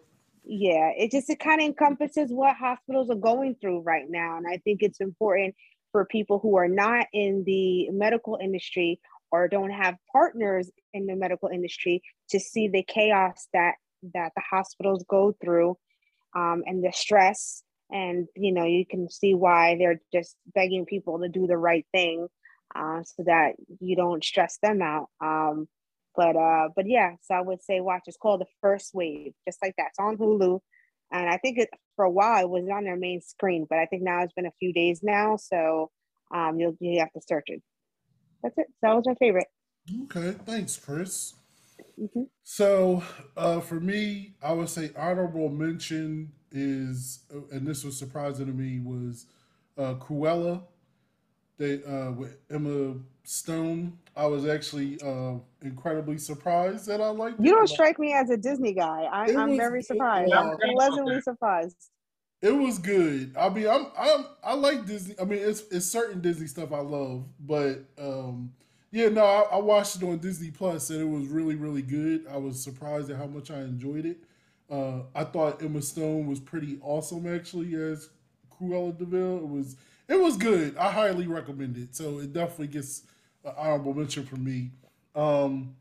Yeah, 0.43 0.91
it 0.95 1.11
just 1.11 1.29
it 1.29 1.39
kind 1.39 1.59
of 1.59 1.65
encompasses 1.65 2.31
what 2.31 2.55
hospitals 2.55 3.09
are 3.09 3.15
going 3.15 3.55
through 3.59 3.81
right 3.81 4.05
now, 4.07 4.37
and 4.37 4.45
I 4.47 4.57
think 4.57 4.81
it's 4.81 5.01
important 5.01 5.55
for 5.91 6.05
people 6.05 6.39
who 6.39 6.55
are 6.57 6.67
not 6.67 7.07
in 7.13 7.43
the 7.45 7.89
medical 7.89 8.37
industry 8.41 8.99
or 9.35 9.47
don't 9.47 9.71
have 9.83 9.95
partners 10.11 10.71
in 10.93 11.05
the 11.07 11.15
medical 11.15 11.49
industry 11.49 12.01
to 12.31 12.39
see 12.39 12.67
the 12.67 12.83
chaos 12.83 13.47
that 13.53 13.75
that 14.13 14.31
the 14.35 14.43
hospitals 14.55 15.03
go 15.09 15.23
through 15.41 15.77
um, 16.35 16.63
and 16.65 16.83
the 16.83 16.91
stress 16.93 17.63
and 17.91 18.27
you 18.35 18.51
know 18.55 18.65
you 18.65 18.85
can 18.93 19.09
see 19.09 19.33
why 19.33 19.75
they're 19.77 20.01
just 20.13 20.35
begging 20.53 20.85
people 20.85 21.19
to 21.19 21.29
do 21.29 21.47
the 21.47 21.57
right 21.57 21.85
thing 21.91 22.27
uh, 22.75 23.01
so 23.03 23.23
that 23.25 23.53
you 23.79 23.95
don't 23.95 24.23
stress 24.23 24.57
them 24.61 24.81
out 24.81 25.07
um, 25.21 25.67
But 26.15 26.35
uh, 26.35 26.69
but 26.75 26.85
yeah, 26.87 27.11
so 27.21 27.35
I 27.35 27.41
would 27.41 27.61
say 27.61 27.81
watch. 27.81 28.03
It's 28.07 28.17
called 28.17 28.41
The 28.41 28.51
First 28.61 28.93
Wave, 28.93 29.33
just 29.47 29.59
like 29.63 29.75
that. 29.77 29.89
It's 29.89 29.99
on 29.99 30.17
Hulu, 30.17 30.59
and 31.11 31.29
I 31.29 31.37
think 31.37 31.57
it 31.59 31.69
for 31.95 32.05
a 32.05 32.09
while 32.19 32.43
it 32.45 32.49
was 32.49 32.67
on 32.69 32.85
their 32.85 32.95
main 32.97 33.21
screen, 33.21 33.65
but 33.69 33.79
I 33.79 33.85
think 33.85 34.01
now 34.03 34.23
it's 34.23 34.33
been 34.33 34.45
a 34.45 34.59
few 34.59 34.71
days 34.73 35.01
now, 35.03 35.37
so 35.37 35.91
um, 36.33 36.59
you'll 36.59 36.77
you 36.79 36.99
have 36.99 37.11
to 37.13 37.21
search 37.27 37.47
it. 37.47 37.61
That's 38.45 38.59
it. 38.59 38.67
So 38.79 38.87
that 38.87 38.95
was 38.95 39.07
my 39.07 39.15
favorite. 39.15 39.47
Okay, 40.03 40.37
thanks, 40.45 40.77
Chris. 40.77 41.33
Mhm. 41.99 42.27
So, 42.43 43.03
uh, 43.35 43.59
for 43.59 43.79
me, 43.79 44.35
I 44.41 44.53
would 44.53 44.69
say 44.69 44.91
honorable 44.95 45.49
mention 45.49 46.31
is, 46.51 47.21
and 47.51 47.65
this 47.65 47.83
was 47.83 47.97
surprising 47.97 48.45
to 48.45 48.53
me, 48.53 48.79
was 48.79 49.25
uh, 49.77 49.95
Cruella. 49.95 50.61
They 51.57 51.83
uh, 51.83 52.11
with 52.11 52.37
Emma 52.51 52.95
Stone. 53.23 53.97
I 54.15 54.27
was 54.27 54.45
actually 54.45 55.01
uh, 55.01 55.39
incredibly 55.61 56.19
surprised 56.19 56.85
that 56.85 57.01
I 57.01 57.09
liked. 57.09 57.39
You 57.39 57.53
it. 57.53 57.55
don't 57.55 57.67
strike 57.67 57.97
me 57.97 58.13
as 58.13 58.29
a 58.29 58.37
Disney 58.37 58.73
guy. 58.73 59.07
I, 59.11 59.25
I'm 59.33 59.49
was 59.49 59.57
very 59.57 59.81
surprised. 59.81 60.31
Yeah. 60.31 60.39
I'm 60.39 60.57
pleasantly 60.57 61.21
surprised. 61.21 61.89
It 62.41 62.51
was 62.51 62.77
good. 62.77 63.35
I 63.37 63.49
mean, 63.49 63.67
I'm 63.67 63.87
I'm 63.97 64.25
I 64.43 64.53
like 64.53 64.85
Disney. 64.85 65.15
I 65.19 65.25
mean, 65.25 65.39
it's 65.41 65.61
it's 65.71 65.85
certain 65.85 66.21
Disney 66.21 66.47
stuff 66.47 66.71
I 66.71 66.79
love, 66.79 67.25
but 67.39 67.85
um, 67.97 68.53
yeah, 68.91 69.09
no, 69.09 69.23
I, 69.23 69.55
I 69.55 69.57
watched 69.57 69.95
it 69.95 70.03
on 70.03 70.19
Disney 70.19 70.51
Plus 70.51 70.89
and 70.89 71.01
it 71.01 71.05
was 71.05 71.27
really 71.27 71.55
really 71.55 71.81
good. 71.81 72.25
I 72.29 72.37
was 72.37 72.61
surprised 72.61 73.09
at 73.09 73.17
how 73.17 73.25
much 73.27 73.49
I 73.49 73.61
enjoyed 73.61 74.05
it. 74.05 74.17
Uh, 74.69 75.01
I 75.15 75.23
thought 75.23 75.61
Emma 75.61 75.81
Stone 75.81 76.27
was 76.27 76.39
pretty 76.39 76.77
awesome 76.81 77.33
actually 77.33 77.73
as 77.75 78.09
Cruella 78.51 78.95
de 78.97 79.05
Vil. 79.05 79.37
It 79.37 79.47
was 79.47 79.75
it 80.07 80.19
was 80.19 80.37
good. 80.37 80.77
I 80.77 80.91
highly 80.91 81.25
recommend 81.27 81.77
it. 81.77 81.95
So 81.95 82.19
it 82.19 82.31
definitely 82.33 82.67
gets 82.67 83.03
an 83.43 83.53
honorable 83.57 83.93
mention 83.95 84.25
from 84.25 84.43
me. 84.43 84.71
Um, 85.15 85.75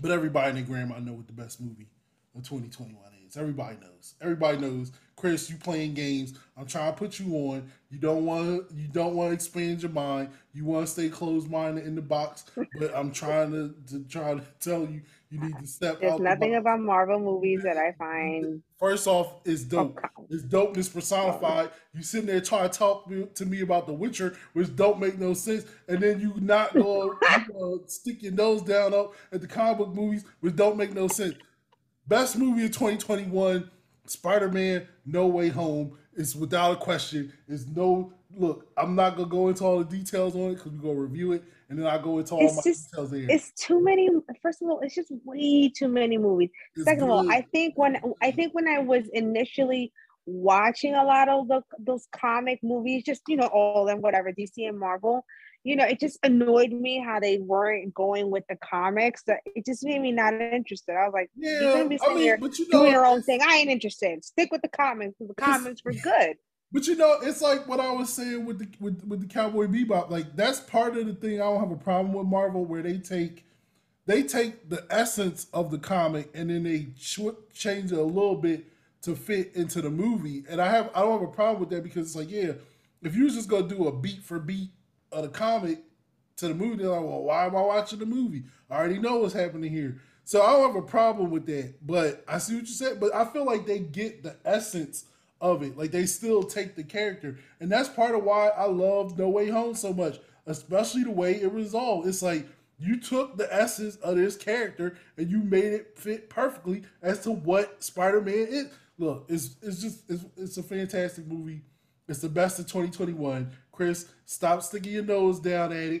but 0.00 0.10
everybody 0.10 0.48
and 0.48 0.58
their 0.58 0.64
grandma 0.64 0.98
know 0.98 1.12
what 1.12 1.26
the 1.26 1.32
best 1.32 1.60
movie 1.60 1.88
of 2.36 2.42
2021 2.42 3.13
Everybody 3.36 3.76
knows. 3.80 4.14
Everybody 4.20 4.58
knows. 4.58 4.92
Chris, 5.16 5.48
you 5.48 5.56
playing 5.56 5.94
games. 5.94 6.34
I'm 6.56 6.66
trying 6.66 6.92
to 6.92 6.98
put 6.98 7.18
you 7.18 7.34
on. 7.34 7.70
You 7.90 7.98
don't 7.98 8.26
want 8.26 8.68
to. 8.68 8.74
You 8.74 8.88
don't 8.88 9.14
want 9.14 9.30
to 9.30 9.34
expand 9.34 9.82
your 9.82 9.90
mind. 9.92 10.30
You 10.52 10.64
want 10.64 10.86
to 10.86 10.92
stay 10.92 11.08
closed 11.08 11.50
minded 11.50 11.86
in 11.86 11.94
the 11.94 12.02
box. 12.02 12.44
But 12.78 12.94
I'm 12.94 13.10
trying 13.10 13.52
to, 13.52 13.74
to 13.90 14.04
try 14.04 14.34
to 14.34 14.42
tell 14.60 14.80
you 14.80 15.02
you 15.30 15.40
need 15.40 15.58
to 15.58 15.66
step 15.66 16.00
There's 16.00 16.12
out. 16.12 16.18
the 16.18 16.24
nothing 16.24 16.52
box. 16.52 16.60
about 16.60 16.80
Marvel 16.80 17.18
movies 17.20 17.62
that 17.62 17.76
I 17.76 17.92
find. 17.92 18.62
First 18.78 19.06
off, 19.06 19.36
it's 19.44 19.62
dope. 19.62 19.96
Okay. 19.96 20.08
It's 20.30 20.42
dopeness 20.44 20.92
personified. 20.92 21.70
You 21.94 22.02
sitting 22.02 22.26
there 22.26 22.40
trying 22.40 22.68
to 22.68 22.78
talk 22.78 23.08
to 23.34 23.46
me 23.46 23.62
about 23.62 23.86
The 23.86 23.92
Witcher, 23.92 24.36
which 24.52 24.74
don't 24.76 25.00
make 25.00 25.18
no 25.18 25.32
sense, 25.34 25.64
and 25.88 26.00
then 26.00 26.20
you 26.20 26.34
not 26.40 26.74
go 26.74 27.16
you 27.22 27.52
go 27.52 27.80
stick 27.86 28.22
your 28.22 28.32
nose 28.32 28.62
down 28.62 28.94
up 28.94 29.14
at 29.32 29.40
the 29.40 29.46
comic 29.46 29.78
book 29.78 29.94
movies, 29.94 30.24
which 30.40 30.54
don't 30.56 30.76
make 30.76 30.92
no 30.92 31.08
sense. 31.08 31.34
Best 32.06 32.36
movie 32.36 32.64
of 32.66 32.70
2021, 32.72 33.70
Spider-Man: 34.06 34.86
No 35.06 35.26
Way 35.26 35.48
Home. 35.48 35.98
Is 36.16 36.36
without 36.36 36.72
a 36.72 36.76
question. 36.76 37.32
Is 37.48 37.66
no 37.66 38.12
look. 38.36 38.68
I'm 38.76 38.94
not 38.94 39.16
gonna 39.16 39.28
go 39.28 39.48
into 39.48 39.64
all 39.64 39.78
the 39.82 39.84
details 39.84 40.36
on 40.36 40.52
it 40.52 40.54
because 40.56 40.70
we're 40.72 40.82
gonna 40.82 41.00
review 41.00 41.32
it, 41.32 41.42
and 41.68 41.76
then 41.78 41.86
I 41.86 41.98
go 41.98 42.18
into 42.18 42.34
all 42.34 42.44
It's 42.46 42.54
my 42.56 42.62
just- 42.62 42.90
details 42.90 43.10
there. 43.10 43.26
It's 43.28 43.50
too 43.52 43.82
many. 43.82 44.08
First 44.40 44.62
of 44.62 44.68
all, 44.68 44.78
it's 44.80 44.94
just 44.94 45.10
way 45.24 45.70
too 45.76 45.88
many 45.88 46.16
movies. 46.16 46.50
It's 46.76 46.84
Second 46.84 47.04
of 47.04 47.10
all. 47.10 47.32
I 47.32 47.40
think 47.52 47.76
when 47.76 47.98
I 48.22 48.30
think 48.30 48.54
when 48.54 48.68
I 48.68 48.78
was 48.78 49.08
initially 49.12 49.92
watching 50.26 50.94
a 50.94 51.02
lot 51.04 51.28
of 51.28 51.48
the, 51.48 51.62
those 51.80 52.06
comic 52.12 52.60
movies, 52.62 53.02
just 53.04 53.22
you 53.26 53.36
know 53.36 53.46
all 53.48 53.82
of 53.82 53.88
them, 53.88 54.00
whatever 54.00 54.30
DC 54.30 54.68
and 54.68 54.78
Marvel, 54.78 55.24
you 55.64 55.76
know, 55.76 55.84
it 55.84 55.98
just 55.98 56.18
annoyed 56.22 56.70
me 56.70 56.98
how 56.98 57.18
they 57.18 57.38
weren't 57.38 57.94
going 57.94 58.30
with 58.30 58.44
the 58.48 58.56
comics. 58.56 59.22
That 59.24 59.40
it 59.46 59.64
just 59.64 59.82
made 59.82 60.00
me 60.00 60.12
not 60.12 60.34
interested. 60.34 60.94
I 60.94 61.06
was 61.06 61.14
like, 61.14 61.30
yeah, 61.34 61.60
you're 61.60 61.72
gonna 61.72 61.88
be 61.88 61.98
I 62.06 62.08
mean, 62.08 62.18
here 62.18 62.38
but 62.38 62.58
you 62.58 62.68
know, 62.68 62.80
doing 62.80 62.92
your 62.92 63.06
own 63.06 63.22
thing. 63.22 63.40
I 63.42 63.56
ain't 63.56 63.70
interested. 63.70 64.22
Stick 64.24 64.52
with 64.52 64.60
the 64.62 64.68
comics. 64.68 65.14
The 65.18 65.34
comics 65.34 65.82
were 65.82 65.94
good. 65.94 66.36
But 66.70 66.86
you 66.86 66.96
know, 66.96 67.18
it's 67.22 67.40
like 67.40 67.66
what 67.66 67.80
I 67.80 67.90
was 67.92 68.12
saying 68.12 68.44
with 68.44 68.58
the 68.58 68.68
with, 68.78 69.02
with 69.06 69.20
the 69.20 69.26
Cowboy 69.26 69.66
Bebop. 69.66 70.10
Like 70.10 70.36
that's 70.36 70.60
part 70.60 70.96
of 70.96 71.06
the 71.06 71.14
thing. 71.14 71.40
I 71.40 71.44
don't 71.44 71.60
have 71.60 71.70
a 71.70 71.76
problem 71.76 72.12
with 72.12 72.26
Marvel 72.26 72.64
where 72.66 72.82
they 72.82 72.98
take 72.98 73.46
they 74.06 74.22
take 74.22 74.68
the 74.68 74.84
essence 74.90 75.46
of 75.54 75.70
the 75.70 75.78
comic 75.78 76.30
and 76.34 76.50
then 76.50 76.64
they 76.64 76.88
ch- 76.98 77.20
change 77.54 77.90
it 77.90 77.98
a 77.98 78.02
little 78.02 78.36
bit 78.36 78.66
to 79.02 79.14
fit 79.14 79.52
into 79.54 79.80
the 79.80 79.88
movie. 79.88 80.44
And 80.48 80.60
I 80.60 80.68
have 80.68 80.90
I 80.94 81.00
don't 81.00 81.20
have 81.20 81.28
a 81.28 81.32
problem 81.32 81.60
with 81.60 81.70
that 81.70 81.84
because 81.84 82.08
it's 82.08 82.16
like 82.16 82.30
yeah, 82.30 82.52
if 83.02 83.16
you 83.16 83.24
was 83.24 83.34
just 83.34 83.48
gonna 83.48 83.66
do 83.68 83.86
a 83.86 83.92
beat 83.92 84.22
for 84.22 84.38
beat 84.38 84.70
of 85.14 85.22
the 85.22 85.28
comic 85.28 85.78
to 86.36 86.48
the 86.48 86.54
movie, 86.54 86.82
they're 86.82 86.88
like, 86.88 87.00
well, 87.00 87.22
why 87.22 87.46
am 87.46 87.56
I 87.56 87.62
watching 87.62 88.00
the 88.00 88.06
movie? 88.06 88.44
I 88.70 88.76
already 88.76 88.98
know 88.98 89.18
what's 89.18 89.34
happening 89.34 89.70
here. 89.70 90.00
So 90.24 90.42
I 90.42 90.52
don't 90.52 90.74
have 90.74 90.82
a 90.82 90.86
problem 90.86 91.30
with 91.30 91.46
that. 91.46 91.86
But 91.86 92.24
I 92.26 92.38
see 92.38 92.54
what 92.54 92.62
you 92.62 92.74
said. 92.74 92.98
But 92.98 93.14
I 93.14 93.24
feel 93.26 93.44
like 93.44 93.66
they 93.66 93.78
get 93.78 94.22
the 94.22 94.36
essence 94.44 95.04
of 95.40 95.62
it. 95.62 95.76
Like 95.76 95.90
they 95.90 96.06
still 96.06 96.42
take 96.42 96.74
the 96.74 96.82
character. 96.82 97.38
And 97.60 97.70
that's 97.70 97.88
part 97.88 98.14
of 98.14 98.24
why 98.24 98.48
I 98.48 98.64
love 98.64 99.18
No 99.18 99.28
Way 99.28 99.50
Home 99.50 99.74
so 99.74 99.92
much, 99.92 100.18
especially 100.46 101.04
the 101.04 101.10
way 101.10 101.40
it 101.40 101.52
resolved. 101.52 102.08
It's 102.08 102.22
like 102.22 102.46
you 102.78 102.98
took 102.98 103.36
the 103.36 103.52
essence 103.54 103.96
of 103.96 104.16
this 104.16 104.36
character 104.36 104.96
and 105.16 105.30
you 105.30 105.38
made 105.38 105.72
it 105.72 105.98
fit 105.98 106.28
perfectly 106.28 106.82
as 107.02 107.20
to 107.20 107.30
what 107.30 107.84
Spider-Man 107.84 108.46
is. 108.48 108.66
Look, 108.98 109.26
it's 109.28 109.56
it's 109.60 109.80
just 109.80 110.08
it's, 110.08 110.24
it's 110.36 110.56
a 110.56 110.62
fantastic 110.62 111.26
movie. 111.26 111.62
It's 112.08 112.20
the 112.20 112.28
best 112.28 112.58
of 112.58 112.66
2021. 112.66 113.50
Chris, 113.74 114.06
stop 114.24 114.62
sticking 114.62 114.92
your 114.92 115.04
nose 115.04 115.40
down 115.40 115.72
at 115.72 115.78
it. 115.78 116.00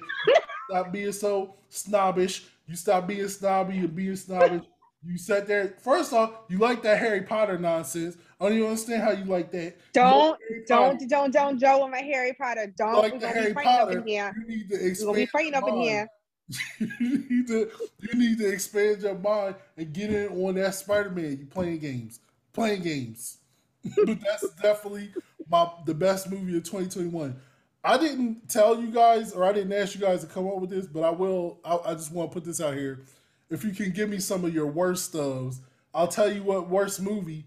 Stop 0.70 0.92
being 0.92 1.12
so 1.12 1.54
snobbish. 1.68 2.44
You 2.66 2.76
stop 2.76 3.06
being 3.06 3.28
snobby 3.28 3.78
and 3.78 3.94
being 3.94 4.16
snobbish. 4.16 4.62
You 5.06 5.18
sat 5.18 5.46
there. 5.46 5.74
First 5.80 6.12
off, 6.14 6.30
you 6.48 6.58
like 6.58 6.82
that 6.82 6.98
Harry 6.98 7.22
Potter 7.22 7.58
nonsense. 7.58 8.16
I 8.40 8.44
don't 8.44 8.54
even 8.54 8.68
understand 8.68 9.02
how 9.02 9.10
you 9.10 9.24
like 9.24 9.50
that. 9.52 9.76
Don't 9.92 10.30
like 10.30 10.66
don't 10.66 11.08
don't 11.08 11.30
don't 11.30 11.58
Joe 11.58 11.82
with 11.82 11.92
my 11.92 11.98
Harry 11.98 12.32
Potter. 12.32 12.72
Don't 12.76 12.94
like 12.94 13.20
the 13.20 13.28
Harry 13.28 13.52
fighting 13.52 13.72
up 13.72 13.88
Potter. 13.88 13.98
in 13.98 14.06
here. 14.06 14.34
You 14.38 14.56
need 14.56 14.68
to 14.70 14.86
expand. 14.86 15.10
We're 15.10 15.16
be 15.16 15.26
fighting 15.26 15.54
up 15.54 15.68
in 15.68 15.76
here. 15.76 16.08
you 16.78 17.24
need 17.28 17.46
to 17.48 17.70
you 18.00 18.18
need 18.18 18.38
to 18.38 18.50
expand 18.50 19.02
your 19.02 19.18
mind 19.18 19.56
and 19.76 19.92
get 19.92 20.10
in 20.10 20.28
on 20.44 20.54
that 20.54 20.74
Spider-Man. 20.74 21.38
You 21.38 21.46
playing 21.46 21.78
games, 21.78 22.20
playing 22.52 22.82
games. 22.82 23.38
but 24.06 24.18
that's 24.20 24.48
definitely 24.62 25.10
my 25.50 25.68
the 25.84 25.94
best 25.94 26.30
movie 26.30 26.56
of 26.56 26.64
2021. 26.64 27.36
I 27.84 27.98
didn't 27.98 28.48
tell 28.48 28.80
you 28.80 28.86
guys, 28.86 29.32
or 29.32 29.44
I 29.44 29.52
didn't 29.52 29.74
ask 29.74 29.94
you 29.94 30.00
guys 30.00 30.22
to 30.22 30.26
come 30.26 30.48
up 30.48 30.58
with 30.58 30.70
this, 30.70 30.86
but 30.86 31.04
I 31.04 31.10
will. 31.10 31.58
I, 31.64 31.90
I 31.90 31.92
just 31.92 32.12
want 32.12 32.30
to 32.30 32.34
put 32.34 32.44
this 32.44 32.60
out 32.60 32.74
here. 32.74 33.04
If 33.50 33.62
you 33.62 33.72
can 33.72 33.90
give 33.90 34.08
me 34.08 34.18
some 34.18 34.42
of 34.44 34.54
your 34.54 34.66
worst 34.66 35.04
stubs, 35.04 35.60
I'll 35.92 36.08
tell 36.08 36.32
you 36.32 36.42
what 36.42 36.70
worst 36.70 37.02
movie. 37.02 37.44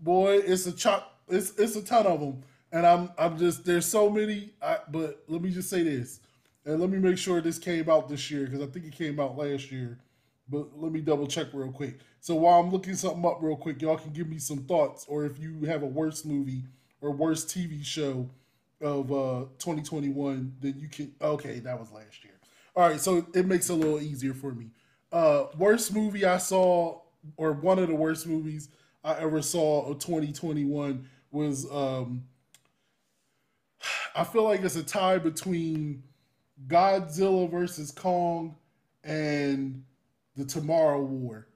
Boy, 0.00 0.36
it's 0.44 0.66
a 0.66 0.72
chop. 0.72 1.18
It's 1.28 1.58
it's 1.58 1.76
a 1.76 1.82
ton 1.82 2.06
of 2.06 2.20
them, 2.20 2.42
and 2.72 2.86
I'm 2.86 3.10
I'm 3.16 3.38
just 3.38 3.64
there's 3.64 3.86
so 3.86 4.10
many. 4.10 4.52
I, 4.60 4.78
but 4.90 5.24
let 5.28 5.40
me 5.40 5.50
just 5.50 5.70
say 5.70 5.82
this, 5.82 6.20
and 6.66 6.78
let 6.78 6.90
me 6.90 6.98
make 6.98 7.16
sure 7.16 7.40
this 7.40 7.58
came 7.58 7.88
out 7.88 8.10
this 8.10 8.30
year 8.30 8.44
because 8.44 8.60
I 8.60 8.66
think 8.66 8.84
it 8.84 8.94
came 8.94 9.18
out 9.18 9.38
last 9.38 9.72
year. 9.72 9.98
But 10.48 10.78
let 10.78 10.92
me 10.92 11.00
double 11.00 11.26
check 11.26 11.48
real 11.54 11.72
quick. 11.72 11.98
So 12.20 12.34
while 12.34 12.60
I'm 12.60 12.70
looking 12.70 12.94
something 12.94 13.24
up 13.24 13.38
real 13.40 13.56
quick, 13.56 13.80
y'all 13.80 13.96
can 13.96 14.12
give 14.12 14.28
me 14.28 14.38
some 14.38 14.58
thoughts, 14.64 15.06
or 15.08 15.24
if 15.24 15.38
you 15.38 15.64
have 15.64 15.82
a 15.82 15.86
worst 15.86 16.26
movie 16.26 16.64
or 17.00 17.10
worst 17.12 17.48
TV 17.48 17.82
show 17.84 18.28
of 18.80 19.10
uh 19.10 19.44
2021, 19.58 20.56
then 20.60 20.74
you 20.78 20.88
can. 20.88 21.14
Okay, 21.20 21.60
that 21.60 21.78
was 21.78 21.90
last 21.92 22.24
year. 22.24 22.34
All 22.74 22.88
right, 22.88 23.00
so 23.00 23.26
it 23.34 23.46
makes 23.46 23.70
it 23.70 23.72
a 23.72 23.76
little 23.76 24.00
easier 24.00 24.34
for 24.34 24.52
me. 24.52 24.70
Uh, 25.10 25.46
worst 25.56 25.94
movie 25.94 26.26
I 26.26 26.38
saw, 26.38 27.00
or 27.36 27.52
one 27.52 27.78
of 27.78 27.88
the 27.88 27.94
worst 27.94 28.26
movies 28.26 28.68
I 29.02 29.14
ever 29.20 29.40
saw 29.42 29.86
of 29.86 29.98
2021 29.98 31.08
was. 31.30 31.70
um 31.70 32.24
I 34.14 34.24
feel 34.24 34.44
like 34.44 34.62
it's 34.62 34.76
a 34.76 34.82
tie 34.82 35.18
between 35.18 36.02
Godzilla 36.66 37.50
versus 37.50 37.90
Kong 37.90 38.56
and 39.04 39.84
the 40.36 40.44
Tomorrow 40.44 41.02
War 41.02 41.48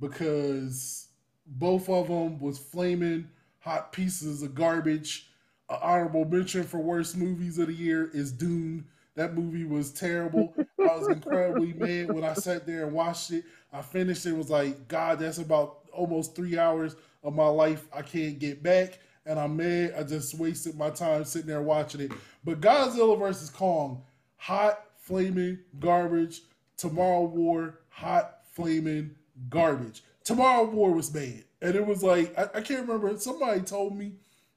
because 0.00 1.08
both 1.46 1.88
of 1.88 2.08
them 2.08 2.38
was 2.40 2.58
flaming 2.58 3.28
hot 3.58 3.92
pieces 3.92 4.42
of 4.42 4.54
garbage. 4.54 5.28
Honorable 5.68 6.24
mention 6.24 6.64
for 6.64 6.78
worst 6.78 7.16
movies 7.16 7.58
of 7.58 7.68
the 7.68 7.74
year 7.74 8.10
is 8.12 8.30
Dune. 8.30 8.86
That 9.16 9.34
movie 9.34 9.64
was 9.64 9.90
terrible. 9.92 10.54
I 10.78 10.96
was 10.96 11.08
incredibly 11.08 11.72
mad 11.76 12.12
when 12.12 12.22
I 12.22 12.34
sat 12.34 12.66
there 12.66 12.84
and 12.84 12.92
watched 12.92 13.32
it. 13.32 13.44
I 13.72 13.82
finished 13.82 14.26
it 14.26 14.36
was 14.36 14.50
like, 14.50 14.88
God, 14.88 15.18
that's 15.18 15.38
about 15.38 15.78
almost 15.92 16.36
three 16.36 16.58
hours 16.58 16.94
of 17.24 17.34
my 17.34 17.48
life 17.48 17.86
I 17.92 18.02
can't 18.02 18.38
get 18.38 18.62
back. 18.62 19.00
And 19.24 19.40
I'm 19.40 19.56
mad. 19.56 19.94
I 19.98 20.04
just 20.04 20.38
wasted 20.38 20.76
my 20.76 20.90
time 20.90 21.24
sitting 21.24 21.48
there 21.48 21.62
watching 21.62 22.02
it. 22.02 22.12
But 22.44 22.60
Godzilla 22.60 23.18
versus 23.18 23.50
Kong, 23.50 24.02
hot, 24.36 24.84
flaming 24.98 25.58
garbage. 25.80 26.42
Tomorrow 26.76 27.24
War, 27.24 27.80
hot, 27.88 28.40
flaming 28.52 29.16
garbage. 29.48 30.04
Tomorrow 30.22 30.66
War 30.66 30.92
was 30.92 31.10
bad. 31.10 31.42
And 31.60 31.74
it 31.74 31.84
was 31.84 32.02
like, 32.04 32.38
I, 32.38 32.58
I 32.58 32.60
can't 32.60 32.86
remember. 32.86 33.16
Somebody 33.18 33.62
told 33.62 33.96
me 33.96 34.12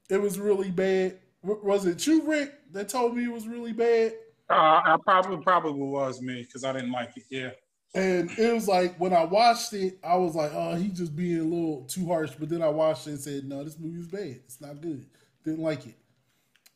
it 0.09 0.21
was 0.21 0.39
really 0.39 0.71
bad. 0.71 1.19
W- 1.43 1.61
Was 1.63 1.85
it 1.85 2.05
you, 2.05 2.23
Rick, 2.23 2.53
that 2.73 2.89
told 2.89 3.15
me 3.15 3.25
it 3.25 3.31
was 3.31 3.47
really 3.47 3.73
bad? 3.73 4.13
Uh, 4.49 4.81
I 4.83 4.97
probably 5.03 5.37
probably 5.43 5.87
was 5.87 6.21
me 6.21 6.41
because 6.41 6.63
I 6.63 6.73
didn't 6.73 6.91
like 6.91 7.15
it. 7.15 7.23
Yeah. 7.29 7.51
And 7.95 8.29
it 8.37 8.53
was 8.53 8.67
like 8.67 8.95
when 8.99 9.13
I 9.13 9.23
watched 9.23 9.73
it, 9.73 9.97
I 10.03 10.15
was 10.15 10.35
like, 10.35 10.51
"Oh, 10.53 10.75
he's 10.75 10.97
just 10.97 11.15
being 11.15 11.39
a 11.39 11.43
little 11.43 11.85
too 11.85 12.05
harsh." 12.07 12.31
But 12.39 12.49
then 12.49 12.61
I 12.61 12.69
watched 12.69 13.07
it 13.07 13.11
and 13.11 13.19
said, 13.19 13.45
"No, 13.45 13.63
this 13.63 13.79
movie 13.79 13.99
is 13.99 14.07
bad. 14.07 14.41
It's 14.45 14.61
not 14.61 14.81
good. 14.81 15.05
Didn't 15.43 15.63
like 15.63 15.87
it." 15.87 15.95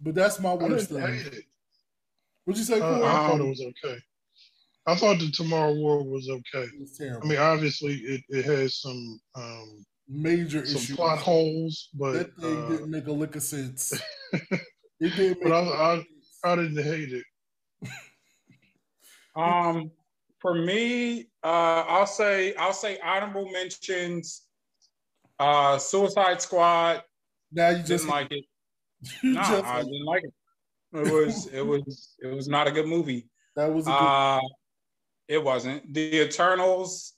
But 0.01 0.15
that's 0.15 0.39
my 0.39 0.53
worst. 0.53 0.89
didn't 0.89 1.13
hate 1.13 1.33
it. 1.33 1.43
what'd 2.45 2.57
you 2.59 2.65
say? 2.65 2.77
I, 2.77 2.79
Cory? 2.79 3.03
I 3.03 3.27
thought 3.27 3.39
it 3.41 3.47
was 3.47 3.61
okay. 3.61 3.97
I 4.85 4.95
thought 4.95 5.19
the 5.19 5.31
Tomorrow 5.31 5.73
War 5.75 6.03
was 6.03 6.29
okay. 6.29 6.65
It 6.65 6.79
was 6.79 6.97
terrible. 6.97 7.25
I 7.25 7.29
mean, 7.29 7.39
obviously, 7.39 7.93
it, 7.95 8.21
it 8.29 8.45
has 8.45 8.81
some 8.81 9.19
um, 9.35 9.85
Major 10.15 10.65
some 10.65 10.77
issue. 10.77 10.95
plot 10.95 11.17
holes, 11.19 11.89
but 11.93 12.11
That 12.13 12.35
thing 12.37 12.63
uh, 12.63 12.69
didn't 12.69 12.91
make 12.91 13.07
a 13.07 13.11
lick 13.11 13.35
of 13.35 13.43
sense. 13.43 13.93
It 14.99 15.15
didn't 15.17 15.39
But 15.41 15.49
make 15.49 15.53
I- 15.53 15.59
a 15.59 15.63
lick 15.65 15.79
I- 15.79 15.95
sense. 15.95 16.07
I 16.43 16.55
didn't 16.55 16.83
hate 16.83 17.13
it. 17.13 17.23
Um, 19.35 19.91
for 20.39 20.53
me, 20.53 21.21
uh, 21.43 21.83
I'll 21.87 22.05
say 22.05 22.53
I'll 22.55 22.73
say 22.73 22.99
honorable 23.03 23.49
mentions. 23.49 24.43
Uh, 25.39 25.77
Suicide 25.79 26.41
Squad. 26.41 27.01
now 27.51 27.69
you 27.69 27.77
just 27.77 27.89
Didn't 28.05 28.09
like 28.09 28.31
it. 28.31 28.45
you 29.23 29.33
No, 29.33 29.41
just- 29.41 29.65
I 29.65 29.81
didn't 29.81 30.05
like 30.05 30.23
it. 30.23 30.33
It 30.95 31.11
was 31.11 31.47
it 31.47 31.65
was 31.65 32.15
it 32.21 32.27
was 32.27 32.47
not 32.47 32.67
a 32.67 32.71
good 32.71 32.85
movie. 32.85 33.27
that 33.55 33.73
was 33.73 33.87
a 33.87 33.89
good. 33.89 33.95
Uh, 33.95 34.39
it 35.27 35.43
wasn't. 35.43 35.91
The 35.91 36.21
Eternals, 36.21 37.13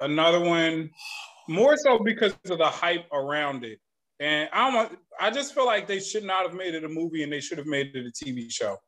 another 0.00 0.40
one, 0.40 0.90
more 1.48 1.76
so 1.76 1.98
because 1.98 2.34
of 2.50 2.58
the 2.58 2.66
hype 2.66 3.06
around 3.12 3.64
it. 3.64 3.78
And 4.20 4.48
I 4.52 4.70
don't 4.70 4.98
I 5.20 5.30
just 5.30 5.54
feel 5.54 5.66
like 5.66 5.86
they 5.86 6.00
should 6.00 6.24
not 6.24 6.46
have 6.46 6.54
made 6.54 6.74
it 6.74 6.84
a 6.84 6.88
movie 6.88 7.22
and 7.22 7.32
they 7.32 7.40
should 7.40 7.58
have 7.58 7.66
made 7.66 7.94
it 7.94 8.06
a 8.06 8.24
TV 8.24 8.50
show. 8.50 8.78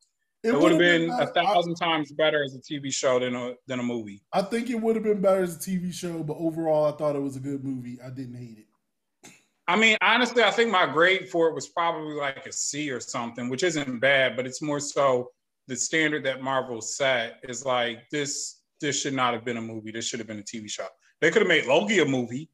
It, 0.42 0.52
would 0.52 0.54
have 0.54 0.62
would've 0.62 0.78
been 0.78 1.10
a 1.10 1.26
thousand 1.26 1.74
times 1.74 2.12
better 2.12 2.44
as 2.44 2.54
a 2.54 2.60
TV 2.60 2.92
show 2.92 3.18
than 3.18 3.34
a 3.34 3.54
than 3.66 3.80
a 3.80 3.82
movie. 3.82 4.22
I, 4.32 4.40
I 4.40 4.42
think 4.42 4.70
it 4.70 4.76
would 4.76 4.94
have 4.94 5.04
been 5.04 5.20
better 5.20 5.42
as 5.42 5.56
a 5.56 5.58
TV 5.58 5.92
show, 5.92 6.22
but 6.22 6.36
overall, 6.38 6.86
I 6.86 6.96
thought 6.96 7.16
it 7.16 7.22
was 7.22 7.36
a 7.36 7.40
good 7.40 7.64
movie. 7.64 7.98
I 8.04 8.10
didn't 8.10 8.36
hate 8.36 8.58
it. 8.58 9.32
I 9.68 9.74
mean, 9.74 9.96
honestly, 10.00 10.44
I 10.44 10.52
think 10.52 10.70
my 10.70 10.86
grade 10.86 11.28
for 11.28 11.48
it 11.48 11.54
was 11.54 11.68
probably 11.68 12.14
like 12.14 12.46
a 12.46 12.52
C 12.52 12.90
or 12.92 13.00
something, 13.00 13.48
which 13.48 13.64
isn't 13.64 13.98
bad, 13.98 14.36
but 14.36 14.46
it's 14.46 14.62
more 14.62 14.78
so 14.78 15.30
the 15.66 15.74
standard 15.74 16.24
that 16.24 16.42
Marvel 16.42 16.80
set 16.80 17.40
is 17.48 17.64
like 17.64 18.08
this. 18.10 18.60
This 18.80 19.00
should 19.00 19.14
not 19.14 19.34
have 19.34 19.44
been 19.44 19.56
a 19.56 19.62
movie. 19.62 19.90
This 19.90 20.06
should 20.06 20.20
have 20.20 20.28
been 20.28 20.38
a 20.38 20.42
TV 20.42 20.70
show. 20.70 20.86
They 21.20 21.30
could 21.30 21.42
have 21.42 21.48
made 21.48 21.66
Loki 21.66 22.00
a 22.00 22.04
movie, 22.04 22.48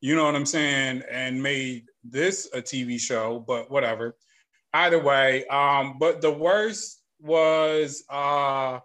you 0.00 0.14
know 0.14 0.24
what 0.24 0.34
I'm 0.34 0.46
saying, 0.46 1.02
and 1.10 1.42
made 1.42 1.86
this 2.04 2.48
a 2.52 2.60
TV 2.60 2.98
show. 2.98 3.40
But 3.46 3.70
whatever. 3.70 4.16
Either 4.74 4.98
way, 4.98 5.46
um, 5.46 5.96
but 5.98 6.20
the 6.22 6.30
worst 6.30 7.02
was, 7.20 8.04
uh, 8.08 8.80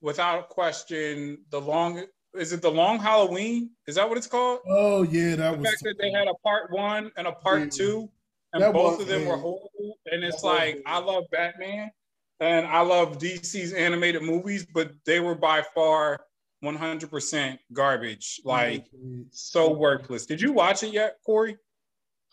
without 0.00 0.48
question, 0.48 1.38
the 1.50 1.60
long. 1.60 2.04
Is 2.34 2.54
it 2.54 2.62
the 2.62 2.70
Long 2.70 2.98
Halloween? 2.98 3.70
Is 3.86 3.96
that 3.96 4.08
what 4.08 4.16
it's 4.16 4.26
called? 4.26 4.60
Oh 4.66 5.02
yeah, 5.02 5.36
that 5.36 5.50
the 5.52 5.58
was. 5.58 5.66
fact 5.68 5.82
that 5.82 5.96
they 5.98 6.10
had 6.10 6.28
a 6.28 6.34
part 6.42 6.70
one 6.72 7.12
and 7.18 7.26
a 7.26 7.32
part 7.32 7.60
Yeah. 7.60 7.68
two, 7.68 8.10
and 8.54 8.62
That 8.62 8.72
both 8.72 8.92
was 8.98 9.00
of 9.02 9.08
them 9.08 9.26
were 9.26 9.36
horrible. 9.36 9.98
And 10.10 10.24
it's 10.24 10.40
That 10.40 10.48
like 10.48 10.74
bad. 10.76 10.82
I 10.86 10.98
love 10.98 11.24
Batman 11.30 11.90
and 12.40 12.66
I 12.66 12.80
love 12.80 13.18
DC's 13.18 13.74
animated 13.74 14.22
movies, 14.22 14.64
but 14.72 14.92
they 15.04 15.20
were 15.20 15.34
by 15.34 15.62
far 15.74 16.24
100% 16.62 17.58
garbage, 17.72 18.40
like 18.44 18.86
so 19.30 19.72
worthless. 19.72 20.26
Did 20.26 20.40
you 20.40 20.52
watch 20.52 20.82
it 20.82 20.92
yet, 20.92 21.16
Cory? 21.24 21.56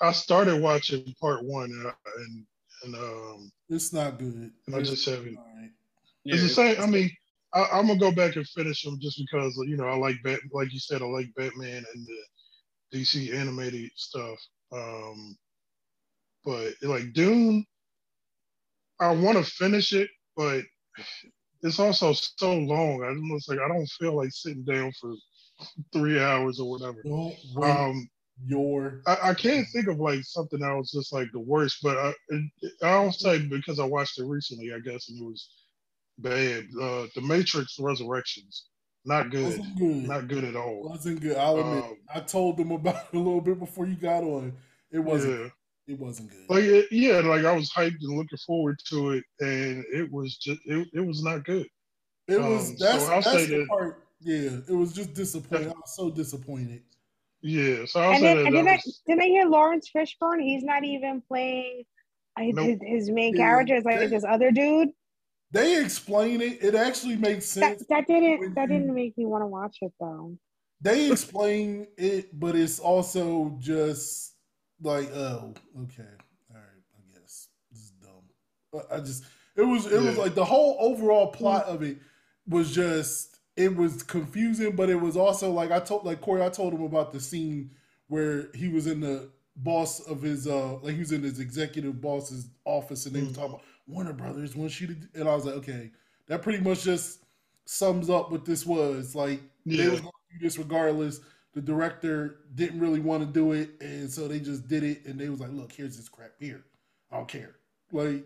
I 0.01 0.11
started 0.11 0.61
watching 0.61 1.13
part 1.19 1.43
one, 1.43 1.71
and 1.71 1.85
and, 2.17 2.45
and 2.83 2.95
um, 2.95 3.51
it's 3.69 3.91
not 3.91 4.17
good. 4.17 4.51
and 4.67 4.75
I 4.75 4.81
just 4.81 5.07
haven't. 5.07 5.37
All 5.37 5.43
right. 5.43 5.69
It's 6.25 6.43
the 6.43 6.49
same. 6.49 6.79
I 6.81 6.85
mean, 6.85 7.09
I, 7.53 7.65
I'm 7.73 7.87
gonna 7.87 7.99
go 7.99 8.11
back 8.11 8.35
and 8.35 8.47
finish 8.47 8.83
them 8.83 8.99
just 9.01 9.17
because 9.17 9.55
you 9.67 9.77
know 9.77 9.87
I 9.87 9.95
like 9.95 10.15
Bat, 10.23 10.39
like 10.53 10.71
you 10.71 10.79
said, 10.79 11.01
I 11.01 11.05
like 11.05 11.33
Batman 11.35 11.83
and 11.93 12.07
the 12.07 12.97
DC 12.97 13.33
animated 13.33 13.89
stuff. 13.95 14.37
Um, 14.71 15.35
but 16.45 16.73
like 16.83 17.13
Dune, 17.13 17.65
I 18.99 19.11
want 19.11 19.37
to 19.37 19.43
finish 19.43 19.93
it, 19.93 20.09
but 20.35 20.63
it's 21.61 21.79
also 21.79 22.13
so 22.13 22.53
long. 22.53 23.03
I 23.03 23.07
almost 23.07 23.49
like 23.49 23.59
I 23.59 23.67
don't 23.67 23.89
feel 23.99 24.15
like 24.15 24.31
sitting 24.31 24.63
down 24.63 24.91
for 24.99 25.13
three 25.93 26.19
hours 26.19 26.59
or 26.59 26.69
whatever. 26.69 27.01
Um, 27.61 28.09
your. 28.45 29.01
I, 29.05 29.17
I 29.29 29.33
can't 29.33 29.67
think 29.73 29.87
of 29.87 29.99
like 29.99 30.23
something 30.23 30.59
that 30.59 30.75
was 30.75 30.91
just 30.91 31.11
like 31.13 31.27
the 31.33 31.39
worst, 31.39 31.79
but 31.83 31.97
I 31.97 32.13
it, 32.29 32.43
I 32.83 32.91
don't 32.91 33.13
say 33.13 33.39
because 33.39 33.79
I 33.79 33.85
watched 33.85 34.19
it 34.19 34.25
recently, 34.25 34.73
I 34.73 34.79
guess, 34.79 35.09
and 35.09 35.21
it 35.21 35.25
was 35.25 35.49
bad. 36.17 36.65
Uh, 36.81 37.07
the 37.15 37.21
Matrix 37.21 37.77
Resurrections, 37.79 38.67
not 39.05 39.29
good, 39.29 39.61
good. 39.77 40.07
not 40.07 40.27
good 40.27 40.43
at 40.43 40.55
all. 40.55 40.89
wasn't 40.89 41.21
good. 41.21 41.37
I'll 41.37 41.59
admit. 41.59 41.83
Um, 41.83 41.97
I 42.13 42.19
told 42.21 42.57
them 42.57 42.71
about 42.71 43.07
it 43.11 43.17
a 43.17 43.19
little 43.19 43.41
bit 43.41 43.59
before 43.59 43.85
you 43.85 43.95
got 43.95 44.23
on. 44.23 44.53
It 44.91 44.99
wasn't. 44.99 45.51
Yeah, 45.89 45.95
It 45.95 45.99
wasn't 45.99 46.29
good. 46.29 46.45
like 46.49 46.63
it, 46.63 46.91
yeah, 46.91 47.19
like 47.19 47.45
I 47.45 47.53
was 47.55 47.71
hyped 47.71 47.97
and 48.01 48.17
looking 48.17 48.37
forward 48.45 48.79
to 48.89 49.11
it, 49.11 49.23
and 49.39 49.83
it 49.91 50.11
was 50.11 50.37
just 50.37 50.59
it, 50.65 50.87
it 50.93 51.01
was 51.01 51.23
not 51.23 51.43
good. 51.45 51.67
It 52.27 52.39
was. 52.39 52.69
um, 52.69 52.75
that's 52.79 53.05
so 53.05 53.11
I'll 53.13 53.21
that's 53.21 53.31
say 53.31 53.45
the 53.47 53.57
that- 53.59 53.67
part. 53.67 54.05
Yeah, 54.21 54.57
it 54.67 54.73
was 54.75 54.91
just 54.91 55.13
disappointing. 55.13 55.69
I 55.69 55.73
was 55.73 55.95
so 55.95 56.09
disappointed. 56.11 56.81
Yeah, 57.41 57.85
so 57.85 58.01
I'll 58.01 58.11
And 58.11 58.19
say 58.19 58.25
then, 58.25 58.37
that, 58.37 58.45
and 58.47 58.55
that 58.57 58.63
then 58.65 58.67
I, 58.67 58.81
didn't 59.07 59.21
I 59.21 59.25
hear 59.27 59.45
Laurence 59.45 59.89
Fishburne? 59.95 60.41
He's 60.41 60.61
not 60.63 60.83
even 60.83 61.21
playing 61.25 61.83
uh, 62.37 62.41
his, 62.43 62.55
Nope. 62.55 62.79
his 62.83 63.09
main 63.09 63.33
Yeah, 63.33 63.43
character. 63.43 63.75
Is 63.75 63.85
like 63.85 63.99
they- 63.99 64.07
this 64.07 64.25
other 64.25 64.51
dude. 64.51 64.89
They 65.51 65.81
explain 65.81 66.41
it. 66.41 66.61
It 66.61 66.75
actually 66.75 67.15
makes 67.15 67.45
sense. 67.45 67.83
that 67.89 68.07
when 68.09 68.21
didn't 68.21 68.53
that 68.55 68.69
you- 68.69 68.77
didn't 68.79 68.93
make 68.93 69.17
me 69.17 69.25
want 69.25 69.41
to 69.41 69.47
watch 69.47 69.77
it 69.81 69.93
though. 69.99 70.37
they 70.81 71.09
explain 71.09 71.87
it, 71.97 72.37
but 72.37 72.55
it's 72.57 72.79
also 72.79 73.55
just 73.59 74.28
like, 74.81 75.09
oh, 75.13 75.53
okay, 75.83 76.03
all 76.51 76.55
right, 76.57 76.83
I 76.97 77.19
guess 77.19 77.47
this 77.71 77.79
is 77.79 77.91
dumb. 78.01 78.83
I 78.91 78.99
just, 78.99 79.23
it 79.55 79.63
was, 79.63 79.85
it 79.87 80.01
was 80.01 80.17
like 80.17 80.35
the 80.35 80.45
whole 80.45 80.77
overall 80.79 81.27
plot 81.27 81.65
of 81.65 81.81
it 81.81 81.97
was 82.47 82.73
just, 82.73 83.37
it 83.55 83.75
was 83.75 84.03
confusing, 84.03 84.75
but 84.75 84.89
it 84.89 84.95
was 84.95 85.17
also 85.17 85.51
like 85.51 85.71
I 85.71 85.79
told, 85.79 86.05
like 86.05 86.21
Cory, 86.21 86.43
I 86.43 86.49
told 86.49 86.73
him 86.73 86.83
about 86.83 87.11
the 87.11 87.19
scene 87.19 87.71
where 88.07 88.49
he 88.53 88.69
was 88.69 88.87
in 88.87 89.01
the 89.01 89.29
boss 89.55 89.99
of 90.01 90.21
his, 90.21 90.47
uh, 90.47 90.75
like 90.81 90.93
he 90.93 90.99
was 90.99 91.11
in 91.11 91.23
his 91.23 91.39
executive 91.39 91.99
boss's 92.01 92.47
office, 92.65 93.05
and 93.05 93.15
they 93.15 93.21
were 93.21 93.27
Mhm. 93.27 93.33
talking 93.35 93.49
about 93.55 93.65
Warner 93.87 94.13
Brothers 94.13 94.55
you 94.55 94.87
to, 94.87 94.95
and 95.15 95.27
I 95.27 95.35
was 95.35 95.45
like, 95.45 95.55
okay, 95.55 95.91
that 96.27 96.41
pretty 96.41 96.59
much 96.63 96.83
just 96.83 97.23
sums 97.65 98.09
up 98.09 98.31
what 98.31 98.45
this 98.45 98.65
was. 98.65 99.15
Like 99.15 99.41
they 99.65 99.85
Yeah. 99.85 99.89
was 99.89 100.01
going 100.01 100.11
to 100.11 100.37
do 100.39 100.45
this 100.45 100.57
regardless. 100.57 101.19
The 101.53 101.61
director 101.61 102.41
didn't 102.55 102.79
really 102.79 102.99
want 102.99 103.25
to 103.25 103.31
do 103.31 103.53
it, 103.53 103.71
and 103.81 104.09
so 104.09 104.27
they 104.27 104.39
just 104.39 104.67
did 104.67 104.83
it. 104.83 105.05
And 105.05 105.19
they 105.19 105.29
was 105.29 105.39
like, 105.39 105.51
"Look, 105.51 105.71
here's 105.71 105.97
this 105.97 106.07
crap 106.07 106.33
here. 106.39 106.63
I 107.11 107.17
don't 107.17 107.27
care." 107.27 107.55
Like 107.91 108.25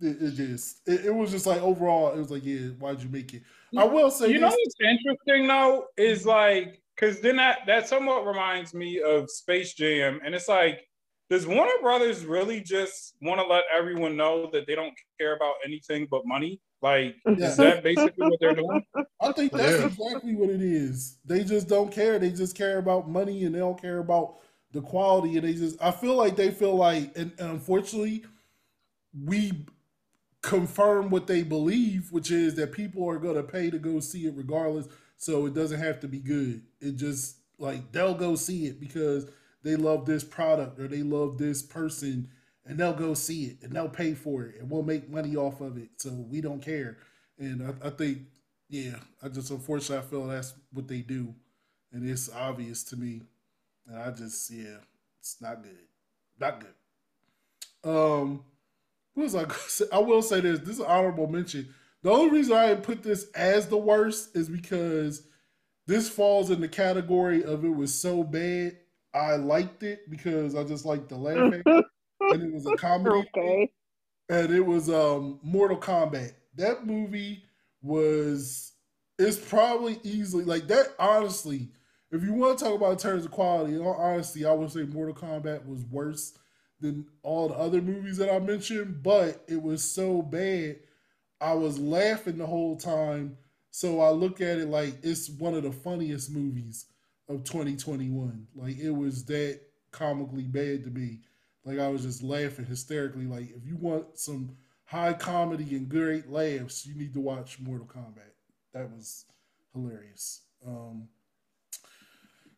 it, 0.00 0.22
it 0.22 0.34
just, 0.34 0.80
it, 0.86 1.06
it 1.06 1.14
was 1.14 1.30
just 1.30 1.46
like 1.46 1.60
overall, 1.60 2.12
it 2.12 2.18
was 2.18 2.30
like, 2.30 2.44
"Yeah, 2.44 2.68
why'd 2.78 3.02
you 3.02 3.08
make 3.08 3.34
it?" 3.34 3.42
I 3.76 3.84
will 3.84 4.10
say, 4.10 4.28
You 4.28 4.40
know 4.40 4.48
what's 4.48 4.74
interesting 4.80 5.46
though 5.46 5.86
is 5.96 6.26
like 6.26 6.80
because 6.94 7.20
then 7.20 7.36
that 7.36 7.60
that 7.66 7.88
somewhat 7.88 8.26
reminds 8.26 8.74
me 8.74 9.00
of 9.00 9.30
Space 9.30 9.74
Jam, 9.74 10.20
and 10.24 10.34
it's 10.34 10.48
like, 10.48 10.88
does 11.30 11.46
Warner 11.46 11.80
Brothers 11.80 12.24
really 12.24 12.60
just 12.60 13.14
want 13.22 13.40
to 13.40 13.46
let 13.46 13.62
everyone 13.72 14.16
know 14.16 14.50
that 14.52 14.66
they 14.66 14.74
don't 14.74 14.94
care 15.18 15.36
about 15.36 15.54
anything 15.64 16.08
but 16.10 16.26
money? 16.26 16.60
Like, 16.82 17.16
Yeah. 17.24 17.46
is 17.48 17.56
that 17.58 17.82
basically 17.84 18.26
what 18.28 18.40
they're 18.40 18.54
doing? 18.54 18.82
I 19.20 19.32
think 19.32 19.52
that's 19.52 19.78
Yeah. 19.78 19.86
exactly 19.86 20.34
what 20.34 20.50
it 20.50 20.60
is. 20.62 21.18
They 21.24 21.44
just 21.44 21.68
don't 21.68 21.92
care. 21.92 22.18
They 22.18 22.30
just 22.30 22.56
care 22.56 22.78
about 22.78 23.08
money, 23.08 23.44
and 23.44 23.54
they 23.54 23.60
don't 23.60 23.80
care 23.80 23.98
about 23.98 24.38
the 24.72 24.80
quality. 24.80 25.36
And 25.36 25.46
they 25.46 25.54
just, 25.54 25.80
I 25.80 25.92
feel 25.92 26.16
like 26.16 26.36
they 26.36 26.50
feel 26.50 26.74
like, 26.74 27.16
and, 27.16 27.32
and 27.38 27.50
unfortunately, 27.50 28.24
we 29.24 29.66
confirm 30.42 31.10
what 31.10 31.26
they 31.26 31.42
believe, 31.42 32.10
which 32.12 32.30
is 32.30 32.54
that 32.56 32.72
people 32.72 33.08
are 33.08 33.18
going 33.18 33.36
to 33.36 33.42
pay 33.42 33.70
to 33.70 33.78
go 33.78 34.00
see 34.00 34.26
it 34.26 34.34
regardless. 34.36 34.88
So 35.16 35.46
it 35.46 35.54
doesn't 35.54 35.78
have 35.80 36.00
to 36.00 36.08
be 36.08 36.18
good. 36.18 36.62
It 36.80 36.96
just 36.96 37.36
like 37.58 37.92
they'll 37.92 38.14
go 38.14 38.36
see 38.36 38.66
it 38.66 38.80
because 38.80 39.26
they 39.62 39.76
love 39.76 40.06
this 40.06 40.24
product 40.24 40.78
or 40.78 40.88
they 40.88 41.02
love 41.02 41.38
this 41.38 41.62
person 41.62 42.28
and 42.64 42.78
they'll 42.78 42.92
go 42.92 43.14
see 43.14 43.44
it 43.44 43.58
and 43.62 43.72
they'll 43.72 43.88
pay 43.88 44.14
for 44.14 44.44
it 44.44 44.60
and 44.60 44.70
we'll 44.70 44.82
make 44.82 45.10
money 45.10 45.36
off 45.36 45.60
of 45.60 45.76
it. 45.76 45.90
So 45.96 46.10
we 46.10 46.40
don't 46.40 46.62
care. 46.62 46.98
And 47.38 47.62
I, 47.82 47.88
I 47.88 47.90
think, 47.90 48.18
yeah, 48.68 48.96
I 49.22 49.28
just 49.28 49.50
unfortunately 49.50 49.98
I 49.98 50.08
feel 50.08 50.26
that's 50.26 50.54
what 50.72 50.88
they 50.88 51.00
do. 51.00 51.34
And 51.92 52.08
it's 52.08 52.30
obvious 52.30 52.84
to 52.84 52.96
me. 52.96 53.22
And 53.86 53.98
I 53.98 54.10
just, 54.10 54.50
yeah, 54.50 54.76
it's 55.18 55.40
not 55.40 55.62
good. 55.62 55.78
Not 56.38 56.60
good. 56.60 56.74
Um, 57.82 58.44
what 59.14 59.24
was 59.24 59.34
I 59.34 59.42
gonna 59.42 59.54
say? 59.68 59.84
I 59.92 59.98
will 59.98 60.22
say 60.22 60.40
this. 60.40 60.60
This 60.60 60.76
is 60.76 60.80
honorable 60.80 61.26
mention. 61.26 61.74
The 62.02 62.10
only 62.10 62.30
reason 62.30 62.56
I 62.56 62.74
put 62.74 63.02
this 63.02 63.30
as 63.32 63.66
the 63.66 63.76
worst 63.76 64.34
is 64.34 64.48
because 64.48 65.22
this 65.86 66.08
falls 66.08 66.50
in 66.50 66.60
the 66.60 66.68
category 66.68 67.44
of 67.44 67.64
it 67.64 67.74
was 67.74 67.92
so 67.92 68.22
bad. 68.22 68.78
I 69.14 69.36
liked 69.36 69.82
it 69.82 70.08
because 70.10 70.54
I 70.54 70.64
just 70.64 70.84
liked 70.84 71.08
the 71.08 71.16
laughing, 71.16 71.64
and 72.30 72.42
it 72.42 72.52
was 72.52 72.66
a 72.66 72.72
comedy, 72.72 73.28
Okay. 73.36 73.70
and 74.28 74.52
it 74.52 74.64
was 74.64 74.88
um 74.90 75.40
Mortal 75.42 75.76
Kombat. 75.76 76.32
That 76.56 76.86
movie 76.86 77.44
was 77.82 78.72
it's 79.18 79.38
probably 79.38 79.98
easily 80.02 80.44
like 80.44 80.66
that. 80.68 80.94
Honestly, 80.98 81.68
if 82.10 82.22
you 82.22 82.32
want 82.34 82.58
to 82.58 82.64
talk 82.64 82.74
about 82.74 82.92
in 82.92 82.98
terms 82.98 83.24
of 83.24 83.30
quality, 83.30 83.74
in 83.74 83.80
all 83.82 83.94
honesty, 83.94 84.44
I 84.46 84.52
would 84.52 84.70
say 84.70 84.82
Mortal 84.84 85.14
Kombat 85.14 85.66
was 85.66 85.84
worse 85.84 86.32
than 86.80 87.06
all 87.22 87.48
the 87.48 87.54
other 87.54 87.82
movies 87.82 88.16
that 88.18 88.32
I 88.32 88.38
mentioned, 88.38 89.02
but 89.02 89.44
it 89.48 89.60
was 89.62 89.82
so 89.84 90.22
bad. 90.22 90.78
I 91.40 91.54
was 91.54 91.78
laughing 91.78 92.38
the 92.38 92.46
whole 92.46 92.76
time. 92.76 93.36
So 93.70 94.00
I 94.00 94.10
look 94.10 94.40
at 94.40 94.58
it 94.58 94.68
like 94.68 94.94
it's 95.02 95.28
one 95.28 95.54
of 95.54 95.62
the 95.62 95.72
funniest 95.72 96.30
movies 96.30 96.86
of 97.30 97.44
2021. 97.44 98.46
Like 98.54 98.78
it 98.78 98.90
was 98.90 99.24
that 99.26 99.60
comically 99.92 100.42
bad 100.42 100.84
to 100.84 100.90
me. 100.90 101.20
Like 101.64 101.78
I 101.78 101.88
was 101.88 102.02
just 102.02 102.22
laughing 102.22 102.66
hysterically. 102.66 103.24
Like 103.24 103.50
if 103.50 103.64
you 103.64 103.76
want 103.76 104.18
some 104.18 104.56
high 104.84 105.12
comedy 105.12 105.76
and 105.76 105.88
great 105.88 106.28
laughs, 106.28 106.84
you 106.84 106.94
need 106.94 107.14
to 107.14 107.20
watch 107.20 107.60
Mortal 107.60 107.86
Kombat. 107.86 108.32
That 108.74 108.90
was 108.90 109.26
hilarious. 109.72 110.42
Um, 110.66 111.08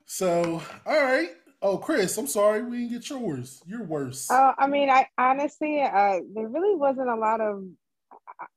so 0.06 0.62
all 0.86 1.02
right. 1.02 1.30
Oh, 1.60 1.76
Chris, 1.76 2.18
I'm 2.18 2.26
sorry 2.26 2.62
we 2.62 2.78
didn't 2.78 2.92
get 2.92 3.10
yours. 3.10 3.62
You're 3.66 3.84
worse. 3.84 4.28
Uh, 4.28 4.52
I 4.58 4.66
mean, 4.66 4.90
I 4.90 5.06
honestly, 5.16 5.80
uh, 5.80 6.18
there 6.34 6.48
really 6.48 6.74
wasn't 6.74 7.08
a 7.08 7.14
lot 7.14 7.40
of. 7.40 7.64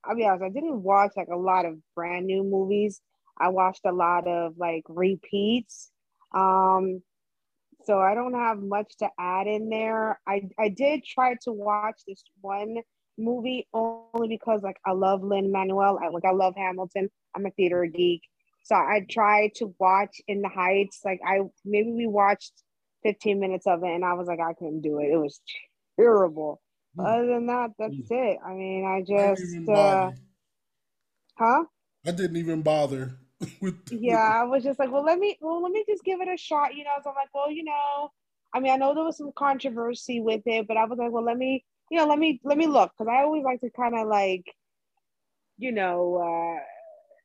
I'll 0.03 0.15
be 0.15 0.25
honest. 0.25 0.43
I 0.43 0.49
didn't 0.49 0.81
watch 0.81 1.11
like 1.15 1.27
a 1.27 1.37
lot 1.37 1.65
of 1.65 1.77
brand 1.93 2.25
new 2.25 2.43
movies. 2.43 3.01
I 3.37 3.49
watched 3.49 3.85
a 3.85 3.91
lot 3.91 4.27
of 4.27 4.53
like 4.57 4.83
repeats. 4.87 5.91
Um, 6.35 7.01
so 7.85 7.99
I 7.99 8.15
don't 8.15 8.33
have 8.33 8.59
much 8.59 8.97
to 8.97 9.09
add 9.19 9.47
in 9.47 9.69
there. 9.69 10.19
I 10.27 10.49
I 10.59 10.69
did 10.69 11.03
try 11.03 11.35
to 11.43 11.51
watch 11.51 12.01
this 12.07 12.23
one 12.41 12.77
movie 13.17 13.67
only 13.73 14.27
because 14.27 14.61
like 14.63 14.77
I 14.85 14.91
love 14.91 15.23
Lin 15.23 15.51
Manuel. 15.51 15.99
I 16.03 16.09
like 16.09 16.25
I 16.25 16.31
love 16.31 16.55
Hamilton. 16.55 17.09
I'm 17.35 17.45
a 17.45 17.51
theater 17.51 17.85
geek. 17.85 18.21
So 18.63 18.75
I 18.75 19.05
tried 19.09 19.51
to 19.55 19.75
watch 19.79 20.21
In 20.27 20.41
the 20.41 20.49
Heights. 20.49 21.01
Like 21.05 21.19
I 21.25 21.41
maybe 21.63 21.91
we 21.91 22.07
watched 22.07 22.53
15 23.03 23.39
minutes 23.39 23.67
of 23.67 23.83
it 23.83 23.89
and 23.89 24.03
I 24.03 24.13
was 24.13 24.27
like, 24.27 24.39
I 24.39 24.53
couldn't 24.53 24.81
do 24.81 24.99
it. 24.99 25.11
It 25.11 25.17
was 25.17 25.39
terrible. 25.99 26.61
Hmm. 26.95 27.05
Other 27.05 27.27
than 27.27 27.45
that, 27.47 27.71
that's 27.77 28.09
it. 28.09 28.37
I 28.45 28.53
mean, 28.53 28.83
I 28.85 28.97
I 28.97 29.01
just 29.01 29.43
even 29.43 29.75
uh 29.75 30.11
huh? 31.37 31.63
I 32.05 32.11
didn't 32.11 32.37
even 32.37 32.61
bother 32.61 33.19
with. 33.61 33.75
Yeah, 33.91 34.17
I 34.41 34.43
was 34.43 34.63
just 34.63 34.79
like, 34.79 34.91
well, 34.91 35.03
let 35.03 35.19
me 35.19 35.37
well, 35.41 35.61
let 35.61 35.71
me 35.71 35.83
just 35.87 36.03
give 36.03 36.21
it 36.21 36.27
a 36.27 36.37
shot, 36.37 36.75
you 36.75 36.83
know. 36.83 36.91
So 37.03 37.09
I'm 37.09 37.15
like, 37.15 37.29
well, 37.33 37.51
you 37.51 37.63
know, 37.63 38.11
I 38.53 38.59
mean, 38.59 38.71
I 38.71 38.77
know 38.77 38.93
there 38.93 39.03
was 39.03 39.17
some 39.17 39.31
controversy 39.35 40.19
with 40.21 40.41
it, 40.45 40.67
but 40.67 40.77
I 40.77 40.85
was 40.85 40.97
like, 40.97 41.11
well, 41.11 41.23
let 41.23 41.37
me, 41.37 41.63
you 41.91 41.97
know, 41.97 42.07
let 42.07 42.19
me 42.19 42.39
let 42.43 42.57
me 42.57 42.67
look 42.67 42.91
because 42.97 43.11
I 43.11 43.23
always 43.23 43.43
like 43.43 43.61
to 43.61 43.69
kind 43.69 43.95
of 43.95 44.07
like, 44.07 44.45
you 45.57 45.71
know, 45.71 46.15
uh 46.17 46.63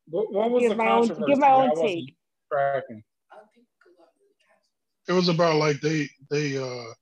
What, 0.09 0.33
what 0.33 0.51
was 0.51 0.63
Give 0.63 0.71
the 0.73 0.77
my 0.77 0.91
own- 0.91 1.27
give 1.27 1.39
my 1.39 1.51
own 1.51 1.75
take. 1.77 2.15
tracking. 2.53 3.03
It 5.09 5.13
was 5.13 5.29
about 5.29 5.57
like 5.57 5.81
they 5.81 6.09
they 6.31 6.57
uh 6.57 6.93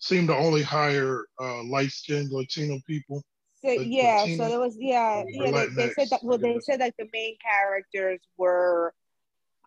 seem 0.00 0.26
to 0.26 0.36
only 0.36 0.62
hire 0.62 1.24
uh 1.40 1.62
light 1.64 1.90
skinned 1.90 2.30
Latino 2.30 2.78
people. 2.86 3.22
So, 3.64 3.72
yeah, 3.72 4.26
so 4.26 4.48
there 4.48 4.60
was 4.60 4.76
yeah, 4.78 5.24
yeah. 5.28 5.50
They, 5.50 5.66
they 5.88 5.90
said 5.90 6.10
that. 6.10 6.22
Well, 6.22 6.38
they 6.38 6.60
said 6.60 6.80
that 6.80 6.94
the 6.98 7.08
main 7.12 7.36
characters 7.44 8.20
were, 8.36 8.94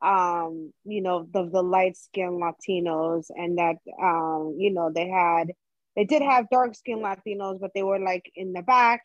um, 0.02 0.72
you 0.86 1.02
know, 1.02 1.28
the 1.34 1.50
the 1.50 1.62
light 1.62 1.98
skinned 1.98 2.42
Latinos, 2.42 3.26
and 3.36 3.58
that 3.58 3.76
um, 4.02 4.56
you 4.58 4.72
know, 4.74 4.92
they 4.94 5.10
had 5.10 5.52
they 5.96 6.06
did 6.06 6.22
have 6.22 6.50
dark 6.50 6.74
skinned 6.76 7.02
Latinos, 7.02 7.60
but 7.60 7.72
they 7.76 7.84
were 7.84 8.00
like 8.00 8.32
in 8.36 8.54
the 8.54 8.62
back. 8.62 9.02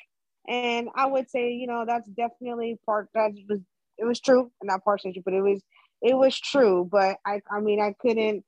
And 0.48 0.88
I 0.94 1.06
would 1.06 1.28
say, 1.28 1.52
you 1.52 1.66
know, 1.66 1.84
that's 1.84 2.08
definitely 2.08 2.78
part 2.86 3.08
that 3.14 3.32
was 3.48 3.60
it 3.98 4.04
was 4.04 4.20
true, 4.20 4.52
not 4.62 4.84
partially 4.84 5.12
true, 5.12 5.22
but 5.24 5.34
it 5.34 5.42
was 5.42 5.62
it 6.00 6.16
was 6.16 6.38
true. 6.38 6.88
But 6.90 7.16
I 7.26 7.40
I 7.50 7.60
mean, 7.60 7.80
I 7.80 7.94
couldn't 7.98 8.44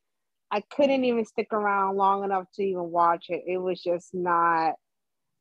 I 0.50 0.60
couldn't 0.60 1.04
even 1.04 1.24
stick 1.24 1.52
around 1.52 1.96
long 1.96 2.24
enough 2.24 2.46
to 2.54 2.62
even 2.62 2.90
watch 2.90 3.26
it. 3.28 3.42
It 3.46 3.58
was 3.58 3.82
just 3.82 4.14
not 4.14 4.74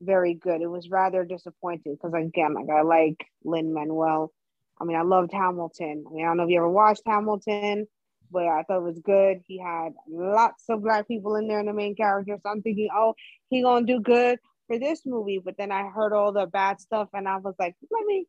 very 0.02 0.34
good. 0.34 0.62
It 0.62 0.70
was 0.70 0.90
rather 0.90 1.24
disappointing 1.26 1.96
because 1.96 2.14
again, 2.14 2.54
like 2.54 2.70
I 2.70 2.82
like 2.82 3.26
Lin 3.44 3.74
Manuel. 3.74 4.32
I 4.80 4.86
mean, 4.86 4.98
I 4.98 5.02
loved 5.02 5.32
Hamilton. 5.34 6.06
I 6.08 6.14
mean, 6.14 6.24
I 6.26 6.28
don't 6.30 6.38
know 6.38 6.44
if 6.44 6.50
you 6.50 6.58
ever 6.58 6.70
watched 6.70 7.02
Hamilton, 7.06 7.88
but 8.32 8.46
I 8.48 8.64
thought 8.64 8.78
it 8.78 8.84
was 8.84 9.00
good. 9.00 9.42
He 9.48 9.58
had 9.60 9.94
lots 10.08 10.66
of 10.70 10.84
black 10.84 11.08
people 11.08 11.36
in 11.36 11.48
there 11.48 11.60
in 11.60 11.66
the 11.66 11.74
main 11.74 11.96
character. 11.96 12.38
So 12.42 12.50
I'm 12.50 12.62
thinking, 12.62 12.90
oh, 12.94 13.16
he 13.50 13.64
gonna 13.64 13.86
do 13.86 14.00
good 14.00 14.40
for 14.68 14.78
this 14.78 15.02
movie. 15.06 15.40
But 15.44 15.56
then 15.58 15.72
I 15.72 15.88
heard 15.90 16.14
all 16.14 16.32
the 16.32 16.46
bad 16.46 16.80
stuff, 16.80 17.10
and 17.14 17.28
I 17.28 17.38
was 17.38 17.56
like, 17.58 17.76
let 17.92 18.06
me, 18.06 18.28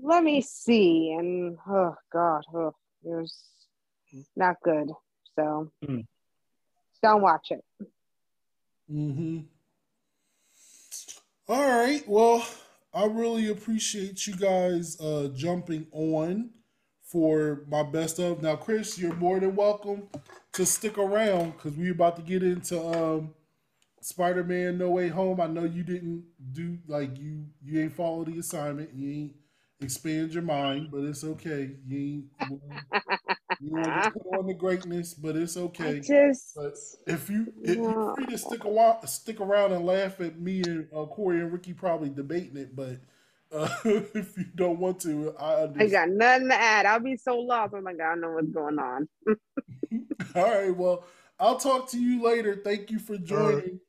let 0.00 0.22
me 0.22 0.40
see. 0.42 1.14
And 1.18 1.56
oh 1.68 1.96
god, 2.12 2.44
oh, 2.54 2.74
it 3.04 3.08
was 3.08 3.34
not 4.36 4.56
good. 4.62 4.90
So 5.36 5.70
Hmm. 5.84 6.00
don't 7.02 7.22
watch 7.22 7.48
it. 7.50 7.64
Mm-hmm. 8.90 9.40
All 11.48 11.66
right. 11.78 12.02
Well, 12.08 12.46
I 12.92 13.06
really 13.06 13.48
appreciate 13.50 14.26
you 14.26 14.34
guys 14.36 14.98
uh 15.00 15.28
jumping 15.34 15.86
on 15.92 16.50
for 17.02 17.64
my 17.68 17.82
best 17.82 18.18
of. 18.18 18.42
Now, 18.42 18.56
Chris, 18.56 18.98
you're 18.98 19.14
more 19.14 19.40
than 19.40 19.54
welcome 19.56 20.08
to 20.52 20.66
stick 20.66 20.98
around 20.98 21.52
because 21.52 21.76
we're 21.76 21.92
about 21.92 22.16
to 22.16 22.22
get 22.22 22.42
into 22.42 22.80
um 22.80 23.34
Spider-Man 24.02 24.78
No 24.78 24.90
Way 24.90 25.08
Home. 25.08 25.40
I 25.40 25.46
know 25.48 25.64
you 25.64 25.84
didn't 25.84 26.24
do 26.52 26.78
like 26.88 27.18
you 27.18 27.46
you 27.62 27.82
ain't 27.82 27.96
follow 27.96 28.24
the 28.24 28.38
assignment. 28.38 28.94
You 28.94 29.10
ain't 29.12 29.34
expand 29.80 30.32
your 30.34 30.42
mind, 30.44 30.90
but 30.92 31.04
it's 31.04 31.24
okay. 31.24 31.72
You 31.86 31.98
ain't 31.98 32.26
you 33.60 33.70
want 33.70 34.04
to 34.04 34.10
put 34.10 34.38
on 34.38 34.46
the 34.46 34.54
greatness, 34.54 35.14
but 35.14 35.36
it's 35.36 35.56
I 35.56 35.60
okay. 35.60 36.00
just 36.00 36.54
But 36.54 36.76
if 37.06 37.28
you 37.30 37.52
if 37.62 37.76
No. 37.76 37.90
you're 37.90 38.14
free 38.14 38.26
to 38.26 38.38
stick 38.38 38.64
a 38.64 39.06
stick 39.06 39.40
around 39.40 39.72
and 39.72 39.84
laugh 39.84 40.20
at 40.20 40.38
me 40.38 40.62
and 40.62 40.88
uh, 40.92 41.06
Cory 41.06 41.40
and 41.40 41.52
Ricky 41.52 41.72
probably 41.72 42.10
debating 42.10 42.56
it, 42.56 42.74
but 42.74 42.98
uh, 43.52 43.68
if 43.84 44.36
you 44.36 44.44
don't 44.54 44.78
want 44.78 45.00
to, 45.00 45.34
I 45.38 45.62
I 45.78 45.86
got 45.88 46.08
nothing 46.08 46.48
to 46.48 46.54
add. 46.54 46.86
I'll 46.86 47.00
be 47.00 47.16
so 47.16 47.38
lost. 47.38 47.74
I'm 47.74 47.84
like, 47.84 48.00
I 48.00 48.10
don't 48.10 48.20
know 48.20 48.32
what's 48.32 48.50
going 48.50 48.78
on. 48.78 49.08
All 50.34 50.44
right, 50.44 50.76
well, 50.76 51.04
I'll 51.38 51.58
talk 51.58 51.88
to 51.90 51.98
you 52.00 52.22
later. 52.22 52.60
Thank 52.62 52.90
you 52.90 52.98
for 52.98 53.16
joining. 53.16 53.80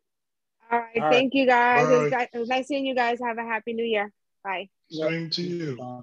All 0.72 0.80
right. 0.80 0.96
All 0.96 1.02
right. 1.02 1.12
Thank 1.12 1.34
you 1.34 1.46
guys. 1.46 1.88
It 1.90 2.14
was, 2.14 2.28
it 2.34 2.38
was 2.40 2.50
nice 2.50 2.68
seeing 2.68 2.86
you 2.86 2.96
guys. 2.96 3.20
Have 3.20 3.38
a 3.38 3.44
happy 3.44 3.74
new 3.74 3.86
year. 3.86 4.12
Bye. 4.44 4.70
Same 4.90 5.30
to 5.32 5.42
you. 5.42 6.02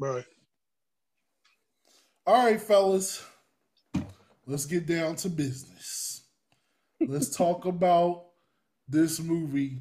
Bye. 0.00 0.24
All 2.28 2.44
right, 2.44 2.60
fellas, 2.60 3.24
let's 4.46 4.66
get 4.66 4.84
down 4.84 5.16
to 5.16 5.30
business. 5.30 6.24
Let's 7.00 7.34
talk 7.34 7.64
about 7.64 8.26
this 8.86 9.18
movie, 9.18 9.80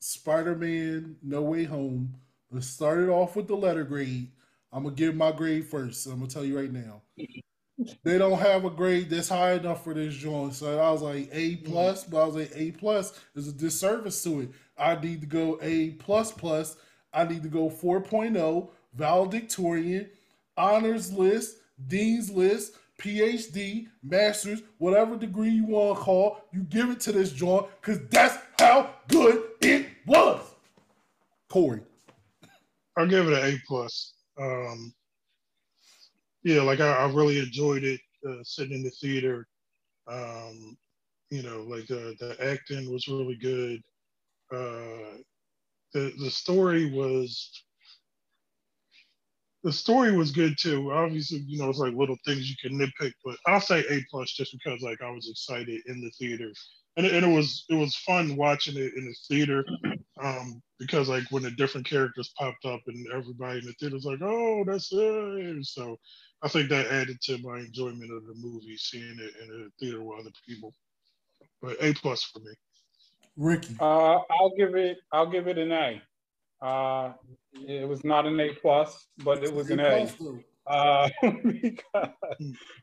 Spider-Man: 0.00 1.16
No 1.22 1.42
Way 1.42 1.64
Home. 1.64 2.14
Let's 2.50 2.68
start 2.68 3.00
it 3.00 3.10
off 3.10 3.36
with 3.36 3.48
the 3.48 3.54
letter 3.54 3.84
grade. 3.84 4.30
I'm 4.72 4.84
gonna 4.84 4.94
give 4.94 5.14
my 5.14 5.30
grade 5.30 5.66
first. 5.66 6.06
I'm 6.06 6.20
gonna 6.20 6.28
tell 6.28 6.42
you 6.42 6.58
right 6.58 6.72
now. 6.72 7.02
They 8.02 8.16
don't 8.16 8.38
have 8.38 8.64
a 8.64 8.70
grade 8.70 9.10
that's 9.10 9.28
high 9.28 9.52
enough 9.52 9.84
for 9.84 9.92
this 9.92 10.14
joint. 10.14 10.54
So 10.54 10.80
I 10.80 10.90
was 10.90 11.02
like 11.02 11.28
A 11.32 11.56
plus, 11.56 12.02
but 12.04 12.22
I 12.22 12.24
was 12.24 12.36
like 12.36 12.52
A 12.54 12.72
plus 12.72 13.12
is 13.34 13.46
a 13.46 13.52
disservice 13.52 14.22
to 14.22 14.40
it. 14.40 14.52
I 14.78 14.98
need 14.98 15.20
to 15.20 15.26
go 15.26 15.58
A 15.60 15.90
plus 15.90 16.32
plus. 16.32 16.78
I 17.12 17.24
need 17.24 17.42
to 17.42 17.50
go 17.50 17.68
4.0, 17.68 18.70
valedictorian, 18.94 20.08
honors 20.58 21.12
list, 21.12 21.56
dean's 21.86 22.30
list, 22.30 22.74
PhD, 22.98 23.86
master's, 24.02 24.62
whatever 24.78 25.16
degree 25.16 25.50
you 25.50 25.64
want 25.64 25.98
to 25.98 26.04
call, 26.04 26.40
you 26.52 26.62
give 26.64 26.90
it 26.90 27.00
to 27.00 27.12
this 27.12 27.32
joint 27.32 27.66
because 27.80 28.00
that's 28.10 28.36
how 28.58 28.90
good 29.06 29.42
it 29.62 29.86
was. 30.06 30.40
Cory. 31.48 31.80
I'll 32.96 33.06
give 33.06 33.28
it 33.28 33.38
an 33.38 33.54
A 33.54 33.58
plus. 33.66 34.14
Um, 34.40 34.92
yeah, 36.42 36.62
like 36.62 36.80
I, 36.80 36.90
I 36.90 37.12
really 37.12 37.38
enjoyed 37.38 37.84
it 37.84 38.00
uh, 38.28 38.42
sitting 38.42 38.74
in 38.74 38.82
the 38.82 38.90
theater. 38.90 39.46
Um, 40.08 40.76
you 41.30 41.42
know, 41.42 41.62
like 41.68 41.90
uh, 41.90 42.14
the 42.18 42.36
acting 42.42 42.90
was 42.90 43.06
really 43.06 43.36
good. 43.36 43.80
Uh, 44.52 45.18
the 45.92 46.12
the 46.18 46.30
story 46.30 46.90
was 46.90 47.64
the 49.64 49.72
story 49.72 50.16
was 50.16 50.30
good 50.30 50.56
too. 50.58 50.92
Obviously, 50.92 51.44
you 51.46 51.58
know, 51.58 51.68
it's 51.68 51.78
like 51.78 51.94
little 51.94 52.16
things 52.24 52.48
you 52.48 52.56
can 52.60 52.78
nitpick, 52.78 53.12
but 53.24 53.36
I'll 53.46 53.60
say 53.60 53.80
A 53.90 54.04
plus 54.10 54.32
just 54.32 54.52
because 54.52 54.82
like 54.82 55.02
I 55.02 55.10
was 55.10 55.28
excited 55.28 55.82
in 55.86 56.00
the 56.00 56.10
theater, 56.10 56.52
and 56.96 57.04
it, 57.04 57.12
and 57.12 57.26
it 57.26 57.34
was 57.34 57.64
it 57.68 57.74
was 57.74 57.96
fun 57.96 58.36
watching 58.36 58.76
it 58.76 58.92
in 58.96 59.04
the 59.04 59.16
theater, 59.28 59.64
um, 60.22 60.62
because 60.78 61.08
like 61.08 61.24
when 61.30 61.42
the 61.42 61.50
different 61.50 61.88
characters 61.88 62.32
popped 62.38 62.64
up 62.64 62.80
and 62.86 63.06
everybody 63.12 63.58
in 63.58 63.66
the 63.66 63.72
theater 63.80 63.96
was 63.96 64.04
like, 64.04 64.20
oh, 64.22 64.64
that's 64.64 64.90
it. 64.92 65.66
So 65.66 65.96
I 66.42 66.48
think 66.48 66.68
that 66.68 66.86
added 66.86 67.20
to 67.22 67.38
my 67.38 67.58
enjoyment 67.58 68.12
of 68.12 68.26
the 68.26 68.34
movie, 68.36 68.76
seeing 68.76 69.18
it 69.18 69.34
in 69.42 69.48
the 69.48 69.70
theater 69.80 70.02
with 70.02 70.20
other 70.20 70.32
people. 70.46 70.72
But 71.60 71.76
A 71.82 71.94
plus 71.94 72.22
for 72.22 72.38
me. 72.40 72.52
Ricky. 73.36 73.76
Uh, 73.80 74.18
I'll 74.30 74.54
give 74.56 74.76
it. 74.76 74.98
I'll 75.12 75.30
give 75.30 75.48
it 75.48 75.58
an 75.58 75.72
A. 75.72 76.00
Uh, 76.60 77.12
it 77.66 77.88
was 77.88 78.04
not 78.04 78.26
an 78.26 78.38
A 78.40 78.50
plus, 78.54 79.06
but 79.18 79.42
it 79.44 79.52
was 79.52 79.70
an 79.70 79.80
A. 79.80 80.08
Uh, 80.66 81.08
because, 81.22 82.10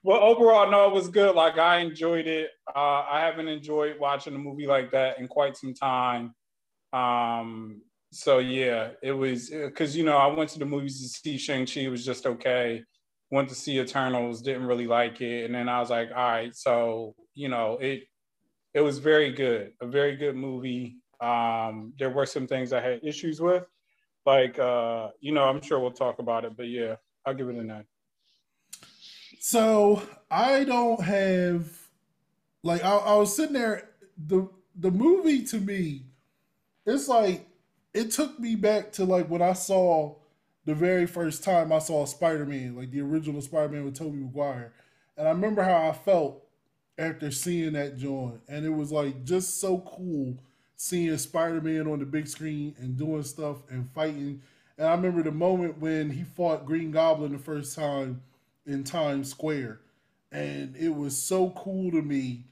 well, 0.04 0.22
overall, 0.22 0.70
no, 0.72 0.88
it 0.88 0.94
was 0.94 1.08
good. 1.08 1.36
Like 1.36 1.58
I 1.58 1.80
enjoyed 1.80 2.28
it. 2.28 2.50
Uh, 2.76 3.06
I 3.10 3.22
haven't 3.22 3.48
enjoyed 3.48 4.00
watching 4.00 4.34
a 4.34 4.40
movie 4.40 4.66
like 4.66 4.92
that 4.92 5.20
in 5.20 5.28
quite 5.28 5.56
some 5.56 5.74
time. 5.74 6.34
Um, 6.94 7.82
so 8.12 8.40
yeah, 8.40 8.92
it 9.04 9.12
was 9.12 9.50
because 9.50 9.96
you 9.96 10.06
know 10.06 10.18
I 10.18 10.28
went 10.28 10.50
to 10.52 10.60
the 10.60 10.66
movies 10.66 11.02
to 11.02 11.08
see 11.10 11.38
Shang 11.38 11.66
Chi. 11.66 11.82
It 11.82 11.90
was 11.90 12.06
just 12.06 12.26
okay. 12.26 12.82
Went 13.30 13.50
to 13.50 13.56
see 13.56 13.80
Eternals. 13.80 14.42
Didn't 14.42 14.66
really 14.66 14.88
like 14.88 15.22
it, 15.22 15.46
and 15.46 15.54
then 15.54 15.68
I 15.68 15.80
was 15.80 15.90
like, 15.90 16.10
all 16.16 16.32
right. 16.32 16.56
So 16.56 17.14
you 17.34 17.50
know 17.50 17.78
it. 17.80 18.04
It 18.74 18.82
was 18.82 19.00
very 19.00 19.32
good. 19.32 19.72
A 19.82 19.88
very 19.88 20.18
good 20.18 20.36
movie. 20.36 20.98
Um, 21.22 21.94
there 21.98 22.10
were 22.10 22.26
some 22.26 22.48
things 22.48 22.74
I 22.74 22.82
had 22.82 23.00
issues 23.04 23.40
with, 23.42 23.66
like 24.26 24.60
uh, 24.60 25.10
you 25.20 25.32
know 25.32 25.44
I'm 25.44 25.62
sure 25.62 25.80
we'll 25.80 25.92
talk 25.92 26.20
about 26.20 26.46
it. 26.46 26.56
But 26.56 26.68
yeah, 26.68 26.96
I'll 27.26 27.34
give 27.34 27.50
it 27.50 27.56
a 27.56 27.64
nine. 27.64 27.86
So 29.40 30.02
I 30.30 30.64
don't 30.64 31.02
have 31.02 31.72
like 32.64 32.84
I, 32.84 32.96
I 32.98 33.16
was 33.16 33.36
sitting 33.36 33.54
there. 33.54 33.92
The 34.18 34.50
the 34.76 34.92
movie 34.92 35.44
to 35.46 35.60
me, 35.60 36.06
it's 36.86 37.08
like 37.08 37.48
it 37.94 38.12
took 38.12 38.40
me 38.40 38.56
back 38.56 38.92
to 38.94 39.06
like 39.06 39.30
when 39.30 39.42
I 39.42 39.54
saw 39.54 40.16
the 40.66 40.76
very 40.76 41.06
first 41.06 41.44
time 41.44 41.72
I 41.72 41.80
saw 41.80 42.06
Spider 42.06 42.46
Man, 42.46 42.76
like 42.76 42.92
the 42.92 43.02
original 43.02 43.42
Spider 43.42 43.70
Man 43.70 43.86
with 43.86 43.96
Tobey 43.96 44.18
Maguire, 44.18 44.74
and 45.16 45.28
I 45.28 45.32
remember 45.32 45.64
how 45.64 45.90
I 45.90 45.94
felt 45.94 46.44
after 46.98 47.30
seeing 47.32 47.74
that 47.74 47.98
joint, 47.98 48.42
and 48.48 48.66
it 48.66 48.70
was 48.70 48.92
like 48.92 49.24
just 49.24 49.60
so 49.62 49.80
cool 49.80 50.38
seeing 50.76 51.18
Spider 51.18 51.62
Man 51.62 51.88
on 51.88 52.00
the 52.00 52.06
big 52.06 52.28
screen 52.28 52.76
and 52.80 52.98
doing 52.98 53.24
stuff 53.24 53.58
and 53.70 53.90
fighting. 53.92 54.42
And 54.78 54.88
I 54.88 54.92
remember 54.92 55.24
the 55.24 55.32
moment 55.32 55.80
when 55.80 56.10
he 56.10 56.24
fought 56.24 56.66
Green 56.66 56.92
Goblin 56.92 57.32
the 57.32 57.40
first 57.40 57.76
time 57.76 58.22
in 58.66 58.84
Times 58.84 59.30
Square. 59.30 59.80
And 60.32 60.76
it 60.76 60.94
was 60.94 61.18
so 61.18 61.52
cool 61.52 61.92
to 61.92 62.02
me. 62.02 62.46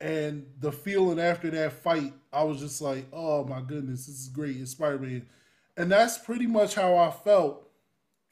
And 0.00 0.46
the 0.60 0.70
feeling 0.70 1.18
after 1.18 1.50
that 1.50 1.72
fight, 1.72 2.12
I 2.32 2.44
was 2.44 2.60
just 2.60 2.80
like, 2.80 3.06
oh 3.12 3.44
my 3.44 3.60
goodness, 3.60 4.06
this 4.06 4.20
is 4.20 4.28
great. 4.28 4.56
It's 4.56 4.72
Spider 4.72 4.98
Man. 4.98 5.26
And 5.76 5.90
that's 5.90 6.18
pretty 6.18 6.46
much 6.46 6.74
how 6.74 6.96
I 6.96 7.10
felt 7.10 7.68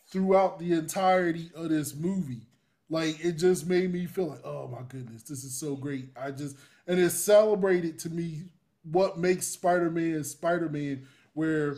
throughout 0.07 0.59
the 0.59 0.73
entirety 0.73 1.51
of 1.55 1.71
this 1.71 1.95
movie. 1.95 2.43
Like 2.91 3.25
it 3.25 3.33
just 3.33 3.67
made 3.67 3.93
me 3.93 4.07
feel 4.07 4.29
like, 4.29 4.45
oh 4.45 4.69
my 4.69 4.83
goodness, 4.89 5.23
this 5.23 5.45
is 5.45 5.55
so 5.55 5.75
great. 5.75 6.11
I 6.15 6.31
just 6.31 6.57
and 6.87 7.01
it 7.01 7.11
celebrated 7.11 7.99
to 8.01 8.11
me 8.11 8.43
what 8.85 9.19
makes 9.19 9.47
Spider-Man 9.47 10.25
Spider-Man, 10.25 11.07
where 11.35 11.77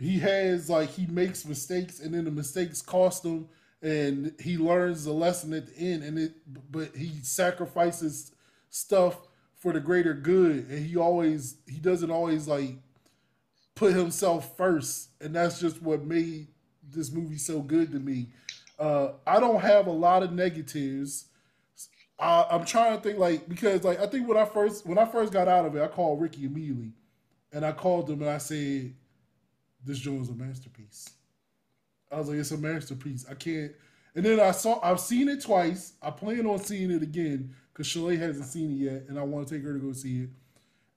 he 0.00 0.18
has 0.18 0.70
like 0.70 0.88
he 0.90 1.06
makes 1.06 1.44
mistakes 1.44 2.00
and 2.00 2.14
then 2.14 2.24
the 2.24 2.30
mistakes 2.30 2.80
cost 2.80 3.24
him 3.24 3.48
and 3.82 4.34
he 4.40 4.56
learns 4.56 5.04
the 5.04 5.12
lesson 5.12 5.52
at 5.52 5.66
the 5.66 5.78
end 5.78 6.02
and 6.02 6.18
it 6.18 6.32
but 6.70 6.94
he 6.96 7.12
sacrifices 7.22 8.32
stuff 8.70 9.28
for 9.56 9.72
the 9.72 9.80
greater 9.80 10.14
good 10.14 10.68
and 10.68 10.86
he 10.86 10.96
always 10.96 11.56
he 11.68 11.78
doesn't 11.78 12.10
always 12.10 12.48
like 12.48 12.76
put 13.74 13.92
himself 13.92 14.56
first 14.56 15.10
and 15.20 15.34
that's 15.34 15.60
just 15.60 15.82
what 15.82 16.04
made 16.04 16.48
this 16.90 17.12
movie 17.12 17.38
so 17.38 17.60
good 17.60 17.92
to 17.92 17.98
me. 17.98 18.28
Uh 18.78 19.12
i 19.26 19.38
don't 19.38 19.60
have 19.60 19.86
a 19.86 19.92
lot 19.92 20.22
of 20.22 20.32
negatives 20.32 21.26
I, 22.20 22.46
i'm 22.50 22.64
trying 22.64 22.96
to 22.96 23.02
think 23.02 23.18
like 23.18 23.48
because 23.48 23.84
like 23.84 24.00
i 24.00 24.06
think 24.06 24.28
when 24.28 24.36
i 24.36 24.44
first 24.44 24.86
when 24.86 24.98
i 24.98 25.04
first 25.04 25.32
got 25.32 25.48
out 25.48 25.64
of 25.64 25.74
it 25.76 25.82
i 25.82 25.88
called 25.88 26.20
ricky 26.20 26.44
immediately 26.44 26.92
and 27.52 27.64
i 27.64 27.72
called 27.72 28.10
him 28.10 28.20
and 28.20 28.30
i 28.30 28.38
said 28.38 28.94
this 29.84 29.98
joint 29.98 30.22
is 30.22 30.28
a 30.28 30.34
masterpiece 30.34 31.10
I 32.10 32.18
was 32.18 32.28
like, 32.28 32.38
it's 32.38 32.50
a 32.50 32.58
masterpiece. 32.58 33.24
I 33.30 33.34
can't. 33.34 33.72
And 34.14 34.24
then 34.24 34.40
I 34.40 34.50
saw, 34.50 34.80
I've 34.82 35.00
seen 35.00 35.28
it 35.28 35.42
twice. 35.42 35.92
I 36.02 36.10
plan 36.10 36.46
on 36.46 36.58
seeing 36.58 36.90
it 36.90 37.02
again 37.02 37.54
because 37.72 37.86
Shalay 37.86 38.18
hasn't 38.18 38.46
seen 38.46 38.72
it 38.72 38.92
yet, 38.92 39.04
and 39.08 39.18
I 39.18 39.22
want 39.22 39.46
to 39.46 39.54
take 39.54 39.64
her 39.64 39.72
to 39.72 39.78
go 39.78 39.92
see 39.92 40.22
it. 40.22 40.30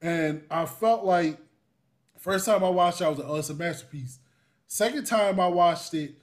And 0.02 0.42
I 0.50 0.66
felt 0.66 1.04
like 1.04 1.38
first 2.18 2.46
time 2.46 2.64
I 2.64 2.68
watched 2.68 3.00
it, 3.00 3.04
I 3.04 3.08
was 3.08 3.18
like, 3.18 3.28
oh, 3.28 3.36
it's 3.36 3.50
a 3.50 3.54
masterpiece. 3.54 4.18
Second 4.66 5.06
time 5.06 5.38
I 5.38 5.46
watched 5.46 5.94
it, 5.94 6.16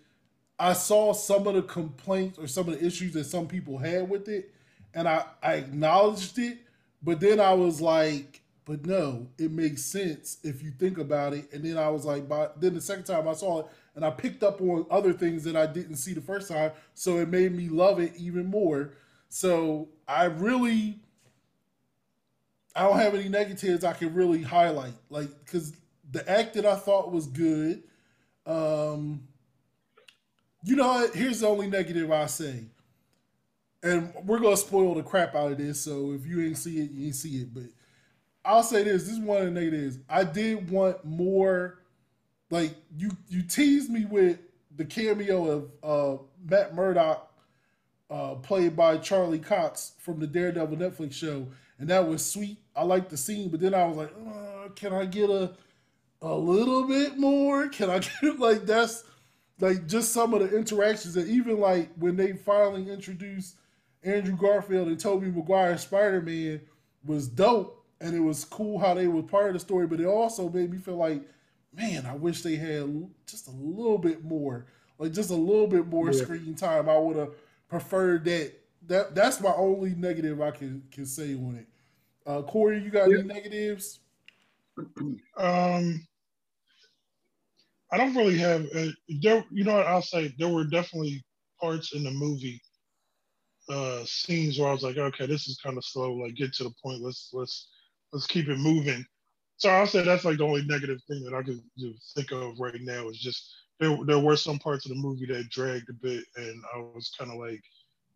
I 0.59 0.73
saw 0.73 1.13
some 1.13 1.47
of 1.47 1.55
the 1.55 1.61
complaints 1.63 2.37
or 2.37 2.47
some 2.47 2.67
of 2.67 2.77
the 2.77 2.85
issues 2.85 3.13
that 3.13 3.23
some 3.23 3.47
people 3.47 3.77
had 3.77 4.09
with 4.09 4.27
it, 4.27 4.53
and 4.93 5.07
I, 5.07 5.25
I 5.41 5.53
acknowledged 5.55 6.37
it, 6.39 6.59
but 7.01 7.19
then 7.19 7.39
I 7.39 7.53
was 7.53 7.81
like, 7.81 8.41
but 8.65 8.85
no, 8.85 9.27
it 9.37 9.51
makes 9.51 9.83
sense 9.83 10.37
if 10.43 10.61
you 10.61 10.71
think 10.71 10.97
about 10.97 11.33
it. 11.33 11.51
And 11.51 11.63
then 11.63 11.77
I 11.77 11.89
was 11.89 12.05
like, 12.05 12.29
but 12.29 12.61
then 12.61 12.73
the 12.73 12.81
second 12.81 13.05
time 13.05 13.27
I 13.27 13.33
saw 13.33 13.61
it, 13.61 13.65
and 13.95 14.05
I 14.05 14.11
picked 14.11 14.43
up 14.43 14.61
on 14.61 14.85
other 14.89 15.13
things 15.13 15.43
that 15.43 15.55
I 15.55 15.65
didn't 15.65 15.97
see 15.97 16.13
the 16.13 16.21
first 16.21 16.47
time, 16.47 16.71
so 16.93 17.17
it 17.17 17.27
made 17.27 17.53
me 17.53 17.67
love 17.67 17.99
it 17.99 18.13
even 18.17 18.45
more. 18.45 18.93
So 19.29 19.89
I 20.07 20.25
really, 20.25 20.99
I 22.75 22.83
don't 22.83 22.99
have 22.99 23.15
any 23.15 23.29
negatives 23.29 23.83
I 23.83 23.93
can 23.93 24.13
really 24.13 24.41
highlight, 24.41 24.93
like 25.09 25.29
because 25.43 25.73
the 26.11 26.29
act 26.29 26.53
that 26.53 26.65
I 26.65 26.75
thought 26.75 27.11
was 27.11 27.27
good. 27.27 27.83
Um, 28.45 29.27
you 30.63 30.75
know, 30.75 31.09
here's 31.13 31.39
the 31.39 31.47
only 31.47 31.67
negative 31.67 32.11
I 32.11 32.27
say, 32.27 32.65
and 33.83 34.13
we're 34.25 34.39
gonna 34.39 34.57
spoil 34.57 34.93
the 34.95 35.03
crap 35.03 35.35
out 35.35 35.51
of 35.51 35.57
this. 35.57 35.81
So 35.81 36.13
if 36.13 36.25
you 36.25 36.41
ain't 36.45 36.57
see 36.57 36.79
it, 36.79 36.91
you 36.91 37.07
ain't 37.07 37.15
see 37.15 37.41
it. 37.41 37.53
But 37.53 37.63
I'll 38.45 38.63
say 38.63 38.83
this: 38.83 39.03
this 39.03 39.13
is 39.13 39.19
one 39.19 39.39
of 39.39 39.45
the 39.45 39.51
negatives. 39.59 39.99
I 40.09 40.23
did 40.23 40.69
want 40.69 41.03
more 41.03 41.79
like 42.49 42.75
you 42.95 43.11
you 43.29 43.41
teased 43.43 43.89
me 43.89 44.05
with 44.05 44.39
the 44.75 44.85
cameo 44.85 45.49
of 45.49 45.71
uh, 45.83 46.23
Matt 46.49 46.75
Murdock, 46.75 47.31
uh, 48.09 48.35
played 48.35 48.75
by 48.75 48.97
Charlie 48.97 49.39
Cox 49.39 49.93
from 49.99 50.19
the 50.19 50.27
Daredevil 50.27 50.77
Netflix 50.77 51.13
show, 51.13 51.47
and 51.79 51.89
that 51.89 52.07
was 52.07 52.23
sweet. 52.23 52.57
I 52.75 52.83
liked 52.83 53.09
the 53.09 53.17
scene, 53.17 53.49
but 53.49 53.59
then 53.59 53.73
I 53.73 53.85
was 53.85 53.97
like, 53.97 54.13
uh, 54.27 54.69
can 54.75 54.93
I 54.93 55.05
get 55.05 55.29
a 55.29 55.53
a 56.21 56.33
little 56.33 56.87
bit 56.87 57.17
more? 57.17 57.67
Can 57.67 57.89
I 57.89 57.99
get 58.21 58.39
like 58.39 58.65
that's 58.65 59.03
like 59.59 59.87
just 59.87 60.11
some 60.11 60.33
of 60.33 60.41
the 60.41 60.55
interactions 60.55 61.15
and 61.15 61.27
even 61.29 61.59
like 61.59 61.89
when 61.95 62.15
they 62.15 62.33
finally 62.33 62.89
introduced 62.89 63.55
Andrew 64.03 64.35
Garfield 64.35 64.87
and 64.87 64.99
Tobey 64.99 65.27
Maguire 65.27 65.77
Spider 65.77 66.21
Man 66.21 66.61
was 67.05 67.27
dope 67.27 67.85
and 67.99 68.15
it 68.15 68.19
was 68.19 68.45
cool 68.45 68.79
how 68.79 68.93
they 68.93 69.07
were 69.07 69.21
part 69.21 69.47
of 69.47 69.53
the 69.53 69.59
story, 69.59 69.85
but 69.85 69.99
it 69.99 70.07
also 70.07 70.49
made 70.49 70.71
me 70.71 70.77
feel 70.77 70.97
like 70.97 71.21
man, 71.73 72.05
I 72.05 72.15
wish 72.15 72.41
they 72.41 72.55
had 72.55 73.09
just 73.25 73.47
a 73.47 73.51
little 73.51 73.97
bit 73.97 74.23
more, 74.23 74.65
like 74.97 75.13
just 75.13 75.29
a 75.29 75.35
little 75.35 75.67
bit 75.67 75.87
more 75.87 76.11
yeah. 76.11 76.21
screen 76.21 76.55
time. 76.55 76.89
I 76.89 76.97
would 76.97 77.17
have 77.17 77.33
preferred 77.67 78.25
that. 78.25 78.53
That 78.87 79.13
that's 79.13 79.39
my 79.39 79.53
only 79.55 79.93
negative 79.93 80.41
I 80.41 80.51
can 80.51 80.83
can 80.91 81.05
say 81.05 81.35
on 81.35 81.55
it. 81.55 81.67
Uh, 82.25 82.41
Cory, 82.41 82.83
you 82.83 82.89
got 82.89 83.09
yeah. 83.09 83.19
any 83.19 83.27
negatives? 83.27 83.99
Um, 85.37 86.07
I 87.91 87.97
don't 87.97 88.15
really 88.15 88.37
have. 88.37 88.65
Uh, 88.75 88.87
there, 89.21 89.43
you 89.51 89.63
know 89.63 89.75
what 89.75 89.85
I'll 89.85 90.01
say? 90.01 90.33
There 90.39 90.47
were 90.47 90.63
definitely 90.63 91.23
parts 91.59 91.93
in 91.93 92.03
the 92.03 92.11
movie, 92.11 92.61
uh, 93.71 94.03
scenes 94.05 94.59
where 94.59 94.69
I 94.69 94.73
was 94.73 94.83
like, 94.83 94.97
okay, 94.97 95.25
this 95.25 95.47
is 95.47 95.59
kind 95.63 95.77
of 95.77 95.85
slow. 95.85 96.13
Like, 96.13 96.35
get 96.35 96.53
to 96.55 96.65
the 96.65 96.73
point. 96.83 97.01
Let's 97.01 97.29
let's 97.33 97.69
let's 98.11 98.27
keep 98.27 98.49
it 98.49 98.57
moving. 98.57 99.05
So 99.57 99.69
I'll 99.69 99.87
say 99.87 100.03
that's 100.03 100.25
like 100.25 100.37
the 100.37 100.43
only 100.43 100.65
negative 100.65 100.99
thing 101.07 101.23
that 101.23 101.33
I 101.33 101.43
could 101.43 101.61
think 102.15 102.31
of 102.31 102.59
right 102.59 102.75
now 102.81 103.09
is 103.09 103.19
just 103.19 103.53
there, 103.79 103.97
there 104.05 104.19
were 104.19 104.35
some 104.35 104.59
parts 104.59 104.85
of 104.85 104.89
the 104.89 105.01
movie 105.01 105.25
that 105.27 105.49
dragged 105.49 105.89
a 105.89 105.93
bit, 105.93 106.23
and 106.35 106.63
I 106.75 106.79
was 106.79 107.11
kind 107.17 107.31
of 107.31 107.37
like, 107.37 107.61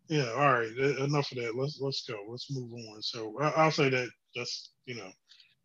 yeah, 0.08 0.30
all 0.32 0.52
right, 0.52 0.70
enough 0.98 1.30
of 1.32 1.38
that. 1.38 1.56
Let's 1.56 1.80
let's 1.80 2.04
go. 2.06 2.16
Let's 2.28 2.50
move 2.50 2.72
on. 2.72 3.02
So 3.02 3.38
I, 3.40 3.64
will 3.64 3.70
say 3.70 3.88
that 3.88 4.08
that's 4.34 4.70
you 4.86 4.96
know 4.96 5.10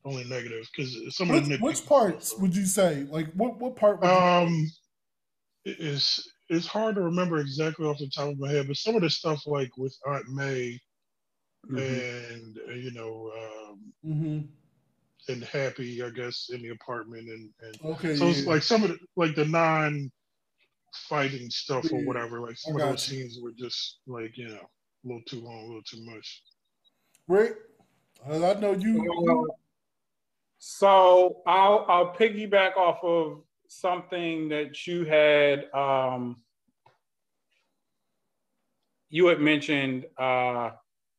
only 0.05 0.23
negative 0.23 0.67
because 0.75 0.95
some 1.15 1.29
which, 1.29 1.43
of 1.43 1.49
the 1.49 1.57
which 1.57 1.85
parts 1.85 2.37
would 2.37 2.55
you 2.55 2.65
say 2.65 3.05
like 3.09 3.31
what 3.33 3.59
what 3.59 3.75
part? 3.75 4.03
um, 4.03 4.71
it's 5.65 6.27
it's 6.51 6.67
hard 6.67 6.95
to 6.95 7.01
remember 7.01 7.39
exactly 7.39 7.85
off 7.85 7.97
the 7.97 8.09
top 8.09 8.29
of 8.29 8.39
my 8.39 8.51
head, 8.51 8.67
but 8.67 8.77
some 8.77 8.95
of 8.95 9.01
the 9.01 9.09
stuff 9.09 9.47
like 9.47 9.75
with 9.77 9.97
Aunt 10.05 10.27
May 10.29 10.79
mm-hmm. 11.67 11.77
and 11.77 12.59
uh, 12.69 12.73
you 12.73 12.91
know. 12.91 13.31
Um, 13.37 13.79
mm-hmm 14.05 14.39
and 15.29 15.43
happy, 15.43 16.03
I 16.03 16.09
guess, 16.09 16.49
in 16.51 16.61
the 16.61 16.69
apartment, 16.69 17.29
and, 17.29 17.49
and 17.61 17.93
okay, 17.93 18.15
so 18.15 18.25
yeah. 18.25 18.31
it's 18.31 18.45
like 18.45 18.63
some 18.63 18.83
of 18.83 18.89
the 18.89 18.99
like 19.15 19.35
the 19.35 19.45
non 19.45 20.11
fighting 20.93 21.49
stuff 21.49 21.85
yeah. 21.85 21.97
or 21.97 22.05
whatever. 22.05 22.41
Like 22.41 22.57
some 22.57 22.75
of 22.75 22.81
those 22.81 23.09
you. 23.09 23.21
scenes 23.21 23.39
were 23.41 23.51
just 23.51 23.99
like 24.07 24.37
you 24.37 24.49
know 24.49 24.55
a 24.55 25.07
little 25.07 25.21
too 25.27 25.41
long, 25.41 25.63
a 25.63 25.67
little 25.67 25.83
too 25.83 26.03
much. 26.05 26.43
Rick, 27.27 27.55
I 28.29 28.53
know 28.55 28.73
you. 28.73 29.49
So 30.59 31.41
I'll 31.45 31.85
I'll 31.87 32.13
piggyback 32.13 32.77
off 32.77 33.03
of 33.03 33.41
something 33.71 34.49
that 34.49 34.85
you 34.85 35.05
had 35.05 35.71
um, 35.73 36.37
you 39.09 39.27
had 39.27 39.39
mentioned 39.39 40.05
uh, 40.17 40.71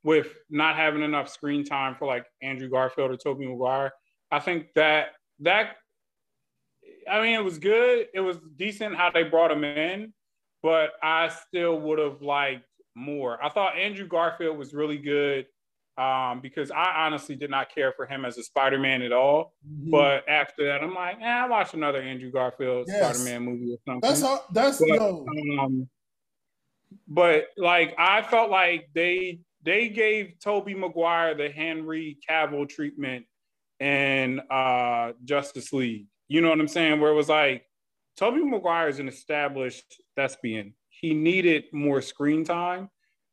with 0.05 0.29
not 0.51 0.77
having 0.77 1.03
enough 1.03 1.29
screen 1.29 1.65
time 1.65 1.95
for 1.95 2.07
like 2.07 2.27
Andrew 2.43 2.69
Garfield 2.69 3.11
or 3.11 3.17
Tobey 3.17 3.47
Maguire. 3.47 3.93
I 4.31 4.39
think 4.41 4.67
that 4.75 5.09
that 5.41 5.77
I 7.11 7.23
mean, 7.23 7.35
it 7.35 7.45
was 7.45 7.59
good. 7.59 8.07
It 8.15 8.21
was 8.21 8.39
decent 8.57 8.97
how 8.97 9.11
they 9.11 9.25
brought 9.25 9.51
him 9.51 9.65
in, 9.65 10.13
but 10.63 10.91
I 11.03 11.29
still 11.29 11.81
would 11.81 11.99
have 11.99 12.21
liked 12.23 12.67
more. 12.95 13.43
I 13.43 13.49
thought 13.49 13.79
Andrew 13.79 14.07
Garfield 14.07 14.59
was 14.59 14.75
really 14.75 14.99
good 14.99 15.47
um, 15.99 16.41
because 16.41 16.71
I 16.71 17.05
honestly 17.05 17.37
did 17.37 17.51
not 17.51 17.75
care 17.75 17.93
for 17.93 18.07
him 18.07 18.25
as 18.25 18.39
a 18.39 18.43
Spider-Man 18.43 19.03
at 19.03 19.13
all. 19.13 19.55
Mhm. 19.69 19.91
But 19.91 20.29
after 20.29 20.65
that, 20.67 20.83
I'm 20.83 20.95
like, 20.95 21.19
eh, 21.21 21.25
I'll 21.27 21.49
watch 21.51 21.75
another 21.75 22.01
Andrew 22.01 22.31
Garfield 22.31 22.87
Yes. 22.89 23.19
Spider-Man 23.19 23.43
movie 23.45 23.73
or 23.75 23.79
something. 23.87 24.01
that's 24.09 24.23
how 24.23 24.41
that's 24.53 24.79
But, 24.79 24.89
yo. 24.89 25.27
um, 25.61 25.89
but 27.09 27.47
like 27.57 27.95
I 27.99 28.23
felt 28.23 28.51
like 28.51 28.89
they 28.95 29.41
they 29.65 29.89
gave 29.89 30.35
Tobey 30.41 30.75
Maguire 30.75 31.35
the 31.35 31.49
Henry 31.51 32.19
Cavill 32.29 32.69
treatment 32.69 33.27
in 33.81 34.41
uh, 34.51 35.13
Justice 35.25 35.73
League. 35.73 36.07
You 36.29 36.41
know 36.41 36.49
what 36.49 36.61
I'm 36.61 36.69
saying? 36.69 37.01
Where 37.01 37.11
it 37.13 37.15
was 37.15 37.29
like 37.29 37.67
Tobey 38.17 38.43
Maguire 38.43 38.89
is 38.89 38.99
an 38.99 39.09
established 39.09 40.03
thespian. 40.17 40.75
He 40.89 41.15
needed 41.15 41.65
more 41.73 42.01
screen 42.03 42.45
time, 42.45 42.89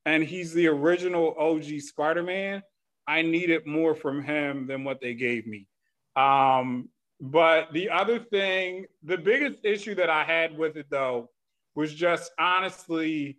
and 0.05 0.23
he's 0.23 0.53
the 0.53 0.67
original 0.67 1.35
OG 1.37 1.79
Spider-Man. 1.79 2.63
I 3.07 3.21
needed 3.21 3.65
more 3.65 3.95
from 3.95 4.23
him 4.23 4.67
than 4.67 4.83
what 4.83 5.01
they 5.01 5.13
gave 5.13 5.47
me. 5.47 5.67
Um, 6.15 6.89
but 7.21 7.73
the 7.73 7.89
other 7.89 8.19
thing, 8.19 8.85
the 9.03 9.17
biggest 9.17 9.59
issue 9.63 9.95
that 9.95 10.09
I 10.09 10.23
had 10.23 10.57
with 10.57 10.77
it 10.77 10.87
though 10.89 11.29
was 11.75 11.93
just 11.93 12.31
honestly 12.39 13.37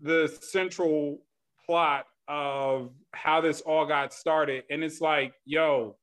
the 0.00 0.28
central 0.40 1.18
plot 1.66 2.06
of 2.28 2.92
how 3.14 3.40
this 3.40 3.60
all 3.62 3.86
got 3.86 4.12
started. 4.12 4.64
And 4.70 4.84
it's 4.84 5.00
like, 5.00 5.34
yo, 5.44 5.96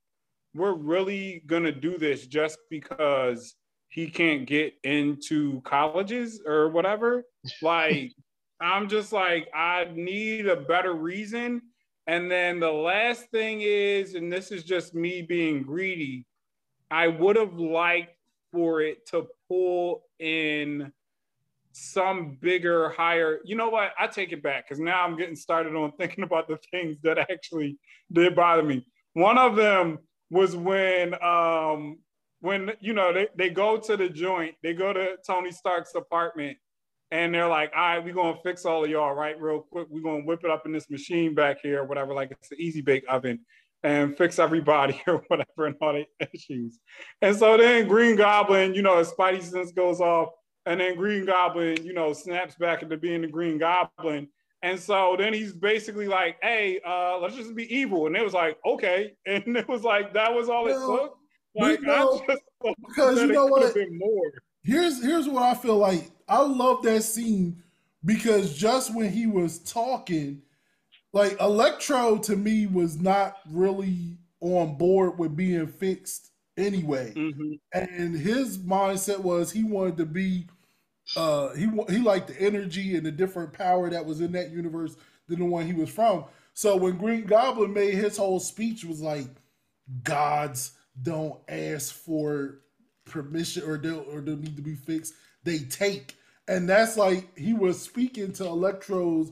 we're 0.53 0.73
really 0.73 1.43
gonna 1.45 1.71
do 1.71 1.97
this 1.97 2.27
just 2.27 2.57
because 2.69 3.55
he 3.87 4.09
can't 4.09 4.45
get 4.45 4.73
into 4.83 5.61
colleges 5.61 6.41
or 6.45 6.69
whatever. 6.69 7.23
Like, 7.61 8.11
I'm 8.59 8.87
just 8.87 9.11
like, 9.11 9.49
I 9.53 9.87
need 9.93 10.47
a 10.47 10.55
better 10.55 10.93
reason. 10.93 11.61
And 12.07 12.29
then 12.29 12.59
the 12.59 12.71
last 12.71 13.29
thing 13.31 13.61
is, 13.61 14.15
and 14.15 14.31
this 14.31 14.51
is 14.51 14.63
just 14.63 14.93
me 14.93 15.21
being 15.21 15.63
greedy, 15.63 16.25
I 16.91 17.07
would 17.07 17.35
have 17.35 17.55
liked 17.55 18.15
for 18.51 18.81
it 18.81 19.07
to 19.07 19.27
pull 19.49 20.03
in 20.19 20.91
some 21.71 22.37
bigger, 22.39 22.89
higher. 22.89 23.39
You 23.43 23.55
know 23.55 23.69
what? 23.69 23.91
I 23.99 24.07
take 24.07 24.31
it 24.31 24.41
back 24.41 24.65
because 24.65 24.79
now 24.79 25.03
I'm 25.03 25.17
getting 25.17 25.35
started 25.35 25.75
on 25.75 25.91
thinking 25.97 26.23
about 26.23 26.47
the 26.47 26.57
things 26.71 26.97
that 27.03 27.17
actually 27.17 27.77
did 28.11 28.35
bother 28.35 28.63
me. 28.63 28.85
One 29.13 29.37
of 29.37 29.55
them 29.55 29.99
was 30.29 30.55
when 30.55 31.21
um 31.23 31.99
when 32.39 32.71
you 32.79 32.93
know 32.93 33.13
they, 33.13 33.27
they 33.35 33.49
go 33.49 33.77
to 33.77 33.97
the 33.97 34.09
joint, 34.09 34.55
they 34.63 34.73
go 34.73 34.93
to 34.93 35.17
Tony 35.25 35.51
Stark's 35.51 35.95
apartment 35.95 36.57
and 37.11 37.33
they're 37.33 37.47
like, 37.47 37.71
all 37.75 37.81
right, 37.81 38.03
we're 38.03 38.13
gonna 38.13 38.37
fix 38.43 38.65
all 38.65 38.83
of 38.83 38.89
y'all 38.89 39.13
right 39.13 39.39
real 39.39 39.61
quick. 39.61 39.87
We're 39.89 40.01
gonna 40.01 40.23
whip 40.23 40.41
it 40.43 40.51
up 40.51 40.65
in 40.65 40.71
this 40.71 40.89
machine 40.89 41.33
back 41.35 41.57
here, 41.61 41.83
whatever, 41.83 42.13
like 42.13 42.31
it's 42.31 42.51
an 42.51 42.59
easy 42.59 42.81
bake 42.81 43.03
oven, 43.09 43.39
and 43.83 44.17
fix 44.17 44.39
everybody 44.39 45.01
or 45.07 45.23
whatever 45.27 45.67
and 45.67 45.75
all 45.81 45.93
the 45.93 46.05
issues. 46.33 46.79
And 47.21 47.35
so 47.35 47.57
then 47.57 47.87
Green 47.87 48.15
Goblin, 48.15 48.73
you 48.73 48.81
know, 48.81 48.97
his 48.97 49.11
Spidey 49.11 49.41
sense 49.43 49.71
goes 49.71 50.01
off, 50.01 50.29
and 50.65 50.79
then 50.79 50.95
Green 50.95 51.25
Goblin, 51.25 51.85
you 51.85 51.93
know, 51.93 52.13
snaps 52.13 52.55
back 52.55 52.81
into 52.81 52.97
being 52.97 53.21
the 53.21 53.27
Green 53.27 53.57
Goblin. 53.57 54.27
And 54.63 54.79
so 54.79 55.15
then 55.15 55.31
he's 55.31 55.53
basically 55.53 56.07
like, 56.07 56.37
hey, 56.41 56.79
uh, 56.83 57.19
let's 57.19 57.35
just 57.35 57.55
be 57.55 57.71
evil. 57.73 58.07
And 58.07 58.15
it 58.15 58.23
was 58.23 58.33
like, 58.33 58.57
okay. 58.65 59.13
And 59.27 59.55
it 59.55 59.67
was 59.67 59.83
like, 59.83 60.13
that 60.15 60.33
was 60.33 60.49
all 60.49 60.67
it 60.67 60.73
took. 60.73 61.17
Like, 61.55 61.79
you 61.81 61.85
know, 61.85 62.21
I 62.27 62.33
just 62.33 62.41
because 62.87 63.21
you 63.21 63.27
know 63.27 63.45
what? 63.45 63.75
here's 64.63 65.01
here's 65.03 65.29
what 65.29 65.43
I 65.43 65.53
feel 65.53 65.77
like. 65.77 66.09
I 66.27 66.41
love 66.41 66.83
that 66.83 67.03
scene 67.03 67.63
because 68.03 68.57
just 68.57 68.93
when 68.95 69.11
he 69.11 69.27
was 69.27 69.59
talking, 69.59 70.41
like 71.13 71.39
Electro 71.41 72.17
to 72.19 72.35
me 72.35 72.67
was 72.67 72.97
not 72.99 73.37
really 73.49 74.17
on 74.41 74.77
board 74.77 75.17
with 75.19 75.35
being 75.35 75.67
fixed 75.67 76.31
anyway. 76.57 77.13
Mhm. 77.15 77.59
And 77.73 78.15
his 78.15 78.57
mindset 78.57 79.19
was 79.19 79.51
he 79.51 79.63
wanted 79.63 79.97
to 79.97 80.05
be 80.05 80.47
uh 81.15 81.53
he 81.55 81.69
he 81.89 81.99
liked 81.99 82.29
the 82.29 82.41
energy 82.41 82.95
and 82.95 83.05
the 83.05 83.11
different 83.11 83.53
power 83.53 83.89
that 83.89 84.05
was 84.05 84.21
in 84.21 84.31
that 84.33 84.51
universe 84.51 84.95
than 85.27 85.39
the 85.39 85.45
one 85.45 85.65
he 85.67 85.73
was 85.73 85.89
from. 85.89 86.25
So 86.53 86.77
when 86.77 86.97
Green 86.97 87.25
Goblin 87.25 87.73
made 87.73 87.95
his 87.95 88.17
whole 88.17 88.39
speech 88.39 88.83
was 88.85 89.01
like 89.01 89.27
gods 90.03 90.71
don't 91.01 91.39
ask 91.47 91.93
for 91.93 92.59
permission 93.05 93.63
or 93.63 93.77
they 93.77 93.91
or 93.91 94.21
they 94.21 94.35
need 94.35 94.55
to 94.55 94.61
be 94.61 94.75
fixed. 94.75 95.13
They 95.45 95.59
take. 95.59 96.17
And 96.47 96.67
that's 96.67 96.97
like 96.97 97.37
he 97.37 97.53
was 97.53 97.81
speaking 97.81 98.33
to 98.33 98.45
Electro's 98.45 99.31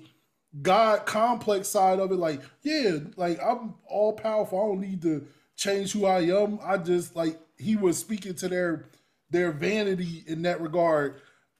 God 0.61 1.05
complex 1.05 1.67
side 1.67 1.99
of 1.99 2.11
it, 2.11 2.15
like, 2.15 2.41
yeah, 2.61 2.99
like 3.17 3.39
I'm 3.43 3.73
all 3.87 4.13
powerful. 4.13 4.59
I 4.59 4.67
don't 4.67 4.81
need 4.81 5.01
to 5.01 5.27
change 5.55 5.91
who 5.91 6.05
I 6.05 6.21
am. 6.21 6.59
I 6.63 6.77
just 6.77 7.15
like 7.15 7.39
he 7.57 7.75
was 7.75 7.97
speaking 7.97 8.35
to 8.35 8.47
their 8.47 8.85
their 9.29 9.51
vanity 9.51 10.23
in 10.27 10.43
that 10.43 10.61
regard. 10.61 11.15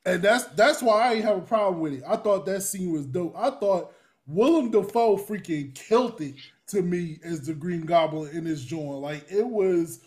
And 0.06 0.22
that's 0.22 0.46
that's 0.46 0.82
why 0.82 1.10
I 1.10 1.16
have 1.22 1.38
a 1.38 1.42
problem 1.42 1.82
with 1.82 1.94
it. 1.94 2.04
I 2.08 2.18
thought 2.18 2.46
that 2.46 2.62
scene 2.62 2.92
was 2.92 3.06
dope. 3.06 3.36
I 3.38 3.50
thought 3.50 3.94
Willem 4.28 4.72
Dafoe 4.72 5.18
freaking 5.18 5.74
killed 5.74 6.22
it 6.22 6.36
to 6.68 6.82
me 6.82 7.20
as 7.24 7.46
the 7.46 7.54
Green 7.54 7.82
Goblin 7.82 8.36
in 8.36 8.44
this 8.44 8.64
joint. 8.64 9.00
Like 9.00 9.26
it 9.32 9.46
was 9.46 10.02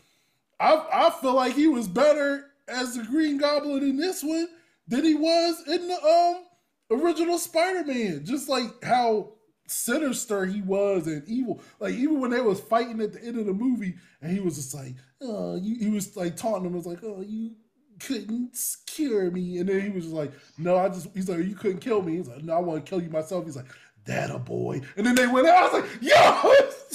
I 0.61 0.87
I 0.93 1.11
feel 1.21 1.35
like 1.35 1.55
he 1.55 1.67
was 1.67 1.89
better 1.89 2.51
as 2.69 2.97
the 2.97 3.05
Green 3.05 3.39
Goblin 3.39 3.83
in 3.83 3.97
this 3.97 4.23
one 4.23 4.49
than 4.89 5.05
he 5.05 5.15
was 5.15 5.63
in 5.67 5.89
the 5.89 6.03
um 6.03 6.45
original 6.91 7.39
Spider-Man. 7.39 8.25
Just 8.25 8.49
like 8.49 8.83
how 8.83 9.33
sinister 9.67 10.47
he 10.47 10.63
was 10.63 11.07
and 11.07 11.27
evil. 11.29 11.61
Like 11.81 11.95
even 11.95 12.21
when 12.21 12.31
they 12.31 12.41
was 12.41 12.61
fighting 12.61 13.01
at 13.01 13.13
the 13.13 13.23
end 13.25 13.39
of 13.39 13.47
the 13.47 13.53
movie, 13.53 13.95
and 14.21 14.33
he 14.33 14.41
was 14.41 14.57
just 14.57 14.75
like, 14.75 14.95
"Oh," 15.21 15.57
you, 15.57 15.77
he 15.77 15.91
was 15.91 16.17
like 16.17 16.37
taunting 16.37 16.67
him, 16.67 16.75
Was 16.75 16.87
like, 16.87 17.03
"Oh, 17.03 17.23
you 17.27 17.53
couldn't 18.01 18.57
cure 18.87 19.31
me," 19.31 19.59
and 19.59 19.69
then 19.69 19.81
he 19.81 19.89
was 19.89 20.05
just 20.05 20.17
like, 20.17 20.33
"No, 20.59 20.77
I 20.77 20.89
just." 20.89 21.09
He's 21.15 21.29
like, 21.29 21.45
"You 21.45 21.55
couldn't 21.55 21.81
kill 21.81 22.03
me." 22.03 22.17
He's 22.17 22.29
like, 22.29 22.45
"No, 22.45 22.55
I 22.55 22.61
want 22.61 22.85
to 22.85 22.89
kill 22.89 23.03
you 23.03 23.11
myself." 23.11 23.45
He's 23.45 23.57
like, 23.57 23.67
"That 24.05 24.31
a 24.31 24.39
boy," 24.39 24.83
and 24.97 25.07
then 25.07 25.15
they 25.15 25.27
went 25.27 25.49
out. 25.49 25.57
I 25.57 25.63
was 25.65 25.73
like, 25.83 26.03
"Yo, 26.03 26.53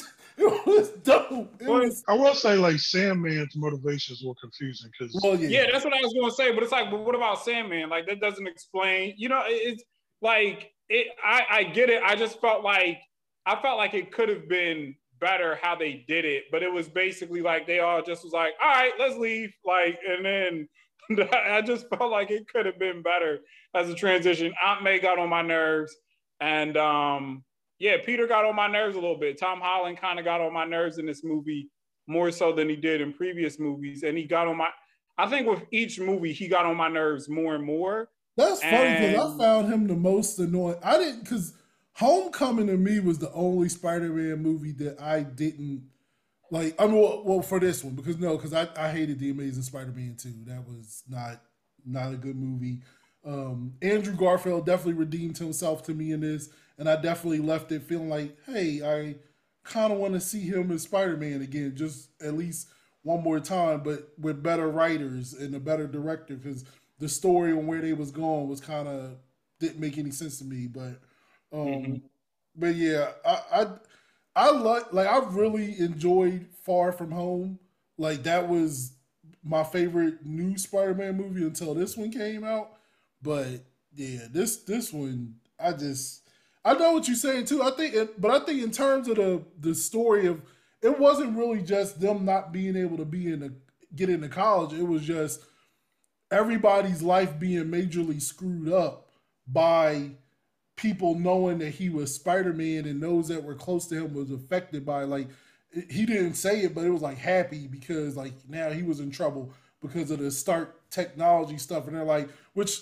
it 0.37 0.65
was 0.65 0.89
dope." 1.03 1.61
It 1.61 1.67
was 1.67 2.03
I 2.07 2.13
will 2.13 2.33
say, 2.33 2.55
like 2.55 2.79
Sandman's 2.79 3.55
motivations 3.55 4.23
were 4.23 4.33
confusing 4.41 4.91
because 4.97 5.17
well, 5.23 5.35
yeah. 5.35 5.61
Yeah, 5.61 5.65
that's 5.71 5.85
what 5.85 5.93
I 5.93 6.01
was 6.01 6.13
going 6.13 6.29
to 6.29 6.35
say. 6.35 6.53
But 6.53 6.63
it's 6.63 6.71
like, 6.71 6.89
but 6.89 7.01
what 7.05 7.15
about 7.15 7.43
Sandman? 7.43 7.89
Like 7.89 8.07
that 8.07 8.19
doesn't 8.19 8.47
explain. 8.47 9.13
You 9.17 9.29
know, 9.29 9.43
it's 9.45 9.83
like 10.21 10.71
it. 10.89 11.07
I 11.23 11.43
I 11.49 11.63
get 11.63 11.89
it. 11.89 12.01
I 12.03 12.15
just 12.15 12.39
felt 12.41 12.63
like 12.63 12.99
I 13.45 13.61
felt 13.61 13.77
like 13.77 13.93
it 13.93 14.11
could 14.11 14.29
have 14.29 14.47
been 14.47 14.95
better 15.19 15.57
how 15.61 15.75
they 15.75 16.03
did 16.07 16.25
it, 16.25 16.45
but 16.51 16.63
it 16.63 16.73
was 16.73 16.89
basically 16.89 17.41
like 17.41 17.67
they 17.67 17.79
all 17.79 18.01
just 18.01 18.23
was 18.23 18.33
like, 18.33 18.53
all 18.61 18.69
right, 18.69 18.91
let's 18.99 19.15
leave. 19.17 19.53
Like, 19.65 19.99
and 20.07 20.25
then 20.25 20.67
I 21.31 21.61
just 21.61 21.87
felt 21.89 22.11
like 22.11 22.31
it 22.31 22.47
could 22.47 22.65
have 22.65 22.79
been 22.79 23.01
better 23.01 23.39
as 23.75 23.89
a 23.89 23.95
transition. 23.95 24.53
Aunt 24.65 24.83
May 24.83 24.99
got 24.99 25.19
on 25.19 25.29
my 25.29 25.41
nerves, 25.41 25.95
and 26.39 26.75
um, 26.75 27.43
yeah, 27.81 27.97
Peter 28.05 28.27
got 28.27 28.45
on 28.45 28.55
my 28.55 28.67
nerves 28.67 28.95
a 28.95 28.99
little 28.99 29.17
bit. 29.17 29.39
Tom 29.39 29.59
Holland 29.59 29.99
kind 29.99 30.19
of 30.19 30.25
got 30.25 30.39
on 30.39 30.53
my 30.53 30.65
nerves 30.65 30.97
in 30.97 31.05
this 31.05 31.23
movie 31.23 31.69
more 32.07 32.31
so 32.31 32.53
than 32.53 32.69
he 32.69 32.75
did 32.75 33.01
in 33.01 33.11
previous 33.11 33.59
movies, 33.59 34.03
and 34.03 34.17
he 34.17 34.25
got 34.25 34.47
on 34.47 34.57
my. 34.57 34.69
I 35.17 35.27
think 35.27 35.47
with 35.47 35.63
each 35.71 35.99
movie, 35.99 36.31
he 36.31 36.47
got 36.47 36.65
on 36.65 36.77
my 36.77 36.87
nerves 36.87 37.27
more 37.27 37.55
and 37.55 37.63
more. 37.63 38.09
That's 38.37 38.61
funny 38.61 39.07
because 39.07 39.35
I 39.35 39.37
found 39.37 39.73
him 39.73 39.87
the 39.87 39.95
most 39.95 40.39
annoying. 40.39 40.77
I 40.83 40.97
didn't 40.97 41.23
because 41.23 41.53
Homecoming 41.93 42.67
to 42.67 42.77
me 42.77 42.99
was 42.99 43.19
the 43.19 43.31
only 43.33 43.69
Spider-Man 43.69 44.41
movie 44.41 44.71
that 44.73 45.01
I 45.01 45.21
didn't 45.23 45.89
like. 46.49 46.73
I 46.79 46.87
mean, 46.87 47.01
well, 47.01 47.23
well 47.25 47.41
for 47.41 47.59
this 47.59 47.83
one 47.83 47.95
because 47.95 48.17
no, 48.17 48.37
because 48.37 48.53
I, 48.53 48.67
I 48.77 48.91
hated 48.91 49.19
the 49.19 49.29
Amazing 49.29 49.63
Spider-Man 49.63 50.15
too. 50.17 50.33
That 50.45 50.67
was 50.67 51.03
not 51.09 51.41
not 51.85 52.13
a 52.13 52.17
good 52.17 52.37
movie. 52.37 52.81
Um, 53.25 53.73
Andrew 53.81 54.15
Garfield 54.15 54.65
definitely 54.65 54.93
redeemed 54.93 55.37
himself 55.37 55.83
to 55.83 55.93
me 55.93 56.11
in 56.11 56.21
this, 56.21 56.49
and 56.81 56.89
I 56.89 56.97
definitely 57.01 57.39
left 57.39 57.71
it 57.71 57.83
feeling 57.83 58.09
like, 58.09 58.37
hey, 58.47 58.81
I 58.83 59.17
kind 59.63 59.93
of 59.93 59.99
want 59.99 60.15
to 60.15 60.21
see 60.21 60.41
him 60.41 60.71
as 60.71 60.83
Spider-Man 60.83 61.43
again, 61.43 61.75
just 61.77 62.09
at 62.21 62.35
least 62.35 62.69
one 63.03 63.23
more 63.23 63.39
time, 63.39 63.83
but 63.83 64.09
with 64.19 64.43
better 64.43 64.69
writers 64.69 65.33
and 65.33 65.55
a 65.55 65.61
better 65.61 65.87
director 65.87 66.35
because 66.35 66.65
the 66.99 67.09
story 67.09 67.53
on 67.53 67.67
where 67.67 67.81
they 67.81 67.93
was 67.93 68.11
going 68.11 68.49
was 68.49 68.61
kind 68.61 68.89
of 68.89 69.17
didn't 69.59 69.79
make 69.81 69.99
any 69.99 70.11
sense 70.11 70.39
to 70.39 70.45
me. 70.45 70.67
But 70.67 70.99
um, 71.53 72.01
Mhm. 72.01 72.09
but 72.55 72.75
yeah, 72.75 73.11
I 73.25 73.41
I 73.53 73.67
I 74.35 74.51
like 74.51 74.93
like 74.93 75.07
I 75.07 75.19
really 75.29 75.79
enjoyed 75.79 76.47
Far 76.63 76.91
From 76.93 77.11
Home. 77.11 77.59
Like 77.97 78.23
that 78.23 78.49
was 78.49 78.93
my 79.43 79.63
favorite 79.63 80.25
new 80.25 80.57
Spider-Man 80.57 81.17
movie 81.17 81.43
until 81.43 81.75
this 81.75 81.97
one 81.97 82.11
came 82.11 82.43
out. 82.43 82.73
But 83.21 83.47
yeah, 83.95 84.27
this 84.31 84.57
this 84.63 84.93
one 84.93 85.35
I 85.59 85.73
just 85.73 86.20
I 86.63 86.73
know 86.73 86.93
what 86.93 87.07
you're 87.07 87.17
saying 87.17 87.45
too. 87.45 87.63
I 87.63 87.71
think, 87.71 87.95
it, 87.95 88.21
but 88.21 88.31
I 88.31 88.45
think 88.45 88.61
in 88.61 88.71
terms 88.71 89.07
of 89.07 89.15
the 89.15 89.43
the 89.59 89.73
story 89.73 90.27
of 90.27 90.41
it 90.81 90.99
wasn't 90.99 91.37
really 91.37 91.61
just 91.61 91.99
them 91.99 92.25
not 92.25 92.51
being 92.51 92.75
able 92.75 92.97
to 92.97 93.05
be 93.05 93.31
in 93.31 93.43
a 93.43 93.49
get 93.95 94.09
into 94.09 94.29
college. 94.29 94.73
It 94.73 94.87
was 94.87 95.03
just 95.03 95.41
everybody's 96.31 97.01
life 97.01 97.39
being 97.39 97.65
majorly 97.65 98.21
screwed 98.21 98.71
up 98.71 99.09
by 99.47 100.11
people 100.77 101.15
knowing 101.15 101.59
that 101.59 101.69
he 101.69 101.89
was 101.89 102.15
Spider-Man 102.15 102.85
and 102.85 103.03
those 103.03 103.27
that 103.27 103.43
were 103.43 103.53
close 103.53 103.85
to 103.87 103.95
him 103.95 104.13
was 104.13 104.31
affected 104.31 104.85
by 104.85 105.03
like 105.03 105.27
he 105.89 106.05
didn't 106.05 106.33
say 106.33 106.61
it, 106.61 106.75
but 106.75 106.85
it 106.85 106.89
was 106.89 107.01
like 107.01 107.17
happy 107.17 107.67
because 107.67 108.17
like 108.17 108.33
now 108.47 108.69
he 108.69 108.83
was 108.83 108.99
in 108.99 109.11
trouble 109.11 109.53
because 109.81 110.11
of 110.11 110.19
the 110.19 110.29
Stark 110.31 110.89
technology 110.89 111.57
stuff, 111.57 111.87
and 111.87 111.95
they're 111.95 112.03
like, 112.03 112.29
which 112.53 112.81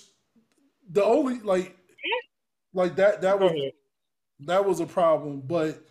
the 0.90 1.04
only 1.04 1.40
like 1.40 1.76
like 2.72 2.96
that 2.96 3.22
that 3.22 3.38
was 3.40 3.52
that 4.40 4.64
was 4.64 4.80
a 4.80 4.86
problem, 4.86 5.42
but 5.46 5.84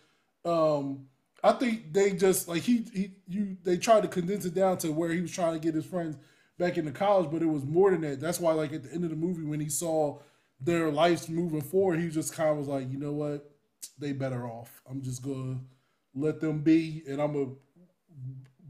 um 0.44 1.06
I 1.42 1.52
think 1.52 1.92
they 1.92 2.12
just 2.12 2.48
like 2.48 2.62
he 2.62 2.84
he 2.92 3.12
you 3.28 3.56
they 3.62 3.76
tried 3.76 4.02
to 4.02 4.08
condense 4.08 4.44
it 4.44 4.54
down 4.54 4.78
to 4.78 4.92
where 4.92 5.10
he 5.10 5.20
was 5.20 5.32
trying 5.32 5.54
to 5.54 5.60
get 5.60 5.74
his 5.74 5.86
friends 5.86 6.16
back 6.58 6.76
into 6.76 6.92
college, 6.92 7.30
but 7.30 7.42
it 7.42 7.46
was 7.46 7.64
more 7.64 7.90
than 7.90 8.02
that. 8.02 8.20
That's 8.20 8.40
why 8.40 8.52
like 8.52 8.72
at 8.72 8.82
the 8.84 8.92
end 8.92 9.04
of 9.04 9.10
the 9.10 9.16
movie 9.16 9.44
when 9.44 9.60
he 9.60 9.68
saw 9.68 10.18
their 10.60 10.90
lives 10.90 11.28
moving 11.28 11.62
forward, 11.62 12.00
he 12.00 12.08
just 12.08 12.34
kind 12.34 12.50
of 12.50 12.58
was 12.58 12.68
like, 12.68 12.90
you 12.90 12.98
know 12.98 13.12
what, 13.12 13.50
they 13.98 14.12
better 14.12 14.46
off. 14.46 14.82
I'm 14.88 15.02
just 15.02 15.22
gonna 15.22 15.60
let 16.14 16.40
them 16.40 16.60
be, 16.60 17.02
and 17.08 17.20
I'm 17.20 17.32
gonna 17.32 17.52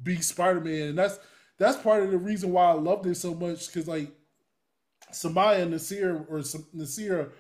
be 0.02 0.16
Spider 0.20 0.60
Man, 0.60 0.88
and 0.90 0.98
that's 0.98 1.18
that's 1.58 1.76
part 1.78 2.02
of 2.02 2.10
the 2.10 2.18
reason 2.18 2.52
why 2.52 2.70
I 2.70 2.72
loved 2.72 3.06
it 3.06 3.16
so 3.16 3.34
much 3.34 3.66
because 3.66 3.88
like 3.88 4.12
Samaya 5.12 5.62
and 5.62 5.72
Nasir 5.72 6.24
or 6.28 6.42
Nasir 6.72 7.32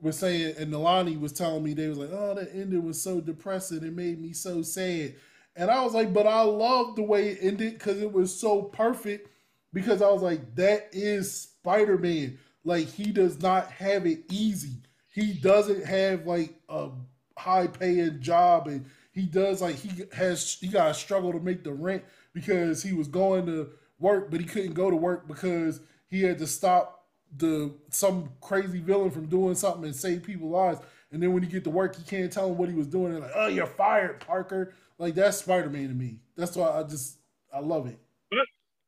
was 0.00 0.18
saying, 0.18 0.54
and 0.58 0.72
Nalani 0.72 1.18
was 1.18 1.32
telling 1.32 1.62
me 1.64 1.74
they 1.74 1.88
was 1.88 1.98
like, 1.98 2.10
oh, 2.12 2.34
the 2.34 2.52
ending 2.54 2.84
was 2.84 3.00
so 3.00 3.20
depressing, 3.20 3.84
it 3.84 3.92
made 3.94 4.20
me 4.20 4.32
so 4.32 4.62
sad, 4.62 5.14
and 5.56 5.70
I 5.70 5.82
was 5.82 5.94
like, 5.94 6.12
but 6.12 6.26
I 6.26 6.42
love 6.42 6.96
the 6.96 7.02
way 7.02 7.28
it 7.30 7.38
ended 7.40 7.74
because 7.74 8.00
it 8.00 8.12
was 8.12 8.38
so 8.38 8.62
perfect. 8.62 9.30
Because 9.72 10.02
I 10.02 10.08
was 10.10 10.22
like, 10.22 10.54
that 10.56 10.88
is 10.92 11.32
Spider 11.40 11.98
Man. 11.98 12.38
Like 12.64 12.86
he 12.88 13.10
does 13.10 13.40
not 13.40 13.70
have 13.72 14.06
it 14.06 14.20
easy. 14.30 14.82
He 15.12 15.32
doesn't 15.32 15.84
have 15.84 16.26
like 16.26 16.54
a 16.68 16.90
high 17.38 17.66
paying 17.66 18.20
job 18.20 18.66
and 18.68 18.86
he 19.12 19.22
does 19.26 19.62
like 19.62 19.76
he 19.76 20.04
has 20.12 20.56
he 20.60 20.68
got 20.68 20.88
to 20.88 20.94
struggle 20.94 21.32
to 21.32 21.40
make 21.40 21.64
the 21.64 21.72
rent 21.72 22.02
because 22.32 22.82
he 22.82 22.92
was 22.92 23.08
going 23.08 23.46
to 23.46 23.68
work 23.98 24.30
but 24.30 24.40
he 24.40 24.46
couldn't 24.46 24.72
go 24.72 24.90
to 24.90 24.96
work 24.96 25.28
because 25.28 25.80
he 26.08 26.22
had 26.22 26.38
to 26.38 26.46
stop 26.46 26.95
the 27.36 27.72
some 27.90 28.30
crazy 28.40 28.80
villain 28.80 29.10
from 29.10 29.26
doing 29.26 29.54
something 29.54 29.84
and 29.84 29.94
save 29.94 30.22
people's 30.22 30.52
lives 30.52 30.80
and 31.12 31.22
then 31.22 31.32
when 31.32 31.42
you 31.42 31.48
get 31.48 31.64
to 31.64 31.70
work 31.70 31.96
you 31.98 32.04
can't 32.04 32.32
tell 32.32 32.48
him 32.48 32.56
what 32.56 32.68
he 32.68 32.74
was 32.74 32.86
doing 32.86 33.12
and 33.12 33.20
like 33.20 33.32
oh 33.34 33.46
you're 33.46 33.66
fired 33.66 34.20
parker 34.20 34.72
like 34.98 35.14
that's 35.14 35.38
spider-man 35.38 35.88
to 35.88 35.94
me 35.94 36.18
that's 36.36 36.56
why 36.56 36.68
i 36.70 36.82
just 36.82 37.18
i 37.52 37.58
love 37.58 37.86
it 37.86 37.98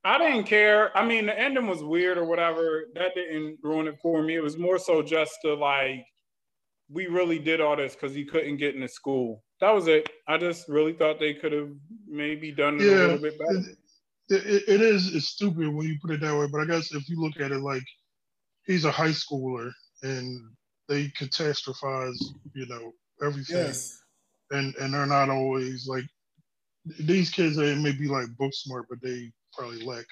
I 0.05 0.17
didn't 0.17 0.45
care. 0.45 0.97
I 0.97 1.05
mean, 1.05 1.27
the 1.27 1.39
ending 1.39 1.67
was 1.67 1.83
weird 1.83 2.17
or 2.17 2.25
whatever. 2.25 2.85
That 2.95 3.15
didn't 3.15 3.59
ruin 3.63 3.89
it 3.89 3.99
for 4.01 4.23
me. 4.23 4.37
It 4.37 4.43
was 4.43 4.57
more 4.57 4.79
so 4.79 5.03
just 5.03 5.33
to 5.43 5.55
like, 5.55 6.07
we 6.89 7.09
really 7.09 7.39
did 7.39 7.61
all 7.61 7.77
this 7.77 7.95
because 7.95 8.15
he 8.15 8.25
couldn't 8.25 8.57
get 8.59 8.77
into 8.77 8.89
school 8.89 9.43
that 9.61 9.75
was 9.75 9.89
it. 9.89 10.09
I 10.27 10.39
just 10.39 10.69
really 10.69 10.93
thought 10.93 11.19
they 11.19 11.35
could 11.35 11.53
have 11.53 11.71
maybe 12.07 12.53
done 12.53 12.77
it 12.77 12.83
yeah, 12.83 12.91
a 12.91 12.99
little 12.99 13.19
bit 13.19 13.39
better. 13.39 13.71
It, 14.31 14.47
it, 14.47 14.63
it 14.69 14.81
is 14.81 15.15
it's 15.15 15.29
stupid 15.29 15.69
when 15.69 15.87
you 15.87 15.99
put 16.01 16.13
it 16.13 16.21
that 16.21 16.37
way, 16.37 16.47
but 16.51 16.61
I 16.61 16.65
guess 16.67 16.95
if 16.95 17.09
you 17.09 17.21
look 17.21 17.41
at 17.41 17.51
it 17.51 17.61
like 17.61 17.83
he's 18.69 18.85
a 18.85 18.93
high 18.93 19.09
schooler 19.09 19.73
and 20.05 20.41
they 20.89 21.09
catastrophize, 21.09 22.23
you 22.55 22.67
know, 22.67 22.93
everything. 23.21 23.57
Yes. 23.57 24.01
And 24.53 24.75
and 24.77 24.95
they're 24.95 25.07
not 25.07 25.29
always 25.29 25.89
like 25.89 26.05
these 27.01 27.31
kids 27.31 27.57
they 27.57 27.75
may 27.75 27.93
be 27.93 28.07
like 28.07 28.37
book 28.39 28.55
smart, 28.55 28.87
but 28.89 29.03
they 29.03 29.33
probably 29.53 29.85
lack 29.85 30.07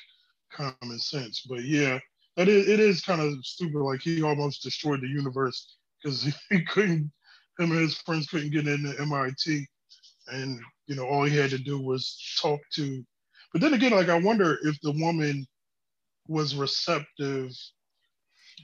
common 0.53 0.99
sense. 0.99 1.47
But 1.49 1.63
yeah, 1.63 1.99
it 2.37 2.49
is, 2.49 2.69
it 2.69 2.81
is 2.81 3.03
kind 3.03 3.21
of 3.21 3.33
stupid. 3.45 3.79
Like 3.79 4.03
he 4.03 4.23
almost 4.23 4.63
destroyed 4.63 5.01
the 5.01 5.09
universe 5.09 5.77
because 6.03 6.35
he 6.51 6.65
couldn't 6.65 7.13
him 7.59 7.73
and 7.73 7.81
his 7.81 7.97
friends 7.99 8.27
couldn't 8.27 8.51
get 8.51 8.69
into 8.69 9.01
MIT, 9.01 9.67
and 10.29 10.61
you 10.87 10.97
know 10.97 11.07
all 11.07 11.25
he 11.25 11.37
had 11.37 11.51
to 11.51 11.59
do 11.59 11.81
was 11.81 12.37
talk 12.41 12.61
to. 12.75 13.03
But 13.53 13.63
then 13.63 13.75
again, 13.75 13.93
like 13.93 14.09
I 14.09 14.19
wonder 14.19 14.59
if 14.63 14.79
the 14.83 14.93
woman 14.93 15.47
was 16.29 16.55
receptive. 16.55 17.53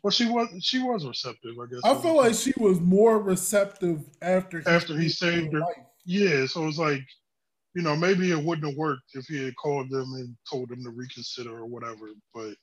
Well, 0.03 0.11
she 0.11 0.27
was. 0.27 0.49
She 0.61 0.79
was 0.79 1.07
receptive, 1.07 1.53
I 1.61 1.67
guess. 1.67 1.81
I 1.85 1.95
feel 2.01 2.17
like 2.17 2.35
she 2.35 2.53
was 2.57 2.81
more 2.81 3.19
receptive 3.19 4.01
after 4.21 4.61
he 4.61 4.67
after 4.67 4.99
he 4.99 5.09
saved 5.09 5.53
her. 5.53 5.61
Life. 5.61 5.77
Yeah, 6.05 6.47
so 6.47 6.67
it's 6.67 6.79
like, 6.79 7.05
you 7.75 7.83
know, 7.83 7.95
maybe 7.95 8.31
it 8.31 8.43
wouldn't 8.43 8.67
have 8.67 8.77
worked 8.77 9.15
if 9.15 9.27
he 9.27 9.45
had 9.45 9.55
called 9.57 9.91
them 9.91 10.13
and 10.15 10.37
told 10.51 10.71
them 10.71 10.83
to 10.83 10.91
reconsider 10.91 11.57
or 11.57 11.67
whatever. 11.67 12.09
But 12.35 12.55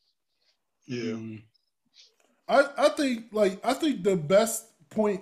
yeah, 0.87 1.13
mm. 1.13 1.41
I 2.47 2.65
I 2.77 2.89
think 2.89 3.25
like 3.31 3.63
I 3.63 3.73
think 3.73 4.03
the 4.03 4.17
best 4.17 4.65
point 4.89 5.21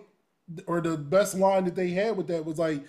or 0.65 0.81
the 0.81 0.97
best 0.97 1.35
line 1.35 1.65
that 1.65 1.75
they 1.75 1.89
had 1.89 2.15
with 2.15 2.27
that 2.27 2.45
was 2.45 2.57
like 2.57 2.83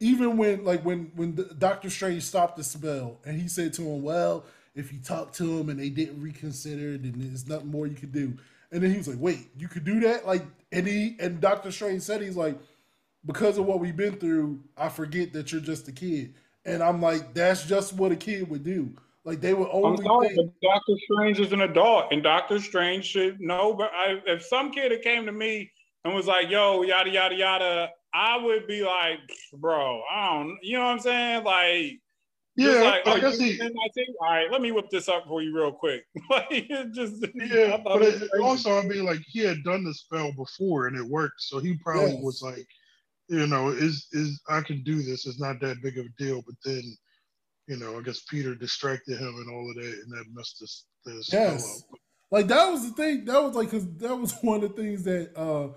even 0.00 0.36
when 0.36 0.64
like 0.64 0.84
when 0.84 1.12
when 1.14 1.38
Doctor 1.58 1.88
Strange 1.88 2.24
stopped 2.24 2.56
the 2.56 2.64
spell 2.64 3.20
and 3.24 3.40
he 3.40 3.46
said 3.46 3.72
to 3.74 3.82
him, 3.82 4.02
"Well, 4.02 4.44
if 4.74 4.92
you 4.92 5.00
talk 5.00 5.32
to 5.34 5.58
him 5.58 5.68
and 5.68 5.78
they 5.78 5.90
didn't 5.90 6.20
reconsider, 6.22 6.98
then 6.98 7.14
there's 7.16 7.48
nothing 7.48 7.70
more 7.70 7.86
you 7.86 7.94
could 7.94 8.12
do." 8.12 8.34
And 8.70 8.82
then 8.82 8.90
he 8.90 8.98
was 8.98 9.08
like, 9.08 9.18
"Wait, 9.20 9.48
you 9.56 9.68
could 9.68 9.84
do 9.84 10.00
that?" 10.00 10.26
Like, 10.26 10.44
and 10.70 10.86
he 10.86 11.16
and 11.20 11.40
Doctor 11.40 11.70
Strange 11.70 12.02
said 12.02 12.22
he's 12.22 12.36
like, 12.36 12.58
"Because 13.24 13.58
of 13.58 13.66
what 13.66 13.80
we've 13.80 13.96
been 13.96 14.16
through, 14.16 14.60
I 14.76 14.88
forget 14.88 15.32
that 15.34 15.52
you're 15.52 15.60
just 15.60 15.88
a 15.88 15.92
kid." 15.92 16.34
And 16.64 16.82
I'm 16.82 17.02
like, 17.02 17.34
"That's 17.34 17.64
just 17.64 17.92
what 17.94 18.12
a 18.12 18.16
kid 18.16 18.48
would 18.50 18.64
do." 18.64 18.94
Like 19.24 19.40
they 19.40 19.54
would 19.54 19.68
only. 19.70 19.98
I'm 19.98 20.04
sorry, 20.04 20.28
think- 20.34 20.52
Doctor 20.62 20.94
Strange 21.04 21.38
is 21.38 21.52
an 21.52 21.60
adult, 21.60 22.12
and 22.12 22.22
Doctor 22.22 22.58
Strange 22.58 23.04
should 23.04 23.40
know. 23.40 23.74
But 23.74 23.92
I, 23.94 24.20
if 24.26 24.44
some 24.44 24.72
kid 24.72 24.90
had 24.90 25.02
came 25.02 25.26
to 25.26 25.32
me 25.32 25.70
and 26.04 26.14
was 26.14 26.26
like, 26.26 26.50
yo, 26.50 26.82
yada, 26.82 27.10
yada, 27.10 27.34
yada, 27.34 27.90
I 28.14 28.36
would 28.36 28.66
be 28.66 28.82
like, 28.82 29.18
bro, 29.54 30.02
I 30.10 30.34
don't, 30.34 30.58
you 30.62 30.76
know 30.78 30.84
what 30.84 30.90
I'm 30.92 30.98
saying? 30.98 31.44
Like, 31.44 32.00
yeah, 32.54 32.82
like, 32.82 33.06
I 33.06 33.12
oh, 33.12 33.20
guess 33.20 33.38
he, 33.38 33.60
all 33.60 33.70
right, 34.20 34.50
let 34.50 34.60
me 34.60 34.72
whip 34.72 34.90
this 34.90 35.08
up 35.08 35.26
for 35.26 35.40
you 35.40 35.56
real 35.56 35.72
quick. 35.72 36.04
like, 36.30 36.68
just, 36.92 37.24
yeah, 37.34 37.78
but 37.82 38.02
it, 38.02 38.30
also, 38.42 38.78
I 38.78 38.82
mean, 38.82 39.06
like, 39.06 39.20
he 39.26 39.40
had 39.40 39.64
done 39.64 39.84
the 39.84 39.94
spell 39.94 40.32
before 40.32 40.86
and 40.86 40.96
it 40.96 41.04
worked. 41.04 41.40
So 41.40 41.58
he 41.58 41.78
probably 41.82 42.12
yes. 42.12 42.22
was 42.22 42.42
like, 42.42 42.66
you 43.28 43.46
know, 43.46 43.68
is, 43.68 44.06
is, 44.12 44.40
I 44.50 44.60
can 44.60 44.82
do 44.82 45.02
this. 45.02 45.26
It's 45.26 45.40
not 45.40 45.60
that 45.60 45.82
big 45.82 45.96
of 45.96 46.04
a 46.04 46.22
deal. 46.22 46.42
But 46.42 46.56
then, 46.62 46.82
you 47.68 47.78
know, 47.78 47.98
I 47.98 48.02
guess 48.02 48.20
Peter 48.28 48.54
distracted 48.54 49.18
him 49.18 49.34
and 49.34 49.50
all 49.50 49.70
of 49.70 49.76
that, 49.76 50.02
and 50.04 50.12
that 50.12 50.24
messed 50.34 50.58
this, 50.60 50.84
this 51.06 51.32
yes. 51.32 51.84
Like, 52.30 52.48
that 52.48 52.70
was 52.70 52.86
the 52.86 52.94
thing. 52.94 53.24
That 53.24 53.42
was 53.42 53.54
like, 53.54 53.70
because 53.70 53.88
that 53.96 54.14
was 54.14 54.34
one 54.42 54.62
of 54.62 54.76
the 54.76 54.82
things 54.82 55.04
that, 55.04 55.34
uh, 55.34 55.68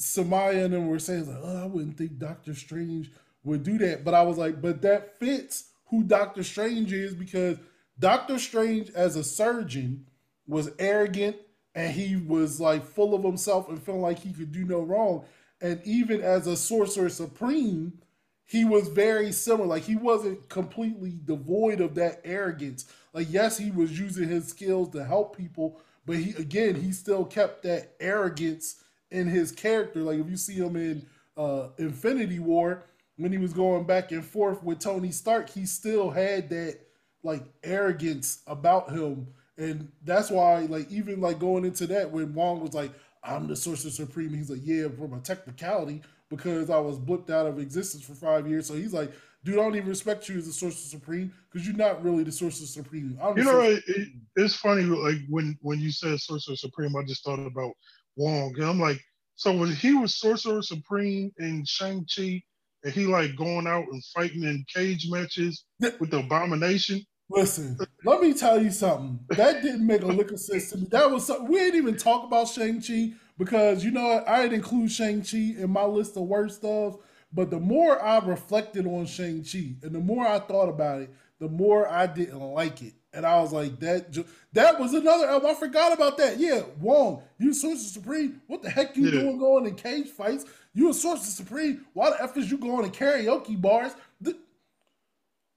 Samaya 0.00 0.64
and 0.64 0.72
them 0.72 0.86
were 0.86 1.00
saying 1.00 1.26
like, 1.26 1.42
oh, 1.42 1.64
I 1.64 1.66
wouldn't 1.66 1.98
think 1.98 2.18
Doctor 2.18 2.54
Strange 2.54 3.10
would 3.42 3.64
do 3.64 3.78
that. 3.78 4.04
But 4.04 4.14
I 4.14 4.22
was 4.22 4.38
like, 4.38 4.62
but 4.62 4.80
that 4.82 5.18
fits 5.18 5.72
who 5.90 6.02
Doctor 6.02 6.42
Strange 6.42 6.92
is 6.92 7.14
because 7.14 7.58
Doctor 7.98 8.38
Strange 8.38 8.90
as 8.90 9.16
a 9.16 9.24
surgeon 9.24 10.06
was 10.46 10.70
arrogant 10.78 11.36
and 11.74 11.92
he 11.92 12.16
was 12.16 12.60
like 12.60 12.84
full 12.84 13.14
of 13.14 13.22
himself 13.22 13.68
and 13.68 13.82
feeling 13.82 14.02
like 14.02 14.18
he 14.18 14.32
could 14.32 14.52
do 14.52 14.64
no 14.64 14.80
wrong. 14.80 15.24
And 15.60 15.80
even 15.84 16.20
as 16.20 16.46
a 16.46 16.56
sorcerer 16.56 17.08
supreme, 17.08 18.00
he 18.44 18.64
was 18.64 18.88
very 18.88 19.32
similar. 19.32 19.66
Like 19.66 19.84
he 19.84 19.96
wasn't 19.96 20.48
completely 20.48 21.18
devoid 21.24 21.80
of 21.80 21.94
that 21.96 22.20
arrogance. 22.24 22.86
Like 23.12 23.26
yes, 23.30 23.58
he 23.58 23.70
was 23.70 23.98
using 23.98 24.28
his 24.28 24.48
skills 24.48 24.90
to 24.90 25.04
help 25.04 25.36
people, 25.36 25.80
but 26.06 26.16
he 26.16 26.30
again 26.32 26.76
he 26.76 26.92
still 26.92 27.24
kept 27.24 27.62
that 27.64 27.94
arrogance 28.00 28.76
in 29.10 29.28
his 29.28 29.52
character. 29.52 30.00
Like 30.00 30.18
if 30.18 30.30
you 30.30 30.36
see 30.36 30.54
him 30.54 30.76
in 30.76 31.06
uh, 31.36 31.68
Infinity 31.78 32.38
War, 32.38 32.84
when 33.18 33.30
he 33.32 33.38
was 33.38 33.52
going 33.52 33.84
back 33.84 34.12
and 34.12 34.24
forth 34.24 34.62
with 34.62 34.78
Tony 34.78 35.10
Stark, 35.10 35.50
he 35.50 35.66
still 35.66 36.10
had 36.10 36.48
that 36.48 36.78
like 37.22 37.44
arrogance 37.62 38.42
about 38.46 38.90
him, 38.90 39.26
and 39.58 39.90
that's 40.04 40.30
why 40.30 40.60
like 40.60 40.90
even 40.90 41.20
like 41.20 41.38
going 41.38 41.64
into 41.64 41.86
that 41.88 42.10
when 42.10 42.32
Wong 42.32 42.60
was 42.60 42.74
like, 42.74 42.92
"I'm 43.22 43.46
the 43.46 43.56
Sorcerer 43.56 43.90
Supreme," 43.90 44.32
he's 44.32 44.50
like, 44.50 44.60
"Yeah, 44.62 44.88
from 44.88 45.12
a 45.12 45.20
technicality." 45.20 46.02
Because 46.30 46.68
I 46.68 46.78
was 46.78 46.98
blipped 46.98 47.30
out 47.30 47.46
of 47.46 47.58
existence 47.58 48.04
for 48.04 48.12
five 48.12 48.46
years, 48.46 48.66
so 48.66 48.74
he's 48.74 48.92
like, 48.92 49.10
dude, 49.44 49.58
I 49.58 49.62
don't 49.62 49.76
even 49.76 49.88
respect 49.88 50.28
you 50.28 50.36
as 50.36 50.46
the 50.46 50.52
Sorcerer 50.52 50.76
Supreme 50.76 51.32
because 51.50 51.66
you're 51.66 51.76
not 51.76 52.04
really 52.04 52.22
the 52.22 52.32
Sorcerer 52.32 52.66
Supreme. 52.66 53.18
I'm 53.22 53.36
you 53.36 53.44
know, 53.44 53.60
it, 53.62 53.82
it, 53.86 54.08
it's 54.36 54.54
funny. 54.54 54.82
Like 54.82 55.18
when 55.28 55.58
when 55.62 55.80
you 55.80 55.90
said 55.90 56.18
Sorcerer 56.20 56.56
Supreme, 56.56 56.94
I 56.96 57.02
just 57.04 57.24
thought 57.24 57.38
about 57.38 57.72
Wong. 58.16 58.54
And 58.56 58.64
I'm 58.64 58.80
like, 58.80 59.00
so 59.36 59.56
when 59.56 59.72
he 59.72 59.94
was 59.94 60.16
Sorcerer 60.16 60.62
Supreme 60.62 61.32
in 61.38 61.64
Shang-Chi, 61.64 62.42
and 62.84 62.92
he 62.92 63.06
like 63.06 63.36
going 63.36 63.66
out 63.66 63.84
and 63.90 64.02
fighting 64.14 64.44
in 64.44 64.64
cage 64.72 65.08
matches 65.10 65.64
with 65.80 66.10
the 66.10 66.18
Abomination. 66.18 67.04
Listen, 67.30 67.76
let 68.04 68.20
me 68.22 68.32
tell 68.32 68.62
you 68.62 68.70
something. 68.70 69.18
That 69.30 69.62
didn't 69.62 69.86
make 69.86 70.02
a 70.02 70.06
lick 70.06 70.30
of 70.30 70.40
sense 70.40 70.70
to 70.70 70.78
me. 70.78 70.86
That 70.90 71.10
was 71.10 71.26
something, 71.26 71.46
we 71.48 71.58
didn't 71.58 71.76
even 71.82 71.96
talk 71.96 72.24
about 72.24 72.48
Shang-Chi 72.48 73.12
because 73.36 73.84
you 73.84 73.90
know 73.90 74.08
what? 74.08 74.28
I 74.28 74.42
didn't 74.42 74.54
include 74.54 74.90
Shang-Chi 74.90 75.56
in 75.58 75.70
my 75.70 75.84
list 75.84 76.16
of 76.16 76.22
worst 76.22 76.56
stuff. 76.60 76.96
But 77.30 77.50
the 77.50 77.60
more 77.60 78.02
I 78.02 78.18
reflected 78.20 78.86
on 78.86 79.04
Shang-Chi 79.04 79.74
and 79.82 79.94
the 79.94 79.98
more 80.00 80.26
I 80.26 80.38
thought 80.38 80.70
about 80.70 81.02
it, 81.02 81.10
the 81.38 81.48
more 81.48 81.86
I 81.86 82.06
didn't 82.06 82.40
like 82.40 82.80
it. 82.80 82.94
And 83.12 83.26
I 83.26 83.40
was 83.42 83.52
like, 83.52 83.78
that 83.80 84.10
ju- 84.10 84.24
that 84.54 84.80
was 84.80 84.94
another 84.94 85.26
album. 85.26 85.50
I 85.50 85.54
forgot 85.54 85.92
about 85.92 86.16
that. 86.18 86.38
Yeah, 86.38 86.62
Wong, 86.80 87.22
you 87.38 87.52
Sorcerer 87.52 87.76
Supreme. 87.78 88.40
What 88.46 88.62
the 88.62 88.70
heck 88.70 88.96
you 88.96 89.04
Yeah. 89.04 89.10
doing 89.20 89.38
going 89.38 89.66
in 89.66 89.74
cage 89.74 90.08
fights? 90.08 90.46
You 90.78 90.90
a 90.90 90.94
source 90.94 91.22
Sorcerer 91.22 91.44
Supreme. 91.44 91.86
Why 91.92 92.10
the 92.10 92.22
F 92.22 92.36
is 92.36 92.48
you 92.52 92.56
going 92.56 92.88
to 92.88 92.96
karaoke 92.96 93.60
bars? 93.60 93.94
Th- 94.22 94.36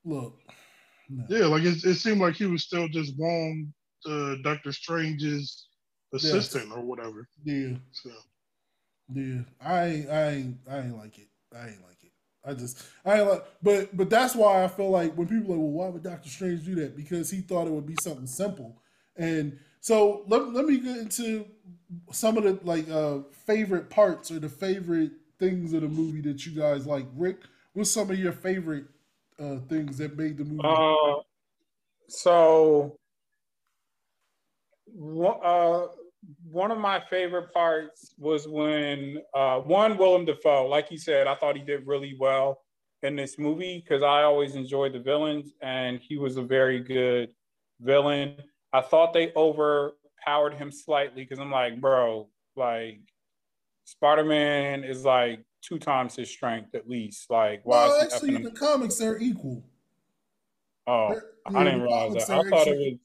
Look. 0.03 0.39
no. 1.07 1.25
Yeah, 1.29 1.45
like 1.45 1.61
it, 1.61 1.83
it 1.83 1.93
seemed 1.93 2.21
like 2.21 2.33
he 2.33 2.47
was 2.47 2.63
still 2.63 2.87
just 2.87 3.13
Wong, 3.19 3.71
uh, 4.09 4.37
Doctor 4.43 4.71
Strange's 4.71 5.67
assistant 6.11 6.71
or 6.71 6.81
whatever. 6.81 7.27
Yeah. 7.43 7.75
So 7.91 8.09
Yeah, 9.13 9.41
I 9.63 9.85
ain't, 9.85 10.09
I 10.09 10.29
ain't, 10.29 10.57
I 10.67 10.79
ain't 10.79 10.97
like 10.97 11.19
it. 11.19 11.27
I 11.55 11.67
ain't 11.67 11.83
like 11.83 12.01
it. 12.01 12.11
I 12.43 12.55
just, 12.55 12.83
I 13.05 13.19
ain't 13.19 13.29
like, 13.29 13.45
but, 13.61 13.95
but 13.95 14.09
that's 14.09 14.33
why 14.33 14.63
I 14.63 14.67
feel 14.69 14.89
like 14.89 15.15
when 15.15 15.27
people 15.27 15.53
are 15.53 15.55
like, 15.55 15.59
well, 15.59 15.71
why 15.71 15.87
would 15.89 16.01
Doctor 16.01 16.29
Strange 16.29 16.65
do 16.65 16.73
that? 16.75 16.97
Because 16.97 17.29
he 17.29 17.41
thought 17.41 17.67
it 17.67 17.73
would 17.73 17.85
be 17.85 17.97
something 18.01 18.25
simple. 18.25 18.81
And 19.15 19.59
so 19.81 20.23
let, 20.25 20.51
let 20.51 20.65
me 20.65 20.79
get 20.79 20.97
into 20.97 21.45
some 22.11 22.37
of 22.37 22.43
the 22.43 22.59
like 22.63 22.89
uh 22.89 23.19
favorite 23.45 23.89
parts 23.89 24.31
or 24.31 24.39
the 24.39 24.49
favorite 24.49 25.11
things 25.39 25.73
of 25.73 25.81
the 25.81 25.87
movie 25.87 26.21
that 26.21 26.45
you 26.45 26.59
guys 26.59 26.85
like. 26.85 27.05
Rick, 27.15 27.39
what's 27.73 27.91
some 27.91 28.09
of 28.09 28.19
your 28.19 28.33
favorite 28.33 28.85
uh 29.39 29.57
things 29.69 29.97
that 29.97 30.17
made 30.17 30.37
the 30.37 30.45
movie? 30.45 30.61
Uh, 30.63 31.21
so, 32.07 32.97
uh, 35.43 35.87
one 36.43 36.71
of 36.71 36.77
my 36.77 37.01
favorite 37.09 37.51
parts 37.53 38.13
was 38.17 38.47
when 38.47 39.17
uh, 39.33 39.59
one 39.59 39.97
Willem 39.97 40.25
Dafoe, 40.25 40.67
like 40.67 40.91
you 40.91 40.97
said, 40.97 41.27
I 41.27 41.35
thought 41.35 41.55
he 41.55 41.63
did 41.63 41.87
really 41.87 42.15
well 42.19 42.61
in 43.01 43.15
this 43.15 43.39
movie 43.39 43.81
because 43.83 44.03
I 44.03 44.23
always 44.23 44.55
enjoyed 44.55 44.93
the 44.93 44.99
villains, 44.99 45.53
and 45.61 45.99
he 45.99 46.17
was 46.17 46.37
a 46.37 46.43
very 46.43 46.79
good 46.79 47.29
villain. 47.79 48.35
I 48.73 48.81
thought 48.81 49.13
they 49.13 49.31
overpowered 50.27 50.53
him 50.55 50.71
slightly 50.71 51.23
because 51.23 51.39
I'm 51.39 51.51
like, 51.51 51.79
bro, 51.79 52.27
like 52.55 52.99
Spider 53.85 54.23
Man 54.23 54.83
is 54.83 55.05
like 55.05 55.43
two 55.61 55.79
times 55.79 56.15
his 56.15 56.29
strength 56.29 56.75
at 56.75 56.89
least. 56.89 57.29
Like, 57.29 57.61
why 57.63 57.87
well, 57.87 58.01
actually, 58.01 58.29
effing 58.31 58.35
in 58.35 58.35
him? 58.37 58.43
the 58.43 58.51
comics 58.51 58.95
they're 58.97 59.19
equal. 59.19 59.63
Oh, 60.87 61.09
They're- 61.09 61.23
I 61.55 61.63
didn't 61.63 61.81
realize 61.81 62.13
that. 62.13 62.29
I 62.29 62.37
are 62.37 62.49
thought 62.49 62.67
it 62.67 62.77
was. 62.77 62.99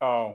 Oh, 0.00 0.34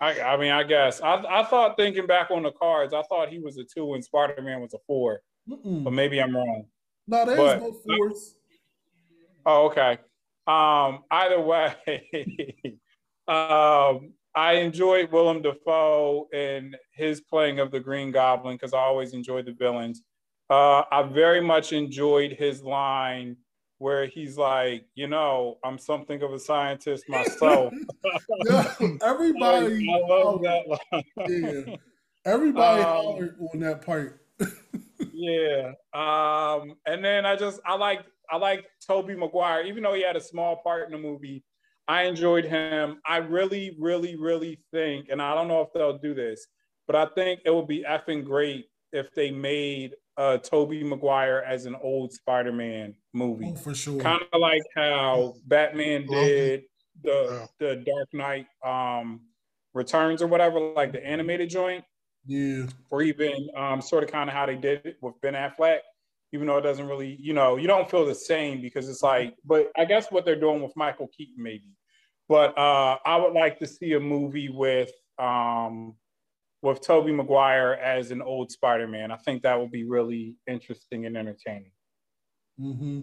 I, 0.00 0.20
I 0.20 0.36
mean, 0.36 0.52
I 0.52 0.62
guess 0.62 1.00
I, 1.00 1.22
I 1.28 1.44
thought 1.44 1.76
thinking 1.76 2.06
back 2.06 2.30
on 2.30 2.42
the 2.44 2.52
cards, 2.52 2.94
I 2.94 3.02
thought 3.02 3.28
he 3.28 3.38
was 3.38 3.58
a 3.58 3.64
two 3.64 3.94
and 3.94 4.02
Spider 4.04 4.40
Man 4.42 4.60
was 4.60 4.74
a 4.74 4.78
four, 4.86 5.20
Mm-mm. 5.48 5.84
but 5.84 5.92
maybe 5.92 6.20
I'm 6.20 6.34
wrong. 6.34 6.64
No, 7.06 7.24
there's 7.26 7.36
but- 7.38 7.60
no 7.60 7.72
force. 7.72 8.36
Oh, 9.46 9.66
okay. 9.66 9.98
Um, 10.46 11.04
either 11.10 11.40
way, 11.40 11.74
um, 13.28 14.12
I 14.36 14.54
enjoyed 14.54 15.12
Willem 15.12 15.42
Dafoe 15.42 16.28
and 16.34 16.76
his 16.92 17.20
playing 17.20 17.60
of 17.60 17.70
the 17.70 17.80
Green 17.80 18.10
Goblin 18.10 18.56
because 18.56 18.74
I 18.74 18.78
always 18.80 19.12
enjoyed 19.14 19.46
the 19.46 19.52
villains. 19.52 20.02
Uh, 20.50 20.82
I 20.90 21.02
very 21.04 21.40
much 21.40 21.72
enjoyed 21.72 22.32
his 22.32 22.62
line 22.62 23.36
where 23.78 24.06
he's 24.06 24.36
like, 24.36 24.86
you 24.94 25.06
know, 25.08 25.58
I'm 25.64 25.78
something 25.78 26.22
of 26.22 26.32
a 26.32 26.38
scientist 26.38 27.08
myself. 27.08 27.72
Yeah, 28.46 28.74
everybody, 29.02 29.88
I 29.94 30.08
love 30.08 30.42
that 30.42 30.64
line. 30.68 31.04
yeah, 31.66 31.76
everybody 32.24 32.82
Um, 32.82 33.36
on 33.52 33.60
that 33.60 33.84
part. 33.84 34.20
yeah. 35.12 35.72
Um, 35.92 36.74
and 36.86 37.04
then 37.04 37.24
I 37.26 37.36
just 37.36 37.60
I 37.66 37.74
like 37.76 38.04
I 38.30 38.36
like 38.36 38.66
Tobey 38.86 39.14
Maguire, 39.14 39.62
even 39.64 39.82
though 39.82 39.94
he 39.94 40.02
had 40.02 40.16
a 40.16 40.20
small 40.20 40.56
part 40.62 40.86
in 40.86 40.92
the 40.92 40.98
movie. 40.98 41.42
I 41.88 42.04
enjoyed 42.04 42.44
him. 42.44 43.00
I 43.06 43.18
really, 43.18 43.76
really, 43.78 44.16
really 44.16 44.60
think, 44.72 45.08
and 45.10 45.20
I 45.20 45.34
don't 45.34 45.48
know 45.48 45.60
if 45.62 45.68
they'll 45.74 45.98
do 45.98 46.14
this, 46.14 46.46
but 46.86 46.96
I 46.96 47.06
think 47.14 47.40
it 47.44 47.54
would 47.54 47.68
be 47.68 47.84
effing 47.84 48.24
great 48.24 48.66
if 48.92 49.12
they 49.14 49.30
made 49.30 49.94
uh 50.16 50.38
Tobey 50.38 50.84
Maguire 50.84 51.42
as 51.46 51.66
an 51.66 51.74
old 51.82 52.12
Spider-Man 52.12 52.94
movie. 53.12 53.52
Oh, 53.52 53.56
for 53.56 53.74
sure. 53.74 54.00
Kind 54.00 54.22
of 54.32 54.40
like 54.40 54.62
how 54.76 55.34
Batman 55.46 56.06
did 56.06 56.64
the 57.02 57.48
the 57.58 57.76
Dark 57.76 58.08
Knight 58.12 58.46
um 58.64 59.22
returns 59.74 60.22
or 60.22 60.28
whatever, 60.28 60.60
like 60.60 60.92
the 60.92 61.04
animated 61.04 61.50
joint 61.50 61.84
Yeah, 62.26 62.66
or 62.90 63.02
even 63.02 63.48
um, 63.56 63.80
sort 63.82 64.04
of 64.04 64.10
kind 64.10 64.30
of 64.30 64.34
how 64.34 64.46
they 64.46 64.56
did 64.56 64.86
it 64.86 64.96
with 65.02 65.14
Ben 65.20 65.34
Affleck, 65.34 65.80
even 66.34 66.48
though 66.48 66.58
it 66.58 66.62
doesn't 66.62 66.88
really, 66.88 67.16
you 67.20 67.32
know, 67.32 67.56
you 67.56 67.68
don't 67.68 67.88
feel 67.88 68.04
the 68.04 68.14
same 68.14 68.60
because 68.60 68.88
it's 68.88 69.02
like, 69.02 69.34
but 69.44 69.70
I 69.78 69.84
guess 69.84 70.10
what 70.10 70.24
they're 70.24 70.40
doing 70.40 70.62
with 70.62 70.76
Michael 70.76 71.08
Keaton 71.16 71.42
maybe. 71.42 71.70
But 72.28 72.58
uh, 72.58 72.98
I 73.06 73.16
would 73.16 73.34
like 73.34 73.58
to 73.60 73.66
see 73.66 73.92
a 73.92 74.00
movie 74.00 74.48
with 74.48 74.90
um, 75.18 75.94
with 76.62 76.80
Tobey 76.80 77.12
Maguire 77.12 77.74
as 77.74 78.10
an 78.10 78.20
old 78.22 78.50
Spider-Man. 78.50 79.12
I 79.12 79.16
think 79.16 79.42
that 79.42 79.60
would 79.60 79.70
be 79.70 79.84
really 79.84 80.34
interesting 80.46 81.06
and 81.06 81.16
entertaining. 81.16 81.72
mm-hmm. 82.58 83.00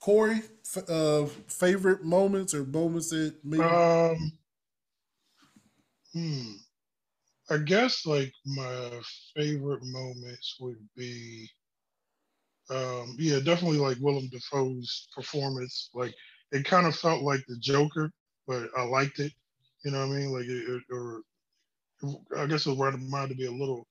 Cory, 0.00 0.42
f- 0.76 0.88
uh, 0.88 1.26
favorite 1.48 2.04
moments 2.04 2.54
or 2.54 2.64
moments 2.64 3.10
that 3.10 3.36
maybe 3.42 3.62
Um, 3.62 4.32
hmm. 6.12 6.52
I 7.50 7.58
guess 7.58 8.04
like 8.06 8.32
my 8.44 9.00
favorite 9.34 9.82
moments 9.84 10.56
would 10.60 10.86
be, 10.96 11.48
um, 12.70 13.16
yeah, 13.18 13.40
definitely 13.40 13.78
like 13.78 13.98
Willem 14.00 14.28
Dafoe's 14.30 15.08
performance. 15.14 15.90
Like 15.94 16.14
it 16.52 16.64
kind 16.64 16.86
of 16.86 16.96
felt 16.96 17.22
like 17.22 17.40
the 17.48 17.56
Joker, 17.60 18.10
but 18.46 18.68
I 18.76 18.84
liked 18.84 19.20
it. 19.20 19.32
You 19.84 19.92
know 19.92 20.06
what 20.06 20.14
I 20.14 20.18
mean? 20.18 20.32
Like 20.32 20.46
it, 20.46 20.68
it- 20.68 20.82
or 20.94 21.22
I 22.36 22.46
guess 22.46 22.66
it 22.66 22.78
reminded 22.78 23.38
me 23.38 23.46
a 23.46 23.52
little. 23.52 23.86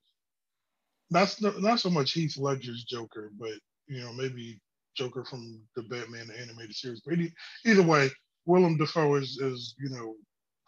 Not 1.10 1.34
not 1.60 1.80
so 1.80 1.90
much 1.90 2.12
Heath 2.12 2.36
Ledger's 2.38 2.84
Joker, 2.84 3.30
but 3.38 3.52
you 3.86 4.00
know 4.00 4.12
maybe 4.12 4.60
Joker 4.96 5.24
from 5.24 5.60
the 5.76 5.82
Batman 5.84 6.30
animated 6.38 6.74
series. 6.76 7.02
But 7.06 7.18
either 7.64 7.82
way, 7.82 8.10
Willem 8.46 8.76
Dafoe 8.76 9.16
is, 9.16 9.38
is 9.38 9.74
you 9.78 9.90
know 9.90 10.16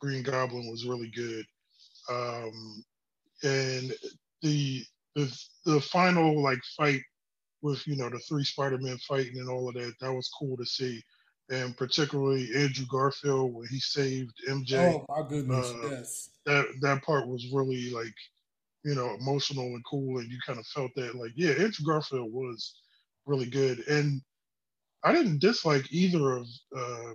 Green 0.00 0.22
Goblin 0.22 0.70
was 0.70 0.86
really 0.86 1.10
good, 1.14 1.44
um, 2.10 2.84
and 3.44 3.92
the 4.42 4.84
the 5.16 5.38
the 5.66 5.80
final 5.80 6.42
like 6.42 6.60
fight 6.76 7.02
with 7.62 7.86
you 7.86 7.96
know 7.96 8.08
the 8.08 8.18
three 8.20 8.44
Spider-Man 8.44 8.98
fighting 8.98 9.38
and 9.38 9.48
all 9.48 9.68
of 9.68 9.74
that 9.74 9.94
that 10.00 10.12
was 10.12 10.30
cool 10.38 10.56
to 10.56 10.64
see, 10.64 11.02
and 11.50 11.76
particularly 11.76 12.48
Andrew 12.54 12.86
Garfield 12.90 13.54
when 13.54 13.66
he 13.68 13.78
saved 13.78 14.34
MJ. 14.48 14.94
oh 14.94 15.06
my 15.08 15.28
goodness, 15.28 15.70
uh, 15.70 15.88
yes, 15.90 16.30
That 16.46 16.66
that 16.80 17.02
part 17.02 17.28
was 17.28 17.50
really 17.52 17.90
like 17.90 18.14
you 18.84 18.94
know 18.94 19.14
emotional 19.20 19.66
and 19.66 19.84
cool, 19.84 20.18
and 20.18 20.30
you 20.30 20.38
kind 20.46 20.58
of 20.58 20.66
felt 20.66 20.90
that 20.96 21.14
like 21.14 21.32
yeah, 21.34 21.52
Andrew 21.52 21.86
Garfield 21.86 22.32
was 22.32 22.74
really 23.26 23.46
good, 23.46 23.86
and 23.88 24.20
I 25.04 25.12
didn't 25.12 25.40
dislike 25.40 25.90
either 25.92 26.36
of 26.36 26.46
uh, 26.76 27.12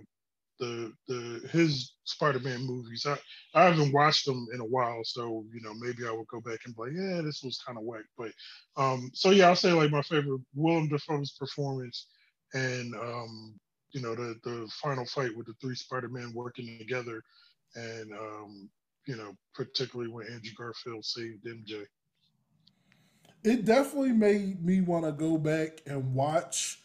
the 0.58 0.92
the 1.08 1.48
his 1.50 1.92
Spider-Man 2.04 2.66
movies. 2.66 3.06
I 3.06 3.16
I 3.54 3.64
haven't 3.64 3.92
watched 3.92 4.26
them 4.26 4.46
in 4.54 4.60
a 4.60 4.64
while, 4.64 5.02
so 5.04 5.44
you 5.52 5.60
know 5.62 5.74
maybe 5.74 6.06
I 6.06 6.12
would 6.12 6.28
go 6.28 6.40
back 6.40 6.60
and 6.64 6.74
be 6.74 6.82
like, 6.82 6.92
yeah, 6.94 7.20
this 7.22 7.42
was 7.42 7.60
kind 7.66 7.78
of 7.78 7.84
whack. 7.84 8.04
But 8.16 8.32
um, 8.76 9.10
so 9.14 9.30
yeah, 9.30 9.48
I'll 9.48 9.56
say 9.56 9.72
like 9.72 9.90
my 9.90 10.02
favorite 10.02 10.40
Willem 10.54 10.88
Dafoe's 10.88 11.32
performance, 11.32 12.06
and 12.54 12.94
um, 12.94 13.58
you 13.92 14.00
know 14.00 14.14
the 14.14 14.36
the 14.44 14.70
final 14.82 15.06
fight 15.06 15.36
with 15.36 15.46
the 15.46 15.54
three 15.60 15.74
Spider-Man 15.74 16.32
working 16.34 16.76
together, 16.78 17.22
and 17.74 18.12
um, 18.12 18.70
you 19.06 19.16
know 19.16 19.36
particularly 19.54 20.10
when 20.10 20.26
Andrew 20.26 20.52
Garfield 20.56 21.04
saved 21.04 21.44
MJ. 21.44 21.84
it 23.44 23.64
definitely 23.64 24.12
made 24.12 24.64
me 24.64 24.80
want 24.80 25.04
to 25.04 25.12
go 25.12 25.38
back 25.38 25.80
and 25.86 26.14
watch 26.14 26.80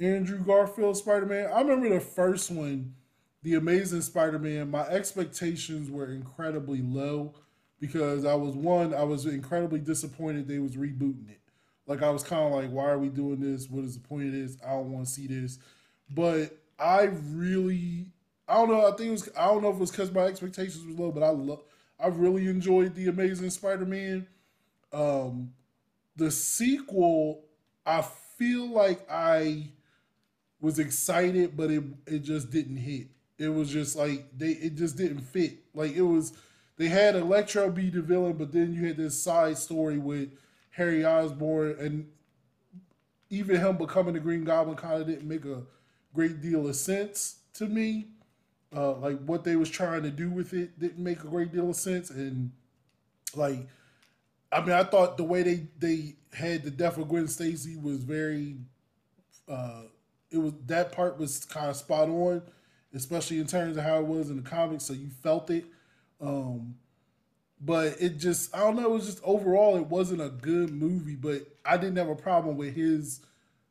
Andrew 0.00 0.38
Garfield 0.38 0.96
Spider 0.96 1.26
Man. 1.26 1.50
I 1.52 1.60
remember 1.60 1.88
the 1.88 2.00
first 2.00 2.50
one, 2.50 2.94
The 3.42 3.54
Amazing 3.54 4.02
Spider 4.02 4.38
Man. 4.38 4.70
My 4.70 4.82
expectations 4.82 5.90
were 5.90 6.12
incredibly 6.12 6.80
low 6.80 7.34
because 7.80 8.24
I 8.24 8.34
was 8.34 8.54
one, 8.54 8.94
I 8.94 9.02
was 9.02 9.26
incredibly 9.26 9.80
disappointed 9.80 10.46
they 10.46 10.60
was 10.60 10.76
rebooting 10.76 11.28
it. 11.28 11.40
Like 11.86 12.02
I 12.02 12.10
was 12.10 12.22
kind 12.22 12.42
of 12.42 12.52
like, 12.52 12.70
why 12.70 12.84
are 12.84 12.98
we 12.98 13.08
doing 13.08 13.40
this? 13.40 13.68
What 13.68 13.84
is 13.84 13.94
the 13.98 14.06
point 14.06 14.26
of 14.26 14.32
this? 14.32 14.56
I 14.64 14.70
don't 14.70 14.92
want 14.92 15.06
to 15.06 15.12
see 15.12 15.26
this. 15.26 15.58
But 16.08 16.56
I 16.78 17.04
really, 17.04 18.12
I 18.46 18.54
don't 18.54 18.70
know. 18.70 18.86
I 18.86 18.96
think 18.96 19.08
it 19.08 19.10
was. 19.10 19.28
I 19.36 19.46
don't 19.46 19.62
know 19.62 19.70
if 19.70 19.76
it 19.76 19.80
was 19.80 19.90
because 19.90 20.12
my 20.12 20.22
expectations 20.22 20.84
was 20.86 20.98
low, 20.98 21.10
but 21.10 21.22
I 21.22 21.30
love. 21.30 21.62
I 21.98 22.08
really 22.08 22.46
enjoyed 22.48 22.94
the 22.94 23.08
Amazing 23.08 23.50
Spider 23.50 23.86
Man. 23.86 24.26
Um, 24.92 25.52
the 26.16 26.30
sequel, 26.30 27.44
I 27.86 28.02
feel 28.38 28.68
like 28.68 29.06
I 29.10 29.72
was 30.60 30.78
excited, 30.78 31.56
but 31.56 31.70
it 31.70 31.84
it 32.06 32.20
just 32.20 32.50
didn't 32.50 32.76
hit. 32.76 33.08
It 33.42 33.48
was 33.54 33.70
just 33.70 33.96
like 33.96 34.26
they 34.36 34.50
it 34.50 34.76
just 34.76 34.96
didn't 34.96 35.20
fit. 35.20 35.58
Like 35.74 35.92
it 35.92 36.02
was 36.02 36.32
they 36.76 36.88
had 36.88 37.16
Electro 37.16 37.70
be 37.70 37.90
the 37.90 38.02
villain, 38.02 38.34
but 38.34 38.52
then 38.52 38.72
you 38.72 38.86
had 38.86 38.96
this 38.96 39.22
side 39.22 39.58
story 39.58 39.98
with 39.98 40.30
Harry 40.70 41.04
Osborn 41.04 41.76
and 41.78 42.08
even 43.30 43.56
him 43.56 43.78
becoming 43.78 44.14
the 44.14 44.20
Green 44.20 44.44
Goblin 44.44 44.76
kind 44.76 45.00
of 45.00 45.06
didn't 45.06 45.26
make 45.26 45.44
a 45.46 45.62
great 46.14 46.42
deal 46.42 46.68
of 46.68 46.76
sense. 46.76 47.36
to 47.54 47.66
me. 47.66 48.08
Uh, 48.74 48.94
like 48.94 49.18
what 49.24 49.44
they 49.44 49.56
was 49.56 49.68
trying 49.68 50.02
to 50.02 50.10
do 50.10 50.30
with 50.30 50.54
it 50.54 50.78
didn't 50.78 51.02
make 51.02 51.22
a 51.24 51.26
great 51.26 51.52
deal 51.52 51.68
of 51.68 51.76
sense, 51.76 52.08
and 52.08 52.50
like, 53.34 53.66
I 54.50 54.60
mean, 54.60 54.72
I 54.72 54.82
thought 54.82 55.18
the 55.18 55.24
way 55.24 55.42
they 55.42 55.66
they 55.78 56.14
had 56.32 56.62
the 56.62 56.70
death 56.70 56.96
of 56.96 57.08
Gwen 57.08 57.28
Stacy 57.28 57.76
was 57.76 57.98
very, 58.02 58.56
uh, 59.46 59.82
it 60.30 60.38
was 60.38 60.54
that 60.66 60.92
part 60.92 61.18
was 61.18 61.44
kind 61.44 61.68
of 61.68 61.76
spot 61.76 62.08
on, 62.08 62.40
especially 62.94 63.38
in 63.38 63.46
terms 63.46 63.76
of 63.76 63.84
how 63.84 63.98
it 63.98 64.04
was 64.06 64.30
in 64.30 64.36
the 64.36 64.48
comics, 64.48 64.84
so 64.84 64.92
you 64.92 65.08
felt 65.22 65.50
it. 65.50 65.64
Um, 66.20 66.76
but 67.60 67.96
it 68.00 68.18
just 68.18 68.54
I 68.54 68.60
don't 68.60 68.76
know, 68.76 68.84
it 68.84 68.90
was 68.90 69.06
just 69.06 69.20
overall 69.24 69.76
it 69.76 69.86
wasn't 69.86 70.20
a 70.20 70.28
good 70.30 70.70
movie, 70.72 71.16
but 71.16 71.42
I 71.64 71.76
didn't 71.76 71.96
have 71.96 72.08
a 72.08 72.16
problem 72.16 72.56
with 72.56 72.74
his 72.74 73.20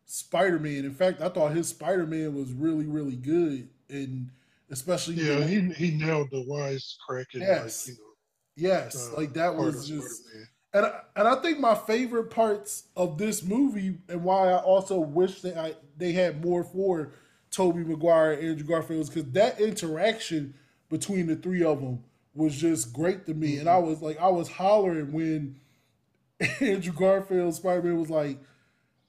Spider-Man. 0.06 0.86
In 0.86 0.94
fact, 0.94 1.22
I 1.22 1.30
thought 1.30 1.52
his 1.54 1.70
Spider-Man 1.70 2.36
was 2.36 2.52
really, 2.54 2.86
really 2.86 3.16
good. 3.16 3.70
And 3.90 4.30
especially 4.70 5.16
Yeah, 5.16 5.40
the- 5.40 5.48
he 5.48 5.62
he 5.74 5.92
nailed 5.98 6.30
the 6.32 6.42
wise 6.48 6.98
cracking. 7.06 7.42
Yes. 7.42 7.88
Like, 7.88 7.98
you 7.98 8.04
know, 8.04 8.70
yes, 8.70 9.10
uh, 9.12 9.18
like 9.18 9.34
that 9.34 9.56
was 9.56 9.88
just 9.88 10.24
Spider-Man. 10.24 10.48
and 10.74 10.86
I, 10.86 11.02
and 11.18 11.28
I 11.28 11.42
think 11.42 11.60
my 11.60 11.76
favorite 11.76 12.30
parts 12.30 12.84
of 12.96 13.18
this 13.18 13.44
movie 13.44 13.98
and 14.08 14.24
why 14.24 14.52
I 14.52 14.58
also 14.60 15.00
wish 15.00 15.42
that 15.42 15.58
I 15.58 15.76
they 15.98 16.14
had 16.14 16.44
more 16.44 16.64
for 16.64 17.12
Tobey 17.52 17.84
Maguire 17.84 18.32
and 18.32 18.50
Andrew 18.50 18.66
Garfield 18.66 19.08
because 19.08 19.32
that 19.32 19.60
interaction 19.60 20.54
between 20.90 21.28
the 21.28 21.36
three 21.36 21.64
of 21.64 21.82
them 21.82 22.04
was 22.34 22.56
just 22.56 22.94
great 22.94 23.26
to 23.26 23.34
me, 23.34 23.58
and 23.58 23.70
I 23.70 23.74
mm-hmm. 23.74 23.90
was 23.90 24.02
like 24.02 24.20
I 24.20 24.30
was 24.30 24.50
hollering 24.50 25.12
when 25.12 25.60
Andrew 26.60 26.94
Garfield 26.94 27.54
Spider 27.54 27.84
Man 27.84 28.00
was 28.00 28.10
like, 28.10 28.40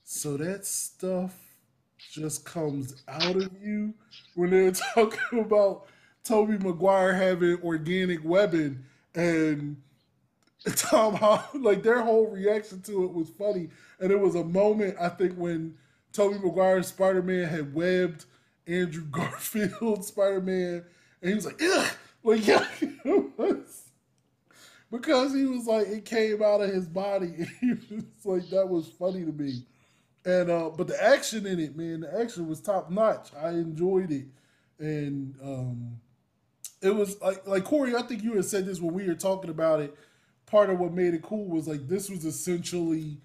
"So 0.04 0.36
that 0.36 0.66
stuff 0.66 1.34
just 1.98 2.44
comes 2.44 3.02
out 3.08 3.36
of 3.36 3.50
you." 3.62 3.94
When 4.34 4.50
they 4.50 4.62
were 4.62 4.70
talking 4.94 5.38
about 5.38 5.86
Tobey 6.24 6.58
Maguire 6.58 7.14
having 7.14 7.62
organic 7.62 8.24
webbing 8.24 8.84
and 9.14 9.76
Tom 10.76 11.14
Holland, 11.14 11.64
like 11.64 11.82
their 11.82 12.02
whole 12.02 12.26
reaction 12.26 12.82
to 12.82 13.04
it 13.04 13.12
was 13.12 13.30
funny, 13.30 13.68
and 14.00 14.10
it 14.10 14.18
was 14.18 14.34
a 14.34 14.44
moment 14.44 14.96
I 15.00 15.08
think 15.08 15.34
when 15.34 15.76
Tobey 16.12 16.38
Maguire's 16.38 16.88
Spider 16.88 17.22
Man 17.22 17.48
had 17.48 17.74
webbed 17.74 18.26
Andrew 18.66 19.04
Garfield 19.10 20.04
Spider 20.04 20.40
Man, 20.40 20.84
and 21.20 21.28
he 21.28 21.34
was 21.34 21.46
like, 21.46 21.60
"Ugh," 21.62 21.92
like 22.22 22.46
yeah, 22.46 22.66
because 24.90 25.34
he 25.34 25.44
was 25.44 25.66
like 25.66 25.88
it 25.88 26.04
came 26.04 26.42
out 26.42 26.60
of 26.60 26.70
his 26.70 26.86
body. 26.86 27.32
And 27.60 27.80
he 27.88 27.94
was 27.94 28.04
like 28.24 28.50
that 28.50 28.68
was 28.68 28.88
funny 28.88 29.24
to 29.24 29.32
me, 29.32 29.64
and 30.24 30.50
uh, 30.50 30.70
but 30.70 30.86
the 30.86 31.02
action 31.02 31.46
in 31.46 31.58
it, 31.58 31.76
man, 31.76 32.00
the 32.00 32.20
action 32.20 32.46
was 32.46 32.60
top 32.60 32.90
notch. 32.90 33.30
I 33.40 33.50
enjoyed 33.50 34.12
it, 34.12 34.26
and 34.78 35.34
um, 35.42 36.00
it 36.82 36.94
was 36.94 37.20
like 37.20 37.46
like 37.46 37.64
Cory. 37.64 37.96
I 37.96 38.02
think 38.02 38.22
you 38.22 38.34
had 38.34 38.44
said 38.44 38.66
this 38.66 38.80
when 38.80 38.94
we 38.94 39.06
were 39.06 39.14
talking 39.14 39.50
about 39.50 39.80
it. 39.80 39.96
Part 40.44 40.68
of 40.68 40.78
what 40.78 40.92
made 40.92 41.14
it 41.14 41.22
cool 41.22 41.46
was 41.46 41.66
like 41.66 41.88
this 41.88 42.10
was 42.10 42.26
essentially 42.26 43.16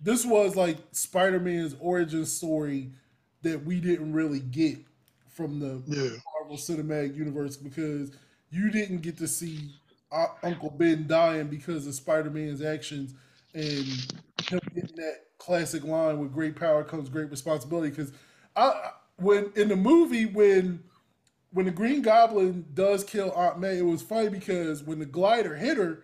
this 0.00 0.24
was 0.24 0.56
like 0.56 0.78
Spider-Man's 0.92 1.76
origin 1.80 2.26
story 2.26 2.90
that 3.42 3.64
we 3.64 3.80
didn't 3.80 4.12
really 4.12 4.40
get 4.40 4.78
from 5.28 5.58
the 5.60 5.82
Yeah. 5.86 6.16
Marvel 6.38 6.56
Cinematic 6.56 7.14
Universe 7.16 7.56
because 7.56 8.12
you 8.50 8.70
didn't 8.70 8.98
get 9.02 9.16
to 9.18 9.28
see 9.28 9.74
Uncle 10.42 10.70
Ben 10.70 11.06
dying 11.06 11.48
because 11.48 11.86
of 11.86 11.94
Spider-Man's 11.94 12.62
actions 12.62 13.14
and 13.54 13.64
him 14.48 14.60
getting 14.74 14.96
that 14.96 15.20
classic 15.38 15.84
line 15.84 16.18
with 16.18 16.32
great 16.32 16.56
power 16.56 16.84
comes 16.84 17.08
great 17.08 17.30
responsibility 17.30 17.90
because 17.90 18.12
I- 18.56 18.92
when 19.16 19.50
in 19.56 19.68
the 19.68 19.76
movie 19.76 20.26
when 20.26 20.82
when 21.52 21.66
the 21.66 21.72
Green 21.72 22.02
Goblin 22.02 22.66
does 22.74 23.04
kill 23.04 23.30
Aunt 23.32 23.60
May, 23.60 23.78
it 23.78 23.82
was 23.82 24.02
funny 24.02 24.28
because 24.28 24.82
when 24.82 24.98
the 24.98 25.06
glider 25.06 25.54
hit 25.54 25.76
her, 25.76 26.02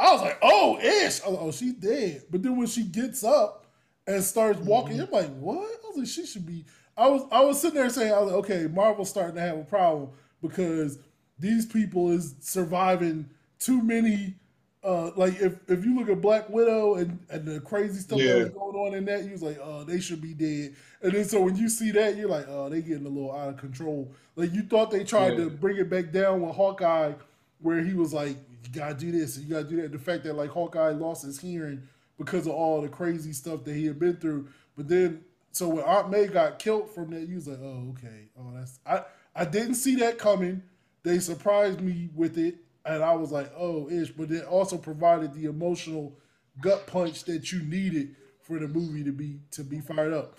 I 0.00 0.12
was 0.12 0.22
like, 0.22 0.38
"Oh, 0.42 0.78
ish!" 0.80 1.20
Oh, 1.26 1.36
oh, 1.40 1.52
she's 1.52 1.74
dead. 1.74 2.22
But 2.30 2.42
then 2.42 2.56
when 2.56 2.66
she 2.66 2.84
gets 2.84 3.22
up 3.22 3.66
and 4.06 4.22
starts 4.24 4.58
walking, 4.60 5.00
I'm 5.00 5.10
like, 5.10 5.30
"What?" 5.36 5.58
I 5.58 5.88
was 5.88 5.96
like, 5.98 6.06
"She 6.08 6.26
should 6.26 6.46
be." 6.46 6.64
I 6.96 7.08
was 7.08 7.22
I 7.30 7.42
was 7.42 7.60
sitting 7.60 7.76
there 7.78 7.90
saying, 7.90 8.12
"I 8.12 8.18
was 8.20 8.32
like, 8.32 8.44
okay, 8.50 8.66
Marvel's 8.66 9.10
starting 9.10 9.36
to 9.36 9.40
have 9.42 9.58
a 9.58 9.64
problem 9.64 10.10
because 10.42 10.98
these 11.38 11.66
people 11.66 12.10
is 12.10 12.34
surviving 12.40 13.28
too 13.58 13.82
many." 13.82 14.36
Uh, 14.82 15.10
like 15.14 15.38
if, 15.42 15.56
if 15.68 15.84
you 15.84 15.94
look 15.94 16.08
at 16.08 16.22
Black 16.22 16.48
Widow 16.48 16.94
and, 16.94 17.18
and 17.28 17.44
the 17.46 17.60
crazy 17.60 18.00
stuff 18.00 18.18
Yeah. 18.18 18.32
that 18.32 18.38
was 18.44 18.48
going 18.54 18.76
on 18.76 18.94
in 18.94 19.04
that, 19.04 19.24
you 19.24 19.32
was 19.32 19.42
like, 19.42 19.58
oh, 19.62 19.84
they 19.84 20.00
should 20.00 20.22
be 20.22 20.32
dead. 20.32 20.74
And 21.02 21.12
then 21.12 21.26
so 21.26 21.42
when 21.42 21.54
you 21.54 21.68
see 21.68 21.90
that, 21.90 22.16
you're 22.16 22.30
like, 22.30 22.46
oh, 22.48 22.70
they 22.70 22.80
getting 22.80 23.04
a 23.04 23.08
little 23.10 23.30
out 23.30 23.50
of 23.50 23.56
control. 23.58 24.10
Like 24.36 24.54
you 24.54 24.62
thought 24.62 24.90
they 24.90 25.04
tried 25.04 25.32
Yeah. 25.32 25.44
to 25.44 25.50
bring 25.50 25.76
it 25.76 25.90
back 25.90 26.12
down 26.12 26.40
with 26.40 26.54
Hawkeye, 26.56 27.12
where 27.60 27.82
he 27.82 27.92
was 27.92 28.14
like, 28.14 28.36
you 28.64 28.70
gotta 28.72 28.94
do 28.94 29.12
this 29.12 29.36
and 29.36 29.46
you 29.46 29.54
gotta 29.54 29.68
do 29.68 29.80
that. 29.82 29.92
The 29.92 29.98
fact 29.98 30.24
that 30.24 30.34
like 30.34 30.50
Hawkeye 30.50 30.90
lost 30.90 31.24
his 31.24 31.40
hearing 31.40 31.82
because 32.18 32.46
of 32.46 32.52
all 32.52 32.82
the 32.82 32.88
crazy 32.88 33.32
stuff 33.32 33.64
that 33.64 33.74
he 33.74 33.86
had 33.86 33.98
been 33.98 34.16
through. 34.16 34.48
But 34.76 34.88
then 34.88 35.24
so 35.52 35.68
when 35.68 35.84
Aunt 35.84 36.10
May 36.10 36.26
got 36.26 36.58
killed 36.58 36.90
from 36.90 37.10
that, 37.10 37.28
you 37.28 37.36
was 37.36 37.48
like, 37.48 37.58
oh, 37.60 37.94
okay. 37.96 38.30
Oh, 38.38 38.52
that's 38.54 38.78
I 38.86 39.02
I 39.34 39.44
didn't 39.44 39.74
see 39.74 39.96
that 39.96 40.18
coming. 40.18 40.62
They 41.02 41.18
surprised 41.18 41.80
me 41.80 42.10
with 42.14 42.36
it, 42.38 42.56
and 42.84 43.02
I 43.02 43.14
was 43.14 43.32
like, 43.32 43.50
oh, 43.56 43.88
ish. 43.90 44.10
But 44.10 44.30
it 44.30 44.44
also 44.44 44.76
provided 44.76 45.34
the 45.34 45.46
emotional 45.46 46.18
gut 46.60 46.86
punch 46.86 47.24
that 47.24 47.50
you 47.52 47.62
needed 47.62 48.16
for 48.42 48.58
the 48.58 48.68
movie 48.68 49.04
to 49.04 49.12
be 49.12 49.40
to 49.52 49.64
be 49.64 49.80
fired 49.80 50.12
up. 50.12 50.38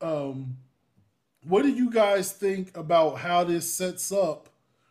Um, 0.00 0.56
what 1.44 1.62
do 1.62 1.68
you 1.68 1.90
guys 1.90 2.32
think 2.32 2.76
about 2.76 3.18
how 3.18 3.44
this 3.44 3.72
sets 3.72 4.12
up, 4.12 4.48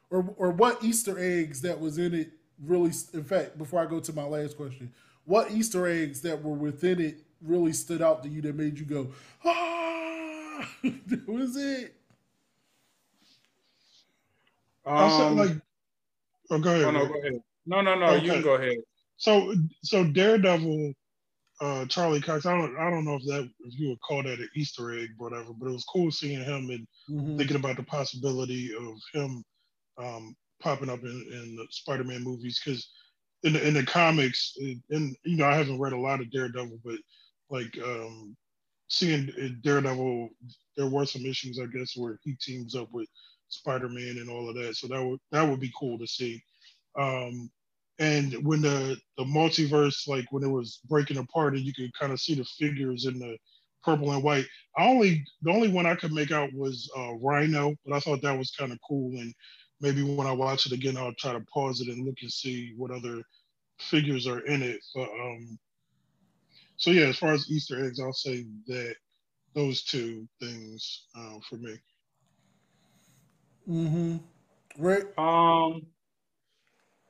or 0.10 0.34
or 0.38 0.52
what 0.52 0.84
Easter 0.84 1.18
eggs 1.20 1.62
that 1.62 1.80
was 1.80 1.98
in 1.98 2.14
it 2.14 2.32
really? 2.64 2.92
In 3.14 3.24
fact, 3.24 3.58
before 3.58 3.82
I 3.82 3.86
go 3.86 4.00
to 4.00 4.14
my 4.14 4.24
last 4.24 4.58
question, 4.58 4.92
what 5.26 5.52
Easter 5.52 5.88
eggs 5.88 6.22
that 6.22 6.42
were 6.42 6.56
within 6.56 7.00
it 7.00 7.18
really 7.42 7.74
stood 7.74 8.02
out 8.02 8.24
to 8.24 8.30
you 8.30 8.42
that 8.42 8.56
made 8.56 8.78
you 8.80 8.86
go, 8.86 9.08
ah, 9.46 10.70
that 10.84 11.28
was 11.28 11.56
it. 11.56 11.96
I 14.86 15.10
said 15.10 15.32
Um, 15.32 15.38
like, 15.38 15.62
oh, 16.52 16.60
go 16.60 16.70
ahead. 16.72 16.86
oh, 16.86 16.92
no, 16.92 17.08
go 17.08 17.20
ahead. 17.20 17.42
No, 17.66 17.82
no, 17.82 17.96
no. 17.96 18.16
You 18.16 18.32
can 18.32 18.42
go 18.42 18.56
ahead. 18.56 18.78
So 19.18 19.54
so 19.84 20.06
Daredevil, 20.06 20.94
uh, 21.62 21.86
Charlie 21.86 22.22
Cox. 22.22 22.46
I 22.46 22.58
don't 22.58 22.76
I 22.78 22.90
don't 22.90 23.06
know 23.06 23.16
if 23.16 23.24
that 23.26 23.44
if 23.60 23.80
you 23.80 23.90
would 23.90 24.02
call 24.02 24.24
that 24.24 24.40
an 24.40 24.50
Easter 24.56 24.98
egg, 24.98 25.10
or 25.20 25.30
whatever. 25.30 25.52
But 25.54 25.68
it 25.68 25.74
was 25.74 25.86
cool 25.86 26.10
seeing 26.12 26.44
him 26.44 26.70
and 26.70 26.88
Mhm. 27.10 27.38
thinking 27.38 27.58
about 27.58 27.76
the 27.76 27.84
possibility 27.84 28.74
of 28.76 28.98
him 29.14 29.44
um, 29.98 30.36
popping 30.60 30.90
up 30.90 31.04
in, 31.04 31.26
in 31.32 31.56
the 31.56 31.66
Spider-Man 31.70 32.24
movies 32.24 32.62
because 32.64 32.90
in 33.44 33.54
the 33.54 33.68
in 33.68 33.74
the 33.74 33.86
comics, 33.86 34.56
and 34.60 35.16
you 35.24 35.38
know 35.38 35.46
I 35.46 35.56
haven't 35.56 35.80
read 35.80 35.94
a 35.94 36.00
lot 36.00 36.20
of 36.20 36.32
Daredevil, 36.32 36.80
but 36.84 36.98
like 37.50 37.78
um, 37.84 38.36
seeing 38.88 39.60
Daredevil, 39.64 40.30
there 40.76 40.90
were 40.90 41.06
some 41.06 41.26
issues 41.26 41.60
I 41.60 41.66
guess 41.66 41.94
where 41.96 42.20
he 42.24 42.36
teams 42.42 42.76
up 42.76 42.90
with 42.92 43.08
Spider-Man 43.48 44.18
and 44.20 44.30
all 44.30 44.50
of 44.50 44.56
that. 44.56 44.76
So 44.76 44.88
that 44.88 45.04
would 45.04 45.20
that 45.32 45.48
would 45.48 45.60
be 45.60 45.72
cool 45.78 45.98
to 46.00 46.08
see. 46.08 46.42
Um, 46.98 47.50
and 48.00 48.34
when 48.46 48.62
the 48.62 48.98
the 49.18 49.24
multiverse, 49.26 50.08
like 50.08 50.26
when 50.32 50.44
it 50.44 50.50
was 50.52 50.80
breaking 50.90 51.18
apart, 51.18 51.56
and 51.56 51.64
you 51.64 51.74
could 51.74 51.94
kind 51.94 52.12
of 52.12 52.20
see 52.20 52.36
the 52.36 52.46
figures 52.46 53.06
in 53.06 53.20
the 53.20 53.38
purple 53.84 54.12
and 54.12 54.24
white. 54.24 54.46
I 54.78 54.88
only 54.88 55.26
the 55.42 55.52
only 55.52 55.70
one 55.70 55.86
I 55.86 55.96
could 55.96 56.12
make 56.12 56.32
out 56.32 56.54
was 56.54 56.90
uh, 56.98 57.14
Rhino, 57.16 57.76
but 57.86 57.96
I 57.96 58.00
thought 58.00 58.22
that 58.22 58.38
was 58.38 58.52
kind 58.52 58.72
of 58.72 58.80
cool. 58.88 59.12
And 59.20 59.34
maybe 59.82 60.04
when 60.04 60.28
I 60.28 60.32
watch 60.32 60.66
it 60.66 60.72
again, 60.72 60.98
I'll 60.98 61.14
try 61.14 61.34
to 61.34 61.46
pause 61.52 61.82
it 61.82 61.88
and 61.88 62.06
look 62.06 62.18
and 62.22 62.32
see 62.32 62.74
what 62.78 62.92
other 62.92 63.22
figures 63.80 64.28
are 64.28 64.40
in 64.40 64.62
it. 64.62 64.80
But 64.94 65.10
um, 65.10 65.58
so 66.78 66.92
yeah, 66.92 67.08
as 67.08 67.18
far 67.18 67.34
as 67.34 67.50
Easter 67.50 67.86
eggs, 67.86 68.00
I'll 68.00 68.14
say 68.14 68.46
that 68.68 68.96
those 69.54 69.84
two 69.84 70.28
things 70.40 71.08
uh, 71.18 71.40
for 71.48 71.56
me. 71.56 71.78
Mm-hmm. 73.68 74.18
Right. 74.78 75.06
Um, 75.18 75.86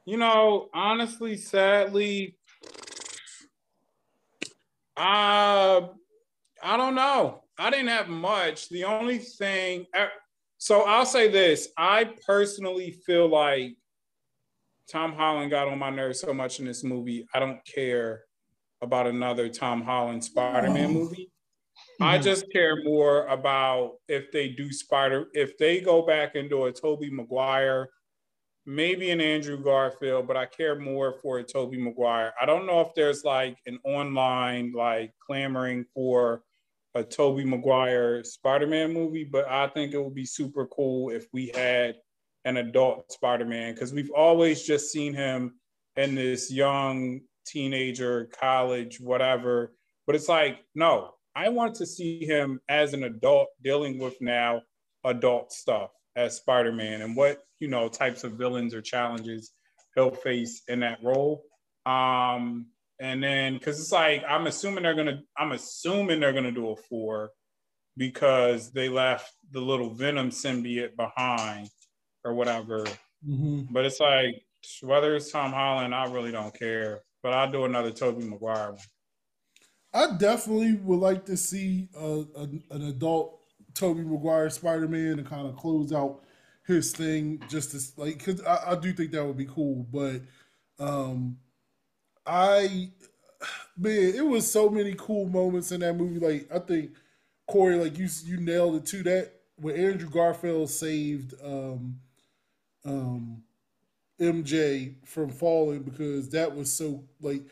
you 0.06 0.18
know, 0.18 0.70
honestly, 0.74 1.38
sadly, 1.38 2.36
uh, 4.98 5.82
I 6.62 6.78
don't 6.78 6.96
know. 6.96 7.44
I 7.58 7.70
didn't 7.70 7.90
have 7.90 8.08
much. 8.08 8.70
The 8.70 8.86
only 8.86 9.20
thing, 9.20 9.86
uh, 9.96 10.08
so 10.60 10.84
I'll 10.84 11.08
say 11.08 11.30
this: 11.30 11.70
I 11.78 12.06
personally 12.28 12.92
feel 12.92 13.28
like 13.30 13.78
Tom 14.88 15.14
Holland 15.14 15.52
got 15.52 15.68
on 15.68 15.78
my 15.80 15.90
nerves 15.90 16.20
so 16.20 16.34
much 16.34 16.60
in 16.60 16.66
this 16.66 16.84
movie. 16.84 17.28
I 17.34 17.40
don't 17.40 17.64
care 17.66 18.26
about 18.82 19.08
another 19.08 19.50
Tom 19.50 19.82
Holland 19.84 20.24
Spider-Man 20.24 20.92
Oh. 20.92 20.94
movie. 20.94 21.32
I 22.02 22.18
Mhm. 22.18 22.24
just 22.24 22.46
care 22.54 22.84
more 22.84 23.28
about 23.28 23.98
if 24.08 24.32
they 24.32 24.50
do 24.50 24.72
Spider, 24.74 25.28
if 25.34 25.58
they 25.58 25.82
go 25.82 26.04
back 26.06 26.36
and 26.36 26.50
do 26.50 26.66
a 26.66 26.74
Tobey 26.74 27.10
Maguire, 27.12 27.90
maybe 28.66 29.12
an 29.12 29.22
Andrew 29.22 29.62
Garfield, 29.64 30.28
but 30.28 30.38
I 30.38 30.46
care 30.48 30.76
more 30.80 31.14
for 31.22 31.40
a 31.40 31.44
Tobey 31.46 31.78
Maguire. 31.80 32.34
I 32.42 32.46
don't 32.48 32.66
know 32.68 32.82
if 32.82 32.94
there's 32.96 33.24
like 33.26 33.60
an 33.68 33.80
online 33.86 34.74
like 34.74 35.14
clamoring 35.20 35.86
for 35.94 36.44
a 36.96 37.04
Tobey 37.04 37.46
Maguire 37.46 38.24
Spider-Man 38.24 38.94
movie, 38.94 39.24
but 39.24 39.48
I 39.50 39.68
think 39.68 39.94
it 39.94 40.04
would 40.04 40.16
be 40.16 40.26
super 40.26 40.66
cool 40.68 41.10
if 41.12 41.28
we 41.32 41.52
had 41.54 41.96
an 42.46 42.58
adult 42.58 43.12
Spider-Man 43.12 43.74
because 43.74 43.94
we've 43.94 44.12
always 44.12 44.64
just 44.64 44.92
seen 44.92 45.14
him 45.14 45.56
in 45.96 46.16
this 46.16 46.52
young 46.52 47.22
teenager, 47.46 48.30
college, 48.40 49.00
whatever. 49.00 49.74
But 50.08 50.16
it's 50.16 50.30
like, 50.30 50.60
no, 50.74 51.14
I 51.36 51.50
want 51.50 51.76
to 51.76 51.86
see 51.86 52.26
him 52.26 52.60
as 52.70 52.94
an 52.94 53.04
adult 53.04 53.50
dealing 53.64 54.00
with 54.00 54.20
now 54.22 54.62
adult 55.04 55.52
stuff 55.52 55.92
as 56.16 56.38
Spider-Man 56.38 57.02
and 57.02 57.16
what, 57.16 57.44
you 57.60 57.68
know, 57.68 57.88
types 57.88 58.24
of 58.24 58.34
villains 58.34 58.74
or 58.74 58.82
challenges 58.82 59.52
he'll 59.96 60.12
face 60.12 60.64
in 60.68 60.80
that 60.82 61.00
role. 61.04 61.44
Um, 61.86 62.68
and 63.00 63.24
then 63.24 63.54
because 63.54 63.80
it's 63.80 63.92
like 63.92 64.24
I'm 64.28 64.48
assuming 64.48 64.84
they're 64.84 64.96
gonna, 64.96 65.22
I'm 65.38 65.52
assuming 65.54 66.20
they're 66.20 66.34
gonna 66.34 66.52
do 66.52 66.70
a 66.70 66.76
four 66.76 67.32
because 67.98 68.72
they 68.72 68.90
left 68.90 69.34
the 69.52 69.60
little 69.60 69.90
Venom 69.90 70.30
symbiote 70.30 70.96
behind 70.96 71.70
or 72.24 72.34
whatever. 72.34 72.86
Mm-hmm. 73.28 73.64
But 73.72 73.86
it's 73.86 74.00
like 74.00 74.44
whether 74.82 75.16
it's 75.16 75.32
Tom 75.32 75.52
Holland, 75.52 75.96
I 75.96 76.06
really 76.06 76.32
don't 76.32 76.58
care. 76.58 77.02
But 77.22 77.34
I'll 77.34 77.52
do 77.52 77.66
another 77.66 77.92
Tobey 77.92 78.26
Maguire 78.26 78.72
one. 78.72 78.82
I 79.94 80.16
definitely 80.18 80.76
would 80.76 81.00
like 81.00 81.26
to 81.26 81.36
see 81.36 81.90
a, 81.98 82.24
a, 82.36 82.44
an 82.72 82.84
adult 82.84 83.40
Tobey 83.74 84.04
Maguire 84.04 84.50
Spider 84.50 84.88
Man 84.88 85.20
and 85.20 85.26
kind 85.26 85.48
of 85.48 85.56
close 85.56 85.92
out 85.92 86.24
his 86.66 86.92
thing 86.92 87.42
just 87.50 87.72
to 87.72 88.02
like 88.02 88.20
because 88.20 88.42
I, 88.44 88.72
I 88.72 88.76
do 88.76 88.94
think 88.94 89.12
that 89.12 89.26
would 89.26 89.38
be 89.38 89.46
cool. 89.46 89.88
But 89.92 90.22
um 90.80 91.38
I 92.30 92.92
man, 93.78 94.14
it 94.16 94.26
was 94.26 94.52
so 94.52 94.70
many 94.70 94.96
cool 94.98 95.28
moments 95.28 95.72
in 95.72 95.82
that 95.82 95.96
movie. 95.96 96.20
Like 96.20 96.50
I 96.54 96.60
think 96.60 96.92
Cory, 97.48 97.78
like 97.78 97.98
you 97.98 98.08
you 98.26 98.38
nailed 98.40 98.76
it 98.76 98.86
too. 98.86 99.04
That 99.04 99.34
when 99.58 99.76
Andrew 99.76 100.10
Garfield 100.10 100.70
saved 100.70 101.34
um 101.44 102.00
um 102.86 103.44
MJ 104.20 104.96
from 105.06 105.30
falling 105.30 105.84
because 105.84 106.30
that 106.30 106.56
was 106.56 106.72
so 106.72 107.04
like 107.22 107.44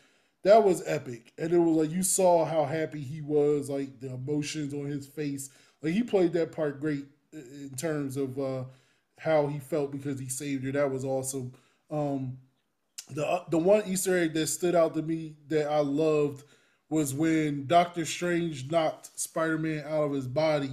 that 0.44 0.64
was 0.64 0.84
epic. 0.86 1.34
And 1.38 1.52
it 1.54 1.58
was 1.60 1.88
like 1.88 1.96
you 1.96 2.04
saw 2.04 2.46
how 2.46 2.66
happy 2.66 3.02
he 3.02 3.22
was, 3.22 3.70
like 3.70 4.00
the 4.00 4.14
emotions 4.14 4.74
on 4.74 4.86
his 4.86 5.08
face. 5.08 5.50
Like 5.82 5.94
he 5.94 6.04
played 6.04 6.34
that 6.34 6.52
part 6.52 6.80
great 6.82 7.06
in 7.34 7.72
terms 7.78 8.18
of 8.18 8.40
uh 8.40 8.64
how 9.20 9.48
he 9.48 9.60
felt 9.60 9.92
because 9.92 10.20
he 10.20 10.30
saved 10.30 10.64
her. 10.66 10.72
That 10.72 10.92
was 10.92 11.06
awesome. 11.06 11.54
Um 11.90 12.38
the 13.10 13.44
the 13.50 13.58
one 13.58 13.84
Easter 13.88 14.18
egg 14.18 14.34
that 14.34 14.48
stood 14.48 14.76
out 14.76 14.94
to 14.96 15.02
me 15.02 15.36
that 15.48 15.68
I 15.70 15.80
loved 15.80 16.44
was 16.90 17.14
when 17.14 17.68
Doctor 17.68 18.06
Strange 18.06 18.72
knocked 18.72 19.18
Spider 19.20 19.58
Man 19.58 19.84
out 19.86 20.04
of 20.04 20.14
his 20.14 20.28
body, 20.28 20.72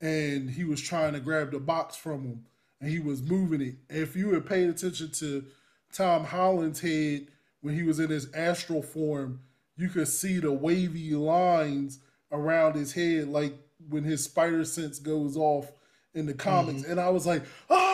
and 0.00 0.50
he 0.50 0.64
was 0.64 0.80
trying 0.80 1.12
to 1.12 1.20
grab 1.20 1.52
the 1.52 1.60
box 1.60 1.96
from 1.96 2.22
him, 2.22 2.44
and 2.80 2.90
he 2.90 2.98
was 2.98 3.22
moving 3.22 3.60
it. 3.60 3.74
If 3.88 4.16
you 4.16 4.34
had 4.34 4.46
paid 4.46 4.68
attention 4.68 5.10
to 5.12 5.44
Tom 5.92 6.24
Holland's 6.24 6.80
head 6.80 7.28
when 7.60 7.74
he 7.74 7.82
was 7.82 8.00
in 8.00 8.10
his 8.10 8.32
astral 8.34 8.82
form, 8.82 9.40
you 9.76 9.88
could 9.88 10.08
see 10.08 10.38
the 10.38 10.52
wavy 10.52 11.14
lines 11.14 12.00
around 12.32 12.74
his 12.74 12.92
head, 12.92 13.28
like 13.28 13.54
when 13.88 14.04
his 14.04 14.24
spider 14.24 14.64
sense 14.64 14.98
goes 14.98 15.36
off 15.36 15.70
in 16.14 16.26
the 16.26 16.34
comics. 16.34 16.82
Mm-hmm. 16.82 16.90
And 16.92 17.00
I 17.00 17.10
was 17.10 17.26
like, 17.26 17.42
ah, 17.70 17.93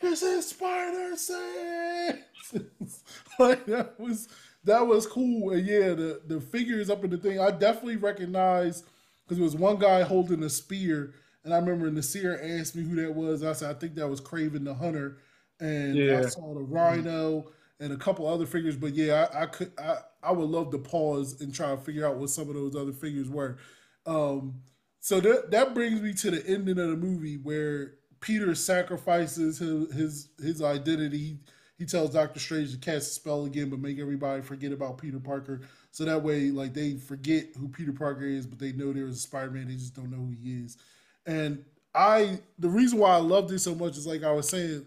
it's 0.00 0.22
is 0.22 0.48
spider 0.48 1.16
sense. 1.16 2.20
like 3.38 3.66
that 3.66 3.98
was 3.98 4.28
that 4.64 4.86
was 4.86 5.06
cool. 5.06 5.50
And 5.52 5.66
yeah, 5.66 5.94
the 5.94 6.22
the 6.26 6.40
figures 6.40 6.90
up 6.90 7.04
in 7.04 7.10
the 7.10 7.18
thing, 7.18 7.40
I 7.40 7.50
definitely 7.50 7.96
recognized 7.96 8.84
because 9.24 9.38
it 9.38 9.42
was 9.42 9.56
one 9.56 9.78
guy 9.78 10.02
holding 10.02 10.42
a 10.42 10.50
spear, 10.50 11.14
and 11.44 11.52
I 11.52 11.58
remember 11.58 11.90
Nasir 11.90 12.40
asked 12.42 12.76
me 12.76 12.82
who 12.82 12.96
that 12.96 13.14
was. 13.14 13.42
I 13.42 13.52
said 13.52 13.74
I 13.74 13.78
think 13.78 13.94
that 13.96 14.08
was 14.08 14.20
Kraven 14.20 14.64
the 14.64 14.74
Hunter, 14.74 15.18
and 15.60 15.98
I 16.10 16.26
saw 16.26 16.54
the 16.54 16.60
Rhino 16.60 17.52
and 17.80 17.92
a 17.92 17.96
couple 17.96 18.26
other 18.26 18.46
figures. 18.46 18.76
But 18.76 18.94
yeah, 18.94 19.28
I, 19.32 19.42
I 19.42 19.46
could 19.46 19.72
I 19.78 19.98
I 20.22 20.32
would 20.32 20.48
love 20.48 20.70
to 20.72 20.78
pause 20.78 21.40
and 21.40 21.54
try 21.54 21.70
to 21.70 21.76
figure 21.76 22.06
out 22.06 22.16
what 22.16 22.30
some 22.30 22.48
of 22.48 22.54
those 22.54 22.76
other 22.76 22.92
figures 22.92 23.28
were. 23.28 23.58
Um, 24.06 24.62
so 25.00 25.20
that 25.20 25.50
that 25.50 25.74
brings 25.74 26.00
me 26.00 26.12
to 26.14 26.30
the 26.30 26.46
ending 26.46 26.78
of 26.78 26.88
the 26.88 26.96
movie 26.96 27.36
where 27.36 27.94
Peter 28.20 28.54
sacrifices 28.54 29.58
his 29.58 29.92
his, 29.94 30.28
his 30.40 30.62
identity. 30.62 31.18
He, 31.18 31.38
he 31.78 31.86
tells 31.86 32.10
Doctor 32.10 32.40
Strange 32.40 32.72
to 32.72 32.78
cast 32.78 33.10
a 33.10 33.14
spell 33.14 33.44
again, 33.44 33.70
but 33.70 33.78
make 33.78 34.00
everybody 34.00 34.42
forget 34.42 34.72
about 34.72 34.98
Peter 34.98 35.20
Parker. 35.20 35.60
So 35.92 36.04
that 36.04 36.22
way, 36.22 36.50
like 36.50 36.74
they 36.74 36.94
forget 36.96 37.46
who 37.56 37.68
Peter 37.68 37.92
Parker 37.92 38.24
is, 38.24 38.46
but 38.46 38.58
they 38.58 38.72
know 38.72 38.92
there 38.92 39.06
is 39.06 39.16
a 39.16 39.20
Spider 39.20 39.52
Man. 39.52 39.68
They 39.68 39.74
just 39.74 39.94
don't 39.94 40.10
know 40.10 40.16
who 40.16 40.34
he 40.42 40.64
is. 40.64 40.76
And 41.24 41.64
I, 41.94 42.40
the 42.58 42.68
reason 42.68 42.98
why 42.98 43.10
I 43.10 43.18
loved 43.18 43.52
it 43.52 43.60
so 43.60 43.74
much 43.74 43.96
is 43.96 44.06
like 44.06 44.24
I 44.24 44.32
was 44.32 44.48
saying, 44.48 44.86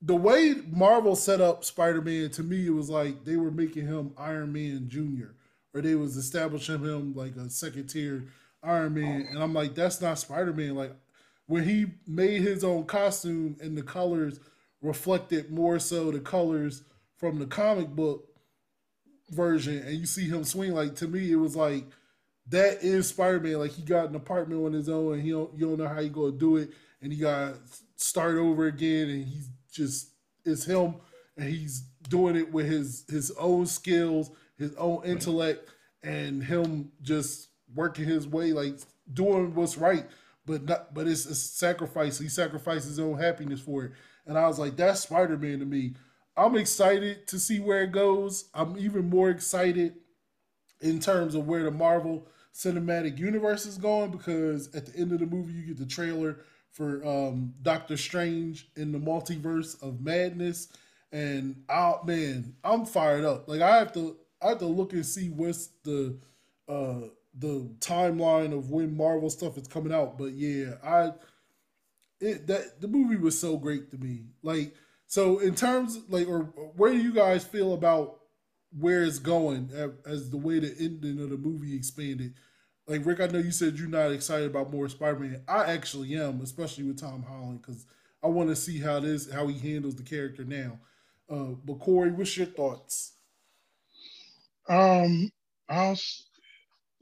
the 0.00 0.16
way 0.16 0.54
Marvel 0.70 1.14
set 1.14 1.40
up 1.40 1.62
Spider 1.62 2.00
Man 2.00 2.30
to 2.30 2.42
me, 2.42 2.66
it 2.66 2.74
was 2.74 2.90
like 2.90 3.24
they 3.24 3.36
were 3.36 3.50
making 3.50 3.86
him 3.86 4.12
Iron 4.16 4.52
Man 4.52 4.88
Junior, 4.88 5.34
or 5.74 5.80
they 5.80 5.94
was 5.94 6.16
establishing 6.16 6.80
him 6.80 7.14
like 7.14 7.36
a 7.36 7.48
second 7.50 7.88
tier 7.88 8.24
Iron 8.62 8.94
Man, 8.94 9.28
and 9.30 9.42
I'm 9.42 9.52
like, 9.52 9.74
that's 9.74 10.00
not 10.00 10.18
Spider 10.18 10.52
Man. 10.52 10.74
Like 10.74 10.94
when 11.46 11.64
he 11.64 11.86
made 12.06 12.42
his 12.42 12.64
own 12.64 12.84
costume 12.84 13.56
and 13.60 13.76
the 13.76 13.82
colors 13.82 14.40
reflected 14.80 15.50
more 15.50 15.78
so 15.78 16.10
the 16.10 16.20
colors 16.20 16.82
from 17.16 17.38
the 17.38 17.46
comic 17.46 17.88
book 17.88 18.28
version, 19.30 19.78
and 19.78 19.96
you 19.96 20.06
see 20.06 20.28
him 20.28 20.44
swing. 20.44 20.72
Like 20.72 20.96
to 20.96 21.08
me, 21.08 21.30
it 21.30 21.36
was 21.36 21.56
like 21.56 21.84
that 22.48 22.82
is 22.82 23.08
Spider 23.08 23.40
Man. 23.40 23.58
Like 23.58 23.72
he 23.72 23.82
got 23.82 24.08
an 24.08 24.16
apartment 24.16 24.64
on 24.64 24.72
his 24.72 24.88
own, 24.88 25.14
and 25.14 25.22
he 25.22 25.30
don't 25.30 25.52
you 25.56 25.68
don't 25.68 25.78
know 25.78 25.88
how 25.88 26.00
he 26.00 26.08
gonna 26.08 26.32
do 26.32 26.56
it, 26.56 26.70
and 27.00 27.12
he 27.12 27.18
got 27.18 27.54
start 27.96 28.36
over 28.36 28.66
again, 28.66 29.08
and 29.08 29.24
he's 29.24 29.48
just 29.70 30.10
it's 30.44 30.64
him, 30.64 30.96
and 31.36 31.48
he's 31.48 31.82
doing 32.08 32.36
it 32.36 32.52
with 32.52 32.66
his 32.66 33.04
his 33.08 33.30
own 33.32 33.66
skills, 33.66 34.30
his 34.58 34.74
own 34.74 35.04
intellect, 35.04 35.68
and 36.02 36.42
him 36.42 36.90
just 37.02 37.48
working 37.74 38.04
his 38.04 38.26
way, 38.26 38.52
like 38.52 38.74
doing 39.12 39.54
what's 39.54 39.78
right, 39.78 40.06
but 40.46 40.64
not 40.64 40.94
but 40.94 41.06
it's 41.06 41.26
a 41.26 41.34
sacrifice. 41.34 42.18
He 42.18 42.28
sacrificed 42.28 42.86
his 42.86 42.98
own 42.98 43.18
happiness 43.18 43.60
for 43.60 43.84
it, 43.84 43.92
and 44.26 44.38
I 44.38 44.46
was 44.46 44.58
like, 44.58 44.76
that's 44.76 45.00
Spider 45.00 45.36
Man 45.36 45.60
to 45.60 45.64
me. 45.64 45.94
I'm 46.36 46.56
excited 46.56 47.26
to 47.28 47.38
see 47.38 47.60
where 47.60 47.82
it 47.82 47.92
goes. 47.92 48.48
I'm 48.54 48.78
even 48.78 49.10
more 49.10 49.30
excited 49.30 49.94
in 50.80 50.98
terms 50.98 51.34
of 51.34 51.46
where 51.46 51.64
the 51.64 51.70
Marvel 51.70 52.26
Cinematic 52.54 53.18
Universe 53.18 53.66
is 53.66 53.78
going 53.78 54.10
because 54.10 54.74
at 54.74 54.86
the 54.86 54.98
end 54.98 55.12
of 55.12 55.20
the 55.20 55.26
movie 55.26 55.52
you 55.52 55.66
get 55.66 55.78
the 55.78 55.86
trailer 55.86 56.38
for 56.70 57.06
um, 57.06 57.54
Doctor 57.62 57.96
Strange 57.96 58.70
in 58.76 58.92
the 58.92 58.98
Multiverse 58.98 59.80
of 59.82 60.00
Madness, 60.00 60.68
and 61.12 61.62
oh 61.68 62.00
man, 62.04 62.54
I'm 62.64 62.86
fired 62.86 63.24
up. 63.24 63.48
Like 63.48 63.60
I 63.60 63.76
have 63.76 63.92
to, 63.94 64.16
I 64.40 64.48
have 64.48 64.58
to 64.58 64.66
look 64.66 64.92
and 64.92 65.04
see 65.04 65.28
what's 65.28 65.68
the 65.84 66.18
uh, 66.68 67.08
the 67.34 67.74
timeline 67.80 68.56
of 68.56 68.70
when 68.70 68.96
Marvel 68.96 69.30
stuff 69.30 69.56
is 69.56 69.66
coming 69.66 69.92
out. 69.92 70.18
But 70.18 70.32
yeah, 70.32 70.74
I 70.84 71.12
it 72.20 72.46
that 72.46 72.80
the 72.80 72.88
movie 72.88 73.16
was 73.16 73.38
so 73.38 73.56
great 73.56 73.90
to 73.90 73.98
me. 73.98 74.24
Like 74.42 74.74
so 75.06 75.38
in 75.38 75.54
terms 75.54 76.00
like 76.08 76.28
or 76.28 76.42
where 76.76 76.92
do 76.92 76.98
you 76.98 77.12
guys 77.12 77.44
feel 77.44 77.74
about 77.74 78.18
where 78.78 79.02
it's 79.02 79.18
going 79.18 79.70
as 80.06 80.30
the 80.30 80.36
way 80.36 80.58
the 80.58 80.74
ending 80.80 81.20
of 81.22 81.30
the 81.30 81.36
movie 81.36 81.76
expanded. 81.76 82.34
Like 82.86 83.04
Rick, 83.04 83.20
I 83.20 83.26
know 83.26 83.38
you 83.38 83.52
said 83.52 83.78
you're 83.78 83.88
not 83.88 84.12
excited 84.12 84.46
about 84.50 84.72
more 84.72 84.88
Spider-Man. 84.88 85.42
I 85.46 85.64
actually 85.72 86.14
am, 86.16 86.40
especially 86.40 86.84
with 86.84 87.00
Tom 87.00 87.22
Holland, 87.22 87.62
because 87.62 87.86
I 88.22 88.28
want 88.28 88.48
to 88.48 88.56
see 88.56 88.80
how 88.80 89.00
this 89.00 89.30
how 89.30 89.46
he 89.46 89.58
handles 89.58 89.96
the 89.96 90.02
character 90.02 90.44
now. 90.44 90.78
Uh, 91.30 91.54
but 91.64 91.78
Cory, 91.78 92.10
what's 92.10 92.36
your 92.36 92.46
thoughts? 92.46 93.12
Um, 94.68 95.30
I'll, 95.68 95.96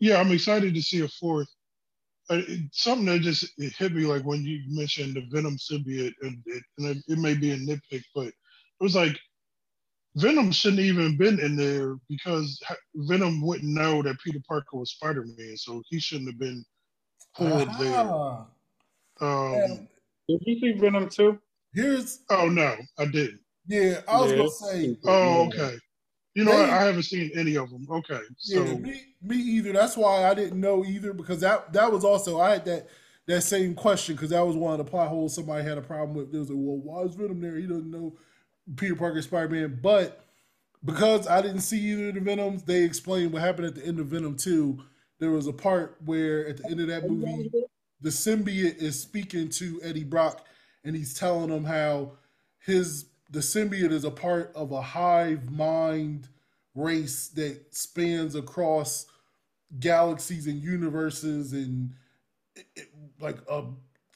yeah, 0.01 0.18
I'm 0.20 0.32
excited 0.32 0.74
to 0.74 0.82
see 0.82 1.02
a 1.02 1.09
fourth. 1.09 1.48
Uh, 2.31 2.43
it- 2.48 2.70
something 2.72 3.06
that 3.06 3.20
just 3.20 3.47
it 3.59 3.74
hit 3.74 3.93
me 3.94 4.05
like 4.06 4.24
when 4.24 4.44
you 4.44 4.60
mentioned 4.68 5.16
the 5.16 5.22
Venom 5.31 5.56
symbiote, 5.59 6.14
and 6.22 6.43
it, 6.47 6.64
and 6.78 6.89
it, 6.89 6.98
it 7.09 7.18
may 7.18 7.35
be 7.35 7.52
a 7.52 7.59
nitpick, 7.59 8.05
but 8.14 8.28
it 8.28 8.35
was 8.81 8.97
like 8.97 9.18
Venom 10.16 10.52
shouldn't 10.52 10.81
even 10.82 11.16
been 11.18 11.40
in 11.40 11.56
there 11.56 11.97
because 12.09 12.60
Venom 12.97 13.43
wouldn't 13.43 13.72
know 13.74 14.02
that 14.02 14.20
Peter 14.24 14.40
Parker 14.48 14.78
was 14.78 14.93
Spider 14.93 15.27
Man, 15.39 15.56
so 15.56 15.82
he 15.89 16.01
shouldn't 16.01 16.31
have 16.31 16.39
been 16.40 16.64
pulled 17.36 17.70
Ah, 17.70 17.78
there. 17.78 18.10
Um, 19.20 19.89
Did 20.28 20.40
you 20.47 20.60
see 20.60 20.72
Venom 20.81 21.09
too? 21.10 21.40
Here's 21.74 22.20
oh 22.31 22.48
no, 22.48 22.77
I 22.98 23.06
didn't. 23.06 23.40
yeah, 23.66 24.01
I 24.09 24.18
was 24.20 24.32
Yeah. 24.32 24.36
gonna 24.36 24.51
say 24.51 24.98
Oh, 25.06 25.47
okay. 25.47 25.78
You 26.35 26.44
know, 26.44 26.52
They- 26.57 26.70
I, 26.70 26.85
haven't 26.85 27.02
seen 27.02 27.31
any 27.35 27.57
of 27.57 27.70
them. 27.70 27.86
Okay, 27.90 28.20
so 28.36 28.62
Yeah, 28.65 28.74
me, 28.74 29.02
me 29.23 29.36
either. 29.36 29.73
That's 29.73 29.97
why 29.97 30.24
I 30.24 30.35
didn't 30.35 30.61
know 30.61 30.85
either 30.85 31.12
because 31.12 31.40
that 31.40 31.73
that 31.73 31.90
was 31.90 32.05
also 32.05 32.40
I 32.40 32.51
had 32.52 32.65
that 32.66 32.89
that 33.27 33.43
same 33.43 33.74
question 33.74 34.15
because 34.15 34.31
that 34.31 34.47
was 34.47 34.57
one 34.57 34.73
of 34.73 34.78
the 34.85 34.90
plot 34.90 35.09
holes 35.09 35.35
somebody 35.35 35.65
had 35.65 35.78
a 35.78 35.82
problem 35.82 36.15
with. 36.16 36.32
They 36.32 36.39
was 36.39 36.48
like, 36.51 36.59
well, 36.61 36.78
why 36.78 37.02
is 37.02 37.15
Venom 37.15 37.40
there? 37.40 37.57
He 37.57 37.66
doesn't 37.66 37.90
know 37.90 38.16
Peter 38.77 38.94
Parker, 38.97 39.23
Spider 39.23 39.48
Man, 39.48 39.78
but 39.82 40.24
because 40.85 41.27
I 41.28 41.43
didn't 41.43 41.61
see 41.61 41.78
either 41.90 42.09
of 42.09 42.15
the 42.15 42.20
Venoms, 42.20 42.62
they 42.62 42.82
explained 42.85 43.32
what 43.32 43.43
happened 43.43 43.66
at 43.66 43.74
the 43.74 43.85
end 43.85 44.01
of 44.01 44.07
Venom 44.07 44.36
Two. 44.36 44.82
there 45.19 45.31
was 45.31 45.47
a 45.48 45.52
part 45.52 45.98
where 46.05 46.47
at 46.48 46.57
the 46.57 46.66
end 46.70 46.81
of 46.81 46.86
that 46.86 47.09
movie, 47.09 47.51
the 48.01 48.09
symbiote 48.09 48.77
is 48.78 48.98
speaking 48.98 49.48
to 49.51 49.81
Eddie 49.82 50.05
Brock, 50.05 50.47
and 50.85 50.97
he's 50.97 51.12
telling 51.12 51.51
him 51.51 51.65
how 51.65 52.12
his 52.65 53.10
the 53.31 53.40
symbiote 53.40 53.93
is 53.93 54.05
a 54.05 54.11
part 54.11 54.52
of 54.55 54.73
a 54.73 54.82
hive 54.82 55.51
mind 55.51 56.28
race 56.74 57.28
that 57.28 57.74
spans 57.74 58.35
across 58.35 59.07
galaxies 59.78 60.47
and 60.47 60.61
universes 60.62 61.52
and 61.52 61.93
it, 62.57 62.66
it, 62.77 62.89
like 63.20 63.39
a 63.48 63.65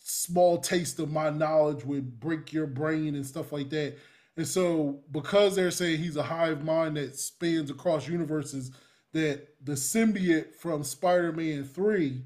small 0.00 0.58
taste 0.58 0.98
of 0.98 1.10
my 1.10 1.30
knowledge 1.30 1.84
would 1.84 2.18
break 2.20 2.52
your 2.52 2.66
brain 2.66 3.14
and 3.14 3.26
stuff 3.26 3.52
like 3.52 3.70
that 3.70 3.96
and 4.36 4.46
so 4.46 5.00
because 5.12 5.54
they're 5.54 5.70
saying 5.70 5.98
he's 5.98 6.16
a 6.16 6.22
hive 6.22 6.64
mind 6.64 6.96
that 6.96 7.16
spans 7.16 7.70
across 7.70 8.08
universes 8.08 8.72
that 9.12 9.46
the 9.62 9.72
symbiote 9.72 10.54
from 10.56 10.82
spider-man 10.84 11.64
3 11.64 12.20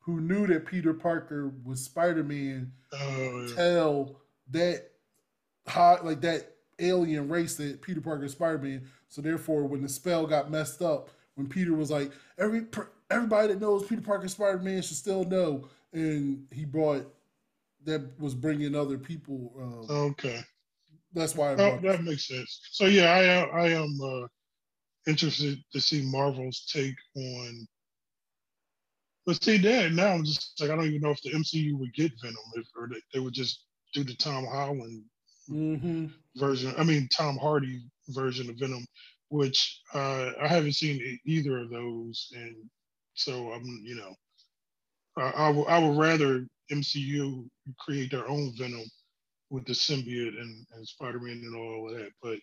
who 0.00 0.20
knew 0.20 0.46
that 0.46 0.66
peter 0.66 0.94
parker 0.94 1.52
was 1.64 1.84
spider-man 1.84 2.72
Oh, 2.92 3.46
yeah. 3.48 3.54
tell 3.54 4.16
that 4.50 4.89
high 5.70 5.98
like 6.02 6.20
that 6.22 6.56
alien 6.78 7.28
race 7.28 7.56
that 7.56 7.80
Peter 7.82 8.00
Parker 8.00 8.24
is 8.24 8.32
Spider-Man. 8.32 8.86
So 9.08 9.20
therefore, 9.20 9.64
when 9.64 9.82
the 9.82 9.88
spell 9.88 10.26
got 10.26 10.50
messed 10.50 10.82
up, 10.82 11.10
when 11.34 11.46
Peter 11.48 11.74
was 11.74 11.90
like, 11.90 12.12
every 12.38 12.66
everybody 13.10 13.48
that 13.48 13.60
knows 13.60 13.86
Peter 13.86 14.02
Parker 14.02 14.28
Spider-Man 14.28 14.82
should 14.82 14.96
still 14.96 15.24
know, 15.24 15.68
and 15.92 16.46
he 16.52 16.64
brought 16.64 17.06
that 17.84 18.18
was 18.20 18.34
bringing 18.34 18.74
other 18.74 18.98
people. 18.98 19.52
Uh, 19.88 19.92
Okay. 20.10 20.40
that's 21.14 21.34
why 21.34 21.52
I 21.52 21.54
Oh, 21.54 21.78
that 21.82 22.04
makes 22.04 22.28
sense. 22.28 22.60
So 22.72 22.86
yeah, 22.86 23.10
I 23.10 23.22
am 23.24 23.48
I 23.54 23.68
am 23.68 24.00
uh, 24.02 24.26
interested 25.06 25.58
to 25.72 25.80
see 25.80 26.02
Marvel's 26.02 26.68
take 26.72 26.96
on. 27.16 27.66
But 29.26 29.42
see 29.42 29.58
that 29.58 29.92
now 29.92 30.08
I'm 30.08 30.24
just 30.24 30.60
like 30.60 30.70
I 30.70 30.76
don't 30.76 30.86
even 30.86 31.00
know 31.00 31.10
if 31.10 31.22
the 31.22 31.30
MCU 31.30 31.78
would 31.78 31.94
get 31.94 32.12
Venom 32.22 32.36
if 32.54 32.66
or 32.76 32.88
they, 32.88 33.00
they 33.12 33.20
would 33.20 33.34
just 33.34 33.64
do 33.94 34.04
the 34.04 34.14
Tom 34.14 34.46
Holland 34.46 35.04
hmm 35.50 36.06
version. 36.36 36.74
I 36.78 36.84
mean 36.84 37.08
Tom 37.16 37.38
Hardy 37.38 37.82
version 38.10 38.50
of 38.50 38.56
Venom, 38.58 38.86
which 39.30 39.82
uh, 39.94 40.32
I 40.42 40.48
haven't 40.48 40.74
seen 40.74 41.20
either 41.26 41.58
of 41.58 41.70
those, 41.70 42.28
and 42.34 42.56
so 43.14 43.52
I'm 43.52 43.64
you 43.84 43.96
know 43.96 44.14
I, 45.16 45.50
would 45.80 45.98
rather 45.98 46.46
MCU 46.72 47.48
create 47.78 48.10
their 48.10 48.28
own 48.28 48.52
Venom 48.56 48.84
with 49.50 49.66
the 49.66 49.74
symbiote 49.74 50.40
and, 50.40 50.66
and 50.74 50.88
Spider-Man 50.88 51.42
and 51.44 51.56
all 51.56 51.90
of 51.90 51.96
that. 51.98 52.10
But 52.22 52.38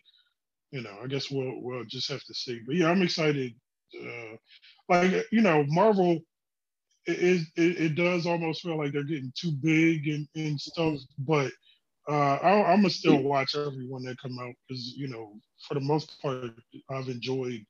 you 0.72 0.82
know, 0.82 0.98
I 1.04 1.08
guess 1.08 1.32
we'll 1.32 1.62
we'll 1.62 1.86
just 1.86 2.10
have 2.12 2.24
to 2.26 2.34
see. 2.34 2.62
But 2.68 2.76
yeah, 2.78 2.90
I'm 2.90 3.02
excited. 3.04 3.54
Uh, 4.00 4.36
like 4.90 5.26
you 5.32 5.42
know, 5.42 5.66
Marvel. 5.68 6.20
It, 7.10 7.48
it, 7.58 7.82
it 7.82 7.96
does 7.96 8.28
almost 8.28 8.64
feel 8.64 8.78
like 8.78 8.94
they're 8.94 9.04
getting 9.04 9.34
too 9.36 9.54
big 9.64 10.08
and, 10.10 10.28
and 10.36 10.60
stuff, 10.62 11.00
but 11.20 11.52
uh, 12.10 12.36
I, 12.42 12.72
I'm 12.72 12.78
gonna 12.78 12.90
still 12.90 13.22
watch 13.22 13.56
everyone 13.56 14.04
that 14.04 14.22
come 14.22 14.38
out 14.40 14.54
because 14.68 14.94
you 14.96 15.08
know, 15.08 15.34
for 15.68 15.74
the 15.74 15.82
most 15.82 16.22
part, 16.22 16.52
I've 16.90 17.10
enjoyed, 17.10 17.66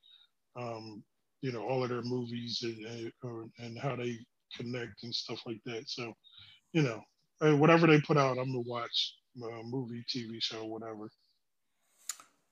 um, 0.56 1.04
you 1.42 1.52
know, 1.52 1.64
all 1.68 1.84
of 1.84 1.90
their 1.90 2.04
movies 2.04 2.60
and 2.64 3.12
and, 3.24 3.52
and 3.60 3.80
how 3.80 3.96
they 3.96 4.18
connect 4.56 5.04
and 5.04 5.14
stuff 5.14 5.42
like 5.46 5.62
that. 5.66 5.84
So, 5.88 6.14
you 6.74 6.84
know, 6.84 7.02
whatever 7.58 7.88
they 7.88 8.00
put 8.02 8.18
out, 8.18 8.38
I'm 8.38 8.52
gonna 8.52 8.62
watch, 8.62 9.16
uh, 9.44 9.64
movie, 9.64 10.04
TV 10.14 10.42
show, 10.42 10.66
whatever. 10.66 11.10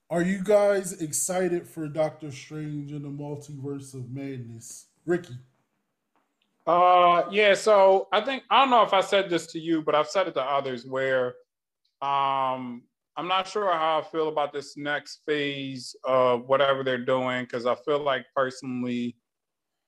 Are 0.08 0.22
you 0.22 0.42
guys 0.42 1.00
excited 1.02 1.66
for 1.66 1.88
Doctor 1.88 2.30
Strange 2.30 2.92
and 2.92 3.04
the 3.04 3.08
Multiverse 3.08 3.92
of 3.92 4.10
Madness, 4.10 4.86
Ricky? 5.04 5.34
Uh, 6.64 7.24
yeah. 7.30 7.54
So 7.54 8.06
I 8.12 8.20
think 8.20 8.44
I 8.50 8.60
don't 8.60 8.70
know 8.70 8.82
if 8.82 8.92
I 8.92 9.00
said 9.00 9.30
this 9.30 9.46
to 9.48 9.58
you, 9.58 9.82
but 9.82 9.94
I've 9.94 10.08
said 10.08 10.28
it 10.28 10.34
to 10.34 10.42
others 10.42 10.86
where, 10.86 11.34
um, 12.02 12.82
I'm 13.16 13.28
not 13.28 13.48
sure 13.48 13.72
how 13.72 14.00
I 14.00 14.02
feel 14.10 14.28
about 14.28 14.52
this 14.52 14.76
next 14.76 15.20
phase 15.26 15.96
of 16.04 16.46
whatever 16.46 16.84
they're 16.84 16.98
doing 17.04 17.44
because 17.44 17.64
I 17.64 17.74
feel 17.74 17.98
like 17.98 18.26
personally 18.34 19.16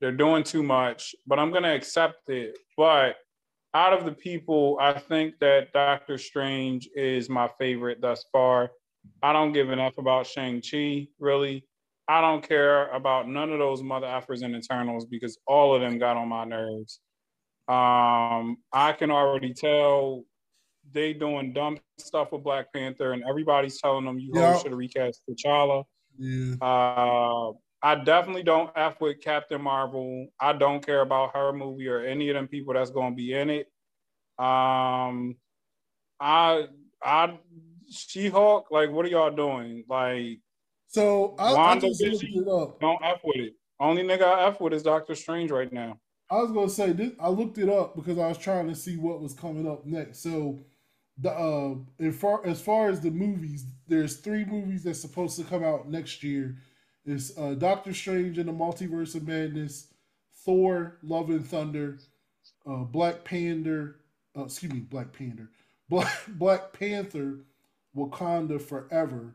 they're 0.01 0.13
doing 0.13 0.45
too 0.45 0.63
much, 0.63 1.15
but 1.27 1.39
I'm 1.39 1.53
gonna 1.53 1.75
accept 1.75 2.31
it. 2.31 2.57
But 2.77 3.17
out 3.75 3.93
of 3.93 4.07
the 4.07 4.13
people, 4.13 4.79
I 4.81 4.95
think 4.95 5.35
that 5.41 5.73
Doctor 5.73 6.17
Strange 6.17 6.89
is 6.95 7.29
my 7.29 7.51
favorite 7.59 8.01
thus 8.01 8.25
far. 8.33 8.71
I 9.23 9.33
don't 9.33 9.53
give 9.53 9.71
enough 9.71 9.99
about 9.99 10.27
Shang-Chi, 10.27 11.09
really. 11.19 11.65
I 12.09 12.23
don't 12.23 12.47
care 12.47 12.89
about 12.89 13.29
none 13.29 13.53
of 13.53 13.59
those 13.59 13.83
mother 13.83 14.07
effers 14.07 14.43
and 14.43 14.57
Eternals 14.57 15.05
because 15.05 15.39
all 15.47 15.75
of 15.75 15.83
them 15.83 15.99
got 15.99 16.17
on 16.17 16.29
my 16.29 16.45
nerves. 16.45 17.01
Um, 17.69 18.57
I 18.73 18.95
can 18.99 19.11
already 19.11 19.53
tell 19.53 20.25
they 20.93 21.13
doing 21.13 21.53
dumb 21.53 21.79
stuff 21.99 22.33
with 22.33 22.43
Black 22.43 22.73
Panther, 22.73 23.13
and 23.13 23.23
everybody's 23.29 23.81
telling 23.81 24.05
them 24.05 24.19
you 24.19 24.31
Yeah. 24.35 24.57
should 24.59 24.71
have 24.73 24.79
recast 24.79 25.23
T'Challa. 25.29 25.85
Yeah. 26.19 26.55
Uh, 26.61 27.53
I 27.81 27.95
definitely 28.05 28.43
don't 28.43 28.71
f 28.75 29.01
with 29.01 29.21
Captain 29.21 29.63
Marvel. 29.63 30.27
I 30.41 30.53
don't 30.53 30.85
care 30.85 31.01
about 31.03 31.35
her 31.37 31.53
movie 31.53 31.89
or 31.89 32.01
any 32.01 32.29
of 32.29 32.35
them 32.35 32.49
people 32.49 32.75
that's 32.75 32.91
going 32.91 33.13
to 33.13 33.17
be 33.17 33.33
in 33.35 33.51
it. 33.51 33.67
Um, 34.39 35.37
I, 36.21 36.67
I, 37.03 37.39
She 37.91 38.29
Hulk. 38.29 38.71
Like, 38.71 38.91
what 38.91 39.05
are 39.07 39.09
y'all 39.09 39.31
doing? 39.31 39.85
Like, 39.89 40.41
So 40.89 41.37
I, 41.39 41.53
I 41.53 41.55
Wanda 41.55 41.87
looked 41.87 42.01
Vision? 42.01 42.45
don't 42.81 43.05
f 43.05 43.21
with 43.25 43.37
it. 43.37 43.55
Only 43.81 44.03
nigga 44.03 44.23
I 44.23 44.47
f 44.49 44.61
with 44.61 44.73
is 44.73 44.83
Doctor 44.83 45.15
Strange 45.15 45.51
right 45.53 45.73
now. 45.73 46.01
I 46.31 46.37
was 46.43 46.51
gonna 46.51 46.69
say 46.69 46.93
this. 46.93 47.13
I 47.21 47.29
looked 47.29 47.59
it 47.59 47.69
up 47.69 47.95
because 47.97 48.19
I 48.19 48.27
was 48.29 48.39
trying 48.39 48.67
to 48.69 48.75
see 48.75 48.97
what 48.97 49.21
was 49.23 49.33
coming 49.35 49.67
up 49.69 49.87
next. 49.87 50.21
So, 50.23 50.59
the 51.21 51.33
uh, 51.33 52.13
far 52.13 52.47
as 52.47 52.61
far 52.61 52.89
as 52.89 53.01
the 53.01 53.11
movies, 53.11 53.65
there's 53.89 54.17
three 54.17 54.45
movies 54.45 54.85
that's 54.85 55.01
supposed 55.01 55.39
to 55.39 55.45
come 55.45 55.65
out 55.65 55.89
next 55.89 56.23
year. 56.23 56.57
It's 57.05 57.37
uh, 57.37 57.55
Doctor 57.55 57.93
Strange 57.93 58.39
and 58.39 58.49
the 58.49 58.53
Multiverse 58.53 59.15
of 59.15 59.27
Madness, 59.27 59.89
Thor: 60.45 60.99
Love 61.03 61.31
and 61.31 61.47
Thunder, 61.47 61.99
uh, 62.67 62.85
Black 62.85 63.25
Panther. 63.25 63.97
Uh, 64.37 64.45
excuse 64.45 64.73
me, 64.73 64.81
Black 64.81 65.13
Panther. 65.13 65.51
Black 65.89 66.13
Black 66.29 66.73
Panther, 66.73 67.39
Wakanda 67.97 68.61
Forever 68.61 69.35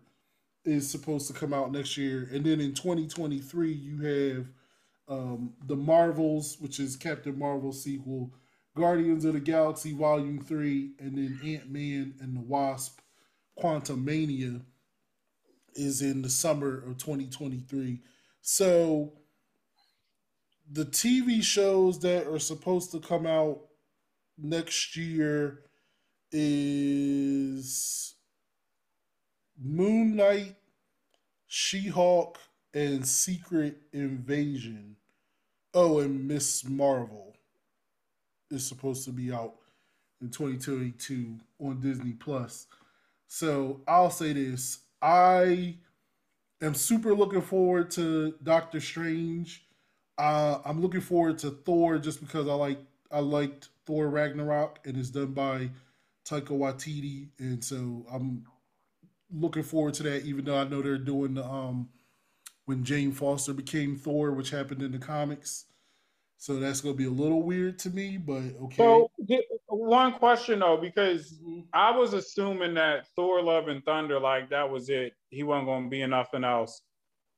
is 0.66 0.90
supposed 0.90 1.28
to 1.28 1.34
come 1.34 1.54
out 1.54 1.72
next 1.72 1.98
year, 1.98 2.30
and 2.32 2.46
then 2.46 2.62
in 2.62 2.74
2023 2.74 3.74
you 3.74 3.98
have 3.98 4.48
um, 5.10 5.54
the 5.66 5.76
Marvels, 5.76 6.58
which 6.60 6.80
is 6.80 6.96
Captain 6.96 7.38
Marvel 7.38 7.74
sequel, 7.74 8.32
Guardians 8.76 9.24
of 9.26 9.34
the 9.34 9.40
Galaxy 9.40 9.94
Volume 9.94 10.40
Three, 10.40 10.94
and 11.00 11.18
then 11.18 11.40
Ant 11.44 11.70
Man 11.70 12.16
and 12.20 12.36
the 12.36 12.42
Wasp: 12.42 13.00
Quantumania 13.58 14.62
is 15.76 16.02
in 16.02 16.22
the 16.22 16.30
summer 16.30 16.78
of 16.78 16.98
2023. 16.98 18.02
So 18.42 19.14
the 20.72 20.86
TV 20.86 21.44
shows 21.44 22.00
that 22.00 22.28
are 22.28 22.40
supposed 22.40 22.92
to 22.92 23.00
come 23.00 23.28
out 23.28 23.60
next 24.38 24.96
year 24.96 25.62
is 26.32 28.16
Moon 29.62 30.16
Knight, 30.16 30.56
She 31.48 31.88
Hulk, 31.88 32.40
and 32.74 33.08
Secret 33.08 33.78
Invasion. 33.92 34.96
Oh, 35.76 36.00
and 36.00 36.28
Miss 36.28 36.68
Marvel 36.68 37.33
is 38.54 38.66
supposed 38.66 39.04
to 39.06 39.12
be 39.12 39.32
out 39.32 39.56
in 40.22 40.30
2022 40.30 41.38
on 41.60 41.82
Disney 41.82 42.14
Plus. 42.14 42.68
So 43.28 43.82
I'll 43.88 44.12
say 44.12 44.34
this: 44.34 44.80
I 45.02 45.76
am 46.62 46.74
super 46.74 47.14
looking 47.14 47.42
forward 47.42 47.92
to 47.92 48.36
Doctor 48.44 48.80
Strange. 48.80 49.66
Uh, 50.18 50.60
I'm 50.64 50.82
looking 50.82 51.02
forward 51.02 51.40
to 51.40 51.52
Thor 51.52 51.98
just 51.98 52.22
because 52.22 52.48
I 52.48 52.54
like 52.54 52.80
I 53.12 53.20
liked 53.20 53.70
Thor 53.86 54.08
Ragnarok 54.10 54.80
and 54.86 54.98
it's 54.98 55.10
done 55.10 55.34
by 55.34 55.70
Taika 56.26 56.50
Waititi, 56.50 57.30
and 57.40 57.64
so 57.64 58.06
I'm 58.12 58.46
looking 59.32 59.64
forward 59.64 59.96
to 59.96 60.04
that. 60.04 60.26
Even 60.26 60.46
though 60.46 60.58
I 60.58 60.64
know 60.66 60.82
they're 60.82 60.98
doing 60.98 61.34
the 61.34 61.46
um 61.46 61.90
when 62.66 62.84
Jane 62.84 63.12
Foster 63.12 63.54
became 63.54 63.98
Thor, 63.98 64.32
which 64.32 64.52
happened 64.52 64.82
in 64.82 64.92
the 64.92 65.00
comics. 65.00 65.66
So 66.38 66.60
that's 66.60 66.82
gonna 66.82 66.96
be 66.96 67.06
a 67.06 67.10
little 67.10 67.42
weird 67.42 67.80
to 67.80 67.90
me, 67.90 68.18
but 68.18 68.42
okay. 68.64 68.76
So, 68.78 69.10
one 69.68 70.14
question 70.14 70.60
though, 70.60 70.78
because 70.78 71.40
Mhm. 71.42 71.68
I 71.74 71.92
was 71.98 72.14
assuming 72.14 72.74
that 72.74 73.08
Thor: 73.16 73.42
Love 73.42 73.70
and 73.70 73.84
Thunder, 73.86 74.20
like 74.20 74.50
that 74.50 74.70
was 74.70 74.90
it. 74.90 75.14
He 75.30 75.44
wasn't 75.44 75.68
going 75.68 75.84
to 75.86 75.90
be 75.90 76.02
in 76.02 76.10
nothing 76.10 76.44
else. 76.44 76.82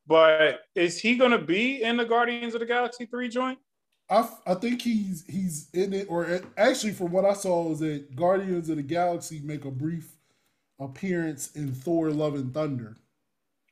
But 0.07 0.61
is 0.75 0.99
he 0.99 1.17
going 1.17 1.31
to 1.31 1.39
be 1.39 1.81
in 1.81 1.97
the 1.97 2.05
Guardians 2.05 2.53
of 2.53 2.59
the 2.59 2.65
Galaxy 2.65 3.05
three 3.05 3.27
joint? 3.29 3.59
I, 4.09 4.19
f- 4.19 4.41
I 4.45 4.53
think 4.55 4.81
he's 4.81 5.25
he's 5.27 5.69
in 5.71 5.93
it, 5.93 6.07
or 6.09 6.41
actually, 6.57 6.93
from 6.93 7.11
what 7.11 7.25
I 7.25 7.33
saw, 7.33 7.71
is 7.71 7.79
that 7.79 8.15
Guardians 8.15 8.69
of 8.69 8.77
the 8.77 8.83
Galaxy 8.83 9.39
make 9.39 9.65
a 9.65 9.71
brief 9.71 10.15
appearance 10.79 11.51
in 11.55 11.73
Thor: 11.73 12.11
Love 12.11 12.35
and 12.35 12.53
Thunder. 12.53 12.97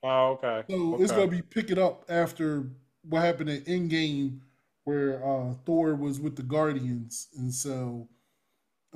Oh, 0.04 0.32
okay. 0.44 0.64
So 0.70 1.02
it's 1.02 1.12
gonna 1.12 1.28
be 1.28 1.42
picking 1.42 1.78
up 1.80 2.06
after 2.10 2.70
what 3.04 3.22
happened 3.24 3.50
in 3.50 3.62
Endgame, 3.64 4.40
where 4.86 5.26
uh, 5.26 5.54
Thor 5.66 5.96
was 5.96 6.20
with 6.20 6.36
the 6.36 6.44
Guardians, 6.44 7.30
and 7.38 7.54
so 7.54 8.08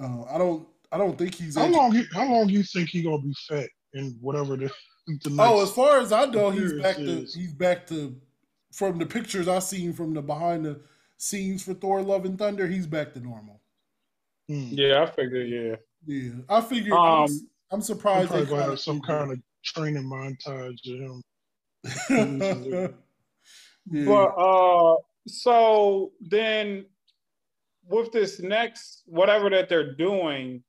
uh, 0.02 0.24
I 0.24 0.38
don't 0.38 0.68
I 0.92 0.98
don't 0.98 1.18
think 1.18 1.36
he's. 1.36 1.56
How 1.56 1.64
actually- 1.64 1.78
long? 1.78 1.92
He, 1.94 2.04
how 2.14 2.32
long 2.32 2.50
you 2.50 2.64
think 2.64 2.90
he 2.90 3.02
gonna 3.04 3.20
be 3.22 3.34
fat 3.48 3.70
in 3.94 4.18
whatever 4.22 4.56
the, 4.58 4.72
the 5.24 5.30
next? 5.30 5.40
Oh, 5.40 5.62
as 5.64 5.72
far 5.72 6.00
as 6.00 6.12
I 6.12 6.26
know, 6.26 6.50
he's 6.50 6.72
appearance 6.74 6.84
back 6.84 6.96
to 6.98 7.40
he's 7.40 7.54
back 7.54 7.88
to 7.88 8.16
from 8.74 8.98
the 8.98 9.06
pictures 9.06 9.48
I've 9.48 9.64
seen 9.64 9.94
from 9.94 10.14
the 10.14 10.22
behind 10.22 10.66
the 10.66 10.82
scenes 11.18 11.64
for 11.64 11.74
Thor: 11.74 12.02
Love 12.02 12.26
and 12.26 12.38
Thunder. 12.38 12.68
He's 12.68 12.88
back 12.88 13.14
to 13.14 13.20
normal. 13.20 13.62
Hmm. 14.48 14.68
Yeah, 14.72 15.04
I 15.04 15.06
figured. 15.08 15.50
Yeah. 15.50 15.76
Yeah, 16.06 16.32
I 16.48 16.62
figured. 16.62 16.94
I'm, 16.94 17.00
Um, 17.00 17.24
I'm 17.24 17.40
I'm 17.72 17.82
surprised 17.82 18.32
they 18.32 18.46
gonna 18.46 18.64
have 18.64 18.80
some 18.80 19.02
kind 19.02 19.32
of 19.32 19.40
training 19.64 20.04
montage 20.04 20.80
of 20.88 21.00
him. 21.02 21.24
yeah. 23.92 24.06
But 24.06 24.28
uh, 24.38 24.96
so 25.28 26.12
then 26.22 26.86
with 27.90 28.12
this 28.12 28.40
next 28.40 29.04
whatever 29.06 29.50
that 29.50 29.70
they're 29.70 29.96
doing 29.96 30.64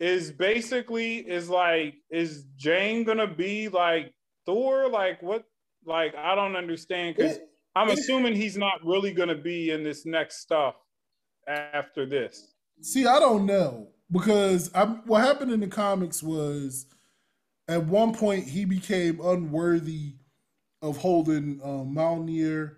is 0.00 0.32
basically 0.32 1.18
is 1.18 1.48
like 1.48 1.94
is 2.10 2.44
Jane 2.56 3.04
gonna 3.04 3.26
be 3.26 3.68
like 3.68 4.12
Thor? 4.46 4.88
Like 4.88 5.22
what? 5.22 5.44
Like 5.84 6.14
I 6.14 6.34
don't 6.34 6.56
understand 6.56 7.16
because 7.16 7.38
I'm 7.74 7.90
assuming 7.90 8.34
he's 8.34 8.56
not 8.56 8.84
really 8.84 9.12
gonna 9.12 9.36
be 9.36 9.70
in 9.70 9.82
this 9.82 10.04
next 10.06 10.40
stuff 10.40 10.74
after 11.46 12.06
this. 12.06 12.54
See, 12.80 13.06
I 13.06 13.18
don't 13.18 13.46
know 13.46 13.88
because 14.10 14.70
I'm, 14.74 15.06
what 15.06 15.22
happened 15.22 15.52
in 15.52 15.60
the 15.60 15.68
comics 15.68 16.22
was 16.22 16.86
at 17.68 17.84
one 17.84 18.12
point 18.12 18.44
he 18.44 18.64
became 18.64 19.20
unworthy 19.20 20.16
of 20.82 20.96
holding 20.96 21.60
um, 21.62 21.94
Mjolnir, 21.94 22.74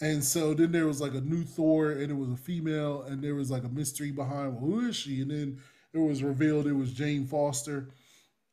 and 0.00 0.22
so 0.22 0.54
then 0.54 0.72
there 0.72 0.86
was 0.86 1.00
like 1.00 1.14
a 1.14 1.20
new 1.20 1.44
Thor, 1.44 1.90
and 1.90 2.10
it 2.10 2.16
was 2.16 2.30
a 2.30 2.36
female, 2.36 3.02
and 3.02 3.22
there 3.22 3.34
was 3.34 3.50
like 3.50 3.64
a 3.64 3.68
mystery 3.68 4.10
behind 4.10 4.54
well, 4.54 4.60
who 4.60 4.88
is 4.88 4.96
she, 4.96 5.22
and 5.22 5.30
then 5.30 5.58
it 5.92 5.98
was 5.98 6.22
revealed 6.22 6.66
it 6.66 6.74
was 6.74 6.92
Jane 6.92 7.26
Foster 7.26 7.88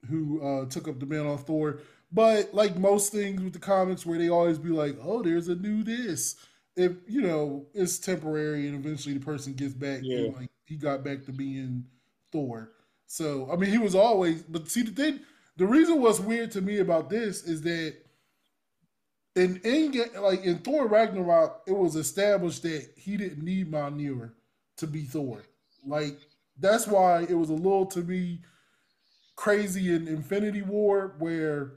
who 0.09 0.41
uh, 0.41 0.65
took 0.65 0.87
up 0.87 0.99
the 0.99 1.05
mantle 1.05 1.33
of 1.33 1.43
Thor. 1.43 1.79
But 2.11 2.53
like 2.53 2.77
most 2.77 3.11
things 3.11 3.41
with 3.41 3.53
the 3.53 3.59
comics, 3.59 4.05
where 4.05 4.19
they 4.19 4.29
always 4.29 4.59
be 4.59 4.69
like, 4.69 4.97
"Oh, 5.01 5.23
there's 5.23 5.47
a 5.47 5.55
new 5.55 5.83
this," 5.83 6.35
if 6.75 6.93
you 7.07 7.21
know 7.21 7.65
it's 7.73 7.97
temporary, 7.97 8.67
and 8.67 8.75
eventually 8.75 9.15
the 9.17 9.25
person 9.25 9.53
gets 9.53 9.73
back. 9.73 10.01
Yeah. 10.03 10.17
and, 10.17 10.35
like 10.35 10.49
he 10.65 10.77
got 10.77 11.03
back 11.03 11.25
to 11.25 11.31
being 11.31 11.85
Thor. 12.31 12.71
So 13.07 13.49
I 13.51 13.55
mean, 13.55 13.71
he 13.71 13.79
was 13.79 13.95
always. 13.95 14.43
But 14.43 14.69
see, 14.69 14.83
the 14.83 14.91
thing, 14.91 15.21
the 15.57 15.65
reason 15.65 16.01
what's 16.01 16.19
weird 16.19 16.51
to 16.51 16.61
me 16.61 16.79
about 16.79 17.09
this 17.09 17.43
is 17.43 17.61
that 17.63 17.95
in 19.35 19.59
Endga- 19.61 20.21
like 20.21 20.43
in 20.43 20.59
Thor 20.59 20.87
Ragnarok, 20.87 21.63
it 21.67 21.75
was 21.75 21.95
established 21.95 22.63
that 22.63 22.91
he 22.95 23.17
didn't 23.17 23.43
need 23.43 23.71
Mjolnir 23.71 24.31
to 24.77 24.87
be 24.87 25.03
Thor. 25.03 25.43
Like 25.85 26.17
that's 26.59 26.87
why 26.87 27.23
it 27.23 27.33
was 27.33 27.49
a 27.49 27.53
little 27.53 27.85
to 27.87 28.01
me 28.01 28.41
crazy 29.35 29.93
in 29.93 30.07
Infinity 30.07 30.61
War 30.61 31.15
where 31.17 31.73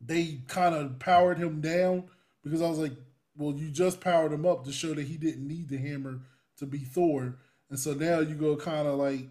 they 0.00 0.40
kind 0.48 0.74
of 0.74 0.98
powered 0.98 1.38
him 1.38 1.60
down 1.60 2.04
because 2.42 2.62
I 2.62 2.68
was 2.68 2.78
like, 2.78 2.92
well, 3.36 3.54
you 3.54 3.70
just 3.70 4.00
powered 4.00 4.32
him 4.32 4.46
up 4.46 4.64
to 4.64 4.72
show 4.72 4.94
that 4.94 5.06
he 5.06 5.16
didn't 5.16 5.46
need 5.46 5.68
the 5.68 5.76
hammer 5.76 6.20
to 6.58 6.66
be 6.66 6.78
Thor, 6.78 7.36
and 7.68 7.78
so 7.78 7.92
now 7.92 8.20
you 8.20 8.36
go 8.36 8.56
kind 8.56 8.86
of 8.86 8.94
like 8.94 9.28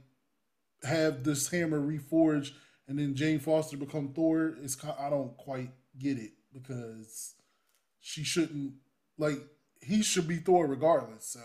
have 0.84 1.24
this 1.24 1.50
hammer 1.50 1.80
reforged, 1.80 2.52
and 2.88 3.00
then 3.00 3.16
Jane 3.16 3.40
Foster 3.40 3.78
become 3.78 4.10
Thor. 4.10 4.56
It's 4.62 4.78
I 5.00 5.10
don't 5.10 5.36
quite 5.38 5.72
get 5.98 6.18
it 6.18 6.32
because 6.54 7.36
she 8.00 8.24
shouldn't 8.24 8.74
like 9.18 9.40
he 9.82 10.02
should 10.02 10.28
be 10.28 10.38
Thor 10.38 10.68
regardless. 10.68 11.26
So 11.26 11.40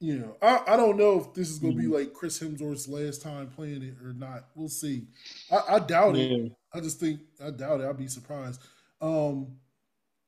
you 0.00 0.18
know, 0.18 0.36
I, 0.42 0.74
I 0.74 0.76
don't 0.76 0.96
know 0.98 1.20
if 1.20 1.34
this 1.34 1.48
is 1.48 1.58
gonna 1.58 1.74
be 1.74 1.86
like 1.86 2.12
Chris 2.12 2.38
Hemsworth's 2.38 2.88
last 2.88 3.22
time 3.22 3.48
playing 3.48 3.82
it 3.82 3.94
or 4.04 4.12
not. 4.12 4.46
We'll 4.54 4.68
see. 4.68 5.06
I, 5.50 5.76
I 5.76 5.78
doubt 5.78 6.16
it. 6.16 6.52
I 6.72 6.80
just 6.80 7.00
think 7.00 7.20
I 7.42 7.50
doubt 7.50 7.80
it. 7.80 7.86
I'd 7.86 7.96
be 7.96 8.08
surprised. 8.08 8.60
Um, 9.00 9.56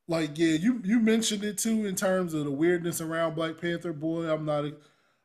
like 0.09 0.39
yeah, 0.39 0.55
you 0.55 0.81
you 0.85 1.01
mentioned 1.01 1.45
it 1.45 1.59
too 1.59 1.87
in 1.87 1.95
terms 1.95 2.33
of 2.33 2.45
the 2.45 2.51
weirdness 2.51 3.01
around 3.01 3.35
Black 3.35 3.61
Panther. 3.61 3.93
Boy, 3.93 4.33
I'm 4.33 4.45
not. 4.45 4.65
A, 4.65 4.75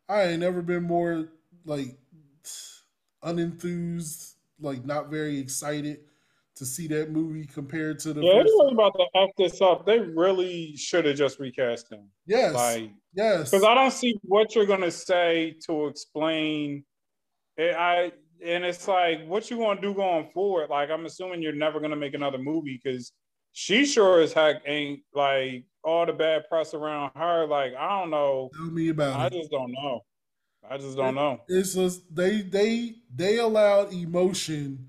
I 0.10 0.24
ain't 0.24 0.42
never 0.42 0.62
been 0.62 0.84
more 0.84 1.30
like 1.64 1.98
unenthused, 3.24 4.34
like 4.60 4.84
not 4.86 5.10
very 5.10 5.40
excited 5.40 6.00
to 6.62 6.66
see 6.68 6.88
that 6.88 7.12
movie 7.12 7.46
compared 7.46 7.98
to 8.00 8.14
the 8.14 8.22
Yeah, 8.22 8.34
first. 8.42 8.46
really 8.46 8.74
about 8.74 8.94
to 8.94 9.06
act 9.20 9.34
this 9.38 9.60
up. 9.62 9.86
They 9.86 10.00
really 10.00 10.76
should 10.78 11.06
have 11.06 11.16
just 11.18 11.40
recast 11.40 11.92
him. 11.92 12.08
Yes, 12.28 12.54
Like 12.54 12.92
yes. 13.14 13.50
because 13.50 13.64
I 13.66 13.74
don't 13.74 13.92
see 13.92 14.16
what 14.22 14.54
you're 14.56 14.68
gonna 14.68 14.92
say 14.92 15.56
to 15.66 15.88
explain. 15.88 16.86
It, 17.58 17.76
I 17.76 18.12
and 18.46 18.64
it's 18.64 18.88
like 18.88 19.26
what 19.28 19.50
you 19.50 19.58
gonna 19.58 19.82
do 19.82 19.94
going 19.96 20.30
forward. 20.34 20.70
Like 20.70 20.92
I'm 20.92 21.06
assuming 21.06 21.42
you're 21.42 21.52
never 21.54 21.80
gonna 21.80 21.96
make 21.96 22.14
another 22.14 22.38
movie 22.38 22.80
because 22.82 23.12
she 23.54 23.86
sure 23.86 24.22
as 24.22 24.34
heck 24.34 24.62
ain't 24.68 25.02
like 25.16 25.66
all 25.84 26.06
the 26.06 26.14
bad 26.14 26.44
press 26.48 26.76
around 26.76 27.12
her. 27.16 27.48
Like 27.48 27.74
I 27.74 28.00
don't 28.00 28.12
know. 28.12 28.52
Tell 28.56 28.66
me 28.72 28.90
about 28.90 29.20
I 29.20 29.26
it. 29.26 29.34
just 29.34 29.50
don't 29.50 29.72
know. 29.72 30.02
I 30.70 30.78
just 30.78 30.96
don't 30.96 31.16
know. 31.16 31.42
It's 31.48 31.74
just 31.74 32.04
they 32.16 32.42
they 32.42 32.94
they 33.14 33.40
allowed 33.40 33.94
emotion 33.94 34.88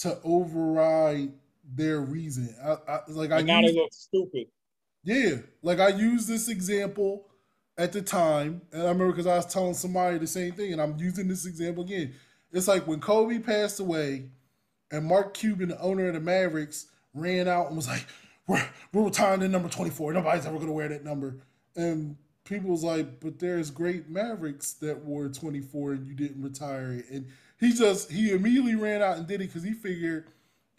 to 0.00 0.18
override 0.24 1.32
their 1.74 2.00
reason. 2.00 2.54
I, 2.62 2.76
I 2.88 3.00
like 3.08 3.30
I 3.30 3.42
now 3.42 3.60
they 3.60 3.68
used, 3.68 3.76
look 3.76 3.92
stupid. 3.92 4.46
yeah, 5.04 5.36
like 5.62 5.78
I 5.78 5.88
used 5.88 6.28
this 6.28 6.48
example 6.48 7.26
at 7.78 7.92
the 7.92 8.02
time, 8.02 8.62
and 8.72 8.82
I 8.82 8.88
remember 8.88 9.12
because 9.12 9.26
I 9.26 9.36
was 9.36 9.46
telling 9.46 9.74
somebody 9.74 10.18
the 10.18 10.26
same 10.26 10.52
thing, 10.52 10.72
and 10.72 10.80
I'm 10.80 10.96
using 10.98 11.28
this 11.28 11.46
example 11.46 11.84
again. 11.84 12.14
It's 12.52 12.66
like 12.66 12.86
when 12.86 13.00
Kobe 13.00 13.38
passed 13.38 13.78
away, 13.80 14.30
and 14.90 15.06
Mark 15.06 15.34
Cuban, 15.34 15.68
the 15.68 15.80
owner 15.80 16.08
of 16.08 16.14
the 16.14 16.20
Mavericks, 16.20 16.86
ran 17.14 17.46
out 17.46 17.68
and 17.68 17.76
was 17.76 17.86
like, 17.86 18.06
"We're 18.46 18.66
we're 18.92 19.04
retiring 19.04 19.40
the 19.40 19.48
number 19.48 19.68
24. 19.68 20.12
Nobody's 20.12 20.46
ever 20.46 20.58
gonna 20.58 20.72
wear 20.72 20.88
that 20.88 21.04
number." 21.04 21.36
And 21.76 22.16
people 22.44 22.70
was 22.70 22.82
like, 22.82 23.20
"But 23.20 23.38
there's 23.38 23.70
great 23.70 24.08
Mavericks 24.08 24.72
that 24.74 25.04
wore 25.04 25.28
24, 25.28 25.92
and 25.92 26.06
you 26.06 26.14
didn't 26.14 26.42
retire 26.42 26.92
it." 26.92 27.10
And 27.10 27.26
he 27.60 27.72
just 27.72 28.10
he 28.10 28.32
immediately 28.32 28.74
ran 28.74 29.02
out 29.02 29.18
and 29.18 29.26
did 29.26 29.42
it 29.42 29.48
because 29.48 29.62
he 29.62 29.72
figured 29.72 30.26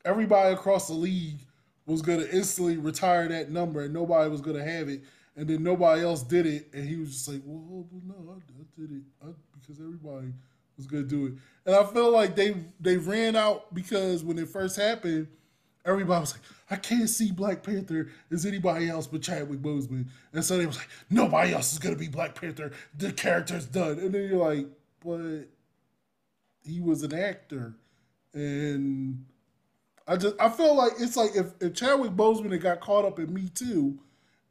everybody 0.04 0.54
across 0.54 0.88
the 0.88 0.94
league 0.94 1.40
was 1.86 2.02
gonna 2.02 2.26
instantly 2.32 2.78
retire 2.78 3.28
that 3.28 3.52
number, 3.52 3.82
and 3.82 3.94
nobody 3.94 4.30
was 4.30 4.42
gonna 4.42 4.64
have 4.64 4.90
it. 4.90 5.02
And 5.36 5.48
then 5.48 5.64
nobody 5.64 6.02
else 6.02 6.24
did 6.24 6.46
it, 6.46 6.68
and 6.74 6.88
he 6.88 6.98
was 6.98 7.14
just 7.14 7.28
like, 7.28 7.42
"Well, 7.46 7.88
no, 8.06 8.16
I, 8.32 8.34
I 8.34 8.66
did 8.78 8.92
it 8.92 9.04
I, 9.24 9.28
because 9.60 9.80
everybody 9.80 10.34
was 10.76 10.88
gonna 10.88 11.04
do 11.04 11.28
it." 11.28 11.34
And 11.66 11.76
I 11.76 11.86
feel 11.86 12.12
like 12.12 12.36
they 12.36 12.56
they 12.80 12.98
ran 12.98 13.36
out 13.36 13.74
because 13.74 14.24
when 14.24 14.38
it 14.40 14.50
first 14.50 14.76
happened, 14.76 15.28
everybody 15.86 16.20
was 16.20 16.34
like, 16.34 16.42
"I 16.70 16.76
can't 16.76 17.10
see 17.10 17.32
Black 17.32 17.64
Panther 17.64 18.10
as 18.32 18.46
anybody 18.46 18.90
else 18.90 19.08
but 19.08 19.22
Chadwick 19.22 19.62
Boseman," 19.62 20.08
and 20.34 20.44
so 20.44 20.58
they 20.58 20.66
was 20.66 20.78
like, 20.78 20.90
"Nobody 21.10 21.54
else 21.54 21.72
is 21.72 21.80
gonna 21.80 21.96
be 21.96 22.10
Black 22.10 22.40
Panther. 22.40 22.72
The 22.98 23.14
character's 23.14 23.66
done." 23.66 24.00
And 24.00 24.14
then 24.14 24.30
you're 24.30 24.38
like, 24.38 24.68
"But 25.04 25.48
he 26.64 26.82
was 26.82 27.04
an 27.04 27.14
actor," 27.14 27.76
and 28.34 29.26
I 30.08 30.18
just 30.18 30.36
I 30.40 30.50
feel 30.50 30.76
like 30.76 30.94
it's 31.00 31.18
like 31.18 31.36
if, 31.36 31.54
if 31.62 31.74
Chadwick 31.74 32.12
Boseman 32.12 32.52
had 32.52 32.62
got 32.62 32.82
caught 32.82 33.06
up 33.06 33.20
in 33.20 33.34
Me 33.34 33.50
Too, 33.54 33.98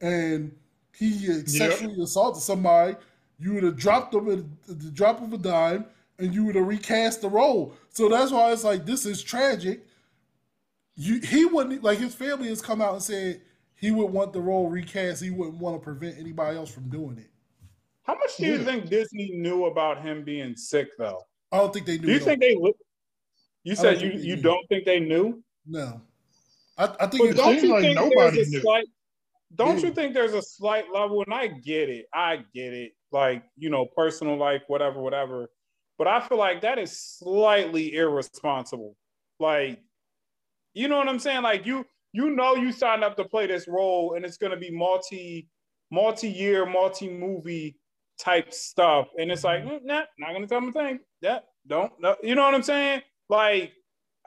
and 0.01 0.55
he 0.95 1.17
sexually 1.45 2.01
assaulted 2.01 2.41
somebody, 2.43 2.95
you 3.39 3.53
would 3.53 3.63
have 3.63 3.77
dropped 3.77 4.13
him 4.13 4.29
at 4.29 4.79
the 4.79 4.91
drop 4.91 5.21
of 5.21 5.33
a 5.33 5.37
dime, 5.37 5.85
and 6.19 6.33
you 6.33 6.45
would 6.45 6.55
have 6.55 6.67
recast 6.67 7.21
the 7.21 7.29
role. 7.29 7.75
So 7.89 8.09
that's 8.09 8.31
why 8.31 8.51
it's 8.51 8.63
like 8.63 8.85
this 8.85 9.05
is 9.05 9.21
tragic. 9.23 9.85
You 10.95 11.19
he 11.21 11.45
wouldn't 11.45 11.83
like 11.83 11.99
his 11.99 12.13
family 12.15 12.49
has 12.49 12.61
come 12.61 12.81
out 12.81 12.93
and 12.93 13.03
said 13.03 13.41
he 13.75 13.89
would 13.91 14.11
want 14.11 14.33
the 14.33 14.41
role 14.41 14.69
recast. 14.69 15.23
He 15.23 15.31
wouldn't 15.31 15.57
want 15.57 15.79
to 15.79 15.83
prevent 15.83 16.17
anybody 16.19 16.57
else 16.57 16.71
from 16.71 16.89
doing 16.89 17.17
it. 17.17 17.29
How 18.03 18.15
much 18.15 18.37
do 18.37 18.45
you 18.45 18.57
Yeah. 18.57 18.65
think 18.65 18.89
Disney 18.89 19.31
knew 19.31 19.65
about 19.65 20.01
him 20.01 20.23
being 20.23 20.55
sick 20.55 20.89
though? 20.97 21.23
I 21.51 21.57
don't 21.57 21.73
think 21.73 21.85
they 21.85 21.97
knew. 21.97 22.07
Do 22.07 22.13
you 22.13 22.19
think 22.19 22.39
they? 22.41 22.55
li- 22.55 22.73
You 23.63 23.75
said 23.75 24.01
you 24.01 24.11
you 24.11 24.35
knew. 24.37 24.41
don't 24.41 24.67
think 24.69 24.85
they 24.85 24.99
knew? 24.99 25.43
no. 25.65 26.01
I, 26.77 26.85
I 27.01 27.07
think 27.07 27.35
don't 27.35 27.51
seems 27.59 27.63
you 27.63 27.69
like 27.69 27.81
think 27.83 27.95
nobody 27.95 28.45
knew. 28.45 28.61
slight? 28.61 28.87
Don't 29.53 29.77
Yeah. 29.79 29.87
you 29.87 29.93
think 29.93 30.13
there's 30.13 30.33
a 30.33 30.41
slight 30.41 30.85
level? 30.91 31.21
And 31.21 31.33
I 31.33 31.47
get 31.47 31.89
it. 31.89 32.05
I 32.13 32.37
get 32.55 32.73
it. 32.73 32.93
Like 33.11 33.43
you 33.57 33.69
know, 33.69 33.85
personal 33.85 34.37
life, 34.37 34.63
whatever, 34.67 35.01
whatever. 35.01 35.49
But 35.97 36.07
I 36.07 36.21
feel 36.27 36.37
like 36.39 36.61
that 36.61 36.79
is 36.79 36.97
slightly 36.97 37.93
irresponsible. 37.93 38.95
Like, 39.39 39.79
you 40.73 40.87
know 40.87 40.97
what 40.97 41.09
I'm 41.09 41.19
saying? 41.19 41.43
Like 41.43 41.65
you 41.65 41.85
you 42.13 42.29
know 42.31 42.55
you 42.55 42.71
signed 42.71 43.03
up 43.03 43.15
to 43.17 43.25
play 43.25 43.45
this 43.47 43.67
role, 43.67 44.13
and 44.15 44.23
it's 44.25 44.37
going 44.37 44.51
to 44.51 44.57
be 44.57 44.71
multi 44.71 45.49
multi 45.91 46.29
year, 46.29 46.65
multi 46.65 47.09
movie 47.09 47.75
type 48.21 48.53
stuff, 48.53 49.07
and 49.17 49.31
it's 49.31 49.43
like, 49.43 49.63
mm, 49.63 49.83
nah, 49.83 50.03
not 50.19 50.29
going 50.29 50.41
to 50.43 50.47
tell 50.47 50.61
them 50.61 50.69
a 50.69 50.71
thing. 50.71 50.99
Yeah, 51.21 51.39
don't. 51.67 51.91
No. 51.99 52.15
You 52.23 52.35
know 52.35 52.43
what 52.43 52.53
I'm 52.53 52.63
saying? 52.63 53.01
Like. 53.29 53.73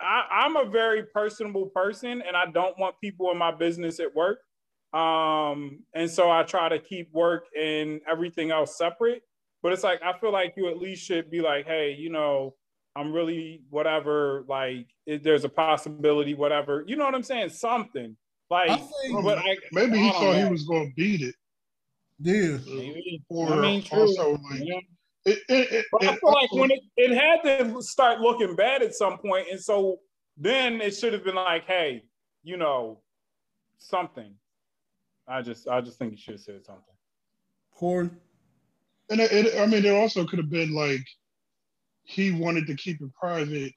I, 0.01 0.25
I'm 0.29 0.57
a 0.57 0.69
very 0.69 1.05
personable 1.05 1.67
person 1.67 2.21
and 2.27 2.37
I 2.37 2.47
don't 2.47 2.77
want 2.81 2.97
people 3.01 3.31
in 3.31 3.39
my 3.39 3.53
business 3.55 4.01
at 4.01 4.13
work. 4.13 4.41
Um, 4.93 5.85
and 5.95 6.11
so 6.11 6.33
I 6.33 6.43
try 6.43 6.69
to 6.69 6.81
keep 6.81 7.13
work 7.13 7.45
and 7.57 8.01
everything 8.11 8.51
else 8.51 8.77
separate. 8.77 9.23
But 9.63 9.73
it's 9.73 9.85
like 9.85 10.03
I 10.03 10.19
feel 10.19 10.33
like 10.33 10.55
you 10.57 10.69
at 10.69 10.79
least 10.79 11.07
should 11.07 11.31
be 11.31 11.41
like, 11.41 11.67
hey, 11.67 11.95
you 11.97 12.11
know, 12.11 12.57
I'm 12.97 13.13
really 13.13 13.63
whatever. 13.71 14.45
Like, 14.49 14.89
if 15.07 15.23
there's 15.23 15.45
a 15.45 15.49
possibility, 15.49 16.35
whatever. 16.35 16.83
You 16.89 16.97
know 16.97 17.05
what 17.05 17.15
I'm 17.15 17.23
saying? 17.23 17.51
Something 17.51 18.17
like. 18.51 18.71
I 18.71 18.77
think- 18.79 19.23
but 19.23 19.39
I, 19.39 19.57
Maybe 19.71 19.99
he 19.99 20.09
I 20.09 20.11
don't 20.11 20.21
thought 20.21 20.45
he 20.45 20.51
was 20.51 20.65
going 20.65 20.89
to 20.89 20.95
beat 20.97 21.21
it. 21.21 21.37
Yeah. 22.19 22.59
Or 23.29 23.53
I 23.53 23.61
mean, 23.61 23.83
true. 23.83 24.01
also, 24.01 24.33
like, 24.33 24.61
Yeah. 24.63 24.81
it, 25.27 25.39
it, 25.49 25.73
it, 25.73 25.87
But 25.93 26.05
I 26.05 26.13
it 26.13 26.21
feel 26.21 26.33
like 26.33 26.53
when 26.53 26.71
it, 26.71 26.81
it 26.97 27.15
had 27.15 27.43
to 27.43 27.83
start 27.83 28.21
looking 28.21 28.55
bad 28.57 28.83
at 28.83 28.95
some 28.95 29.19
point, 29.19 29.49
and 29.51 29.61
so 29.61 29.99
then 30.37 30.81
it 30.81 30.93
should 30.93 31.13
have 31.13 31.25
been 31.25 31.35
like, 31.35 31.65
hey, 31.67 32.03
you 32.43 32.57
know, 32.57 33.01
something. 33.79 34.35
I 35.27 35.43
just, 35.43 35.69
I 35.69 35.81
just 35.81 35.99
think 35.99 36.13
you 36.13 36.19
should 36.19 36.35
have 36.35 36.41
said 36.41 36.65
something. 36.65 36.95
Cory. 37.75 38.11
And 39.11 39.21
it, 39.21 39.33
it, 39.33 39.61
I 39.61 39.67
mean, 39.67 39.85
it 39.85 39.95
also 39.95 40.25
could 40.25 40.39
have 40.39 40.51
been 40.51 40.75
like 40.75 41.05
he 42.05 42.33
wanted 42.33 42.67
to 42.67 42.75
keep 42.75 43.01
it 43.01 43.11
private, 43.19 43.73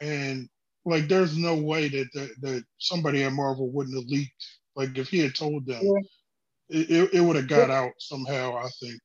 and 0.00 0.48
like 0.84 1.08
there's 1.08 1.36
no 1.36 1.54
way 1.54 1.88
that 1.88 2.08
that, 2.14 2.30
that 2.40 2.64
somebody 2.78 3.22
at 3.22 3.32
Marvel 3.32 3.70
wouldn't 3.70 3.96
have 3.96 4.08
leaked. 4.08 4.32
Like 4.76 4.96
if 4.98 5.08
he 5.08 5.18
had 5.20 5.34
told 5.34 5.66
them, 5.66 5.80
Yeah. 5.82 6.00
It, 6.70 6.90
it, 6.90 7.14
it 7.14 7.20
would 7.20 7.36
have 7.36 7.48
got 7.48 7.70
out 7.70 7.92
somehow. 7.98 8.56
I 8.56 8.68
think 8.80 9.00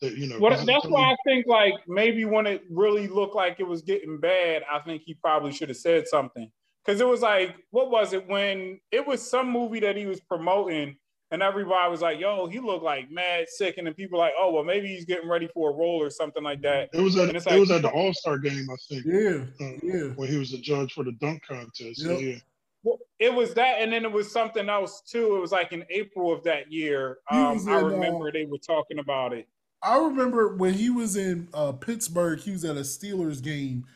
that 0.00 0.16
you 0.16 0.26
know. 0.28 0.38
What, 0.38 0.52
'cause 0.56 0.66
that's 0.66 0.86
why 0.86 1.10
I 1.12 1.16
think 1.26 1.46
like 1.46 1.74
maybe 1.86 2.24
when 2.24 2.46
it 2.46 2.62
really 2.70 3.08
looked 3.08 3.34
like 3.34 3.60
it 3.60 3.66
was 3.66 3.82
getting 3.82 4.18
bad, 4.20 4.62
I 4.70 4.78
think 4.80 5.02
he 5.04 5.14
probably 5.14 5.52
should 5.52 5.68
have 5.68 5.78
said 5.78 6.06
something. 6.08 6.50
Cause 6.86 7.00
it 7.02 7.06
was 7.06 7.20
like, 7.20 7.54
what 7.70 7.90
was 7.90 8.14
it 8.14 8.26
when 8.26 8.80
it 8.92 9.06
was 9.06 9.28
some 9.28 9.50
movie 9.50 9.80
that 9.80 9.94
he 9.94 10.06
was 10.06 10.20
promoting 10.20 10.96
and 11.30 11.42
everybody 11.42 11.90
was 11.90 12.00
like, 12.00 12.18
yo, 12.18 12.46
he 12.46 12.60
looked 12.60 12.82
like 12.82 13.10
mad 13.10 13.46
sick. 13.50 13.76
And 13.76 13.86
then 13.86 13.92
people 13.92 14.18
like, 14.18 14.32
oh, 14.38 14.52
well, 14.52 14.64
maybe 14.64 14.88
he's 14.88 15.04
getting 15.04 15.28
ready 15.28 15.48
for 15.52 15.68
a 15.68 15.74
role 15.74 16.00
or 16.02 16.08
something 16.08 16.42
like 16.42 16.62
that. 16.62 16.88
It 16.94 17.00
was 17.02 17.16
at 17.18 17.28
And 17.28 17.36
it's 17.36 17.46
it 17.46 17.58
was 17.58 17.70
at 17.70 17.82
the 17.82 17.90
All 17.90 18.14
Star 18.14 18.38
game, 18.38 18.66
I 18.70 18.76
think, 18.88 19.04
Yeah. 19.04 19.44
uh, 19.60 19.72
Yeah. 19.82 20.14
when 20.14 20.28
he 20.30 20.38
was 20.38 20.52
the 20.52 20.56
judge 20.58 20.94
for 20.94 21.04
the 21.04 21.12
dunk 21.20 21.42
contest. 21.46 22.00
So, 22.00 22.12
Yep. 22.12 22.20
yeah, 22.22 22.28
Well, 22.30 22.40
it 23.18 23.34
was 23.34 23.54
that, 23.54 23.80
and 23.80 23.92
then 23.92 24.04
it 24.04 24.12
was 24.12 24.30
something 24.30 24.68
else 24.68 25.00
too. 25.00 25.36
It 25.36 25.40
was 25.40 25.52
like 25.52 25.72
in 25.72 25.84
April 25.90 26.32
of 26.32 26.44
that 26.44 26.70
year. 26.70 27.18
Um, 27.30 27.54
was 27.54 27.66
I 27.66 27.78
in, 27.78 27.84
uh, 27.84 27.88
remember 27.88 28.30
they 28.30 28.44
were 28.44 28.58
talking 28.58 28.98
about 28.98 29.32
it. 29.32 29.48
I 29.82 29.98
remember 29.98 30.56
when 30.56 30.74
he 30.74 30.90
was 30.90 31.16
in 31.16 31.48
uh, 31.54 31.72
Pittsburgh, 31.72 32.40
he 32.40 32.52
was 32.52 32.64
at 32.64 32.76
a 32.76 32.80
Steelers 32.80 33.42
game, 33.42 33.86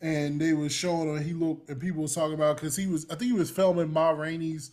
and 0.00 0.40
they 0.40 0.52
was 0.52 0.72
showing 0.72 1.14
him. 1.16 1.22
He 1.22 1.32
looked, 1.32 1.68
and 1.68 1.80
people 1.80 2.02
was 2.02 2.14
talking 2.14 2.34
about 2.34 2.56
because 2.56 2.76
he 2.76 2.86
was. 2.86 3.06
I 3.10 3.14
think 3.14 3.32
he 3.32 3.38
was 3.38 3.50
filming 3.50 3.92
Ma 3.92 4.10
Rainey's 4.10 4.72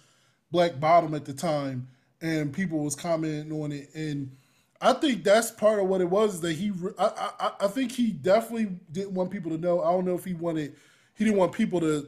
Black 0.52 0.80
Bottom 0.80 1.14
at 1.14 1.26
the 1.26 1.34
time, 1.34 1.88
and 2.22 2.52
people 2.54 2.80
was 2.80 2.96
commenting 2.96 3.52
on 3.52 3.72
it. 3.72 3.90
And 3.94 4.36
I 4.82 4.94
think 4.94 5.24
that's 5.24 5.52
part 5.52 5.80
of 5.80 5.88
what 5.88 6.02
it 6.02 6.10
was 6.10 6.42
that 6.42 6.54
he. 6.54 6.72
I, 6.98 7.32
I 7.40 7.52
I 7.62 7.68
think 7.68 7.92
he 7.92 8.12
definitely 8.12 8.78
didn't 8.92 9.14
want 9.14 9.30
people 9.30 9.52
to 9.52 9.58
know. 9.58 9.82
I 9.82 9.92
don't 9.92 10.06
know 10.06 10.16
if 10.16 10.26
he 10.26 10.34
wanted. 10.34 10.76
He 11.16 11.26
didn't 11.26 11.38
want 11.38 11.52
people 11.52 11.80
to. 11.82 12.08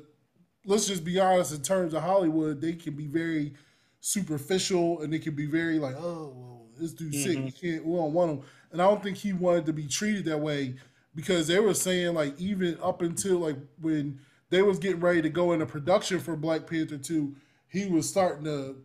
Let's 0.66 0.88
just 0.88 1.04
be 1.04 1.20
honest. 1.20 1.54
In 1.54 1.62
terms 1.62 1.94
of 1.94 2.04
Hollywood, 2.04 2.62
they 2.62 2.74
can 2.74 2.94
be 2.94 3.08
very 3.08 3.54
superficial, 4.00 5.02
and 5.02 5.12
they 5.12 5.20
can 5.20 5.36
be 5.36 5.46
very 5.46 5.80
like, 5.80 5.96
oh, 5.96 6.34
well, 6.36 6.68
this 6.80 6.94
dude's 6.94 7.24
sick. 7.24 7.38
Mm-hmm. 7.38 7.46
We 7.46 7.52
can't. 7.52 7.86
We 7.86 7.96
don't 7.96 8.14
want 8.14 8.32
him. 8.32 8.42
And 8.72 8.82
I 8.82 8.88
don't 8.88 9.04
think 9.04 9.18
he 9.18 9.34
wanted 9.34 9.66
to 9.66 9.74
be 9.74 9.88
treated 9.88 10.26
that 10.26 10.40
way 10.40 10.76
because 11.14 11.48
they 11.48 11.60
were 11.60 11.74
saying 11.74 12.14
like 12.14 12.40
even 12.40 12.78
up 12.82 13.02
until 13.02 13.40
like 13.40 13.58
when 13.82 14.20
they 14.50 14.62
was 14.62 14.80
getting 14.80 15.00
ready 15.00 15.22
to 15.22 15.30
go 15.30 15.52
into 15.52 15.66
production 15.66 16.20
for 16.20 16.36
Black 16.36 16.68
Panther 16.68 16.98
two, 16.98 17.36
he 17.68 17.86
was 17.86 18.08
starting 18.08 18.46
to 18.46 18.78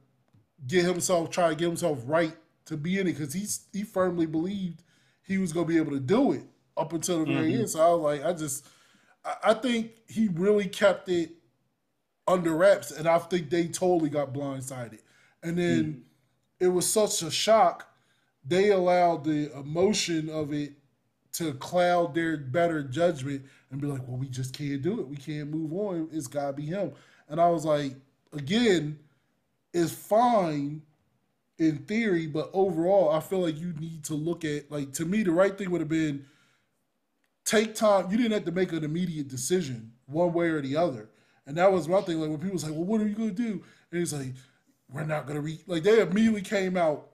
get 0.66 0.85
himself 0.85 1.31
try 1.31 1.48
to 1.48 1.55
get 1.55 1.66
himself 1.66 2.01
right 2.05 2.36
to 2.65 2.77
be 2.77 2.98
in 2.98 3.07
it 3.07 3.12
because 3.12 3.32
he's 3.32 3.66
he 3.73 3.82
firmly 3.82 4.27
believed 4.27 4.82
he 5.23 5.39
was 5.39 5.53
gonna 5.53 5.66
be 5.66 5.77
able 5.77 5.93
to 5.93 6.01
do 6.01 6.32
it 6.32 6.43
up 6.77 6.93
until 6.93 7.20
the 7.20 7.32
very 7.32 7.53
mm-hmm. 7.53 7.61
end. 7.61 7.70
So 7.70 7.81
I 7.81 7.94
was 7.94 8.01
like, 8.03 8.24
I 8.24 8.32
just 8.32 8.66
I, 9.24 9.51
I 9.51 9.55
think 9.55 9.93
he 10.09 10.28
really 10.28 10.66
kept 10.66 11.09
it 11.09 11.31
under 12.28 12.57
wraps, 12.57 12.90
and 12.90 13.07
I 13.07 13.19
think 13.19 13.51
they 13.51 13.69
totally 13.69 14.11
got 14.11 14.32
blindsided. 14.32 15.01
And 15.43 15.57
then 15.59 15.85
hmm. 15.85 16.01
it 16.65 16.69
was 16.69 16.90
such 16.90 17.23
a 17.23 17.31
shock, 17.31 17.89
they 18.44 18.70
allowed 18.70 19.24
the 19.24 19.53
emotion 19.59 20.28
of 20.28 20.53
it 20.53 20.73
to 21.32 21.53
cloud 21.55 22.15
their 22.15 22.36
better 22.36 22.82
judgment 22.82 23.44
and 23.70 23.81
be 23.81 23.86
like, 23.86 24.07
well, 24.07 24.16
we 24.16 24.28
just 24.28 24.57
can't 24.57 24.82
do 24.82 25.01
it. 25.01 25.09
We 25.09 25.16
can't 25.16 25.51
move 25.51 25.73
on. 25.73 26.09
It's 26.12 26.28
got 26.28 26.47
to 26.47 26.53
be 26.55 26.66
him. 26.66 26.93
And 27.28 27.40
I 27.40 27.48
was 27.51 27.65
like, 27.65 27.94
again, 28.32 28.98
it's 29.74 29.93
fine 29.93 30.82
in 31.59 31.78
theory, 31.78 32.27
but 32.27 32.51
overall, 32.53 33.11
I 33.11 33.20
feel 33.20 33.40
like 33.40 33.59
you 33.59 33.73
need 33.78 34.05
to 34.05 34.15
look 34.15 34.44
at, 34.44 34.70
like, 34.70 34.93
to 34.94 35.05
me, 35.05 35.23
the 35.23 35.32
right 35.32 35.57
thing 35.57 35.70
would 35.70 35.81
have 35.81 35.89
been 35.89 36.27
take 37.44 37.74
time. 37.74 38.11
You 38.11 38.16
didn't 38.16 38.32
have 38.32 38.44
to 38.44 38.53
make 38.53 38.73
an 38.73 38.85
immediate 38.85 39.28
decision 39.28 39.93
one 40.07 40.32
way 40.32 40.48
or 40.48 40.61
the 40.61 40.77
other. 40.77 41.09
And 41.47 41.56
that 41.56 41.70
was 41.73 41.89
my 41.89 42.01
thing. 42.01 42.20
Like, 42.20 42.31
when 42.31 42.39
people 42.39 42.55
was 42.55 42.64
like, 42.64 42.73
well, 42.73 42.85
what 42.85 43.01
are 43.01 43.06
you 43.06 43.14
going 43.14 43.35
to 43.35 43.43
do? 43.43 43.62
And 43.90 44.01
he's 44.01 44.12
like, 44.12 44.35
we're 44.93 45.05
not 45.05 45.27
going 45.27 45.36
to 45.36 45.43
re, 45.43 45.59
like, 45.66 45.82
they 45.82 46.01
immediately 46.01 46.43
came 46.43 46.77
out, 46.77 47.09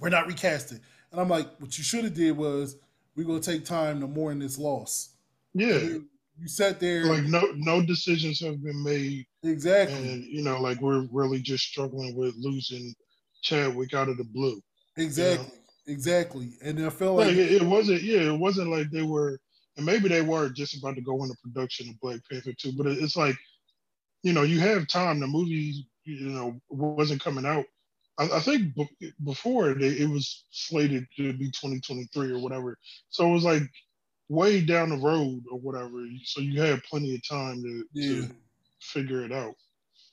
we're 0.00 0.08
not 0.08 0.26
recasting. 0.26 0.80
And 1.12 1.20
I'm 1.20 1.28
like, 1.28 1.48
what 1.58 1.76
you 1.78 1.84
should 1.84 2.04
have 2.04 2.14
did 2.14 2.36
was, 2.36 2.76
we're 3.16 3.24
going 3.24 3.40
to 3.40 3.50
take 3.50 3.64
time 3.64 4.00
to 4.00 4.06
mourn 4.06 4.38
this 4.38 4.58
loss. 4.58 5.10
yeah. 5.54 5.98
You 6.40 6.46
sat 6.46 6.78
there. 6.78 7.04
Like 7.04 7.24
no 7.24 7.42
no 7.56 7.84
decisions 7.84 8.38
have 8.42 8.62
been 8.62 8.84
made, 8.84 9.26
exactly. 9.42 9.96
and 9.96 10.22
you 10.22 10.44
know, 10.44 10.60
like 10.60 10.80
we're 10.80 11.08
really 11.10 11.40
just 11.40 11.64
struggling 11.64 12.14
with 12.14 12.36
losing 12.38 12.94
Chadwick 13.42 13.92
out 13.92 14.08
of 14.08 14.18
the 14.18 14.24
blue. 14.24 14.60
Exactly. 14.96 15.58
Exactly. 15.88 16.50
And 16.62 16.78
I 16.86 16.90
felt 16.90 17.16
like, 17.16 17.26
Like 17.28 17.38
it, 17.38 17.60
it 17.60 17.62
wasn't, 17.64 18.02
yeah, 18.02 18.32
it 18.32 18.38
wasn't 18.38 18.70
like 18.70 18.88
they 18.92 19.02
were, 19.02 19.40
and 19.78 19.86
maybe 19.86 20.08
they 20.08 20.22
were 20.22 20.48
just 20.50 20.76
about 20.76 20.96
to 20.96 21.00
go 21.00 21.22
into 21.22 21.36
production 21.42 21.88
of 21.88 22.00
Black 22.00 22.20
Panther 22.30 22.52
2, 22.52 22.72
but 22.72 22.88
it's 22.88 23.16
like, 23.16 23.36
you 24.24 24.32
know, 24.32 24.42
you 24.42 24.58
have 24.58 24.88
time. 24.88 25.20
The 25.20 25.28
movie, 25.28 25.86
you 26.04 26.28
know, 26.30 26.60
wasn't 26.68 27.22
coming 27.22 27.46
out. 27.46 27.64
I, 28.18 28.24
I 28.24 28.40
think 28.40 28.74
b- 28.74 29.12
before 29.24 29.74
they, 29.74 29.86
it 29.86 30.10
was 30.10 30.46
slated 30.50 31.06
to 31.16 31.32
be 31.32 31.46
2023 31.46 32.32
or 32.32 32.40
whatever. 32.40 32.76
So 33.10 33.28
it 33.28 33.32
was 33.32 33.44
like 33.44 33.62
way 34.28 34.60
down 34.60 34.90
the 34.90 34.96
road 34.96 35.44
or 35.48 35.60
whatever. 35.60 36.04
So 36.24 36.40
you 36.40 36.60
had 36.60 36.82
plenty 36.82 37.14
of 37.14 37.28
time 37.28 37.62
to, 37.62 37.84
yeah. 37.92 38.22
to 38.22 38.34
figure 38.80 39.24
it 39.24 39.32
out. 39.32 39.54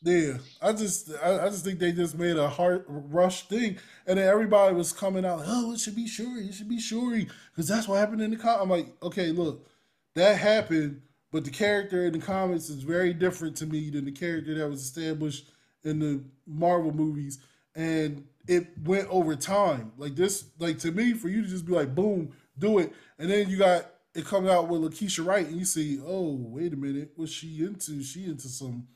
Yeah, 0.05 0.37
I 0.61 0.71
just 0.71 1.09
I, 1.23 1.45
I 1.45 1.49
just 1.49 1.65
think 1.65 1.79
they 1.79 1.91
just 1.91 2.15
made 2.15 2.37
a 2.37 2.47
hard 2.47 2.85
rush 2.87 3.47
thing, 3.47 3.79
and 4.05 4.19
then 4.19 4.27
everybody 4.29 4.75
was 4.75 4.93
coming 4.93 5.25
out. 5.25 5.41
Oh, 5.43 5.73
it 5.73 5.79
should 5.79 5.95
be 5.95 6.07
Shuri. 6.07 6.45
It 6.45 6.53
should 6.53 6.69
be 6.69 6.79
Shuri 6.79 7.27
because 7.51 7.67
that's 7.67 7.87
what 7.87 7.95
happened 7.95 8.21
in 8.21 8.29
the 8.29 8.37
comic. 8.37 8.61
I'm 8.61 8.69
like, 8.69 8.87
okay, 9.01 9.31
look, 9.31 9.67
that 10.13 10.37
happened, 10.37 11.01
but 11.31 11.43
the 11.43 11.49
character 11.49 12.05
in 12.05 12.13
the 12.13 12.19
comics 12.19 12.69
is 12.69 12.83
very 12.83 13.13
different 13.15 13.57
to 13.57 13.65
me 13.65 13.89
than 13.89 14.05
the 14.05 14.11
character 14.11 14.53
that 14.53 14.69
was 14.69 14.83
established 14.83 15.49
in 15.83 15.97
the 15.97 16.23
Marvel 16.45 16.93
movies, 16.93 17.39
and 17.73 18.27
it 18.47 18.77
went 18.83 19.07
over 19.09 19.35
time. 19.35 19.91
Like 19.97 20.15
this, 20.15 20.45
like 20.59 20.77
to 20.79 20.91
me, 20.91 21.13
for 21.13 21.29
you 21.29 21.41
to 21.41 21.47
just 21.47 21.65
be 21.65 21.73
like, 21.73 21.95
boom, 21.95 22.31
do 22.59 22.77
it, 22.77 22.93
and 23.17 23.27
then 23.27 23.49
you 23.49 23.57
got 23.57 23.87
it 24.13 24.23
comes 24.23 24.49
out 24.49 24.67
with 24.67 24.81
Letitia 24.81 25.25
Wright, 25.25 25.47
and 25.47 25.57
you 25.57 25.65
see, 25.65 25.99
oh, 26.05 26.35
wait 26.39 26.73
a 26.73 26.77
minute, 26.77 27.13
what's 27.15 27.31
she 27.31 27.65
into? 27.65 28.03
She 28.03 28.25
into 28.25 28.49
some 28.49 28.87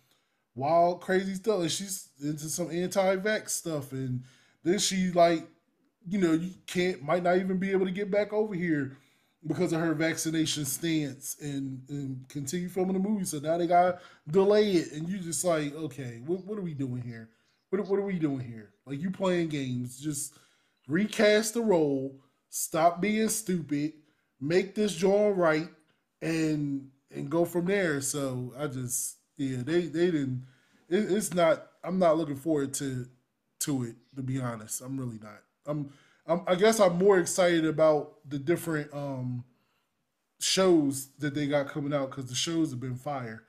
wild, 0.60 1.02
crazy 1.02 1.36
stuff. 1.36 1.62
And 1.62 1.72
she's 1.72 2.10
into 2.22 2.50
some 2.50 2.70
anti-vax 2.70 3.50
stuff, 3.50 3.92
and 3.92 4.24
then 4.64 4.78
she 4.80 5.12
like, 5.12 5.48
you 6.08 6.20
know, 6.20 6.34
you 6.34 6.52
can't 6.68 7.02
might 7.02 7.24
not 7.24 7.38
even 7.38 7.58
be 7.58 7.72
able 7.72 7.86
to 7.86 7.92
get 7.92 8.12
back 8.12 8.34
over 8.34 8.54
here 8.54 8.98
because 9.48 9.72
of 9.72 9.80
her 9.80 9.94
vaccination 9.94 10.66
stance, 10.66 11.38
and 11.42 11.82
and 11.90 12.28
continue 12.28 12.70
filming 12.70 12.94
the 12.94 13.10
movie. 13.10 13.26
So 13.26 13.40
now 13.40 13.58
they 13.58 13.68
got 13.68 14.00
delay 14.30 14.72
it, 14.74 14.92
and 14.92 15.08
you 15.08 15.18
just 15.20 15.46
like, 15.46 15.74
okay, 15.74 16.22
what 16.26 16.46
what 16.46 16.60
are 16.60 16.64
we 16.64 16.74
doing 16.74 17.02
here? 17.02 17.30
What 17.70 17.88
what 17.88 18.00
are 18.00 18.06
we 18.06 18.20
doing 18.20 18.42
here? 18.42 18.72
Like 18.86 19.00
you 19.00 19.12
playing 19.12 19.50
games? 19.50 20.00
Just 20.00 20.34
recast 20.88 21.54
the 21.54 21.62
role. 21.62 22.20
Stop 22.50 23.00
being 23.00 23.30
stupid. 23.30 23.94
Make 24.42 24.76
this 24.76 24.94
joint 24.94 25.38
right, 25.38 25.70
and 26.22 26.90
and 27.12 27.30
go 27.30 27.46
from 27.46 27.66
there. 27.66 28.02
So 28.02 28.54
I 28.58 28.68
just 28.68 29.18
yeah, 29.40 29.64
they 29.64 29.82
they 29.84 30.12
didn't. 30.12 30.46
It, 30.90 31.12
it's 31.12 31.34
not. 31.34 31.68
I'm 31.84 32.00
not 32.00 32.18
looking 32.18 32.36
forward 32.36 32.74
to 32.76 33.08
to 33.62 33.84
it. 33.84 33.96
To 34.16 34.22
be 34.24 34.40
honest, 34.40 34.82
I'm 34.82 35.00
really 35.00 35.20
not. 35.22 35.42
I'm. 35.66 35.92
I'm 36.28 36.42
I 36.48 36.56
guess 36.56 36.80
I'm 36.80 36.98
more 36.98 37.20
excited 37.20 37.66
about 37.66 38.18
the 38.30 38.38
different 38.38 38.94
um 38.94 39.46
shows 40.40 41.10
that 41.20 41.36
they 41.36 41.48
got 41.48 41.70
coming 41.70 41.94
out 41.94 42.12
because 42.12 42.28
the 42.28 42.36
shows 42.36 42.72
have 42.72 42.80
been 42.80 42.96
fire 42.96 43.44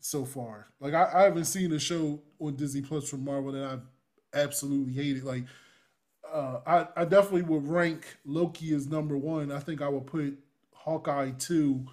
so 0.00 0.24
far. 0.24 0.68
Like 0.80 0.94
I, 0.94 1.10
I 1.14 1.22
haven't 1.24 1.46
seen 1.46 1.72
a 1.72 1.78
show 1.78 2.20
on 2.40 2.56
Disney 2.56 2.82
Plus 2.82 3.08
from 3.08 3.24
Marvel 3.24 3.52
that 3.52 3.64
I've 3.64 3.86
absolutely 4.34 4.94
hated. 4.94 5.24
Like 5.24 5.44
uh, 6.32 6.60
I, 6.66 6.88
I 6.96 7.04
definitely 7.04 7.42
would 7.42 7.66
rank 7.68 8.16
Loki 8.24 8.74
as 8.74 8.86
number 8.86 9.16
one. 9.16 9.52
I 9.52 9.58
think 9.60 9.82
I 9.82 9.88
would 9.88 10.06
put 10.06 10.38
Hawkeye 10.74 11.32
two. 11.38 11.86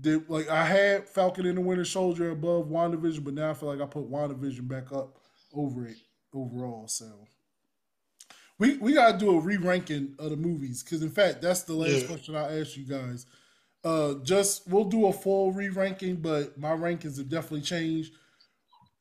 Did 0.00 0.28
like 0.30 0.48
I 0.48 0.64
had 0.64 1.08
Falcon 1.08 1.46
and 1.46 1.58
the 1.58 1.60
Winter 1.62 1.84
Soldier 1.84 2.30
above 2.30 2.66
WandaVision, 2.68 3.24
but 3.24 3.34
now 3.34 3.50
I 3.50 3.54
feel 3.54 3.68
like 3.68 3.80
I 3.80 3.86
put 3.86 4.10
WandaVision 4.10 4.66
back 4.66 4.90
up 4.92 5.18
over 5.54 5.86
it. 5.86 5.98
overall. 6.32 6.88
So 6.88 7.28
we 8.58 8.78
we 8.78 8.94
gotta 8.94 9.18
do 9.18 9.36
a 9.36 9.40
re-ranking 9.40 10.14
of 10.18 10.30
the 10.30 10.36
movies 10.36 10.82
because 10.82 11.02
in 11.02 11.10
fact 11.10 11.42
that's 11.42 11.62
the 11.62 11.74
last 11.74 12.02
Yeah. 12.02 12.06
question 12.06 12.36
I 12.36 12.58
asked 12.60 12.76
you 12.76 12.84
guys. 12.84 13.26
Uh, 13.84 14.14
just 14.22 14.66
we'll 14.68 14.84
do 14.84 15.06
a 15.06 15.12
full 15.12 15.52
re-ranking, 15.52 16.16
but 16.16 16.56
my 16.56 16.70
rankings 16.70 17.18
have 17.18 17.28
definitely 17.28 17.62
changed. 17.62 18.14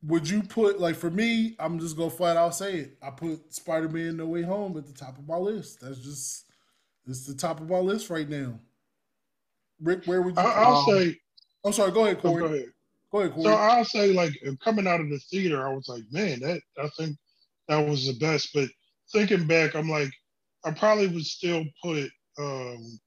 Would 0.03 0.27
you 0.27 0.41
put 0.43 0.79
like 0.79 0.95
for 0.95 1.11
me? 1.11 1.55
I'm 1.59 1.79
just 1.79 1.95
gonna 1.95 2.09
flat 2.09 2.35
out 2.35 2.55
say 2.55 2.73
it. 2.77 2.97
I 3.01 3.11
put 3.11 3.53
Spider-Man: 3.53 4.17
No 4.17 4.25
Way 4.25 4.41
Home 4.41 4.75
at 4.77 4.87
the 4.87 4.93
top 4.93 5.17
of 5.19 5.27
my 5.27 5.37
list. 5.37 5.81
That's 5.81 5.99
just 5.99 6.45
it's 7.07 7.25
the 7.27 7.35
top 7.35 7.61
of 7.61 7.69
my 7.69 7.77
list 7.77 8.09
right 8.09 8.27
now. 8.27 8.59
Rick, 9.81 10.05
where 10.05 10.21
would 10.21 10.35
you? 10.35 10.41
I, 10.41 10.63
I'll 10.63 10.89
it? 10.89 11.11
say. 11.11 11.17
I'm 11.65 11.73
sorry. 11.73 11.91
Go 11.91 12.05
ahead, 12.05 12.21
Cory. 12.21 12.41
go 12.41 12.45
ahead. 12.47 12.65
Go 13.11 13.19
ahead, 13.19 13.33
Cory. 13.33 13.45
So 13.45 13.53
I'll 13.53 13.85
say, 13.85 14.13
like 14.13 14.33
coming 14.63 14.87
out 14.87 15.01
of 15.01 15.09
the 15.09 15.19
theater, 15.19 15.67
I 15.67 15.73
was 15.73 15.87
like, 15.87 16.03
man, 16.11 16.39
that 16.41 16.61
I 16.81 16.89
think 16.97 17.17
that 17.67 17.87
was 17.87 18.05
the 18.05 18.17
best. 18.19 18.49
But 18.53 18.69
thinking 19.11 19.47
back, 19.47 19.75
I'm 19.75 19.89
like, 19.89 20.11
I 20.63 20.71
probably 20.71 21.07
would 21.07 21.25
still 21.25 21.63
put 21.83 22.09
um 22.39 22.99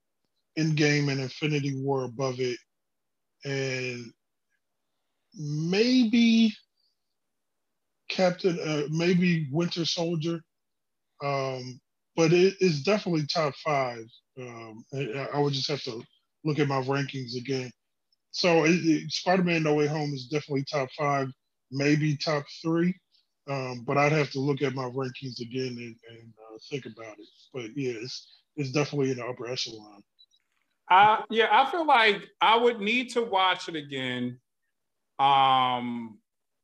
Endgame 0.59 1.11
and 1.11 1.21
Infinity 1.21 1.75
War 1.77 2.05
above 2.05 2.41
it, 2.41 2.59
and 3.45 4.13
maybe 5.35 6.53
Captain, 8.09 8.59
uh, 8.61 8.83
maybe 8.91 9.49
Winter 9.51 9.85
Soldier. 9.85 10.41
Um, 11.23 11.81
but 12.17 12.33
it 12.33 12.55
is 12.61 12.83
definitely 12.83 13.27
top 13.27 13.55
five. 13.65 14.05
Um, 14.39 14.85
I, 14.93 15.29
I 15.35 15.39
would 15.39 15.53
just 15.53 15.69
have 15.69 15.83
to 15.83 16.03
look 16.45 16.59
at 16.59 16.69
my 16.69 16.81
rankings 16.83 17.37
again. 17.37 17.71
So 18.31 18.67
Spider-Man: 19.09 19.63
No 19.63 19.75
Way 19.75 19.87
Home 19.87 20.13
is 20.13 20.27
definitely 20.27 20.65
top 20.65 20.89
five, 20.99 21.29
maybe 21.71 22.17
top 22.17 22.45
three. 22.63 22.95
Um, 23.49 23.85
but 23.87 23.99
I'd 23.99 24.13
have 24.13 24.31
to 24.31 24.41
look 24.41 24.63
at 24.63 24.75
my 24.75 24.85
rankings 24.85 25.41
again 25.41 25.77
and, 25.79 25.97
and 26.11 26.33
uh, 26.39 26.59
think 26.71 26.87
about 26.87 27.19
it. 27.19 27.29
But 27.53 27.77
yeah, 27.77 27.93
it's 27.97 28.41
it's 28.57 28.73
definitely 28.73 29.11
in 29.11 29.19
the 29.19 29.27
upper 29.27 29.47
echelon. 29.47 30.03
Uh, 30.91 31.19
yeah, 31.31 31.49
I 31.51 31.71
feel 31.71 31.87
like 31.87 32.29
I 32.41 32.57
would 32.57 32.81
need 32.81 33.11
to 33.11 33.23
watch 33.23 33.69
it 33.69 33.77
again. 33.77 34.39
Um, 35.19 36.19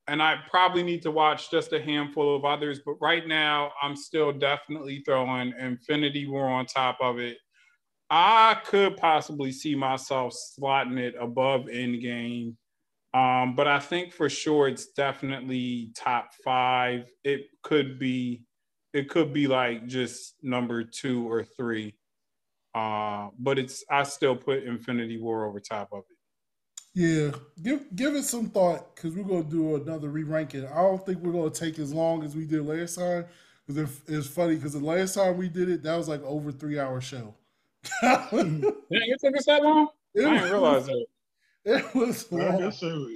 and 0.09 0.23
I 0.23 0.39
probably 0.51 0.82
need 0.82 1.02
to 1.02 1.11
watch 1.11 1.51
just 1.51 1.73
a 1.73 1.81
handful 1.81 2.35
of 2.35 2.44
others, 2.44 2.81
but 2.85 2.94
right 3.01 3.27
now 3.27 3.70
I'm 3.81 3.94
still 3.94 4.32
definitely 4.32 5.02
throwing 5.07 5.55
Infinity 5.59 6.27
War 6.27 6.48
on 6.48 6.66
top 6.66 6.98
of 7.01 7.19
it. 7.19 7.39
I 8.11 8.59
could 8.65 8.97
possibly 8.97 9.53
see 9.53 9.74
myself 9.74 10.35
slotting 10.35 10.99
it 10.99 11.15
above 11.19 11.66
Endgame. 11.66 12.57
Um, 13.15 13.55
but 13.57 13.66
I 13.69 13.78
think 13.78 14.12
for 14.12 14.28
sure 14.28 14.69
it's 14.69 14.89
definitely 14.89 15.93
top 15.97 16.31
five. 16.45 17.11
It 17.24 17.47
could 17.62 17.99
be, 17.99 18.45
it 18.93 19.09
could 19.09 19.32
be 19.32 19.47
like 19.47 19.87
just 19.87 20.35
number 20.43 20.82
two 20.82 21.31
or 21.31 21.45
three. 21.45 21.95
Uh, 22.74 23.28
but 23.39 23.59
it's 23.59 23.85
I 23.91 24.05
still 24.05 24.37
put 24.37 24.62
Infinity 24.65 25.20
War 25.20 25.45
over 25.45 25.61
top 25.61 25.89
of 25.93 26.05
it. 26.11 26.16
Yeah, 26.93 27.31
give 27.62 27.95
give 27.95 28.15
it 28.15 28.24
some 28.24 28.51
thought 28.51 28.95
because 28.95 29.15
we're 29.15 29.24
gonna 29.24 29.45
do 29.45 29.77
another 29.77 30.09
re-ranking. 30.09 30.66
I 30.66 30.82
don't 30.82 31.05
think 31.05 31.19
we're 31.19 31.32
gonna 31.32 31.51
take 31.51 31.78
as 31.78 31.93
long 31.93 32.24
as 32.24 32.35
we 32.35 32.47
did 32.47 32.65
last 32.66 32.97
time 32.97 33.27
because 33.66 34.01
it's 34.09 34.27
funny 34.27 34.57
because 34.57 34.73
the 34.73 34.81
last 34.81 35.15
time 35.15 35.37
we 35.37 35.49
did 35.49 35.69
it, 35.69 35.82
that 35.85 35.97
was 35.97 36.09
like 36.09 36.23
over 36.23 36.51
three 36.51 36.78
hour 36.78 37.01
show. 37.01 37.35
Yeah, 38.90 39.01
it 39.07 39.20
took 39.20 39.36
us 39.36 39.47
that 39.47 39.62
long. 39.62 39.89
It 40.15 40.27
I 40.27 40.35
didn't 40.35 40.51
realize 40.51 40.86
that. 40.86 41.07
It 41.65 41.94
was 41.94 42.27
I 42.36 42.36
long. 42.36 42.59
guess 42.59 42.81
so. 42.81 43.07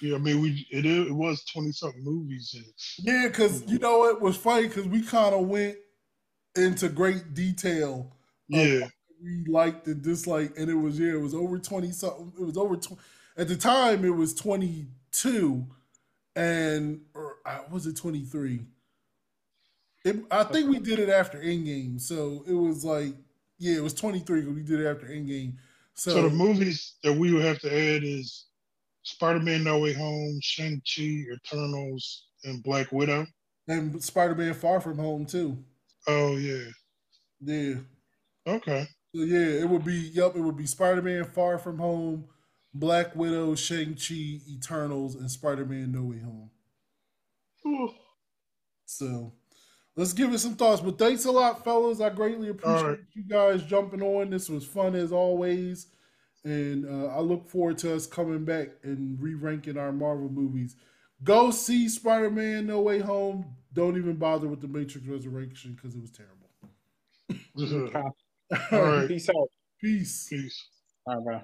Yeah, 0.00 0.16
I 0.16 0.18
mean, 0.18 0.40
we 0.40 0.66
it, 0.70 0.86
it 0.86 1.12
was 1.14 1.44
twenty 1.44 1.72
something 1.72 2.02
movies, 2.02 2.54
and 2.54 2.64
Yeah, 2.98 3.28
because 3.28 3.64
you 3.66 3.78
know 3.78 4.04
it 4.06 4.20
was 4.20 4.36
funny 4.36 4.68
because 4.68 4.86
we 4.86 5.02
kind 5.02 5.34
of 5.34 5.46
went 5.46 5.76
into 6.56 6.88
great 6.88 7.34
detail. 7.34 8.16
yeah, 8.48 8.88
We 9.22 9.44
liked 9.46 9.86
and 9.86 10.02
disliked, 10.02 10.56
and 10.58 10.70
it 10.70 10.74
was 10.74 10.98
yeah, 10.98 11.12
it 11.14 11.20
was 11.20 11.34
over 11.34 11.58
twenty 11.58 11.92
something. 11.92 12.32
It 12.40 12.44
was 12.44 12.56
over 12.56 12.76
tw- 12.76 12.98
at 13.36 13.48
the 13.48 13.56
time. 13.56 14.04
It 14.04 14.14
was 14.16 14.34
twenty 14.34 14.86
two, 15.12 15.66
and 16.36 17.02
or 17.14 17.36
uh, 17.46 17.60
was 17.70 17.86
it 17.86 17.96
twenty 17.96 18.24
three? 18.24 18.60
It, 20.04 20.16
I 20.30 20.44
think 20.44 20.68
we 20.70 20.78
did 20.78 20.98
it 20.98 21.08
after 21.08 21.38
Endgame, 21.38 22.00
so 22.00 22.44
it 22.46 22.54
was 22.54 22.84
like 22.84 23.14
yeah, 23.58 23.76
it 23.76 23.82
was 23.82 23.94
twenty 23.94 24.20
three 24.20 24.40
because 24.40 24.54
we 24.54 24.62
did 24.62 24.80
it 24.80 24.86
after 24.86 25.06
Endgame. 25.06 25.54
So, 25.94 26.12
So 26.12 26.22
the 26.22 26.30
movies 26.30 26.94
that 27.02 27.12
we 27.12 27.32
would 27.32 27.44
have 27.44 27.58
to 27.60 27.68
add 27.72 28.04
is 28.04 28.46
Spider-Man: 29.02 29.64
No 29.64 29.78
Way 29.78 29.94
Home, 29.94 30.38
Shang-Chi, 30.42 31.24
Eternals, 31.32 32.26
and 32.44 32.62
Black 32.62 32.92
Widow. 32.92 33.26
and 33.66 34.02
Spider 34.02 34.34
Man 34.34 34.54
Far 34.54 34.80
From 34.80 34.98
Home 34.98 35.26
too. 35.26 35.58
Oh 36.06 36.36
yeah. 36.36 36.70
Yeah. 37.40 37.74
Okay. 38.46 38.86
So 39.14 39.22
yeah, 39.22 39.60
it 39.60 39.68
would 39.68 39.84
be 39.84 40.10
yep, 40.14 40.36
it 40.36 40.40
would 40.40 40.56
be 40.56 40.66
Spider 40.66 41.02
Man 41.02 41.24
Far 41.24 41.58
From 41.58 41.78
Home, 41.78 42.26
Black 42.74 43.14
Widow, 43.16 43.54
Shang 43.54 43.94
Chi, 43.94 44.40
Eternals, 44.48 45.14
and 45.14 45.30
Spider 45.30 45.64
Man 45.64 45.92
No 45.92 46.02
Way 46.04 46.20
Home. 46.20 46.50
Ooh. 47.66 47.90
So 48.86 49.32
let's 49.98 50.12
give 50.12 50.32
it 50.32 50.38
some 50.38 50.54
thoughts. 50.54 50.80
But 50.80 50.96
thanks 50.98 51.26
a 51.26 51.30
lot, 51.30 51.64
fellas. 51.64 52.00
I 52.00 52.08
greatly 52.08 52.48
appreciate 52.48 52.82
right. 52.82 52.98
you 53.12 53.24
guys 53.24 53.62
jumping 53.64 54.00
on. 54.00 54.30
This 54.30 54.48
was 54.48 54.64
fun 54.64 54.94
as 54.94 55.12
always. 55.12 55.88
And 56.44 56.86
uh, 56.86 57.08
I 57.08 57.20
look 57.20 57.46
forward 57.48 57.78
to 57.78 57.94
us 57.94 58.06
coming 58.06 58.44
back 58.44 58.68
and 58.84 59.20
re-ranking 59.20 59.76
our 59.76 59.92
Marvel 59.92 60.30
movies. 60.30 60.76
Go 61.24 61.50
see 61.50 61.88
Spider-Man 61.88 62.66
No 62.66 62.80
Way 62.80 63.00
Home. 63.00 63.44
Don't 63.74 63.98
even 63.98 64.14
bother 64.14 64.46
with 64.46 64.60
the 64.60 64.68
Matrix 64.68 65.06
Resurrection 65.06 65.74
because 65.74 65.96
it 65.96 66.00
was 66.00 66.12
terrible. 66.12 66.48
All 68.72 68.82
right. 68.82 69.08
Peace 69.08 69.28
out. 69.28 69.50
Peace. 69.80 70.28
Peace. 70.30 70.68
All 71.06 71.16
right, 71.16 71.24
bro. 71.24 71.40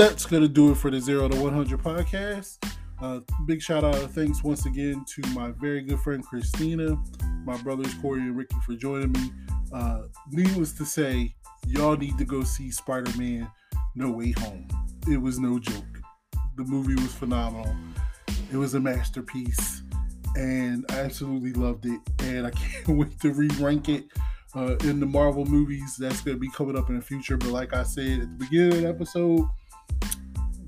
That's 0.00 0.24
going 0.24 0.42
to 0.42 0.48
do 0.48 0.72
it 0.72 0.76
for 0.76 0.90
the 0.90 0.98
Zero 0.98 1.28
to 1.28 1.36
100 1.38 1.78
podcast. 1.78 2.56
Uh, 3.02 3.20
big 3.44 3.60
shout 3.60 3.84
out 3.84 3.96
thanks 4.12 4.42
once 4.42 4.64
again 4.64 5.04
to 5.06 5.20
my 5.34 5.50
very 5.60 5.82
good 5.82 6.00
friend 6.00 6.24
Christina, 6.24 6.96
my 7.44 7.58
brothers 7.58 7.92
Cory 8.00 8.20
and 8.20 8.34
Ricky 8.34 8.56
for 8.64 8.74
joining 8.76 9.12
me. 9.12 9.30
Uh, 9.74 10.04
needless 10.30 10.72
to 10.72 10.86
say, 10.86 11.34
y'all 11.66 11.98
need 11.98 12.16
to 12.16 12.24
go 12.24 12.42
see 12.42 12.70
Spider 12.70 13.14
Man 13.18 13.46
No 13.94 14.10
Way 14.10 14.30
Home. 14.38 14.66
It 15.06 15.18
was 15.18 15.38
no 15.38 15.58
joke. 15.58 16.00
The 16.56 16.64
movie 16.64 16.94
was 16.94 17.12
phenomenal. 17.12 17.76
It 18.50 18.56
was 18.56 18.72
a 18.72 18.80
masterpiece, 18.80 19.82
and 20.34 20.86
I 20.88 21.00
absolutely 21.00 21.52
loved 21.52 21.84
it. 21.84 22.00
And 22.20 22.46
I 22.46 22.50
can't 22.52 22.88
wait 22.96 23.20
to 23.20 23.34
re 23.34 23.50
rank 23.58 23.90
it 23.90 24.06
uh, 24.56 24.76
in 24.76 24.98
the 24.98 25.04
Marvel 25.04 25.44
movies. 25.44 25.96
That's 25.98 26.22
going 26.22 26.38
to 26.38 26.40
be 26.40 26.50
coming 26.52 26.78
up 26.78 26.88
in 26.88 26.96
the 26.96 27.02
future. 27.02 27.36
But 27.36 27.50
like 27.50 27.74
I 27.74 27.82
said 27.82 28.20
at 28.20 28.38
the 28.38 28.46
beginning 28.46 28.72
of 28.72 28.80
the 28.80 28.88
episode, 28.88 29.46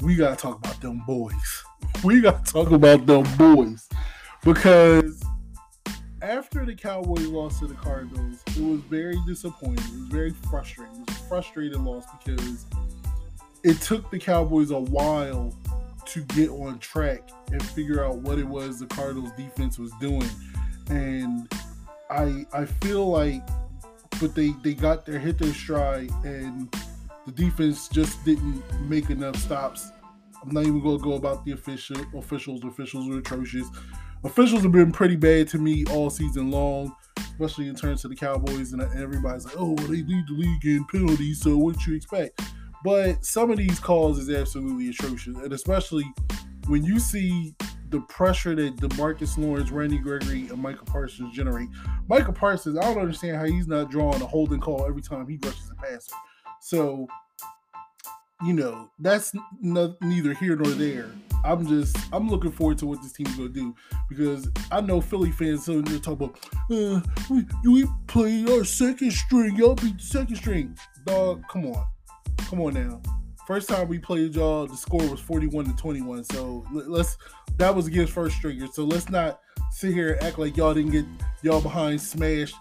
we 0.02 0.16
gotta 0.16 0.36
talk 0.36 0.58
about 0.58 0.80
them 0.80 1.02
boys. 1.06 1.64
We 2.04 2.20
gotta 2.20 2.42
talk 2.50 2.72
about 2.72 3.06
them 3.06 3.24
boys 3.36 3.88
because 4.42 5.22
after 6.20 6.64
the 6.64 6.74
Cowboys 6.74 7.26
lost 7.26 7.60
to 7.60 7.68
the 7.68 7.74
Cardinals, 7.74 8.42
it 8.56 8.62
was 8.62 8.80
very 8.82 9.16
disappointing. 9.26 9.84
It 9.84 10.00
was 10.00 10.08
very 10.08 10.30
frustrating. 10.50 11.02
It 11.02 11.10
was 11.10 11.18
a 11.18 11.22
frustrating 11.24 11.84
loss 11.84 12.04
because 12.24 12.66
it 13.62 13.80
took 13.80 14.10
the 14.10 14.18
Cowboys 14.18 14.72
a 14.72 14.78
while 14.78 15.54
to 16.06 16.20
get 16.24 16.50
on 16.50 16.78
track 16.80 17.30
and 17.52 17.62
figure 17.62 18.04
out 18.04 18.16
what 18.16 18.38
it 18.38 18.46
was 18.46 18.80
the 18.80 18.86
Cardinals 18.86 19.30
defense 19.36 19.78
was 19.78 19.92
doing. 20.00 20.28
And 20.88 21.52
I 22.10 22.44
I 22.52 22.64
feel 22.64 23.06
like 23.08 23.46
but 24.20 24.34
they 24.34 24.50
they 24.62 24.74
got 24.74 25.06
their 25.06 25.18
hit 25.18 25.38
their 25.38 25.54
stride 25.54 26.10
and 26.24 26.74
the 27.26 27.32
defense 27.32 27.88
just 27.88 28.24
didn't 28.24 28.62
make 28.88 29.10
enough 29.10 29.36
stops. 29.36 29.90
I'm 30.42 30.52
not 30.52 30.64
even 30.64 30.82
gonna 30.82 30.98
go 30.98 31.12
about 31.12 31.44
the 31.44 31.52
official 31.52 31.96
officials. 32.16 32.64
Officials 32.64 33.08
are 33.08 33.18
atrocious. 33.18 33.68
Officials 34.24 34.62
have 34.62 34.72
been 34.72 34.92
pretty 34.92 35.16
bad 35.16 35.48
to 35.48 35.58
me 35.58 35.84
all 35.90 36.10
season 36.10 36.50
long, 36.50 36.94
especially 37.18 37.68
in 37.68 37.76
terms 37.76 38.04
of 38.04 38.10
the 38.10 38.16
Cowboys. 38.16 38.72
And 38.72 38.82
everybody's 38.82 39.44
like, 39.44 39.54
"Oh, 39.56 39.72
well, 39.72 39.86
they 39.86 40.02
lead 40.02 40.26
the 40.26 40.34
league 40.34 40.64
in 40.64 40.84
penalties, 40.86 41.40
so 41.40 41.56
what 41.56 41.86
you 41.86 41.94
expect?" 41.94 42.40
But 42.84 43.24
some 43.24 43.50
of 43.50 43.58
these 43.58 43.78
calls 43.78 44.18
is 44.18 44.28
absolutely 44.30 44.88
atrocious, 44.88 45.36
and 45.36 45.52
especially 45.52 46.04
when 46.66 46.84
you 46.84 46.98
see 46.98 47.54
the 47.90 48.00
pressure 48.00 48.54
that 48.54 48.76
DeMarcus 48.76 49.36
Lawrence, 49.38 49.70
Randy 49.70 49.98
Gregory, 49.98 50.48
and 50.48 50.60
Michael 50.60 50.86
Parsons 50.86 51.34
generate. 51.34 51.68
Michael 52.08 52.32
Parsons, 52.32 52.78
I 52.78 52.82
don't 52.82 52.98
understand 52.98 53.36
how 53.36 53.44
he's 53.44 53.68
not 53.68 53.90
drawing 53.90 54.22
a 54.22 54.26
holding 54.26 54.60
call 54.60 54.86
every 54.86 55.02
time 55.02 55.28
he 55.28 55.38
rushes 55.44 55.70
a 55.70 55.74
passer. 55.74 56.14
So, 56.64 57.08
you 58.46 58.52
know, 58.52 58.88
that's 59.00 59.32
neither 59.60 60.32
here 60.32 60.54
nor 60.54 60.70
there. 60.70 61.10
I'm 61.44 61.66
just, 61.66 61.96
I'm 62.12 62.28
looking 62.28 62.52
forward 62.52 62.78
to 62.78 62.86
what 62.86 63.02
this 63.02 63.12
team's 63.12 63.36
to 63.36 63.48
do 63.48 63.74
because 64.08 64.48
I 64.70 64.80
know 64.80 65.00
Philly 65.00 65.32
fans 65.32 65.64
sitting 65.64 65.82
there 65.82 65.98
talk 65.98 66.20
about, 66.20 66.38
uh, 66.70 67.00
we, 67.28 67.44
we 67.64 67.84
played 68.06 68.48
our 68.48 68.62
second 68.62 69.12
string, 69.12 69.56
y'all 69.56 69.74
beat 69.74 69.98
the 69.98 70.04
second 70.04 70.36
string. 70.36 70.78
Dog, 71.04 71.42
come 71.50 71.66
on. 71.66 71.84
come 72.38 72.60
on 72.60 72.74
now. 72.74 73.02
First 73.44 73.68
time 73.68 73.88
we 73.88 73.98
played 73.98 74.36
y'all, 74.36 74.68
the 74.68 74.76
score 74.76 75.04
was 75.10 75.18
41 75.18 75.64
to 75.64 75.72
21. 75.74 76.22
So 76.22 76.64
let's 76.72 77.16
that 77.56 77.74
was 77.74 77.88
against 77.88 78.12
first 78.12 78.36
stringer. 78.36 78.68
So 78.68 78.84
let's 78.84 79.10
not 79.10 79.40
sit 79.72 79.92
here 79.92 80.12
and 80.12 80.22
act 80.22 80.38
like 80.38 80.56
y'all 80.56 80.74
didn't 80.74 80.92
get 80.92 81.06
y'all 81.42 81.60
behind 81.60 82.00
smashed 82.00 82.54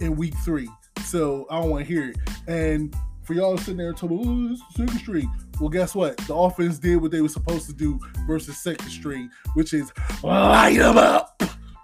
in 0.00 0.16
week 0.16 0.34
three. 0.44 0.68
So 1.04 1.46
I 1.48 1.60
don't 1.60 1.70
want 1.70 1.86
to 1.86 1.94
hear 1.94 2.08
it. 2.08 2.16
And 2.48 2.92
for 3.26 3.34
y'all 3.34 3.58
sitting 3.58 3.78
there 3.78 3.92
talking, 3.92 4.20
oh, 4.24 4.48
this 4.48 4.60
is 4.60 4.74
second 4.76 4.98
string. 4.98 5.30
Well, 5.60 5.68
guess 5.68 5.94
what? 5.94 6.16
The 6.18 6.34
offense 6.34 6.78
did 6.78 6.96
what 6.96 7.10
they 7.10 7.20
were 7.20 7.28
supposed 7.28 7.66
to 7.66 7.74
do 7.74 7.98
versus 8.26 8.56
second 8.58 8.88
string, 8.88 9.30
which 9.54 9.74
is 9.74 9.92
light 10.22 10.78
them 10.78 10.96
up. 10.96 11.42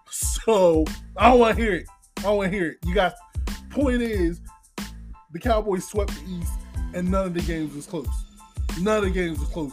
So 0.09 0.85
I 1.17 1.31
don't 1.31 1.41
want 1.41 1.57
to 1.57 1.63
hear 1.63 1.75
it. 1.75 1.87
I 2.19 2.23
don't 2.23 2.37
want 2.37 2.53
to 2.53 2.57
hear 2.57 2.69
it. 2.69 2.77
You 2.85 2.95
got 2.95 3.15
point 3.71 4.03
is 4.03 4.41
the 5.33 5.39
Cowboys 5.39 5.89
swept 5.89 6.15
the 6.15 6.31
East, 6.31 6.53
and 6.95 7.11
none 7.11 7.27
of 7.27 7.35
the 7.35 7.41
games 7.41 7.75
was 7.75 7.87
close. 7.87 8.07
None 8.81 8.99
of 8.99 9.05
the 9.05 9.11
games 9.11 9.41
was 9.41 9.49
close. 9.49 9.73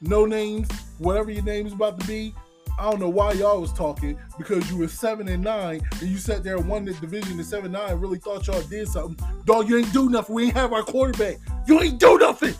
No 0.00 0.26
names, 0.26 0.68
whatever 0.98 1.30
your 1.30 1.44
name 1.44 1.66
is 1.66 1.74
about 1.74 2.00
to 2.00 2.06
be. 2.06 2.34
I 2.78 2.90
don't 2.90 3.00
know 3.00 3.08
why 3.08 3.32
y'all 3.32 3.60
was 3.60 3.72
talking 3.72 4.18
because 4.38 4.68
you 4.70 4.78
were 4.78 4.88
seven 4.88 5.28
and 5.28 5.42
nine 5.44 5.82
and 6.00 6.10
you 6.10 6.18
sat 6.18 6.42
there 6.42 6.56
and 6.56 6.68
won 6.68 6.84
the 6.84 6.94
division 6.94 7.38
at 7.38 7.46
seven 7.46 7.72
nine. 7.72 7.98
Really 7.98 8.18
thought 8.18 8.46
y'all 8.46 8.62
did 8.62 8.88
something. 8.88 9.16
Dog, 9.44 9.68
you 9.68 9.78
ain't 9.78 9.92
do 9.92 10.08
nothing. 10.08 10.34
We 10.34 10.44
ain't 10.46 10.54
have 10.54 10.72
our 10.72 10.82
quarterback. 10.82 11.36
You 11.66 11.80
ain't 11.80 12.00
do 12.00 12.18
nothing. 12.18 12.54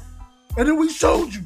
And 0.56 0.68
then 0.68 0.76
we 0.76 0.90
showed 0.90 1.32
you. 1.32 1.42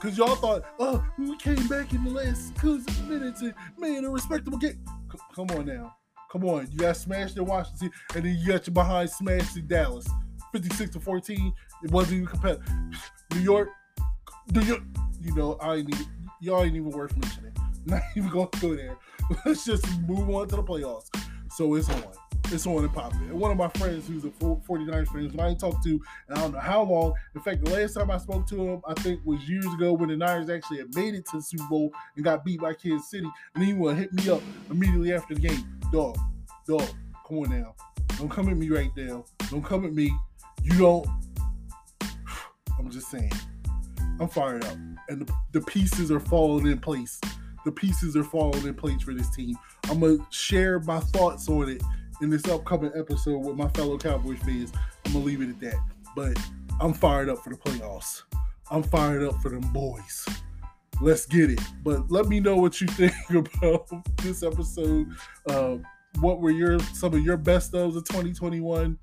Cause 0.00 0.18
y'all 0.18 0.34
thought, 0.36 0.64
oh, 0.78 1.02
we 1.16 1.34
came 1.38 1.66
back 1.66 1.94
in 1.94 2.04
the 2.04 2.10
last 2.10 2.54
couple 2.56 2.78
minutes 3.08 3.40
and 3.40 3.54
made 3.78 4.04
a 4.04 4.10
respectable 4.10 4.58
game. 4.58 4.78
C- 5.10 5.18
come 5.34 5.50
on 5.52 5.64
now. 5.64 5.96
Come 6.30 6.44
on. 6.44 6.68
You 6.70 6.78
got 6.78 6.96
smashed 6.96 7.38
in 7.38 7.46
Washington 7.46 7.90
and 8.14 8.24
then 8.24 8.36
you 8.36 8.48
got 8.48 8.66
your 8.66 8.74
behind 8.74 9.08
smashed 9.08 9.56
in 9.56 9.66
Dallas. 9.66 10.06
56 10.52 10.90
to 10.90 11.00
14. 11.00 11.54
It 11.84 11.90
wasn't 11.90 12.16
even 12.16 12.26
competitive. 12.26 12.68
New 13.34 13.40
York, 13.40 13.70
New 14.52 14.60
York, 14.60 14.82
you 15.22 15.34
know, 15.34 15.54
I 15.54 15.76
ain't 15.76 15.88
even, 15.88 16.06
y'all 16.40 16.62
ain't 16.62 16.76
even 16.76 16.90
worth 16.90 17.16
mentioning. 17.16 17.52
Not 17.86 18.02
even 18.16 18.30
gonna 18.30 18.48
go 18.60 18.74
there. 18.74 18.96
Let's 19.44 19.64
just 19.64 19.86
move 20.00 20.30
on 20.30 20.48
to 20.48 20.56
the 20.56 20.62
playoffs. 20.62 21.08
So 21.50 21.74
it's 21.74 21.88
on. 21.90 22.02
It's 22.50 22.66
on 22.66 22.84
and 22.84 22.92
popping. 22.92 23.22
And 23.22 23.40
one 23.40 23.50
of 23.50 23.56
my 23.56 23.68
friends 23.68 24.06
who's 24.06 24.24
a 24.24 24.28
49ers 24.28 25.08
fan, 25.08 25.30
who 25.30 25.40
I 25.40 25.48
ain't 25.48 25.60
talked 25.60 25.82
to, 25.84 26.00
and 26.28 26.38
I 26.38 26.40
don't 26.42 26.52
know 26.52 26.60
how 26.60 26.82
long. 26.82 27.14
In 27.34 27.40
fact, 27.40 27.64
the 27.64 27.70
last 27.70 27.94
time 27.94 28.10
I 28.10 28.18
spoke 28.18 28.46
to 28.48 28.56
him, 28.56 28.82
I 28.86 28.94
think 28.94 29.20
was 29.24 29.48
years 29.48 29.64
ago 29.66 29.94
when 29.94 30.10
the 30.10 30.16
Niners 30.16 30.50
actually 30.50 30.78
had 30.78 30.94
made 30.94 31.14
it 31.14 31.26
to 31.26 31.38
the 31.38 31.42
Super 31.42 31.64
Bowl 31.68 31.90
and 32.16 32.24
got 32.24 32.44
beat 32.44 32.60
by 32.60 32.74
Kansas 32.74 33.10
City. 33.10 33.28
And 33.54 33.64
he 33.64 33.72
would 33.72 33.96
hit 33.96 34.12
me 34.12 34.28
up 34.28 34.42
immediately 34.70 35.12
after 35.14 35.34
the 35.34 35.40
game. 35.40 35.64
Dog, 35.90 36.18
dog, 36.66 36.86
come 37.26 37.38
on 37.38 37.50
now. 37.50 37.74
Don't 38.18 38.28
come 38.28 38.48
at 38.48 38.56
me 38.56 38.68
right 38.68 38.90
now. 38.96 39.24
Don't 39.50 39.64
come 39.64 39.84
at 39.84 39.94
me. 39.94 40.12
You 40.62 40.78
don't. 40.78 41.06
I'm 42.78 42.90
just 42.90 43.10
saying. 43.10 43.32
I'm 44.20 44.28
fired 44.28 44.64
up. 44.64 44.76
And 45.08 45.26
the, 45.26 45.34
the 45.52 45.60
pieces 45.62 46.10
are 46.10 46.20
falling 46.20 46.66
in 46.66 46.78
place. 46.78 47.20
The 47.64 47.72
pieces 47.72 48.16
are 48.16 48.24
falling 48.24 48.66
in 48.66 48.74
place 48.74 49.02
for 49.02 49.14
this 49.14 49.30
team. 49.30 49.56
I'm 49.90 50.00
to 50.00 50.24
share 50.30 50.80
my 50.80 51.00
thoughts 51.00 51.48
on 51.48 51.68
it 51.68 51.82
in 52.20 52.30
this 52.30 52.46
upcoming 52.46 52.92
episode 52.94 53.38
with 53.38 53.56
my 53.56 53.68
fellow 53.68 53.98
Cowboys 53.98 54.38
fans. 54.40 54.72
I'm 55.06 55.12
to 55.12 55.18
leave 55.18 55.40
it 55.40 55.48
at 55.50 55.60
that. 55.60 55.80
But 56.14 56.38
I'm 56.80 56.92
fired 56.92 57.28
up 57.28 57.42
for 57.42 57.50
the 57.50 57.56
playoffs. 57.56 58.22
I'm 58.70 58.82
fired 58.82 59.22
up 59.22 59.40
for 59.40 59.50
them 59.50 59.60
boys. 59.72 60.26
Let's 61.00 61.26
get 61.26 61.50
it. 61.50 61.60
But 61.82 62.10
let 62.10 62.26
me 62.26 62.40
know 62.40 62.56
what 62.56 62.80
you 62.80 62.86
think 62.88 63.14
about 63.30 63.88
this 64.18 64.42
episode. 64.42 65.08
Uh, 65.48 65.76
what 66.20 66.40
were 66.40 66.50
your 66.50 66.78
some 66.78 67.14
of 67.14 67.20
your 67.24 67.36
best 67.36 67.72
ofs 67.72 67.96
of 67.96 68.04
2021? 68.04 68.98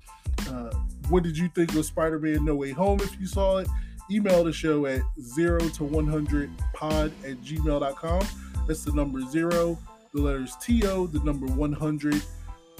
Uh, 0.48 0.70
what 1.08 1.22
did 1.22 1.36
you 1.36 1.48
think 1.54 1.74
of 1.74 1.84
Spider-Man 1.84 2.44
No 2.44 2.54
Way 2.54 2.70
Home 2.70 3.00
if 3.00 3.18
you 3.20 3.26
saw 3.26 3.58
it? 3.58 3.68
Email 4.10 4.44
the 4.44 4.52
show 4.52 4.86
at 4.86 5.02
0 5.20 5.60
to 5.60 5.84
100 5.84 6.50
pod 6.74 7.12
at 7.24 7.36
gmail.com. 7.42 8.26
That's 8.66 8.84
the 8.84 8.92
number 8.92 9.20
zero, 9.30 9.78
the 10.14 10.20
letters 10.20 10.56
TO, 10.60 11.08
the 11.08 11.20
number 11.24 11.46
100, 11.46 12.22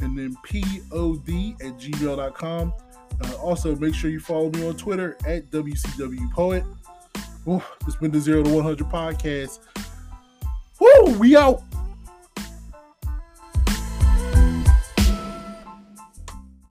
and 0.00 0.18
then 0.18 0.36
POD 0.44 1.56
at 1.60 1.78
gmail.com. 1.78 2.72
Uh, 3.22 3.34
also, 3.36 3.76
make 3.76 3.94
sure 3.94 4.10
you 4.10 4.20
follow 4.20 4.50
me 4.50 4.66
on 4.66 4.76
Twitter 4.76 5.16
at 5.26 5.50
WCW 5.50 6.30
Poet. 6.32 6.64
It's 7.86 7.96
been 7.96 8.10
the 8.10 8.20
Zero 8.20 8.42
to 8.42 8.50
100 8.50 8.88
podcast. 8.88 9.60
Woo, 10.80 11.18
we 11.18 11.36
out. 11.36 11.62